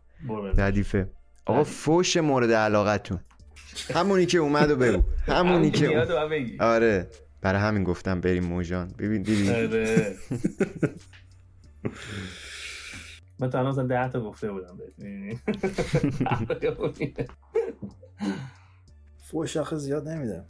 ردیفه. 0.57 1.09
آقا. 1.47 1.65
فوش 1.65 2.17
مورد 2.17 2.53
علاقتون. 2.53 3.21
همونی 3.95 4.27
که 4.27 4.39
اومد 4.39 4.71
و 4.71 4.77
بگو 4.77 5.03
همونی 5.27 5.57
همون 5.57 5.71
که 5.71 5.87
اومد. 5.87 6.11
و 6.11 6.29
بگی. 6.29 6.59
آره 6.61 7.11
برای 7.41 7.61
همین 7.61 7.85
گفتم 7.85 8.21
بریم 8.21 8.45
موجان 8.45 8.95
ببین 8.99 9.23
دیدی 9.23 9.51
آره. 9.51 10.17
من 13.41 13.51
تا 13.51 13.59
الان 13.59 13.87
ده 13.87 14.09
تا 14.09 14.21
گفته 14.21 14.53
بودم 14.53 14.77
بهت 14.77 14.93
می‌دونی؟ 14.99 15.39
فوش 19.31 19.57
آخه 19.57 19.77
زیاد 19.77 20.09
نمیدم 20.09 20.45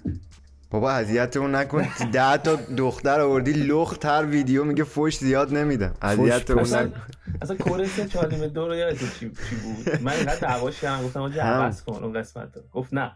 بابا 0.70 0.93
اذیتمون 0.93 1.55
نکن. 1.55 1.86
ده 2.12 2.36
تا 2.36 2.57
دختر 2.57 3.20
آوردی 3.20 3.53
لخت 3.53 4.05
هر 4.05 4.27
ویدیو 4.27 4.65
میگه 4.65 4.85
فوش 4.85 5.19
زیاد 5.19 5.55
نمیدم. 5.55 5.95
اذیتمون 6.03 6.74
نکن. 6.74 7.03
اصلا 7.43 7.57
chorus 7.57 8.01
چهاریم 8.01 8.47
دو 8.47 8.69
رو 8.69 8.74
یادت 8.74 8.99
چی 8.99 9.09
چی 9.19 9.27
بود؟ 9.57 10.03
من 10.03 10.12
اینقدر 10.12 10.40
دعواش 10.40 10.81
کردم 10.81 11.05
گفتم 11.05 11.20
آجی 11.20 11.39
هم. 11.39 11.47
عوض 11.47 11.82
کن 11.82 12.05
اون 12.05 12.12
قسمت 12.12 12.57
رو. 12.57 12.62
گفت 12.73 12.95
نه. 12.95 13.12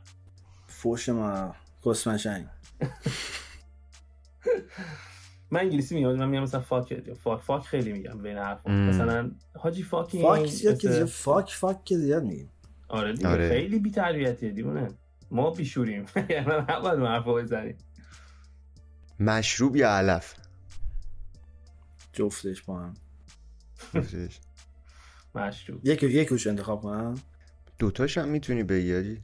فوش 0.66 1.08
ما 1.08 1.54
کسمشنگ 1.84 2.46
من 5.50 5.60
انگلیسی 5.60 5.94
میگم 5.94 6.12
من 6.12 6.28
میگم 6.28 6.42
مثلا 6.42 6.60
fuck 6.60 7.02
fuck 7.24 7.42
fuck 7.42 7.62
خیلی 7.62 7.92
میگم 7.92 8.22
بین 8.22 8.36
حرفا. 8.36 8.70
مثلا 8.70 9.30
حاجی 9.56 9.82
fuck 9.82 10.22
ی 10.22 10.27
fuck 10.27 10.46
زیاد 10.46 10.78
که 10.78 10.90
زیاد 10.90 11.08
fuck 11.09 11.52
fuck 11.52 11.84
که 11.84 11.96
زیاد 11.96 12.22
میگیم. 12.22 12.50
آره 12.88 13.12
دیگه 13.12 13.28
آره. 13.28 13.48
خیلی 13.48 13.78
بی 13.78 13.90
تربیتیه 13.90 14.50
دیونه 14.50 14.88
ما 15.32 15.50
بیشوریم 15.50 16.06
یعنی 16.30 16.46
من 16.46 16.66
نباید 16.68 16.98
اون 16.98 17.06
حرفا 17.06 17.34
بزنیم. 17.34 17.78
مشروب 19.20 19.76
یا 19.76 19.90
علف؟ 19.90 20.34
جفتش 22.12 22.62
با 22.62 22.78
هم. 22.80 22.94
مشروب. 25.34 25.86
یک 25.86 26.02
یکوش 26.02 26.46
انتخاب 26.46 26.80
کنم. 26.80 27.14
دوتاش 27.78 28.18
هم 28.18 28.28
می‌تونی 28.28 28.62
بگی 28.62 28.96
آجی 28.96 29.09
دیگه 29.09 29.22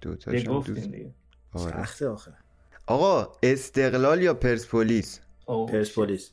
دوتاش 0.00 0.46
هم 0.48 0.60
دیگه. 0.60 1.14
آره. 1.52 1.72
سخته 1.72 2.08
آخه. 2.08 2.34
آقا 2.86 3.32
استقلال 3.42 4.22
یا 4.22 4.34
پرسپولیس؟ 4.34 5.20
پرسپولیس. 5.46 6.32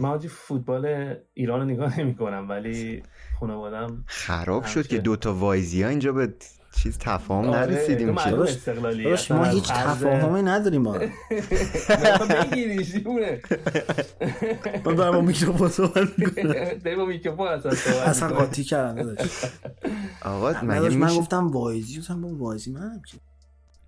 من 0.00 0.18
فوتبال 0.18 1.14
ایران 1.34 1.60
رو 1.60 1.66
نگاه 1.66 2.00
نمی 2.00 2.14
کنم 2.14 2.48
ولی 2.48 3.02
خانوادم 3.40 4.04
خراب 4.06 4.64
شد. 4.64 4.86
که 4.86 4.98
دوتا 4.98 5.34
وایزی 5.34 5.82
ها 5.82 5.88
اینجا 5.88 6.12
به 6.12 6.34
چیز 6.76 6.98
تفاهم 6.98 7.50
نرسیدیم 7.50 8.14
که. 8.14 8.30
ما 9.30 9.44
هیچ 9.44 9.72
تفاهمی 9.72 10.42
نداریم 10.42 10.82
با 10.82 10.92
هم. 10.92 11.00
بگیریش 12.50 12.90
دیونه 12.94 13.40
من 14.84 14.94
دارم 14.94 15.12
با 15.12 15.20
میکروفون 15.20 15.68
صحبت 15.68 16.18
می‌کنم. 16.18 16.54
با 16.96 17.04
میکروفون 17.04 17.48
اصلا 17.48 17.74
صحبت 17.74 18.08
اصلا. 18.08 18.28
قاطی 18.28 18.64
کردم 18.64 19.16
آقا 20.22 20.52
مگه 20.62 20.88
من 20.96 21.16
گفتم 21.16 21.50
وایزی 21.50 21.98
گفتم 21.98 22.20
با 22.22 22.28
وایزی 22.28 22.70
منم 22.72 23.02
که. 23.06 23.16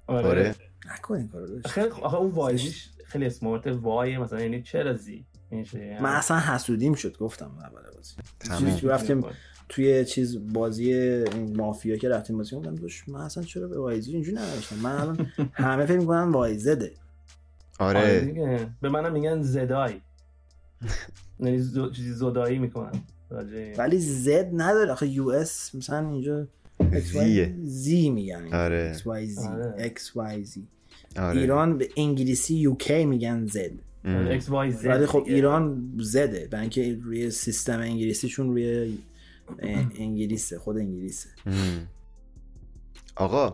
آره. 0.06 0.28
آره. 0.28 0.54
نکن 0.94 1.14
این 1.14 1.28
کارو 1.28 1.46
خیلی 1.64 1.88
آخه 1.88 2.16
اون 2.16 2.30
وایزیش 2.30 2.88
خیلی 3.06 3.26
اسمارت 3.26 3.66
وای 3.66 4.18
مثلا 4.18 4.40
یعنی 4.40 4.62
چرا 4.62 4.96
زی؟ 4.96 5.24
این 5.50 5.64
چه- 5.64 5.98
من 6.02 6.10
اصلا 6.14 6.38
حسودیم 6.38 6.94
شد 6.94 7.18
گفتم 7.18 7.50
اول 7.60 7.82
بازی 7.96 8.88
رفتیم 8.88 9.24
توی 9.70 10.04
چیز 10.04 10.52
بازی 10.52 11.18
مافیا 11.56 11.96
که 11.96 12.08
رفتیم 12.08 12.36
بازی 12.36 12.56
گفتم 12.56 12.74
داداش 12.74 13.08
من 13.08 13.20
اصلا 13.20 13.42
چرا 13.42 13.68
به 13.68 13.78
وایزی 13.78 14.12
اینجوری 14.12 14.36
نداشتم 14.36 14.76
من 14.76 14.90
الان 14.96 15.26
همه 15.52 15.86
فکر 15.86 15.98
می‌کنن 15.98 16.32
وایزده. 16.32 16.92
آره. 17.78 17.98
آره 18.00 18.20
دیگه. 18.20 18.66
به 18.80 18.88
منم 18.88 19.12
میگن 19.12 19.42
زدای. 19.42 19.92
یعنی 21.40 21.58
زو- 21.58 21.90
چیزی 21.90 22.12
زدایی 22.12 22.58
می‌کنن. 22.58 22.92
ولی 23.78 23.98
زد 23.98 24.50
نداره. 24.52 24.92
آخه 24.92 25.06
یو 25.08 25.28
اس 25.28 25.74
مثلا 25.74 26.08
اینجا 26.10 26.46
زیه. 27.00 27.54
زی 27.64 28.10
میگن. 28.10 28.54
آره. 28.54 28.94
X 28.94 29.00
Y 29.00 29.38
Z. 29.40 29.46
آره. 29.46 29.92
X 29.96 30.00
Y 30.00 30.46
Z. 30.54 30.58
آره. 31.18 31.40
ایران 31.40 31.78
به 31.78 31.88
انگلیسی 31.96 32.54
UK 32.54 33.04
میگن 33.04 33.46
Z. 33.46 33.70
وای 34.48 34.70
ولی 34.70 35.06
خب. 35.06 35.22
ایران 35.26 35.92
Z 35.98 36.15
ه. 36.15 36.48
برای 36.50 36.60
اینکه 36.60 36.98
روی 37.02 37.30
سیستم 37.30 37.80
انگلیسیشون 37.80 38.48
روی 38.48 38.98
انگلیسه 39.94 40.58
خود 40.58 40.76
انگلیسه. 40.76 41.28
آقا 43.16 43.52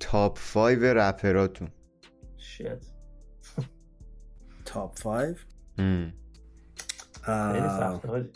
top 0.00 0.38
5 0.54 0.78
رپراتون. 0.82 1.68
shit. 2.36 2.86
top 4.64 5.00
5 5.02 5.36
ام. 5.78 6.12
خیلی 7.22 7.68
سخته 7.68 8.08
حاجی. 8.08 8.30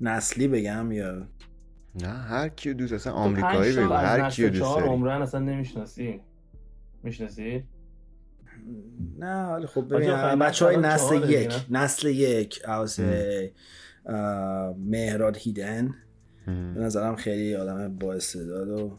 نسلی 0.00 0.48
بگم 0.48 0.92
یا؟ 0.92 1.28
نه 1.94 2.08
هر 2.08 2.48
کیو 2.48 2.74
دوست 2.74 2.92
اصلا 2.92 3.12
آمریکایی 3.12 3.76
بگو 3.76 3.92
هر 3.92 4.30
کیو 4.30 4.48
دوست 4.48 4.60
چهار 4.60 4.80
داری. 4.80 4.92
عمرن 4.92 5.22
اصلا 5.22 5.40
نمی‌شناسی. 5.40 6.20
می‌شناسی؟ 7.02 7.64
نه 9.18 9.46
ولی 9.46 9.66
خب 9.66 9.94
ببین 9.94 10.38
بچه 10.38 10.64
های 10.64 10.76
نسل 10.76 11.30
یک. 11.30 11.54
نسل 11.70 12.08
یک 12.08 12.62
از 12.64 13.00
مهراد 14.78 15.36
هیدن. 15.36 15.94
به 16.46 16.52
نظرم 16.52 17.16
خیلی 17.16 17.56
آدم 17.56 17.98
با 17.98 18.14
استعداد 18.14 18.68
و 18.68 18.98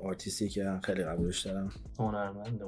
آرتیستی 0.00 0.48
که 0.48 0.80
خیلی 0.82 1.04
قبولش 1.04 1.46
دارم. 1.46 1.72
هنرمند 1.98 2.60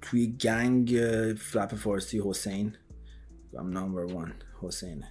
توی 0.00 0.36
گنگ 0.40 1.00
فلپ 1.38 1.74
فارسی 1.74 2.22
حسین. 2.24 2.72
هم 3.58 3.78
نمبر 3.78 4.04
وان 4.04 4.32
حسین 4.60 5.04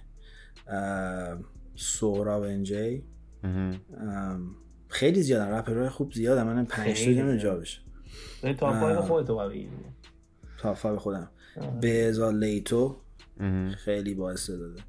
سهراب 1.76 2.42
انجی 2.42 3.04
خیلی 4.88 5.22
زیادن 5.22 5.48
رپرهای 5.50 5.88
خوب 5.88 6.12
زیادن 6.12 6.42
من 6.42 6.64
پنج 6.64 7.04
تا 7.04 7.10
نمی‌دونم 7.10 7.36
جا. 7.36 7.56
بشه 7.56 7.80
به 8.42 8.54
تا 8.54 8.66
آه. 8.66 8.80
پای 8.80 8.96
خودتو 8.96 9.34
باید 9.34 9.50
بگیری. 9.50 9.70
تا 10.58 10.72
به 10.92 10.98
خودم. 10.98 11.30
آه. 11.60 11.80
به 11.80 12.12
لیتو. 12.32 12.96
خیلی 13.76 14.14
باعث 14.14 14.50
داده 14.50 14.82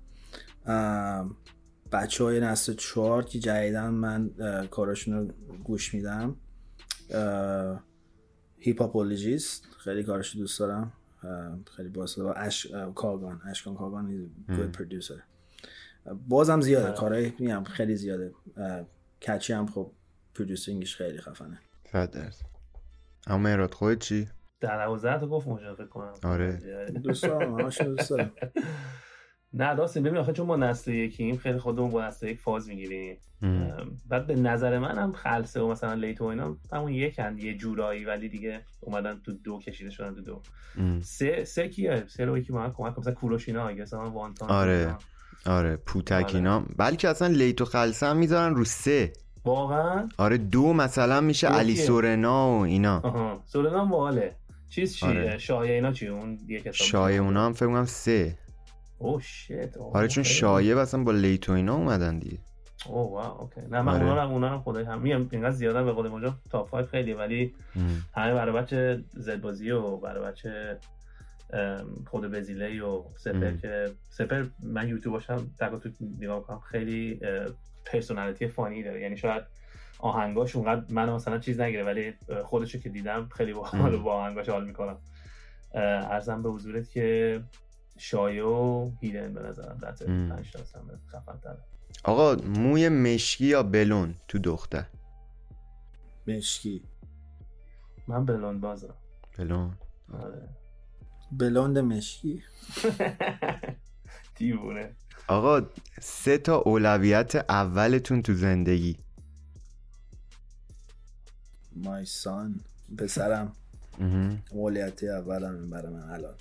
بچه 1.91 2.23
های 2.23 2.39
نسل 2.39 2.73
چهار 2.73 3.25
که 3.25 3.39
جدیدن 3.39 3.89
من 3.89 4.29
کاراشون 4.71 5.13
رو 5.13 5.33
گوش 5.63 5.93
میدم. 5.93 6.35
هیپاپولوژیست 8.57 9.67
خیلی 9.79 10.03
کارش 10.03 10.35
دوست 10.35 10.59
دارم. 10.59 10.93
خیلی 11.75 11.89
باعث 11.89 12.17
داده 12.17 12.39
اش 12.39 12.67
کاگان. 12.95 13.41
اشکان 13.45 13.75
کاگان 13.75 14.29
گود 14.47 14.71
پرودوسر 14.71 15.23
بازم 16.27 16.61
زیاده. 16.61 16.97
کارهای 16.97 17.33
میگم 17.39 17.63
خیلی 17.63 17.95
زیاده. 17.95 18.33
کچی 19.21 19.53
هم 19.53 19.67
خب 19.67 19.91
پرودوسینگش 20.35 20.95
خیلی 20.95 21.17
خفنه. 21.21 21.59
صد 21.91 22.11
درصد 22.11 22.45
اما 23.27 23.37
مهراد 23.37 23.73
خودت 23.73 23.99
چی؟ 23.99 24.29
در 24.61 24.85
دوازده 24.85 25.19
تا 25.19 25.27
گفت 25.27 25.47
مجرد 25.47 25.75
فکر 25.75 25.87
کنم 25.87 26.13
آره. 26.23 26.59
دوست 27.03 27.23
دارم 27.23 27.59
همش 27.59 27.81
رو 27.81 27.95
دوست 27.95 28.09
دارم 28.09 28.31
نه 29.53 29.73
راستیم 29.73 30.03
ببین 30.03 30.17
آخه 30.17 30.33
چون 30.33 30.45
ما 30.45 30.55
نسل 30.55 30.91
یکیم 30.91 31.37
خیلی 31.37 31.59
خودمون 31.59 31.91
با 31.91 32.07
نسل 32.07 32.27
یک 32.27 32.39
فاز 32.39 32.69
می‌گیریم. 32.69 33.17
بعد 34.09 34.27
به 34.27 34.35
نظر 34.35 34.79
من 34.79 34.97
هم 34.97 35.11
خلصه 35.11 35.61
و 35.61 35.67
مثلا 35.71 35.93
لیتو 35.93 36.25
اینا 36.25 36.57
همون 36.73 36.93
یکن 36.93 37.37
یه 37.37 37.57
جورایی 37.57 38.05
ولی 38.05 38.29
دیگه 38.29 38.61
اومدن 38.79 39.19
تو 39.25 39.31
دو 39.33 39.59
کشیده 39.59 39.89
شدن 39.89 40.15
تو 40.15 40.21
دو. 40.21 40.41
سه 41.01 41.43
سه 41.43 41.69
کیه 41.69 42.03
سه 42.07 42.25
رو 42.25 42.37
یکی 42.37 42.53
من 42.53 42.71
کمک. 42.73 42.99
مثلا 42.99 43.13
کوروشینا 43.13 43.67
اگه 43.67 43.81
مثلا 43.81 44.09
وانتان 44.09 44.49
آره. 44.49 44.71
اینا. 44.71 44.97
آره 45.45 45.75
پوتک 45.75 46.11
آره. 46.25 46.35
اینا 46.35 46.65
بلکه 46.77 47.09
اصلا 47.09 47.27
لیتو 47.27 47.65
خلصه 47.65 48.05
هم 48.05 48.17
می‌ذارن 48.17 48.55
رو 48.55 48.65
سه 48.65 49.13
واقعا 49.45 50.09
آره 50.17 50.37
دو 50.37 50.73
مثلا 50.73 51.21
میشه 51.21 51.47
دو 51.49 51.53
علی؟ 51.53 51.75
سورنا 51.75 52.49
و 52.49 52.61
اینا 52.61 52.99
آها 52.99 53.43
سورنا 53.45 53.81
هم 53.81 53.89
باحاله 53.89 54.35
چیز 54.69 54.95
چیه 54.95 55.09
آره. 55.09 55.37
شایعه 55.37 55.75
اینا 55.75 55.91
چیه 55.91 56.09
اون 56.09 56.39
حساب 56.49 56.71
شایع 56.73 57.21
اونا 57.21 57.45
هم 57.45 57.53
فکر 57.53 57.67
کنم 57.67 57.85
سه. 57.85 58.37
oh 58.97 59.21
shit. 59.21 59.77
آره 59.77 60.07
چون 60.07 60.23
شایع 60.23 60.77
اصلا 60.77 61.03
با 61.03 61.11
لیتو 61.11 61.51
اینا 61.51 61.75
اومدن 61.75 62.19
دیگه. 62.19 62.37
oh 62.87 63.11
wow 63.11 63.41
okay. 63.41 63.61
نه 63.61 63.81
من 63.81 63.93
آره. 63.93 64.03
اونا 64.03 64.23
رو 64.23 64.29
اونا 64.29 64.53
رو 64.55 64.59
خدایی 64.59 64.83
هم 64.83 65.01
میگم 65.01 65.27
اینقدر 65.31 65.51
زیاده 65.51 65.83
به 65.83 65.91
قول 65.91 66.07
ماجرا 66.07 66.33
top 66.51 66.71
5 66.71 66.85
خیلیه 66.85 67.15
ولی. 67.15 67.55
همه 68.15 68.33
برای 68.33 68.55
بچه 68.55 69.03
زد 69.13 69.41
بازی 69.41 69.71
و 69.71 69.97
برای 69.97 70.31
بچه 70.31 70.77
خود 72.07 72.31
بزیلی 72.31 72.79
و 72.79 73.03
سپر. 73.17 73.51
که 73.51 73.91
سپر 74.09 74.45
من 74.63 74.87
یوتیوباش 74.87 75.29
هم 75.29 75.51
تک 75.59 75.73
و 75.73 75.77
توک 75.77 75.93
نگاه 76.19 76.43
کنم 76.43 76.59
خیلی 76.59 77.19
پرسونالیتی 77.85 78.47
فانی 78.47 78.83
داره. 78.83 79.01
یعنی 79.01 79.17
شاید 79.17 79.43
آهنگاش 79.99 80.55
اونقدر 80.55 80.93
من 80.93 81.09
مثلا 81.09 81.37
چیز 81.39 81.59
نگیره 81.59 81.83
ولی 81.83 82.13
خودشو 82.43 82.79
که 82.79 82.89
دیدم 82.89 83.29
خیلی 83.31 83.53
با 83.53 83.67
ام. 83.67 83.81
حال 83.81 83.97
با 83.97 84.13
آهنگاش 84.13 84.49
حال 84.49 84.65
می‌کنم. 84.65 84.97
ارزم 85.73 86.43
به 86.43 86.49
حضورت 86.49 86.89
که 86.89 87.41
شایع 87.97 88.45
و 88.45 88.91
هیدن 89.01 89.33
به 89.33 89.41
نظرم. 89.41 89.77
پنج 90.29 90.51
تا 90.51 90.59
هستن 90.59 90.81
خفن 91.11 91.39
آقا 92.03 92.35
موی 92.35 92.89
مشکی 92.89 93.45
یا 93.45 93.63
بلون 93.63 94.15
تو 94.27 94.39
دختر؟ 94.39 94.85
مشکی. 96.27 96.83
من 98.07 98.25
بلوند 98.25 98.61
بازم. 98.61 98.93
بلون. 99.37 99.73
آره. 100.13 100.49
بلوند 101.31 101.77
مشکی؟ 101.77 102.43
دیوونه. 104.35 104.95
آقا 105.27 105.61
سه 106.01 106.37
تا 106.37 106.57
اولویت 106.57 107.35
اولتون 107.35 108.21
تو 108.21 108.33
زندگی. 108.33 108.97
مای 111.83 112.05
سان 112.05 112.59
پسرم. 112.97 113.55
اولویت 114.51 115.03
اولم 115.03 115.69
برای 115.69 115.93
من 115.93 116.11
الان. 116.11 116.35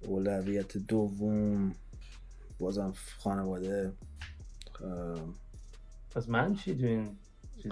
اولویت 0.00 0.76
دوم 0.76 1.74
بازم 2.58 2.94
خانواده. 3.18 3.92
پس 6.10 6.28
من 6.28 6.54
چی 6.54 6.74
تو 6.74 6.86
این 6.86 7.18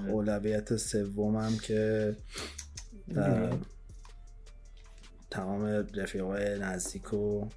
اولویت 0.08 0.76
سومم 0.76 1.58
که 1.58 2.16
تمام 5.30 5.64
رفیقای 5.94 6.58
نزدیک 6.58 7.14
و 7.14 7.48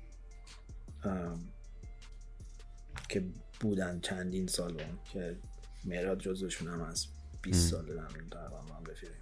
که 3.09 3.23
بودن 3.59 3.99
چندین 3.99 4.47
سال 4.47 4.81
که 5.13 5.37
مراد 5.85 6.19
جزوشون 6.19 6.67
هم 6.67 6.81
از 6.81 7.07
20 7.41 7.71
سال 7.71 7.85
دارم 7.85 8.07
تقریبا 8.07 8.61
با 8.61 8.73
هم 8.73 8.83
رفیقیم. 8.91 9.15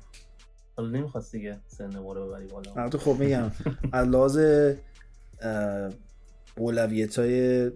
حالا 0.78 0.90
نمی‌خواست 0.90 1.32
دیگه 1.32 1.60
سن 1.68 2.00
ما 2.00 2.14
رو 2.14 2.28
ببری 2.28 2.48
بالا. 2.48 2.74
البته 2.74 2.98
خب 2.98 3.16
میگم. 3.20 3.52
از 3.94 4.08
لحاظ 4.08 4.40
اولویت 6.58 7.20
های 7.20 7.72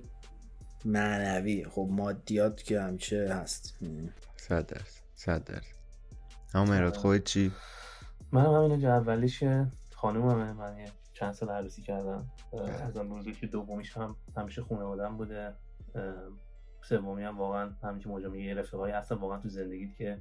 معنوی 0.86 1.66
خب 1.66 1.88
مادیات 1.92 2.64
که 2.64 2.82
همیشه 2.82 3.34
هست. 3.34 3.78
صد 4.36 4.66
درصد 4.66 5.02
صد 5.16 5.44
درصد. 5.44 5.66
اما 6.54 6.66
مهراد 6.66 6.96
خودت 6.96 7.24
چی؟ 7.24 7.52
من 8.32 8.46
هم 8.46 8.52
همینه 8.54 8.82
که 8.82 8.88
اولیش 8.88 9.44
خانوممه 9.96 10.54
من 10.54 10.78
یه 10.78 10.92
چند 11.14 11.34
سال 11.34 11.50
عروسی 11.50 11.82
کردم. 11.82 12.32
اه، 12.54 12.70
ازم 12.70 13.10
بزرگ 13.10 13.38
که 13.38 13.48
دومیش 13.48 13.98
هم 13.98 14.16
همیشه 14.38 14.62
خانوادم 14.62 15.18
بوده. 15.18 15.54
اه، 15.96 16.04
سومی 16.84 17.24
هم 17.24 17.38
واقعا 17.38 17.70
همین 17.84 18.00
که 18.00 18.10
موجا 18.10 18.30
میگه 18.30 18.54
رفیقایی 18.54 18.94
هستن 18.94 19.16
واقعا 19.16 19.38
تو 19.40 19.50
زندگیت 19.50 19.96
که. 19.96 20.18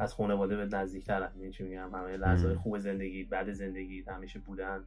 از 0.00 0.14
خانواده 0.14 0.56
به 0.56 0.64
نزدیکترن 0.76 1.30
می‌دونی 1.34 1.52
چی 1.52 1.62
میگم؟ 1.62 1.94
همه 1.94 2.16
لحظه. 2.16 2.54
خوب 2.54 2.78
زندگی 2.78 3.24
بعد 3.24 3.52
زندگی 3.52 4.04
همیشه 4.08 4.38
بودن 4.38 4.84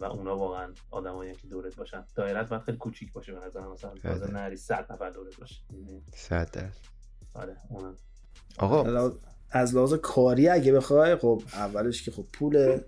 و 0.00 0.04
اونا 0.04 0.36
واقعا 0.36 0.72
آدمایی 0.90 1.34
که 1.34 1.46
دورت 1.48 1.76
باشن. 1.76 2.04
دایرت 2.14 2.48
باید 2.48 2.62
خیلی 2.62 2.78
کوچیک 2.78 3.12
باشه 3.12 3.32
به 3.32 3.46
نظر 3.46 3.68
مثلا 3.68 3.94
تازه 3.94 4.26
بله. 4.26 4.34
نری 4.34 4.56
100 4.56 4.92
نفر 4.92 5.10
دورت 5.10 5.40
باشه. 5.40 5.56
می‌دونی؟ 5.70 6.02
صد 6.14 6.50
درصد. 6.50 6.86
آره 7.34 7.56
اونم. 7.68 7.96
آقا. 8.58 9.12
از 9.52 9.74
لحاظ 9.74 9.94
کاری 9.94 10.48
اگه 10.48 10.72
بخوای 10.72 11.16
خب 11.16 11.42
اولش 11.54 12.02
که 12.02 12.10
خب 12.10 12.26
پول 12.32 12.80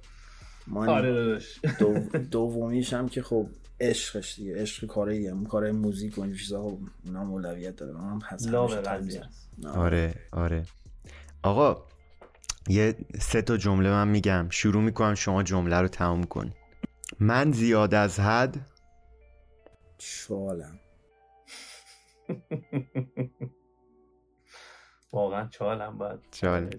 مانی 0.66 0.92
آره 0.92 1.38
دومیش 2.30 2.92
هم 2.92 3.08
که 3.08 3.22
خب 3.22 3.46
عشقش 3.82 4.36
دیگه 4.36 4.56
عشق 4.56 4.86
کاری 4.86 5.26
هم 5.26 5.46
کار 5.46 5.70
موزیک 5.70 6.18
و 6.18 6.20
این 6.20 6.34
چیزا 6.34 6.62
خب 6.62 6.78
اونا 7.04 7.28
اولویت 7.28 7.76
داره. 7.76 7.92
من 7.92 8.10
هم 8.10 8.20
هست. 8.24 8.48
آره 9.64 10.14
آره. 10.32 10.66
آقا 11.42 11.86
یه 12.68 12.94
سه 13.20 13.42
تا 13.42 13.56
جمله 13.56 13.90
من 13.90 14.08
میگم. 14.08 14.48
شروع 14.50 14.82
می‌کنم 14.82 15.14
شما 15.14 15.42
جمله 15.42 15.76
رو 15.80 15.88
تمام 15.88 16.24
کنی 16.24 16.52
من 17.20 17.52
زیاد 17.52 17.94
از 17.94 18.20
حد؟ 18.20 18.56
چالم. 19.98 20.78
واقعا 25.12 25.48
چال 25.48 25.80
هم 25.80 25.98
باید 25.98 26.20
چال. 26.30 26.70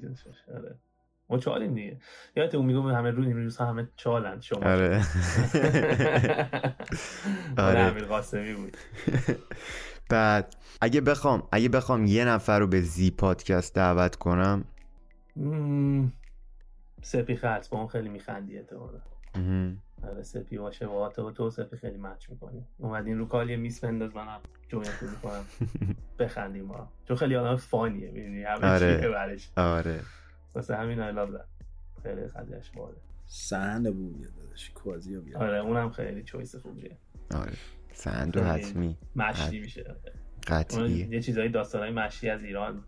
ما 1.30 1.38
چالیم 1.38 1.74
دیگه 1.74 1.98
یادت 2.36 2.56
اون 2.56 2.66
میگم 2.66 2.88
همه 2.88 3.12
روز 3.12 3.28
این 3.28 3.38
روزها 3.38 3.66
همه 3.66 3.88
چالند 3.96 4.42
شما 4.42 4.60
آره. 4.72 5.02
آره. 7.58 7.80
امیر 7.80 8.06
قاسمی 8.06 8.54
بود. 8.54 8.78
بعد 10.10 10.56
اگه 10.82 11.02
بخوام 11.02 11.48
اگه 11.52 11.70
بخوام 11.70 12.06
یه 12.06 12.26
نفر 12.26 12.60
رو 12.60 12.68
به 12.68 12.82
زی 12.82 13.12
پادکست 13.12 13.76
دعوت 13.76 14.16
کنم. 14.16 14.66
سپی 17.02 17.36
خرس 17.36 17.70
با 17.70 17.78
اون 17.78 17.88
خیلی 17.88 18.10
میخندی 18.10 18.58
اعتمالا 18.58 19.02
مهم. 19.36 19.78
آره 20.04 20.24
سپی 20.24 20.58
باشه 20.58 20.88
با 20.88 21.10
تو 21.10 21.32
تو 21.32 21.50
سپی 21.50 21.78
خیلی 21.78 21.98
مچ 21.98 22.30
می‌کنی. 22.30 22.66
اومدین 22.78 23.18
رو 23.20 23.28
کال 23.28 23.50
یه 23.50 23.58
میس 23.58 23.84
بنداز 23.84 24.16
منم 24.16 24.40
جوینتون 24.70 25.10
می‌کنم. 25.10 25.46
بخندیم 26.20 26.66
ما 26.66 26.92
چون 27.08 27.18
خیلی 27.18 27.36
آدم 27.36 27.56
فانیه 27.56 28.12
می‌دونی؟ 28.12 28.44
همه 28.44 28.74
آره. 28.74 29.10
برش. 29.10 29.50
آره. 29.58 30.00
واسه 30.56 30.76
همین 30.76 31.00
آی 31.00 31.12
لاب 31.12 31.30
خیلی 32.04 32.22
قضیهش 32.22 32.70
باله 32.76 32.96
سهند 33.28 33.96
بود 33.96 34.22
داداش. 34.42 34.70
کوازی 34.76 35.16
رو 35.16 35.22
بیاد 35.22 35.42
آره 35.42 35.60
اونم 35.60 35.90
خیلی 35.90 36.24
چویس 36.24 36.56
خوبیه. 36.56 36.98
آره. 37.36 37.52
خیلی 38.04 38.40
حتمی. 38.46 38.98
مشتی 39.16 39.60
میشه. 39.60 39.86
اون 39.88 40.60
قطعیه 40.60 41.08
یه 41.10 41.22
چیزایی 41.22 41.50
داستانای 41.50 41.92
مشتی 41.92 42.30
از 42.30 42.44
ایران. 42.44 42.84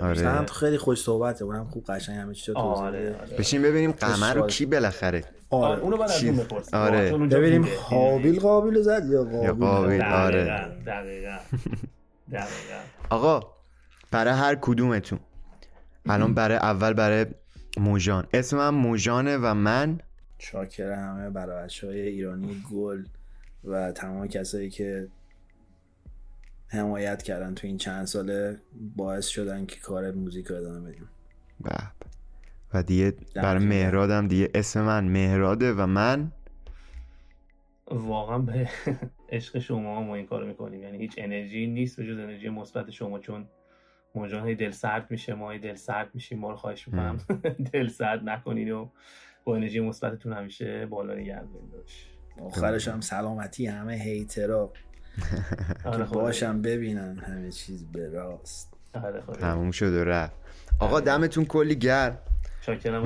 آره. 0.00 0.14
سهند 0.14 0.50
خیلی 0.50 0.78
خوش 0.78 1.02
صحبته. 1.02 1.44
اونم 1.44 1.64
خوب 1.64 1.84
قشنگ 1.84 2.16
همه 2.18 2.34
چی 2.34 2.52
رو 2.52 2.60
توضیح 2.60 2.84
آره. 2.84 3.16
آره. 3.20 3.36
بشین 3.38 3.62
ببینیم 3.62 3.92
قمر 3.92 4.34
رو. 4.34 4.46
کی 4.46 4.66
بالاخره. 4.66 5.24
آره. 5.50 5.66
آره 5.72 5.80
اونو 5.82 5.96
بعد 5.96 6.10
از 6.10 6.24
اون 6.24 6.36
بپرسیم. 6.36 6.78
آره. 6.78 6.98
اونجا 7.10 7.38
ببینیم. 7.38 7.68
حابیل 7.82 8.40
قابل 8.40 8.80
زد 8.80 9.02
یا 9.10 9.24
قابل 9.24 9.52
قابیل. 9.52 10.02
آره. 10.02 10.44
دقیقاً، 10.44 10.68
دقیقاً. 10.86 11.36
دقیقاً. 12.32 12.80
آقا 13.10 13.40
برای 14.10 14.34
هر 14.34 14.54
کدومتون 14.60 15.18
الان 16.06 16.34
برای 16.34 16.56
اول 16.56 16.92
برای 16.92 17.26
موژان 17.76 18.26
اسمم 18.32 18.74
موژانه 18.74 19.36
و 19.36 19.54
من 19.54 20.00
شاکر 20.38 20.92
همه 20.92 21.30
برای 21.30 21.64
بچه 21.64 21.86
های 21.86 22.00
ایرانی 22.00 22.62
گل 22.72 23.04
و 23.64 23.92
تمام 23.92 24.26
کسایی 24.26 24.70
که 24.70 25.08
حمایت 26.68 27.22
کردن 27.22 27.54
تو 27.54 27.66
این 27.66 27.76
چند 27.76 28.06
ساله 28.06 28.60
باعث 28.96 29.26
شدن 29.26 29.66
که 29.66 29.80
کار 29.80 30.10
موزیک 30.10 30.46
رو 30.46 30.56
ادامه 30.56 30.90
بدیم. 30.90 31.08
و 32.74 32.82
دیگه 32.82 33.12
برای. 33.34 33.64
مهرادم 33.64 34.28
دیگه 34.28 34.50
اسم 34.54 34.82
من 34.82 35.04
مهراده 35.04 35.72
و 35.72 35.86
من 35.86 36.32
واقعا 37.86 38.38
به 38.38 38.68
عشق 39.28 39.58
شما 39.58 40.02
ما 40.02 40.14
این 40.14 40.26
کارو 40.26 40.46
می‌کنیم 40.46 40.82
یعنی 40.82 40.98
هیچ 40.98 41.14
انرژی 41.16 41.66
نیست 41.66 41.96
به 41.96 42.06
جز 42.06 42.18
انرژی 42.18 42.48
مثبت 42.48 42.90
شما 42.90 43.18
چون 43.18 43.48
موجان 44.14 44.46
هی 44.48 44.54
دل 44.54 44.70
سرد 44.70 45.10
میشه 45.10 45.34
ما 45.34 45.50
هی 45.50 45.58
دل 45.58 45.74
سرد 45.74 46.10
میشیم 46.14 46.38
ما 46.38 46.50
رو 46.50 46.56
خواهش 46.56 46.88
می‌کنم. 46.88 47.18
دل 47.72 47.88
سرد 47.88 48.28
نکنین 48.28 48.72
و 48.72 48.88
با 49.44 49.56
انرژی 49.56 49.80
مثبتتون 49.80 50.32
همیشه 50.32 50.86
بالا 50.86 51.14
نگه 51.14 51.42
داشت 51.72 52.08
آخرش 52.42 52.88
هم 52.88 53.00
سلامتی 53.00 53.66
همه 53.66 53.94
هیترا. 53.94 54.72
که 55.82 55.88
آره 55.88 56.04
خدا. 56.04 56.20
باشم 56.20 56.62
ببینن 56.62 57.18
همه 57.18 57.50
چیز 57.50 57.86
به 57.92 58.08
راست. 58.08 58.74
آره. 58.94 59.22
تموم 59.40 59.70
شد 59.70 59.92
و 59.92 60.04
رفت. 60.04 60.36
آقا 60.78 61.00
دمتون 61.00 61.44
کلی 61.44 61.76
گرم. 61.76 62.18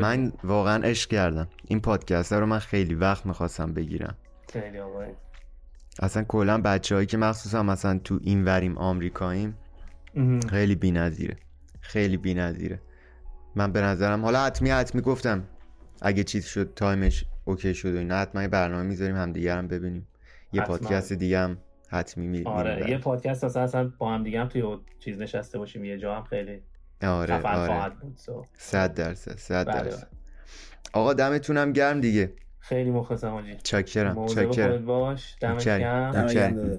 من 0.00 0.32
واقعا 0.44 0.82
عشق 0.84 1.10
کردم. 1.10 1.48
این 1.64 1.80
پادکست 1.80 2.32
رو 2.32 2.46
من 2.46 2.58
خیلی 2.58 2.94
وقت 2.94 3.26
می‌خواستم 3.26 3.74
بگیرم. 3.74 4.16
خیلی 4.52 4.78
آقای. 4.78 5.08
اصلا 6.02 6.24
کلا 6.24 6.58
بچه 6.58 6.94
هایی 6.94 7.06
که 7.06 7.16
مخصوصا 7.16 7.62
مثلا 7.62 7.98
تو 7.98 8.18
این 8.22 8.44
وریم 8.44 8.78
آمریکاییم 8.78 9.56
خیلی 10.50 10.74
بی‌نظیره 10.74 11.36
خیلی 11.80 12.16
بی‌نظیره 12.16 12.80
من 13.54 13.72
به 13.72 13.80
نظرم 13.80 14.24
حالا 14.24 14.44
حتمی 14.44 14.70
حتمی 14.70 15.00
گفتم. 15.00 15.44
اگه 16.02 16.24
چیز 16.24 16.46
شد 16.46 16.72
time 16.76 17.08
ش 17.08 17.24
okay 17.44 17.74
شد 17.74 17.94
و 17.94 17.98
اینا 17.98 18.16
حتما 18.16 18.42
یه 18.42 18.48
برنامه 18.48 18.82
می‌ذاریم 18.82 19.16
هم 19.16 19.32
دیگه 19.32 19.54
هم 19.54 19.68
ببینیم. 19.68 20.08
یه 20.52 20.62
حتما. 20.62 20.76
پادکست 20.76 21.12
دیگه 21.12 21.38
هم 21.38 21.58
حتمی 21.88 22.28
می 22.28 22.42
آره 22.44 22.90
یه 22.90 22.98
پادکست 22.98 23.44
اصلا 23.44 23.62
اصلا 23.62 23.92
با 23.98 24.14
هم 24.14 24.22
دیگه 24.22 24.40
هم 24.40 24.48
توی 24.48 24.62
چیز 24.98 25.20
نشسته 25.20 25.58
باشیم. 25.58 25.84
یه 25.84 25.98
جا 25.98 26.16
هم 26.16 26.24
خیلی 26.24 26.62
آره 27.02 27.38
خفن 27.38 27.48
آره. 27.48 27.66
خواهد 27.66 27.98
بود 27.98 28.18
so. 28.18 28.46
صد 28.58 28.94
درصد 28.94 29.38
صد 29.38 29.66
بله، 29.68 29.82
درصد. 29.82 30.08
آقا 30.92 31.14
دمتونم 31.14 31.72
گرم 31.72 32.00
دیگه. 32.00 32.32
خیلی 32.58 32.90
مخلصم 32.90 33.42
چاکرم 33.62 34.12
مواظب 34.12 34.34
خودت 34.34 34.56
چاکرم 34.56 34.86
باش. 34.86 35.36
دمت. 35.40 35.68
گرم. 35.68 36.78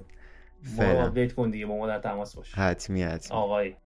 ما. 0.76 1.06
update 1.06 1.32
کن 1.32 1.50
دیگه 1.50 1.66
با 1.66 1.76
ما 1.76 1.86
در 1.86 1.98
تماس 1.98 2.36
باش. 2.36 2.54
حتمی 2.54 3.02
حتمی. 3.02 3.36
آقای. 3.36 3.76